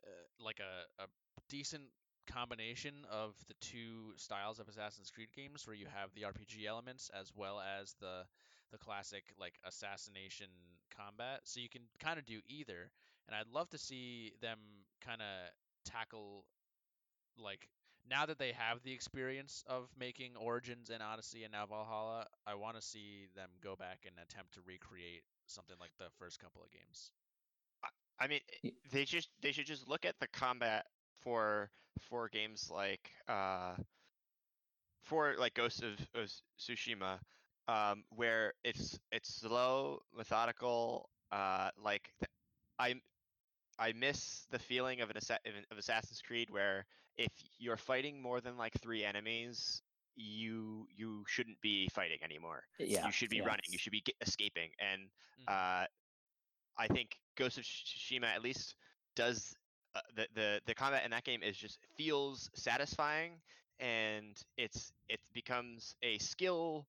[0.04, 1.06] uh, like a, a
[1.48, 1.84] decent
[2.26, 7.10] combination of the two styles of Assassin's Creed games where you have the RPG elements
[7.18, 8.24] as well as the
[8.70, 10.48] the classic like assassination
[10.96, 11.40] combat.
[11.44, 12.90] So you can kind of do either.
[13.28, 14.58] And I'd love to see them
[15.04, 15.50] kind of
[15.84, 16.44] tackle
[17.38, 17.68] like
[18.08, 22.54] now that they have the experience of making Origins and Odyssey and now Valhalla, I
[22.54, 26.62] want to see them go back and attempt to recreate something like the first couple
[26.62, 27.12] of games.
[28.20, 28.40] I mean,
[28.92, 30.86] they just they should just look at the combat
[31.20, 33.74] for for games like uh
[35.02, 37.18] for like Ghost of, of Tsushima,
[37.68, 41.08] um, where it's it's slow, methodical.
[41.30, 42.12] Uh, like
[42.78, 42.94] I
[43.78, 45.16] I miss the feeling of an
[45.70, 49.82] of Assassin's Creed where if you're fighting more than like three enemies,
[50.16, 52.62] you you shouldn't be fighting anymore.
[52.78, 53.06] Yeah.
[53.06, 53.46] you should be yeah.
[53.46, 53.64] running.
[53.68, 54.70] You should be escaping.
[54.78, 55.10] And
[55.40, 55.82] Mhm.
[55.82, 55.86] uh,
[56.78, 58.76] I think Ghost of Tsushima at least
[59.14, 59.54] does
[59.94, 63.40] uh, the the the combat in that game is just feels satisfying
[63.78, 66.86] and it's it becomes a skill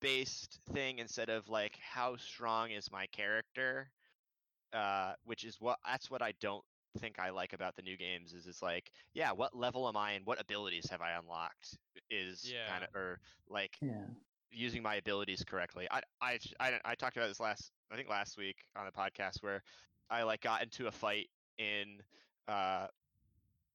[0.00, 3.90] based thing instead of like how strong is my character
[4.72, 6.64] uh which is what that's what i don't
[6.98, 10.12] think i like about the new games is it's like yeah what level am i
[10.12, 11.78] and what abilities have i unlocked
[12.10, 12.84] is kind Yeah.
[12.84, 14.06] of or like Yeah.
[14.52, 15.86] Using my abilities correctly.
[15.90, 19.42] I, I I I talked about this last I think last week on the podcast
[19.42, 19.62] where
[20.10, 22.00] I like got into a fight in
[22.48, 22.86] uh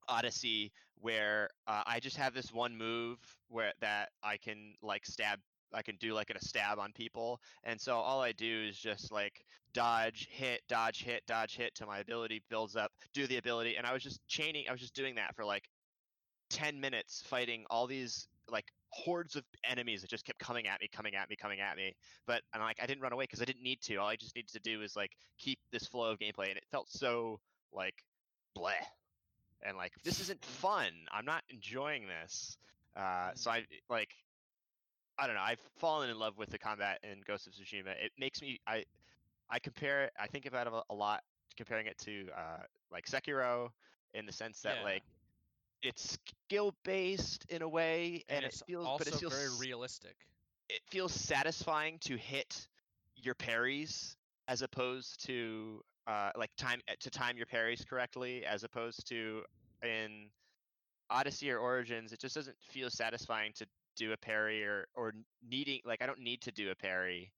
[0.08, 3.17] Odyssey where uh, I just have this one move
[3.50, 5.40] where that I can like stab
[5.74, 9.11] I can do like a stab on people and so all I do is just
[9.11, 9.43] like
[9.74, 13.88] dodge hit dodge hit dodge hit till my ability builds up do the ability and
[13.88, 15.69] I was just chaining I was just doing that for like
[16.50, 20.87] 10 minutes fighting all these like hordes of enemies that just kept coming at me
[20.91, 21.93] coming at me coming at me
[22.27, 23.95] but and like i didn't run away because i didn't need to.
[23.97, 26.65] All i just needed to do is like keep this flow of gameplay and it
[26.71, 27.39] felt so
[27.71, 28.03] like
[28.57, 28.73] bleh
[29.63, 30.91] and like this isn't fun.
[31.11, 32.57] I'm not enjoying this.
[32.95, 34.09] Uh so i like
[35.17, 35.41] i don't know.
[35.41, 37.91] I've fallen in love with the combat in ghost of tsushima.
[38.03, 38.83] It makes me i
[39.49, 41.21] i compare it i think about it a- a lot
[41.57, 43.69] comparing it to uh like sekiro
[44.13, 44.83] in the sense that Yeah.
[44.83, 45.03] like
[45.84, 49.50] it's skill based in a way and, and, it feels also but it feels very
[49.60, 50.16] realistic.
[50.69, 52.68] it feels satisfying to hit
[53.16, 54.16] your parries
[54.48, 59.42] as opposed to uh, like time to time your parries correctly as opposed to
[59.84, 60.30] in
[61.10, 65.14] Odyssey or Origins it just doesn't feel satisfying to do a parry or or
[65.48, 67.32] needing like I don't need to do a parry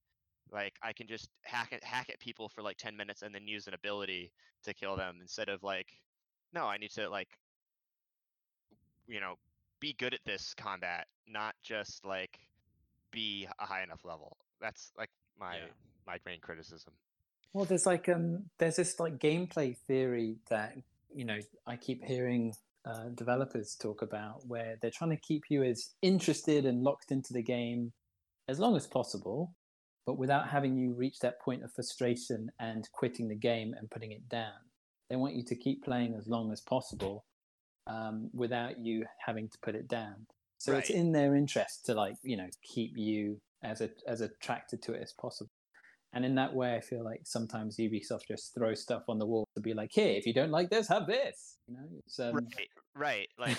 [0.51, 3.47] like I can just hack at hack at people for like 10 minutes and then
[3.47, 4.31] use an ability
[4.63, 5.87] to kill them instead of like
[6.53, 7.29] no I need to like
[9.07, 9.35] you know
[9.79, 12.39] be good at this combat not just like
[13.11, 15.09] be a high enough level that's like
[15.39, 15.65] my Yeah.
[16.07, 16.93] my main criticism
[17.53, 20.75] Well, there's like um, there's this like gameplay theory that
[21.13, 22.53] you know I keep hearing
[22.85, 27.31] uh, developers talk about, where they're trying to keep you as interested and locked into
[27.31, 27.93] the game
[28.49, 29.55] as long as possible,
[30.05, 34.11] but without having you reach that point of frustration and quitting the game and putting
[34.11, 34.57] it down.
[35.09, 37.23] They want you to keep playing as long as possible
[37.87, 40.25] um, without you having to put it down.
[40.57, 44.81] So it's in their interest to like you know keep you as a, as attracted
[44.83, 45.49] to it as possible.
[46.15, 49.45] And in that way, I feel like sometimes Ubisoft just throws stuff on the wall
[49.55, 52.35] to be like, "Here, if you don't like this, have this." You know, it's um,
[52.35, 53.57] right right like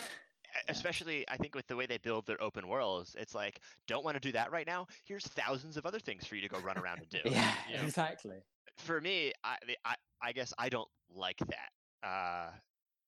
[0.69, 4.15] especially i think with the way they build their open worlds it's like don't want
[4.15, 6.79] to do that right now here's thousands of other things for you to go run
[6.79, 7.83] around and do yeah, Yeah.
[7.83, 8.37] exactly.
[8.79, 12.51] for me I, the- I i guess i don't like that uh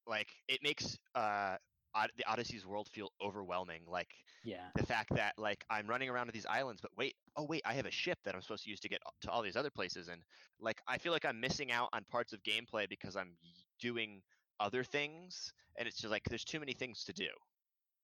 [0.06, 1.56] like it makes uh
[1.94, 4.10] Od- the odyssey's world feel overwhelming like
[4.44, 7.62] Yeah, the fact that like I'm running around to these islands, but wait, oh wait,
[7.64, 9.70] I have a ship that I'm supposed to use to get to all these other
[9.70, 10.20] places, and
[10.60, 13.32] like I feel like I'm missing out on parts of gameplay because I'm
[13.80, 14.20] doing
[14.60, 17.28] other things, and it's just like there's too many things to do.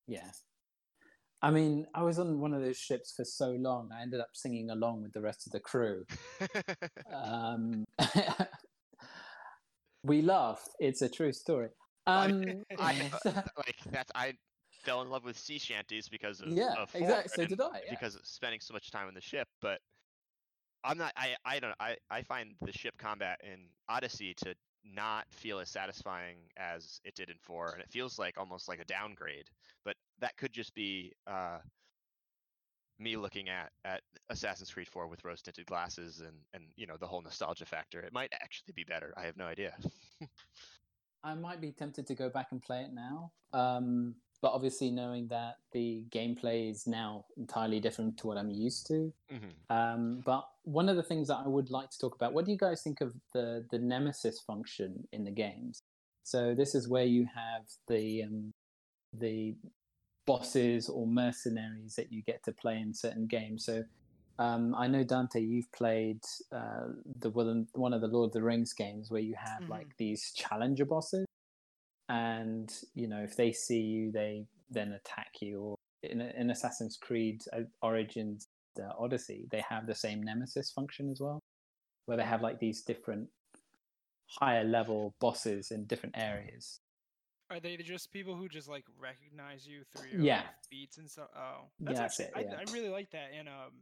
[0.07, 0.31] yeah.
[1.43, 4.29] I mean, I was on one of those ships for so long, I ended up
[4.33, 6.05] singing along with the rest of the crew.
[7.13, 7.85] Um,
[10.05, 10.67] we laugh.
[10.79, 11.69] It's a true story.
[12.07, 14.35] I- Um, I, uh, like that's I
[14.71, 17.45] fell in love with sea shanties because of yeah, of four exactly.
[17.45, 17.83] So did I.
[17.85, 17.91] Yeah.
[17.91, 19.81] because of spending so much time on the ship, but
[20.85, 21.13] I'm not.
[21.17, 21.75] I I don't.
[21.81, 27.15] I I find the ship combat in Odyssey to not feel as satisfying as it
[27.15, 29.49] did in four, and it feels like almost like a downgrade.
[29.85, 31.59] But that could just be uh,
[32.99, 36.97] me looking at at Assassin's Creed 4 with rose tinted glasses and and you know
[36.99, 38.01] the whole nostalgia factor.
[38.01, 39.15] It might actually be better.
[39.17, 39.77] I have no idea.
[41.25, 43.33] I might be tempted to go back and play it now.
[43.53, 48.87] Um, but obviously, knowing that the gameplay is now entirely different to what I'm used
[48.89, 49.13] to.
[49.31, 52.45] hmm Um, but one of the things that I would like to talk about, what
[52.45, 55.83] do you guys think of the the nemesis function in the games?
[56.25, 58.53] So this is where you have the um,
[59.13, 59.55] the
[60.27, 63.65] bosses or mercenaries that you get to play in certain games.
[63.65, 63.85] So
[64.39, 66.21] um, I know Dante, you've played
[66.53, 66.89] uh,
[67.21, 70.85] the one of the Lord of the Rings games where you have like these challenger
[70.85, 71.27] bosses,
[72.09, 75.61] and you know if they see you, they then attack you.
[75.61, 78.47] Or in, in Assassin's Creed uh, Origins
[78.81, 81.41] uh, Odyssey, they have the same nemesis function as well,
[82.07, 83.29] where they have like these different
[84.27, 86.81] higher level bosses in different areas.
[87.51, 90.39] Are they just people who just like recognize you through your Yeah.
[90.39, 91.29] like, beats and stuff?
[91.37, 92.59] Oh, Yeah, that's that's actually it, I, yeah.
[92.61, 93.73] I really like that in um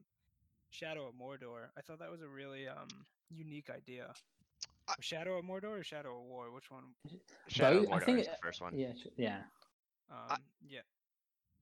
[0.71, 1.69] Shadow of Mordor.
[1.77, 2.89] I thought that was a really um
[3.29, 4.13] unique idea.
[4.89, 6.51] I- Shadow of Mordor or Shadow of War?
[6.53, 6.85] Which one?
[7.49, 8.79] Shadow of Both- I Mordor think is it- the first one.
[8.79, 9.43] Yeah, yeah.
[10.11, 10.81] Um, yeah.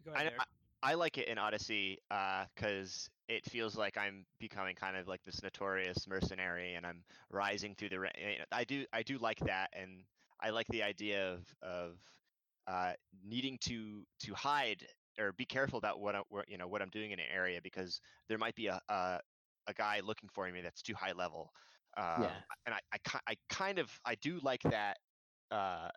[0.05, 0.33] Go I, ahead.
[0.33, 0.45] know-
[0.83, 5.23] I, I like it in Odyssey because it feels like I'm becoming kind of like
[5.25, 8.01] this notorious mercenary, and I'm rising through the.
[8.01, 10.05] ra- you know, I do I do like that, and
[10.41, 11.99] I like the idea of of
[12.69, 12.93] uh,
[13.25, 14.87] needing to to hide
[15.19, 18.01] or be careful about what I, you know what I'm doing in an area because
[18.29, 19.21] there might be a a,
[19.67, 21.53] a guy looking for me that's too high level.
[21.97, 22.41] Uh, Yeah.
[22.67, 24.99] And I, I I kind of I do like that.
[25.51, 25.89] Uh,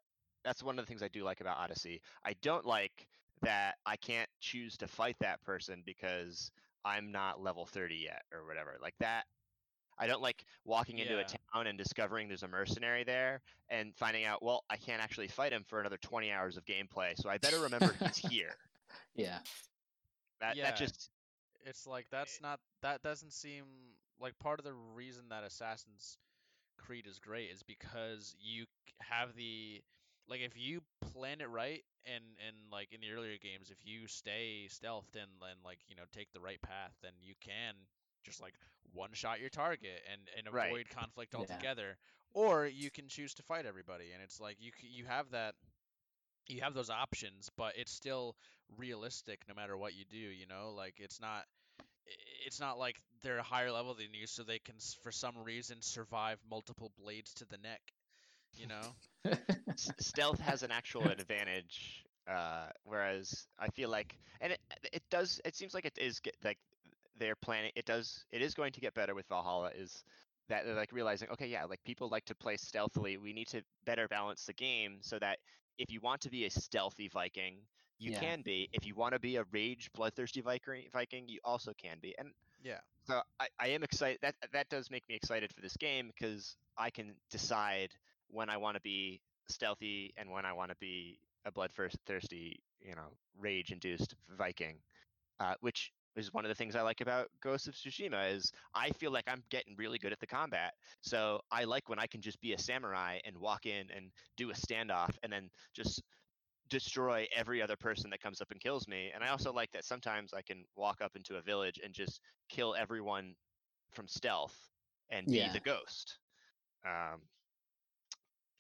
[0.43, 2.01] that's one of the things I do like about Odyssey.
[2.25, 3.07] I don't like
[3.41, 6.51] that I can't choose to fight that person because
[6.85, 8.77] I'm not level 30 yet or whatever.
[8.81, 9.25] Like that
[9.97, 14.25] I don't like walking into a town and discovering there's a mercenary there and finding
[14.25, 17.37] out, well, I can't actually fight him for another 20 hours of gameplay, so I
[17.37, 18.55] better remember he's here.
[19.15, 19.39] Yeah.
[20.39, 20.75] That Yeah.
[20.75, 21.09] that just
[21.65, 23.63] It's like eh that's not that doesn't seem
[24.19, 26.17] like part of the reason that Assassin's
[26.77, 28.65] Creed is great is because you
[29.01, 29.81] have the
[30.27, 30.81] like if you
[31.13, 35.31] plan it right and and like in the earlier games if you stay stealthed and
[35.49, 37.75] and like you know take the right path then you can
[38.23, 38.55] just like
[38.93, 40.69] one shot your target and and Right.
[40.69, 41.45] avoid conflict Yeah.
[41.49, 41.97] altogether
[42.33, 45.55] or you can choose to fight everybody and it's like you you have that
[46.47, 48.35] you have those options but it's still
[48.77, 50.73] realistic no matter what you do you know?
[50.75, 51.45] Like it's not
[52.45, 55.35] it's not like they're a higher level than you so they can s- for some
[55.43, 57.81] reason survive multiple blades to the neck
[58.55, 58.93] you know?
[59.99, 64.59] Stealth has an actual advantage uh whereas i feel like and it
[64.93, 66.57] it does it seems like it is get, like
[67.17, 70.03] they're planning it does it is going to get better with valhalla is
[70.49, 73.61] that they're like realizing okay yeah like people like to play stealthily we need to
[73.85, 75.39] better balance the game so that
[75.81, 77.67] if you want to be a stealthy viking
[77.99, 78.21] you Yeah.
[78.21, 78.69] can be.
[78.73, 82.15] If you want to be a rage bloodthirsty viking viking you also can be.
[82.17, 82.31] And
[82.63, 82.81] yeah.
[83.05, 86.57] so I, I am excited that that does make me excited for this game because
[86.77, 87.91] I can decide
[88.29, 92.95] when I want to be stealthy and when I want to be a bloodthirsty, you
[92.95, 94.77] know, rage-induced Viking,
[95.39, 98.91] uh, which is one of the things I like about Ghost of Tsushima is I
[98.91, 100.73] feel like I'm getting really good at the combat.
[101.01, 104.49] So I like when I can just be a samurai and walk in and do
[104.51, 106.03] a standoff and then just
[106.69, 109.11] destroy every other person that comes up and kills me.
[109.13, 112.21] And I also like that sometimes I can walk up into a village and just
[112.49, 113.35] kill everyone
[113.91, 114.69] from stealth
[115.09, 115.49] and be Yeah.
[115.49, 116.19] the ghost.
[116.85, 117.29] Um,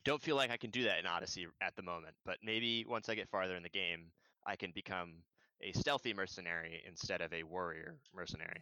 [0.03, 3.09] don't feel like I can do that in Odyssey at the moment, but maybe once
[3.09, 4.11] I get farther in the game,
[4.45, 5.23] I can become
[5.63, 8.59] a stealthy mercenary instead of a warrior mercenary.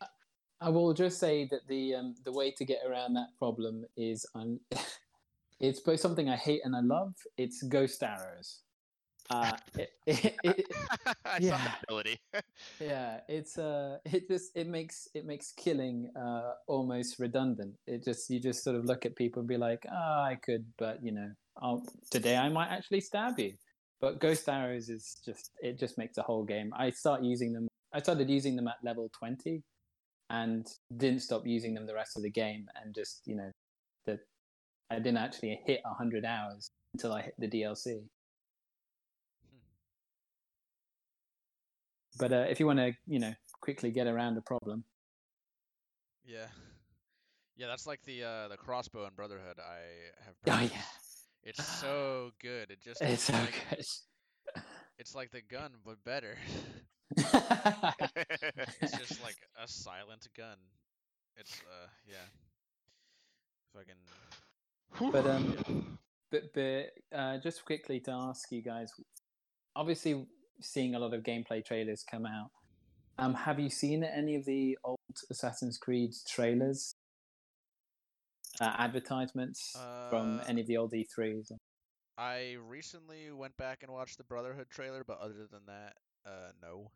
[0.61, 4.26] I will just say that the um, the way to get around that problem is
[4.36, 4.60] un-
[5.60, 7.14] it's both something I hate and I love.
[7.38, 8.60] It's ghost arrows.
[9.30, 10.66] Uh, it, it, it,
[11.40, 11.76] yeah.
[11.84, 12.19] ability.
[12.80, 17.76] yeah, it's uh, it just it makes it makes killing uh almost redundant.
[17.88, 20.66] It just you just sort of look at people and be like, ah, I could,
[20.78, 23.53] but you know, I'll, today I might actually stab you.
[24.02, 26.74] But ghost arrows is just it just makes the whole game.
[26.78, 27.68] I start using them.
[27.94, 29.64] I started using them at level twenty,
[30.30, 32.68] and didn't stop using them the rest of the game.
[32.82, 33.52] And just you know,
[34.06, 34.19] that
[34.90, 38.03] I didn't actually hit hundred hours until I hit the DLC.
[42.18, 44.84] But uh, if you want to, you know, quickly get around a problem,
[46.30, 46.45] yeah
[47.58, 49.80] yeah that's like the uh the crossbow in brotherhood i
[50.24, 50.82] have oh yeah,
[51.43, 52.72] it's so good.
[52.72, 53.85] It just it's so like, good.
[55.00, 56.38] it's like the gun but better.
[58.82, 60.58] It's just like a silent gun.
[61.38, 62.27] It's uh yeah.
[63.74, 65.98] Fucking But, um,
[66.32, 68.92] but but uh, just quickly to ask you guys,
[69.76, 70.26] obviously
[70.61, 72.50] seeing a lot of gameplay trailers come out.
[73.18, 74.98] Um, have you seen any of the old
[75.30, 76.95] Assassin's Creed trailers,
[78.60, 81.52] uh, advertisements from Uh, any of the old E3s?
[82.18, 86.92] I recently went back and watched the Brotherhood trailer, but other than that, uh, no.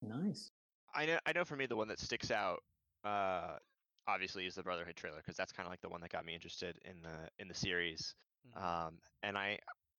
[0.00, 0.52] Nice.
[0.94, 1.18] I know.
[1.26, 1.44] I know.
[1.44, 2.62] For me, the one that sticks out,
[3.04, 3.58] uh,
[4.06, 6.34] obviously, is the Brotherhood trailer because that's kind of like the one that got me
[6.34, 8.14] interested in the in the series.
[8.46, 8.56] Mhm.
[8.60, 9.58] Um, and I,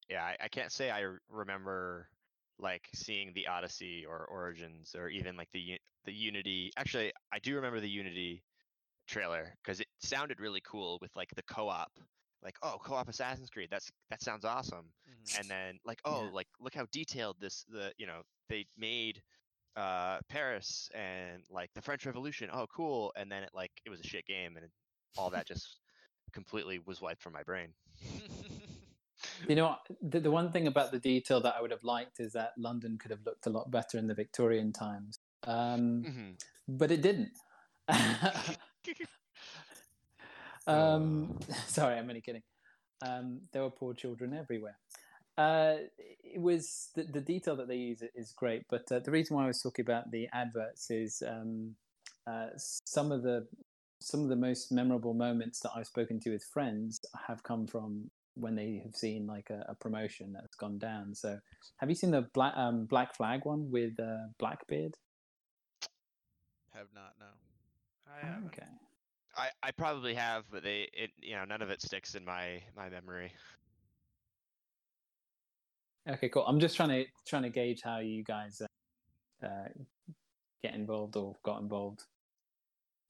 [0.09, 2.09] yeah, I, I can't say I remember
[2.57, 6.71] like seeing the Odyssey or Origins or even like the the Unity.
[6.77, 8.45] Actually, I do remember the Unity
[9.07, 11.91] trailer because it sounded really cool with like the co-op.
[12.43, 13.69] Like, oh, co-op Assassin's Creed.
[13.71, 14.91] That's that sounds awesome.
[15.09, 15.39] Mhm.
[15.39, 16.31] And then like, oh, Yeah.
[16.31, 19.21] like look how detailed this the you know they made
[19.75, 22.49] uh Paris and like the French Revolution.
[22.53, 23.11] Oh, cool.
[23.15, 24.67] And then it like it was a shit game and
[25.17, 25.79] all that just
[26.33, 27.73] completely was wiped from my brain.
[29.47, 32.33] You know, the, the one thing about the detail that I would have liked is
[32.33, 36.37] that London could have looked a lot better in the Victorian times, um, Mhm.
[36.67, 37.31] but it didn't.
[40.67, 41.37] um,
[41.67, 42.43] sorry, I'm only kidding.
[43.05, 44.77] Um, there were poor children everywhere.
[45.37, 45.75] Uh,
[46.23, 49.43] it was the, the detail that they use is great, but uh, the reason why
[49.43, 51.75] I was talking about the adverts is um,
[52.25, 53.47] uh, some of the
[53.99, 58.11] some of the most memorable moments that I've spoken to with friends have come from
[58.35, 61.15] when they have seen like a, a promotion that's gone down.
[61.15, 61.39] So,
[61.77, 64.95] have you seen the Black um, Black Flag one with uh, Blackbeard?
[66.73, 67.25] Have not no.
[68.07, 68.47] I haven't.
[68.47, 68.67] Okay.
[69.37, 72.61] I, I probably have, but they it you know none of it sticks in my
[72.75, 73.33] my memory.
[76.07, 76.45] Okay, cool.
[76.47, 79.67] I'm just trying to trying to gauge how you guys uh, uh,
[80.63, 82.01] get involved or got involved.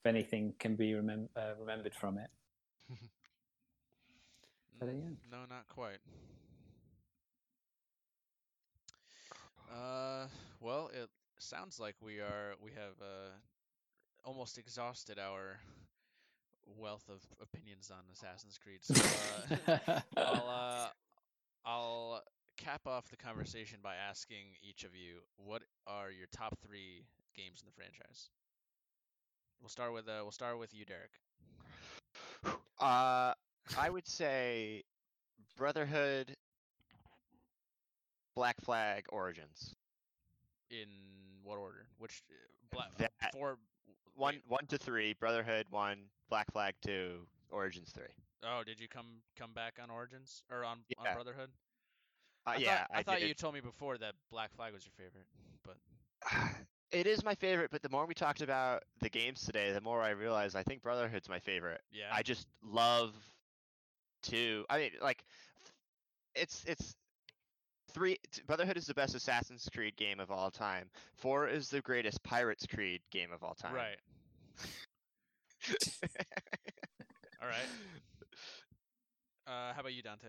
[0.04, 2.30] If anything can be remem- uh, remembered from it.
[4.80, 4.98] But, uh, yeah.
[4.98, 6.00] Mm, No, not quite.
[9.72, 10.28] Uh,
[10.62, 13.32] well, it sounds like we are we have uh
[14.24, 15.60] almost exhausted our
[16.78, 18.80] wealth of opinions on Assassin's Creed.
[18.82, 18.96] So
[19.68, 20.88] uh, I'll uh,
[21.66, 22.22] I'll
[22.58, 27.62] cap off the conversation by asking each of you what are your top three games
[27.62, 28.30] in the franchise.
[29.62, 31.12] We'll start with uh, we'll start with you, Derek.
[32.80, 33.34] Uh,
[33.78, 34.84] I would say
[35.58, 36.36] Brotherhood,
[38.36, 39.74] Black Flag, Origins.
[40.72, 40.88] In
[41.44, 41.88] what order?
[41.98, 43.58] Which uh, black That- four?
[44.18, 45.98] One wait, one to three, Brotherhood one,
[46.30, 48.14] Black Flag two, Origins three.
[48.44, 51.50] Oh, did you come come back on Origins or on on Brotherhood?
[52.48, 53.28] Uh, I yeah, thought, I, thought did.
[53.28, 55.26] you told me before that Black Flag was your favorite,
[55.64, 55.78] but
[56.92, 60.02] It is my favorite, but the more we talked about the games today, the more
[60.02, 61.82] I realized I think Brotherhood's my favorite.
[61.92, 62.10] yeah.
[62.14, 63.14] I just love
[64.22, 64.64] two.
[64.70, 65.26] I mean, like,
[66.36, 66.96] it's it's
[67.92, 68.18] three.
[68.46, 70.90] Brotherhood is the best Assassin's Creed game of all time.
[71.16, 73.74] Four is the greatest Pirates Creed game of all time.
[73.74, 73.98] right.
[77.42, 77.70] All right.
[79.48, 80.28] Uh, how about you, Dante?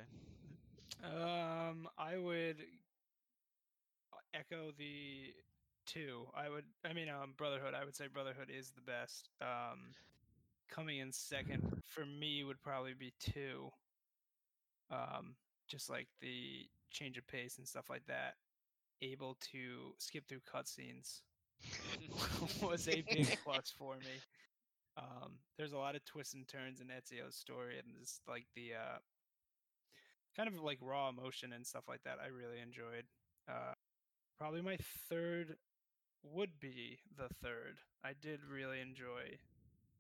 [1.05, 2.57] Um, I would
[4.35, 5.33] echo the
[5.87, 6.27] two.
[6.35, 6.65] I would.
[6.85, 7.75] I mean, um, Brotherhood.
[7.75, 9.29] I would say Brotherhood is the best.
[9.41, 9.93] Um,
[10.69, 13.71] coming in second for me would probably be two.
[14.91, 15.35] Um,
[15.69, 18.35] just like the change of pace and stuff like that.
[19.03, 21.21] Able to skip through cutscenes
[22.63, 24.21] was a big plus for me.
[24.97, 28.73] Um, there's a lot of twists and turns in Ezio's story, and just like the
[28.75, 28.99] uh,
[30.37, 32.19] kind of like raw emotion and stuff like that.
[32.23, 33.05] I really enjoyed.
[33.49, 33.75] Uh,
[34.39, 34.77] probably my
[35.09, 35.57] third
[36.23, 37.79] would be the third.
[38.05, 39.37] I did really enjoy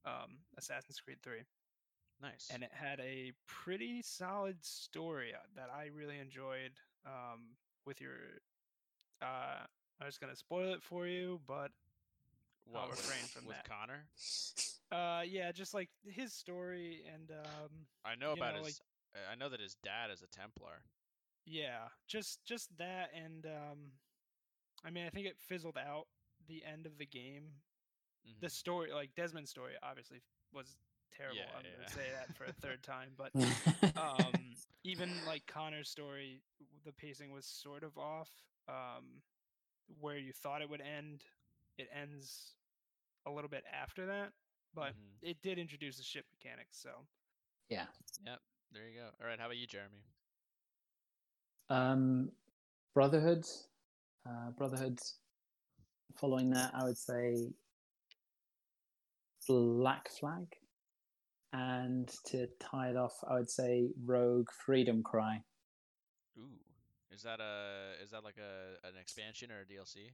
[0.04, 1.38] um, Assassin's Creed 3,
[2.22, 2.48] Nice.
[2.52, 6.72] and it had a pretty solid story uh, that I really enjoyed.
[7.04, 7.54] Um,
[7.86, 8.14] with your,
[9.22, 9.62] uh,
[10.00, 11.70] I was gonna spoil it for you, but
[12.64, 13.68] what, I'll with- refrain from with that.
[13.68, 14.06] Connor?
[14.90, 18.80] Uh, yeah, just like his story and um, I know about know, his.
[19.14, 20.84] uh, I know that his dad is a Templar.
[21.46, 23.78] Yeah, just just that, and um,
[24.84, 26.06] I mean, I think it fizzled out
[26.48, 27.62] the end of the game.
[28.40, 28.50] The Mhm.
[28.50, 30.78] story, like Desmond's story, obviously was
[31.12, 31.42] terrible.
[31.42, 31.76] Yeah, I'm yeah.
[31.76, 33.32] gonna say that for a third time, but
[34.00, 36.42] um, even like Connor's story,
[36.84, 38.30] the pacing was sort of off.
[38.68, 39.22] Um,
[40.00, 41.24] where you thought it would end,
[41.78, 42.56] it ends
[43.26, 44.32] a little bit after that,
[44.76, 45.18] but Mhm.
[45.22, 46.76] it did introduce the ship mechanics.
[46.76, 47.08] So
[47.68, 47.86] yeah.
[48.24, 48.40] Yep.
[48.70, 49.10] There you go.
[49.20, 49.38] All right.
[49.38, 50.04] How about you, Jeremy?
[51.68, 52.30] Um,
[52.94, 53.44] Brotherhood.
[54.24, 55.00] Uh, Brotherhood.
[56.20, 57.52] Following that, I would say
[59.48, 60.46] Black Flag.
[61.52, 65.42] And to tie it off, I would say Rogue Freedom Cry.
[66.38, 66.60] Ooh,
[67.10, 70.12] is that a is that like a an expansion or a DLC?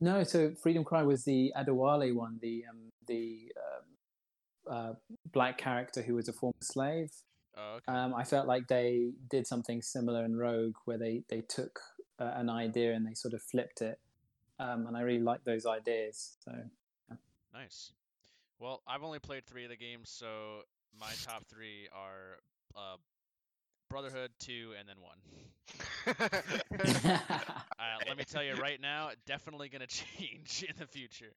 [0.00, 4.92] No, so Freedom Cry was the Adewale one, the um, the um, uh,
[5.32, 7.10] black character who was a former slave.
[7.56, 7.92] Oh, okay.
[7.92, 11.80] Um, I felt like they did something similar in Rogue, where they they took
[12.18, 13.98] uh, an idea and they sort of flipped it,
[14.58, 16.36] um, and I really like those ideas.
[16.44, 16.52] So
[17.52, 17.92] Nice.
[18.58, 20.62] Well, I've only played three of the games, so
[20.98, 22.38] my top three are
[22.76, 22.96] uh,
[23.90, 25.18] Brotherhood, two, and then one.
[27.80, 29.86] Uh, let me tell you right now, definitely gonna
[30.18, 31.32] change in the future.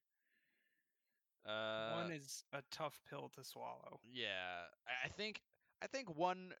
[1.46, 4.00] Uh, one is a tough pill to swallow.
[4.12, 4.28] yeah,
[4.86, 5.40] I- I think
[5.82, 6.52] I think one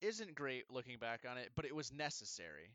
[0.00, 2.72] isn't great looking back on it, but it was necessary.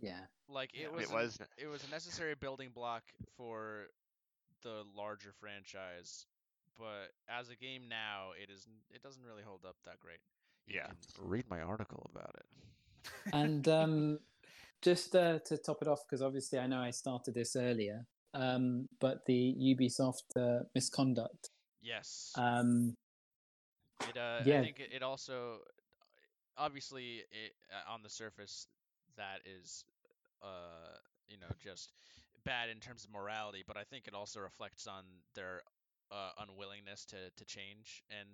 [0.00, 1.38] yeah, Like it it was it an- was.
[1.58, 3.02] it was a necessary building block
[3.36, 3.86] for
[4.62, 6.26] the larger franchise,
[6.78, 10.20] but as a game now, it is n- it doesn't really hold up that great.
[10.68, 10.86] You Yeah.
[11.20, 12.46] read my article about it.
[13.32, 14.18] and um,
[14.82, 18.04] just uh, to top it off, because obviously I know I started this earlier,
[18.34, 21.50] um, but the Ubisoft uh, misconduct.
[21.82, 22.32] Yes.
[22.36, 22.94] Um,
[24.08, 25.58] It uh, I think it, it also
[26.56, 28.66] obviously it, uh, on the surface
[29.16, 29.84] that is
[30.42, 30.96] uh
[31.28, 31.90] you know just
[32.44, 35.04] bad in terms of morality, but I think it also reflects on
[35.34, 35.62] their
[36.12, 38.28] uh, unwillingness to to change and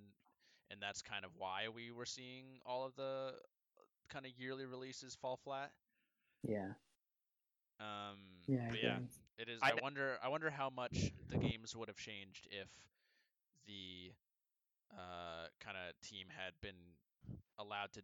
[0.73, 3.35] and that's kind of why we were seeing all of the
[4.11, 5.73] kind of yearly releases fall flat.
[6.43, 6.75] yeah,
[7.81, 9.09] Um, yeah, but yeah, agree.
[9.39, 9.63] It is.
[9.63, 10.19] I wonder.
[10.23, 12.69] I wonder how much the games would have changed if
[13.67, 14.13] the
[14.93, 16.97] uh, kind of team had been
[17.59, 18.03] allowed to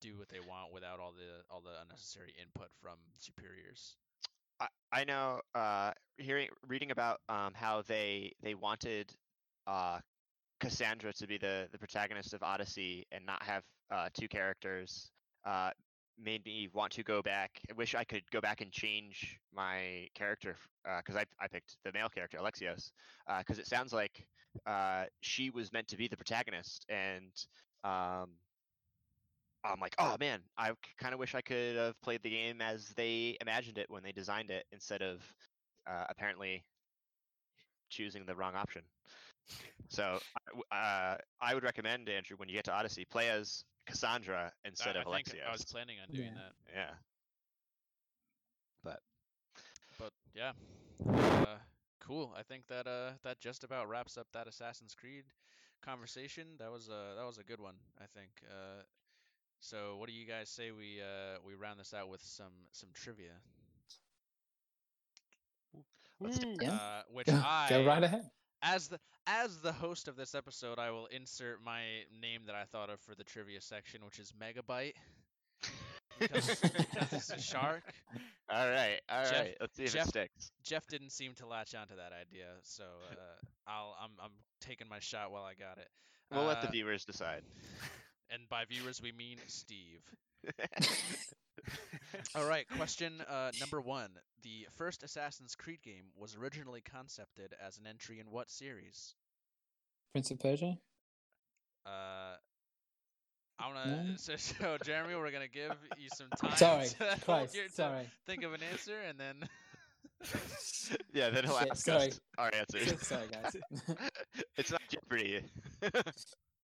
[0.00, 3.96] do what they want without all the all the unnecessary input from superiors.
[4.60, 9.12] I, I know uh hearing reading about um how they they wanted
[9.66, 10.00] uh
[10.60, 15.12] Kassandra to be the the protagonist of Odyssey and not have uh two characters
[15.44, 15.70] uh
[16.18, 17.60] made me want to go back.
[17.70, 20.56] I wish I could go back and change my character
[20.98, 22.92] because I I picked the male character Alexios
[23.38, 24.26] because it sounds like
[24.66, 27.32] uh she was meant to be the protagonist and
[27.84, 28.38] um
[29.64, 32.94] I'm like, oh man, I kind of wish I could have played the game as
[32.94, 35.34] they imagined it when they designed it instead of
[35.86, 36.64] uh, apparently
[37.90, 38.82] choosing the wrong option.
[39.88, 40.20] So
[40.70, 45.00] uh, I would recommend Andrew when you get to Odyssey, play as Kassandra instead I,
[45.00, 45.40] of I think Alexios.
[45.46, 46.34] I was planning on doing Yeah.
[46.34, 46.94] that, yeah,
[49.98, 50.52] but yeah,
[51.18, 51.56] uh,
[52.00, 52.32] cool.
[52.36, 55.24] I think that uh that just about wraps up that Assassin's Creed
[55.82, 56.56] conversation.
[56.58, 57.76] That was a that was a good one.
[58.00, 58.30] I think.
[58.48, 58.82] Uh,
[59.60, 62.90] so what do you guys say we uh we round this out with some some
[62.94, 63.40] trivia?
[66.20, 66.72] Let's do Yeah.
[66.72, 68.30] Uh, which Go, I go right ahead.
[68.62, 71.82] As the as the host of this episode, I will insert my
[72.20, 74.94] name that I thought of for the trivia section, which is Megabyte.
[76.18, 77.82] Because, because it's a shark.
[78.50, 79.30] all right, all right.
[79.30, 80.50] Jeff- Let's see if Jeff- it sticks.
[80.62, 83.14] Jeff didn't seem to latch onto that idea, so uh,
[83.66, 85.88] I'll I'm I'm taking my shot while I got it.
[86.30, 87.42] We'll let the Uh, viewers decide.
[88.32, 90.02] And by viewers, we mean Steve.
[92.34, 94.10] All right, question uh, number one.
[94.42, 99.14] The first Assassin's Creed game was originally concepted as an entry in what series?
[100.12, 100.78] Prince of Persia.
[101.84, 102.36] Uh,
[103.58, 103.86] I wanna.
[103.86, 104.02] No?
[104.16, 106.56] So, so, Jeremy, we're gonna give you some time.
[106.56, 108.10] Sorry, to hold Christ, your- to sorry.
[108.26, 109.36] Think of an answer, and then.
[111.12, 112.08] yeah, then he'll Shit, ask sorry.
[112.08, 113.06] us our answers.
[113.06, 113.56] Sorry, guys.
[114.56, 115.40] it's not Jeopardy.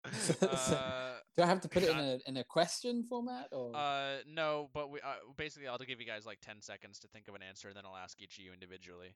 [0.43, 3.75] uh, Do I have to put it in a in a question format or?
[3.77, 7.29] uh, no, but we uh, basically I'll give you guys like ten seconds to think
[7.29, 9.15] of an answer, and then I'll ask each of you individually.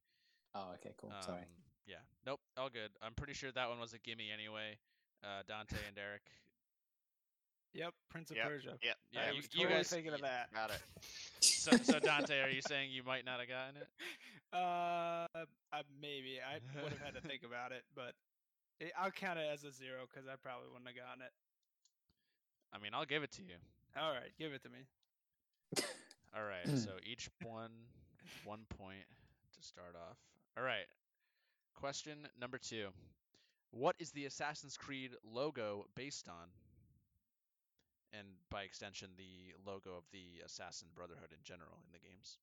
[0.55, 1.13] oh, okay, cool.
[1.21, 1.39] Sorry.
[1.43, 1.47] Um,
[1.87, 2.03] Yeah.
[2.27, 2.41] Nope.
[2.57, 2.91] All good.
[3.03, 4.79] I'm pretty sure that one was a gimme anyway.
[5.25, 6.23] Uh, Dante and Derek.
[7.73, 8.75] Yep, Prince of Yep, Persia.
[8.83, 8.97] Yep.
[9.13, 10.53] Yeah, I you- was you guys- thinking of that.
[10.53, 10.83] Got it.
[11.43, 13.89] So, so Dante, are you saying you might not have gotten it?
[14.53, 15.29] Uh,
[15.73, 18.30] uh, maybe I would have had to think about it, but it,
[18.99, 21.33] I'll count it as a zero because I probably wouldn't have gotten it.
[22.73, 23.57] I mean, I'll give it to you.
[23.97, 24.87] All right, give it to me.
[26.37, 26.67] All right.
[26.79, 27.73] so each one
[28.45, 29.07] one point
[29.57, 30.17] to start off.
[30.57, 30.87] All right.
[31.75, 32.89] Question number two.
[33.73, 36.49] What is the Assassin's Creed logo based on?
[38.13, 42.39] And by extension, the logo of the Assassin Brotherhood in general in the games.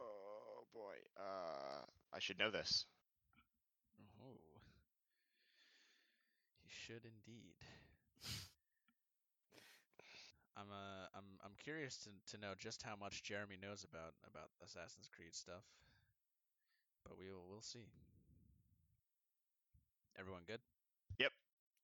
[0.00, 0.96] Oh boy.
[1.18, 2.86] Uh, I should know this.
[4.22, 4.38] Oh.
[6.62, 7.54] You should indeed.
[10.56, 14.50] I'm uh I'm I'm curious to to know just how much Jeremy knows about about
[14.62, 15.64] Assassin's Creed stuff.
[17.02, 17.88] But we will we'll see.
[20.16, 20.60] Everyone good?
[21.18, 21.32] Yep.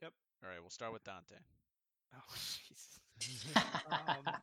[0.02, 0.12] Yep.
[0.44, 1.34] All right, we'll start with Dante.
[2.12, 2.34] Oh,
[2.66, 2.98] Jesus.
[3.86, 4.34] um,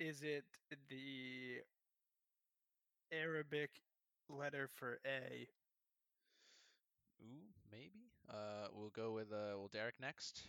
[0.00, 0.42] is it
[0.88, 1.62] the
[3.12, 3.70] Arabic
[4.28, 5.48] letter for A?
[7.22, 8.10] Ooh, maybe.
[8.30, 10.42] Uh, we'll go with uh, well, Derek next.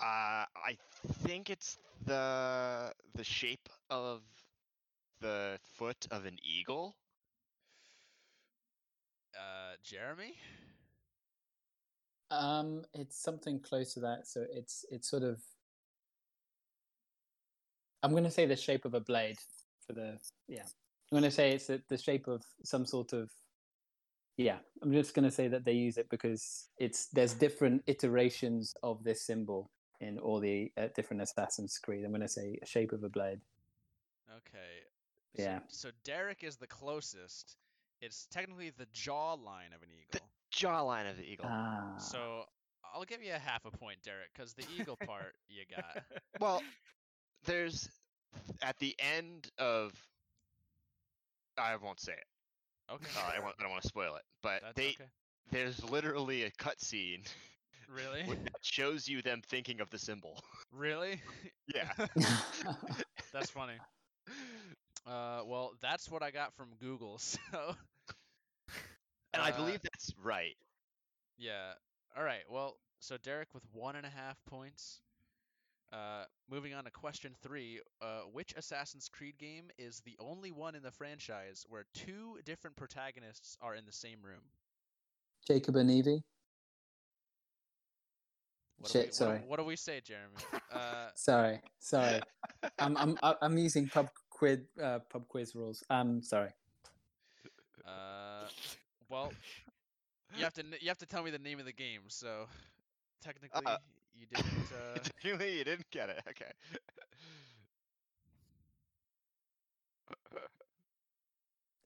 [0.00, 0.76] Uh, I
[1.24, 4.22] think it's the the shape of
[5.20, 6.96] the foot of an eagle.
[9.36, 10.34] Uh, Jeremy.
[12.30, 14.26] Um, it's something close to that.
[14.26, 15.40] So it's it's sort of.
[18.02, 19.38] I'm going to say the shape of a blade
[19.86, 20.66] for the yeah.
[21.10, 23.30] I'm going to say it's the, the shape of some sort of.
[24.36, 28.74] Yeah, I'm just going to say that they use it because it's there's different iterations
[28.82, 29.70] of this symbol
[30.00, 32.04] in all the uh, different Assassin's Creed.
[32.04, 33.40] I'm going to say shape of a blade.
[34.30, 34.84] Okay.
[35.34, 35.60] Yeah.
[35.68, 37.56] So, Derek is the closest.
[38.00, 40.26] It's technically the jawline of an eagle.
[40.54, 41.46] Jawline of the eagle.
[41.48, 42.44] Ah, So
[42.94, 46.02] I'll give you a half a point, Derek, because the eagle part you got.
[46.40, 46.62] well,
[47.44, 47.88] there's
[48.62, 49.92] at the end of.
[51.60, 52.92] I won't say it.
[52.92, 53.06] Okay.
[53.16, 55.10] Uh, I, won't, I don't want to spoil it, but That's they okay.
[55.50, 57.26] there's literally a cutscene
[57.88, 58.22] Really?
[58.44, 60.42] that shows you them thinking of the symbol.
[60.72, 61.20] really?
[61.74, 61.90] Yeah.
[63.32, 63.74] That's funny.
[65.06, 67.18] Uh, well, that's what I got from Google.
[67.18, 67.38] So,
[69.34, 70.56] and I uh, believe that's right.
[71.36, 71.72] Yeah.
[72.16, 72.40] All right.
[72.50, 75.00] Well, so Derek with one and a half points.
[75.92, 77.80] Uh, moving on to question three.
[78.02, 82.76] Uh, which Assassin's Creed game is the only one in the franchise where two different
[82.76, 84.42] protagonists are in the same room?
[85.46, 86.22] Jacob and Evie.
[88.78, 89.40] What Shit, we, what do- sorry.
[89.46, 90.36] What, do we say, Jeremy?
[90.70, 92.20] Uh, Sorry, sorry.
[92.78, 95.82] I'm I'm I'm using pub quiz uh, pub quiz rules.
[95.90, 96.50] Um, sorry.
[97.84, 98.46] uh,
[99.08, 99.32] well,
[100.36, 102.02] you have to you have to tell me the name of the game.
[102.06, 102.46] So
[103.20, 103.78] technically, Uh,
[104.18, 104.46] you didn't.
[104.78, 106.22] Uh, Genuinely, you didn't get it.
[106.28, 106.50] Okay.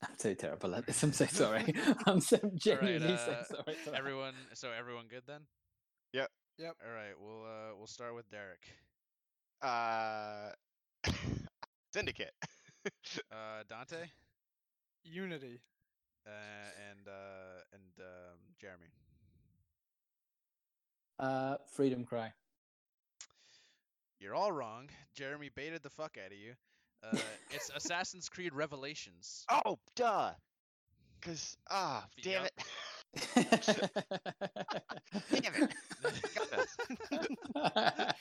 [0.02, 1.02] I'm so terrible at this.
[1.02, 1.74] I'm so sorry.
[2.06, 3.76] I'm so genuinely uh, so sorry.
[3.84, 3.98] for that.
[3.98, 4.34] everyone.
[4.54, 5.42] So everyone good then?
[6.12, 6.28] Yep.
[6.58, 6.76] Yep.
[6.84, 7.14] All right.
[7.20, 8.66] We'll uh, we'll start with Derek.
[9.62, 10.50] Uh,
[11.94, 12.34] Syndicate.
[13.30, 14.08] Uh, Dante.
[15.04, 15.60] Unity.
[16.26, 16.30] Uh,
[16.90, 18.88] and uh, and um, Jeremy.
[21.22, 22.32] Uh, Freedom Cry.
[24.18, 24.88] You're all wrong.
[25.14, 26.52] Jeremy baited the fuck out of you.
[27.02, 27.16] Uh,
[27.50, 29.44] it's Assassin's Creed Revelations.
[29.64, 30.32] oh, duh.
[31.20, 32.46] Cause ah, damn Yup.
[32.46, 32.52] it.
[35.30, 35.72] Damn it.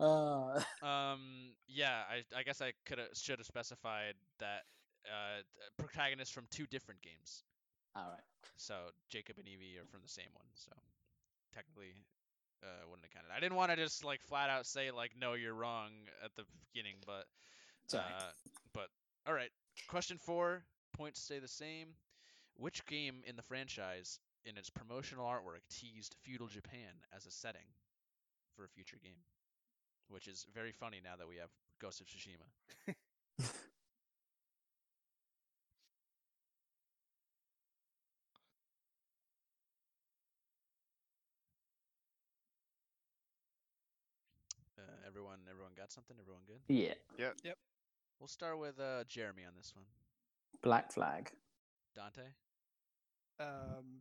[0.00, 4.64] Uh, Um, yeah, I I guess I could have should have specified that
[5.06, 5.46] uh th-
[5.78, 7.44] protagonists from two different games.
[7.94, 8.24] all right.
[8.56, 8.74] So
[9.08, 10.48] Jacob and Evie are from the same one.
[10.54, 10.72] So
[11.54, 11.94] technically,
[12.62, 13.32] uh, wouldn't have counted.
[13.36, 15.90] I didn't want to just like flat out say like no, you're wrong
[16.24, 17.26] at the beginning, but.
[17.94, 18.32] Uh,
[18.72, 18.88] but
[19.26, 19.50] all right.
[19.88, 20.64] Question four.
[20.96, 21.88] Points stay the same.
[22.56, 27.66] Which game in the franchise, in its promotional artwork, teased feudal Japan as a setting
[28.56, 29.22] for a future game?
[30.08, 31.50] Which is very funny now that we have
[31.80, 32.48] Ghost of Tsushima.
[44.78, 44.82] Uh,
[45.74, 46.16] everyone, everyone got something.
[46.20, 46.60] Everyone good.
[46.68, 46.94] yeah.
[47.18, 47.34] Yep.
[47.44, 47.58] Yep.
[48.20, 49.84] We'll start with uh, Jeremy on this one.
[50.62, 51.30] Black Flag.
[51.94, 52.22] Dante.
[53.40, 54.00] Um.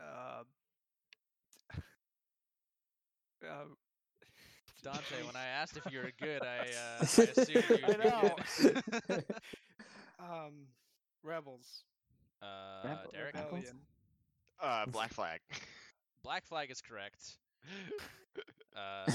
[0.00, 0.42] Uh.
[3.44, 3.64] uh,
[4.82, 8.04] Dante, when I asked if you were good, I, uh, I assumed you would I
[8.04, 8.36] know.
[8.60, 8.82] good.
[10.20, 10.66] um,
[11.22, 11.84] Rebels.
[12.42, 12.46] uh,
[12.84, 13.34] Rebel- Derek.
[13.34, 13.52] Rebels?
[13.52, 13.76] Rebellion.
[14.62, 15.40] Uh, Black Flag.
[16.22, 17.36] Black Flag is correct.
[18.76, 19.06] Uh,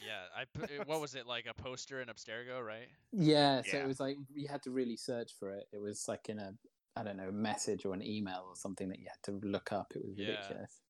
[0.00, 2.88] yeah, I put, what was it like a poster in Abstergo, right?
[3.12, 3.84] Yeah, so Yeah.
[3.84, 5.64] it was like you had to really search for it.
[5.70, 6.54] It was like in a
[6.96, 9.70] I don't know a message or an email or something that you had to look
[9.70, 9.92] up.
[9.94, 10.30] It was Yeah.
[10.30, 10.80] ridiculous.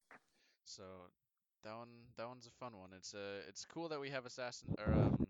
[0.64, 0.84] So
[1.64, 2.90] that one, that one's a fun one.
[2.96, 5.26] It's uh, it's cool that we have Assassin or um,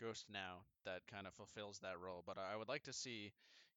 [0.00, 2.22] Ghost now that kind of fulfills that role.
[2.26, 3.32] But I would like to see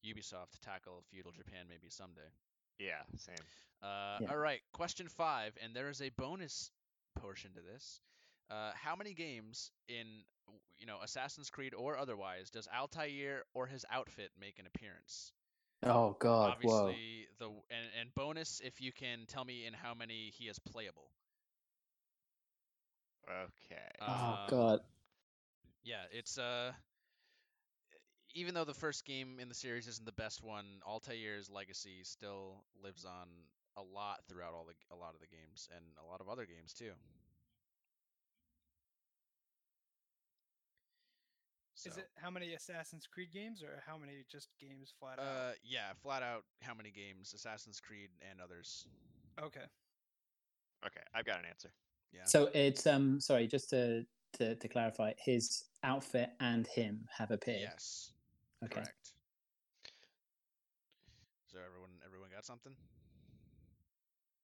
[0.05, 2.31] Ubisoft tackle feudal Japan maybe someday.
[2.79, 3.35] Yeah, same.
[3.83, 4.31] Uh, Yeah.
[4.31, 6.71] All right, question five, and there is a bonus
[7.21, 8.01] portion to this.
[8.49, 10.05] Uh, how many games in
[10.77, 15.31] you know Assassin's Creed or otherwise does Altair or his outfit make an appearance?
[15.83, 16.55] Oh God!
[16.61, 16.85] Whoa!
[16.85, 20.59] Obviously, the and, and bonus if you can tell me in how many he is
[20.59, 21.11] playable.
[23.29, 24.05] Okay.
[24.07, 24.79] Oh Um, God!
[25.83, 26.71] Yeah, it's uh
[28.35, 32.63] even though the first game in the series isn't the best one, Altair's legacy still
[32.83, 33.27] lives on
[33.79, 36.45] a lot throughout all the a lot of the games and a lot of other
[36.45, 36.91] games too.
[41.85, 45.25] Is it how many Assassin's Creed games or how many just games flat out?
[45.25, 46.43] Uh, yeah, flat out.
[46.61, 47.33] How many games?
[47.33, 48.85] Assassin's Creed and others.
[49.41, 49.65] okay.
[50.85, 51.71] Okay, I've got an answer.
[52.11, 52.25] Yeah.
[52.25, 57.61] So it's um sorry, just to to, to clarify, his outfit and him have appeared.
[57.61, 58.13] Yes.
[58.63, 58.75] Okay.
[58.75, 59.13] Correct.
[61.47, 62.73] So everyone, everyone got something.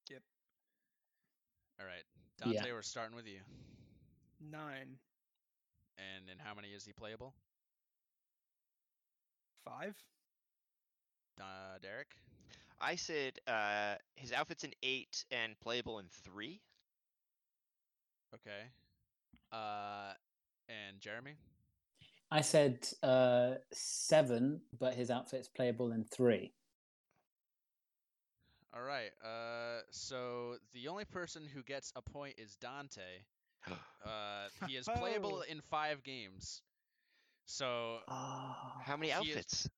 [0.10, 0.22] Yep.
[1.80, 2.04] All right,
[2.46, 2.60] Yeah.
[2.62, 2.72] Dante.
[2.72, 3.40] We're starting with you.
[4.40, 4.98] Nine.
[5.98, 7.34] And in how many is he playable?
[9.64, 9.96] Five.
[11.40, 12.08] Uh, Derek.
[12.80, 16.62] I said uh, his outfit's in eight and playable in three.
[18.34, 18.68] Okay.
[19.52, 20.14] Uh,
[20.68, 21.36] and Jeremy.
[22.32, 26.54] I said uh seven, but his outfit's playable in three.
[28.76, 29.12] All right.
[29.24, 33.02] Uh, so the only person who gets a point is Dante.
[34.06, 35.52] Uh, he is playable Oh.
[35.52, 36.62] in five games.
[37.46, 38.56] So Oh.
[38.84, 39.70] How many outfits?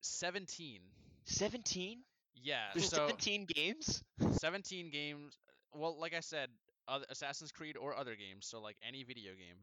[0.00, 0.80] seventeen.
[1.24, 1.98] Seventeen.
[2.34, 2.68] Yeah.
[2.74, 4.02] There's so seventeen games.
[4.32, 5.36] 17 games.
[5.74, 6.48] Well, like I said,
[6.88, 8.46] other, Assassin's Creed or other games.
[8.46, 9.56] So like any video game.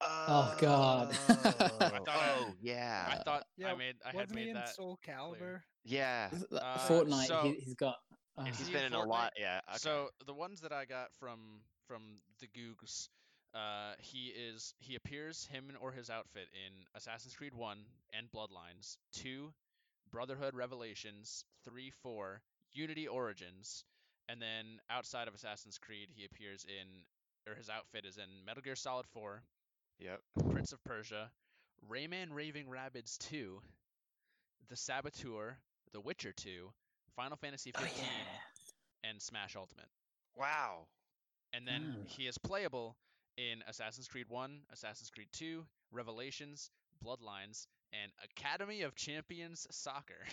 [0.00, 1.16] Oh, God.
[1.28, 3.06] Oh, thought I- oh, yeah.
[3.10, 4.74] I thought I Yeah, made I had he made in that.
[4.74, 5.60] Soul Calibur?
[5.84, 6.30] Yeah.
[6.52, 7.96] Uh, Fortnite, so- he, he's got.
[8.38, 9.32] Uh, Is He's he been in in a lot.
[9.38, 9.60] Yeah.
[9.68, 9.78] Okay.
[9.78, 11.38] So the ones that I got from
[11.86, 12.02] from
[12.40, 13.08] the Googs,
[13.54, 17.78] uh, he is he appears him or his outfit in Assassin's Creed One
[18.12, 19.52] and Bloodlines, Two,
[20.10, 23.84] Brotherhood Revelations, Three, Four, Unity Origins,
[24.28, 27.04] and then outside of Assassin's Creed, he appears in
[27.50, 29.42] or his outfit is in Metal Gear Solid Four,
[29.98, 30.20] Yep.
[30.50, 31.30] Prince of Persia,
[31.88, 33.60] Rayman Raving Rabbids 2,
[34.68, 35.58] The Saboteur,
[35.92, 36.72] The Witcher 2,
[37.16, 39.08] Final Fantasy oh, yeah.
[39.08, 39.88] and Smash Ultimate.
[40.36, 40.86] Wow.
[41.52, 42.08] And then Mm.
[42.08, 42.96] he is playable
[43.36, 46.70] in Assassin's Creed 1, Assassin's Creed 2, Revelations,
[47.04, 50.24] Bloodlines, and Academy of Champions Soccer.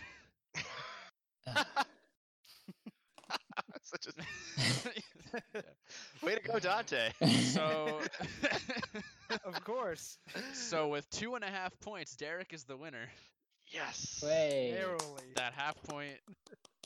[3.83, 4.13] Such a
[6.25, 7.11] way to go, Dante.
[7.43, 7.99] so,
[9.45, 10.17] Of course.
[10.53, 13.09] so with two and a half points, Derek is the winner.
[13.71, 14.21] Yes.
[14.23, 14.71] Way.
[14.75, 15.33] Narrowly.
[15.35, 16.17] That half point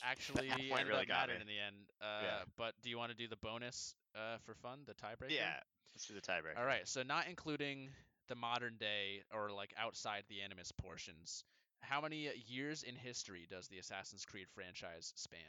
[0.04, 1.42] actually half point ended really up got mattering me.
[1.42, 1.76] in the end.
[2.02, 2.44] Uh, Yeah.
[2.58, 5.30] But do you want to do the bonus uh, for fun, the tiebreaker?
[5.32, 5.54] Yeah.
[5.94, 6.58] Let's do the tiebreaker.
[6.60, 6.88] All right.
[6.88, 7.90] So not including
[8.28, 11.44] the modern day or like outside the Animus portions.
[11.82, 15.40] How many years in history does the Assassin's Creed franchise span?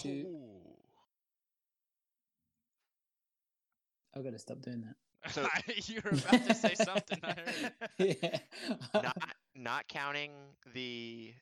[0.00, 0.26] Two.
[0.28, 0.76] Ooh.
[4.14, 4.94] I've got to stop doing that.
[5.32, 5.46] So-
[5.86, 7.18] you were about to say something.
[7.24, 7.72] I heard.
[8.22, 8.38] yeah.
[8.94, 9.16] Not
[9.56, 10.30] not counting
[10.72, 11.32] the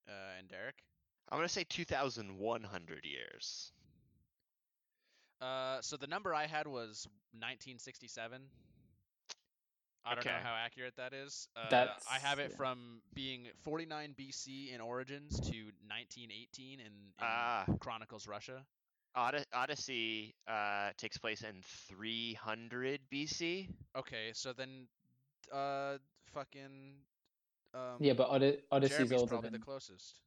[0.08, 0.76] Uh, and Derek.
[1.32, 3.72] I'm gonna say 2,100 years.
[5.42, 8.42] Uh, so the number I had was 1967.
[10.06, 11.48] I don't know how accurate that is.
[11.56, 12.58] Uh, I have it yeah.
[12.58, 17.66] from being 49 BC in Origins to 1918 in, in Ah.
[17.80, 18.64] Chronicles Russia.
[19.16, 21.56] Odyssey uh, takes place in
[21.88, 23.70] 300 BC.
[23.98, 24.88] Okay, so then,
[25.54, 25.98] uh,
[26.34, 26.96] fucking.
[27.74, 29.60] Um, Yeah, but Od- Odyssey's Jeremy's older probably than.
[29.60, 30.20] the closest.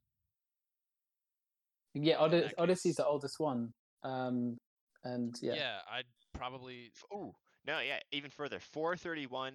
[1.93, 2.97] Yeah, in Od- Odyssey's case.
[2.97, 3.73] the oldest one.
[4.03, 4.57] Um,
[5.03, 6.91] and yeah, Yeah, I'd probably.
[7.13, 7.33] Ooh,
[7.65, 8.59] no, yeah, even further.
[8.59, 9.53] 431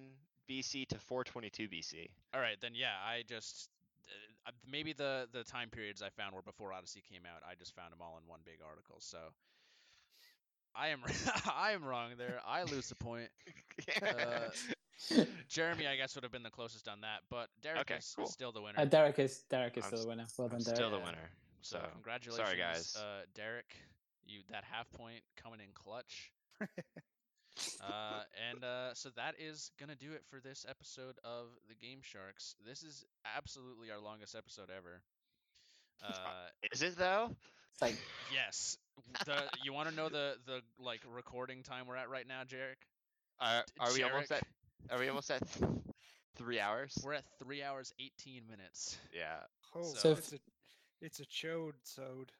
[0.49, 2.09] BC to 422 BC.
[2.33, 3.69] All right, then yeah, I just
[4.07, 7.41] uh, uh, maybe the the time periods I found were before Odyssey came out.
[7.49, 8.97] I just found them all in one big article.
[8.99, 9.17] So
[10.75, 10.99] I am
[11.51, 12.39] I am wrong there.
[12.45, 13.29] I lose a point.
[14.01, 14.49] Uh,
[15.49, 18.27] Jeremy, I guess, would have been the closest on that, but Derek Okay, is cool.
[18.27, 18.79] still the winner.
[18.79, 20.25] uh, Derek is Derek is I'm still the winner.
[20.37, 20.75] Well I'm done, Derek.
[20.77, 21.29] still the winner.
[21.61, 22.95] so So congratulations, sorry, guys.
[22.95, 23.75] Uh, Derek,
[24.25, 26.31] you that half point coming in clutch.
[27.81, 31.99] uh, and uh, so that is gonna do it for this episode of the Game
[32.01, 32.55] Sharks.
[32.67, 33.05] This is
[33.37, 35.01] absolutely our longest episode ever.
[36.03, 37.29] Uh, Is it though?
[37.73, 37.95] It's like
[38.33, 38.77] yes.
[39.25, 42.81] The you want to know the the like recording time we're at right now, Jarek?
[43.39, 44.43] Are, are we almost at?
[44.91, 45.69] Are we almost at th-
[46.37, 46.93] three hours?
[47.03, 48.97] We're at three hours eighteen minutes.
[49.13, 49.37] Yeah.
[49.75, 50.37] Oh, So it's a
[51.01, 52.31] it's a chode sode.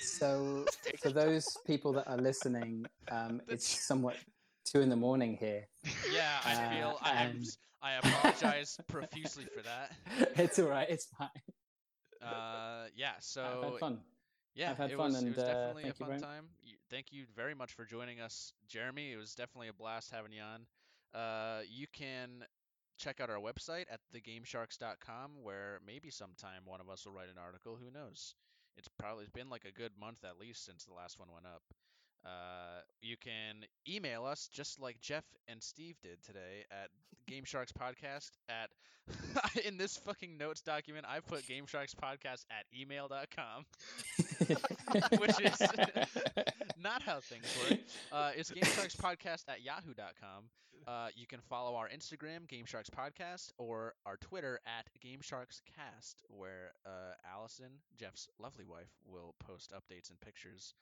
[0.00, 0.64] so
[1.02, 4.16] for those people that are listening, um, it's somewhat
[4.74, 5.66] two in the morning here.
[6.12, 7.30] Yeah, I Uh, feel I am.
[7.36, 7.46] and-
[7.80, 9.92] I apologize profusely for that.
[10.36, 10.88] it's all right.
[10.88, 11.28] It's fine.
[12.22, 13.12] Uh, yeah.
[13.20, 14.00] So I've had fun.
[14.54, 16.08] Yeah, I've had it fun was, it and, was uh, definitely a thank you fun
[16.08, 16.44] very- time.
[16.90, 19.12] Thank you very much for joining us, Jeremy.
[19.12, 20.66] It was definitely a blast having you on.
[21.20, 22.44] Uh, you can
[22.96, 27.38] check out our website at thegamesharks.com, where maybe sometime one of us will write an
[27.38, 27.76] article.
[27.76, 28.34] Who knows?
[28.78, 31.62] It's probably been like a good month at least since the last one went up.
[32.24, 36.88] Uh, you can email us just like Jeff and Steve did today at
[37.26, 38.70] Game Sharks Podcast at
[39.66, 43.64] in this fucking notes document I put Game Sharks Podcast at email.com,
[45.18, 45.60] which is
[46.82, 47.80] not how things work.
[48.12, 50.44] Uh, it's Game Sharks Podcast at yahoo.com.
[50.86, 55.62] Uh, you can follow our Instagram, Game Sharks Podcast, or our Twitter at Game Sharks
[55.76, 60.74] Cast, where uh, Allison, Jeff's lovely wife, will post updates and pictures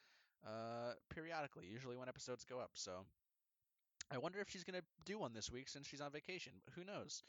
[0.47, 2.71] uh, periodically, usually when episodes go up.
[2.75, 3.05] So
[4.11, 6.53] I wonder if she's gonna do one this week since she's on vacation.
[6.75, 7.23] Who knows?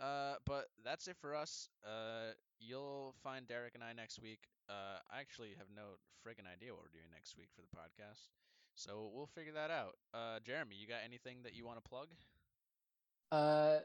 [0.00, 1.68] Uh, but that's it for us.
[1.84, 4.40] Uh, you'll find Derek and I next week.
[4.68, 8.28] Uh, I actually have no friggin' idea what we're doing next week for the podcast,
[8.74, 9.96] so we'll figure that out.
[10.12, 12.08] Uh, Jeremy, you got anything that you want to plug?
[13.32, 13.78] Uh,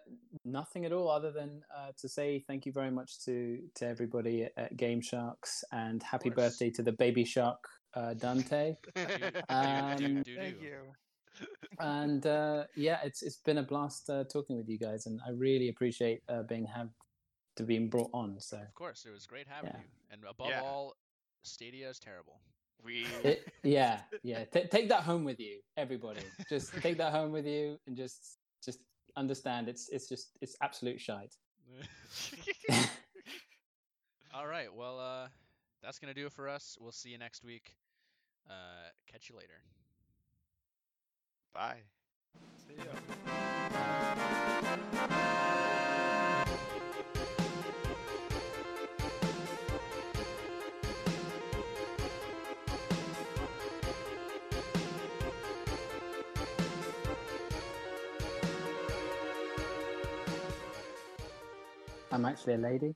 [0.45, 4.43] nothing at all other than uh, to say thank you very much to to everybody
[4.43, 7.57] at, at Game Sharks and happy birthday to the baby shark
[7.95, 8.75] uh, Dante.
[9.49, 10.93] Um, do- do- Thank you.
[11.79, 15.31] and uh, yeah, it's it's been a blast uh, talking with you guys, and I
[15.31, 16.89] really appreciate uh, being have
[17.55, 18.39] to being brought on.
[18.39, 19.79] So Of course, it was great having Yeah.
[19.79, 19.85] you.
[20.11, 20.61] And above Yeah.
[20.61, 20.95] all,
[21.43, 22.39] Stadia is terrible.
[22.83, 26.21] We it, yeah, yeah, Ta take that home with you, everybody.
[26.49, 28.79] Just take that home with you, and just just
[29.17, 31.35] understand it's it's just it's absolute shite.
[34.33, 35.27] all right, well, uh,
[35.81, 36.77] that's gonna do it for us.
[36.80, 37.75] We'll see you next week.
[38.49, 39.61] Uh, catch you later.
[41.53, 41.77] bye.
[42.67, 42.91] See ya.
[62.11, 62.90] I'm actually a lady.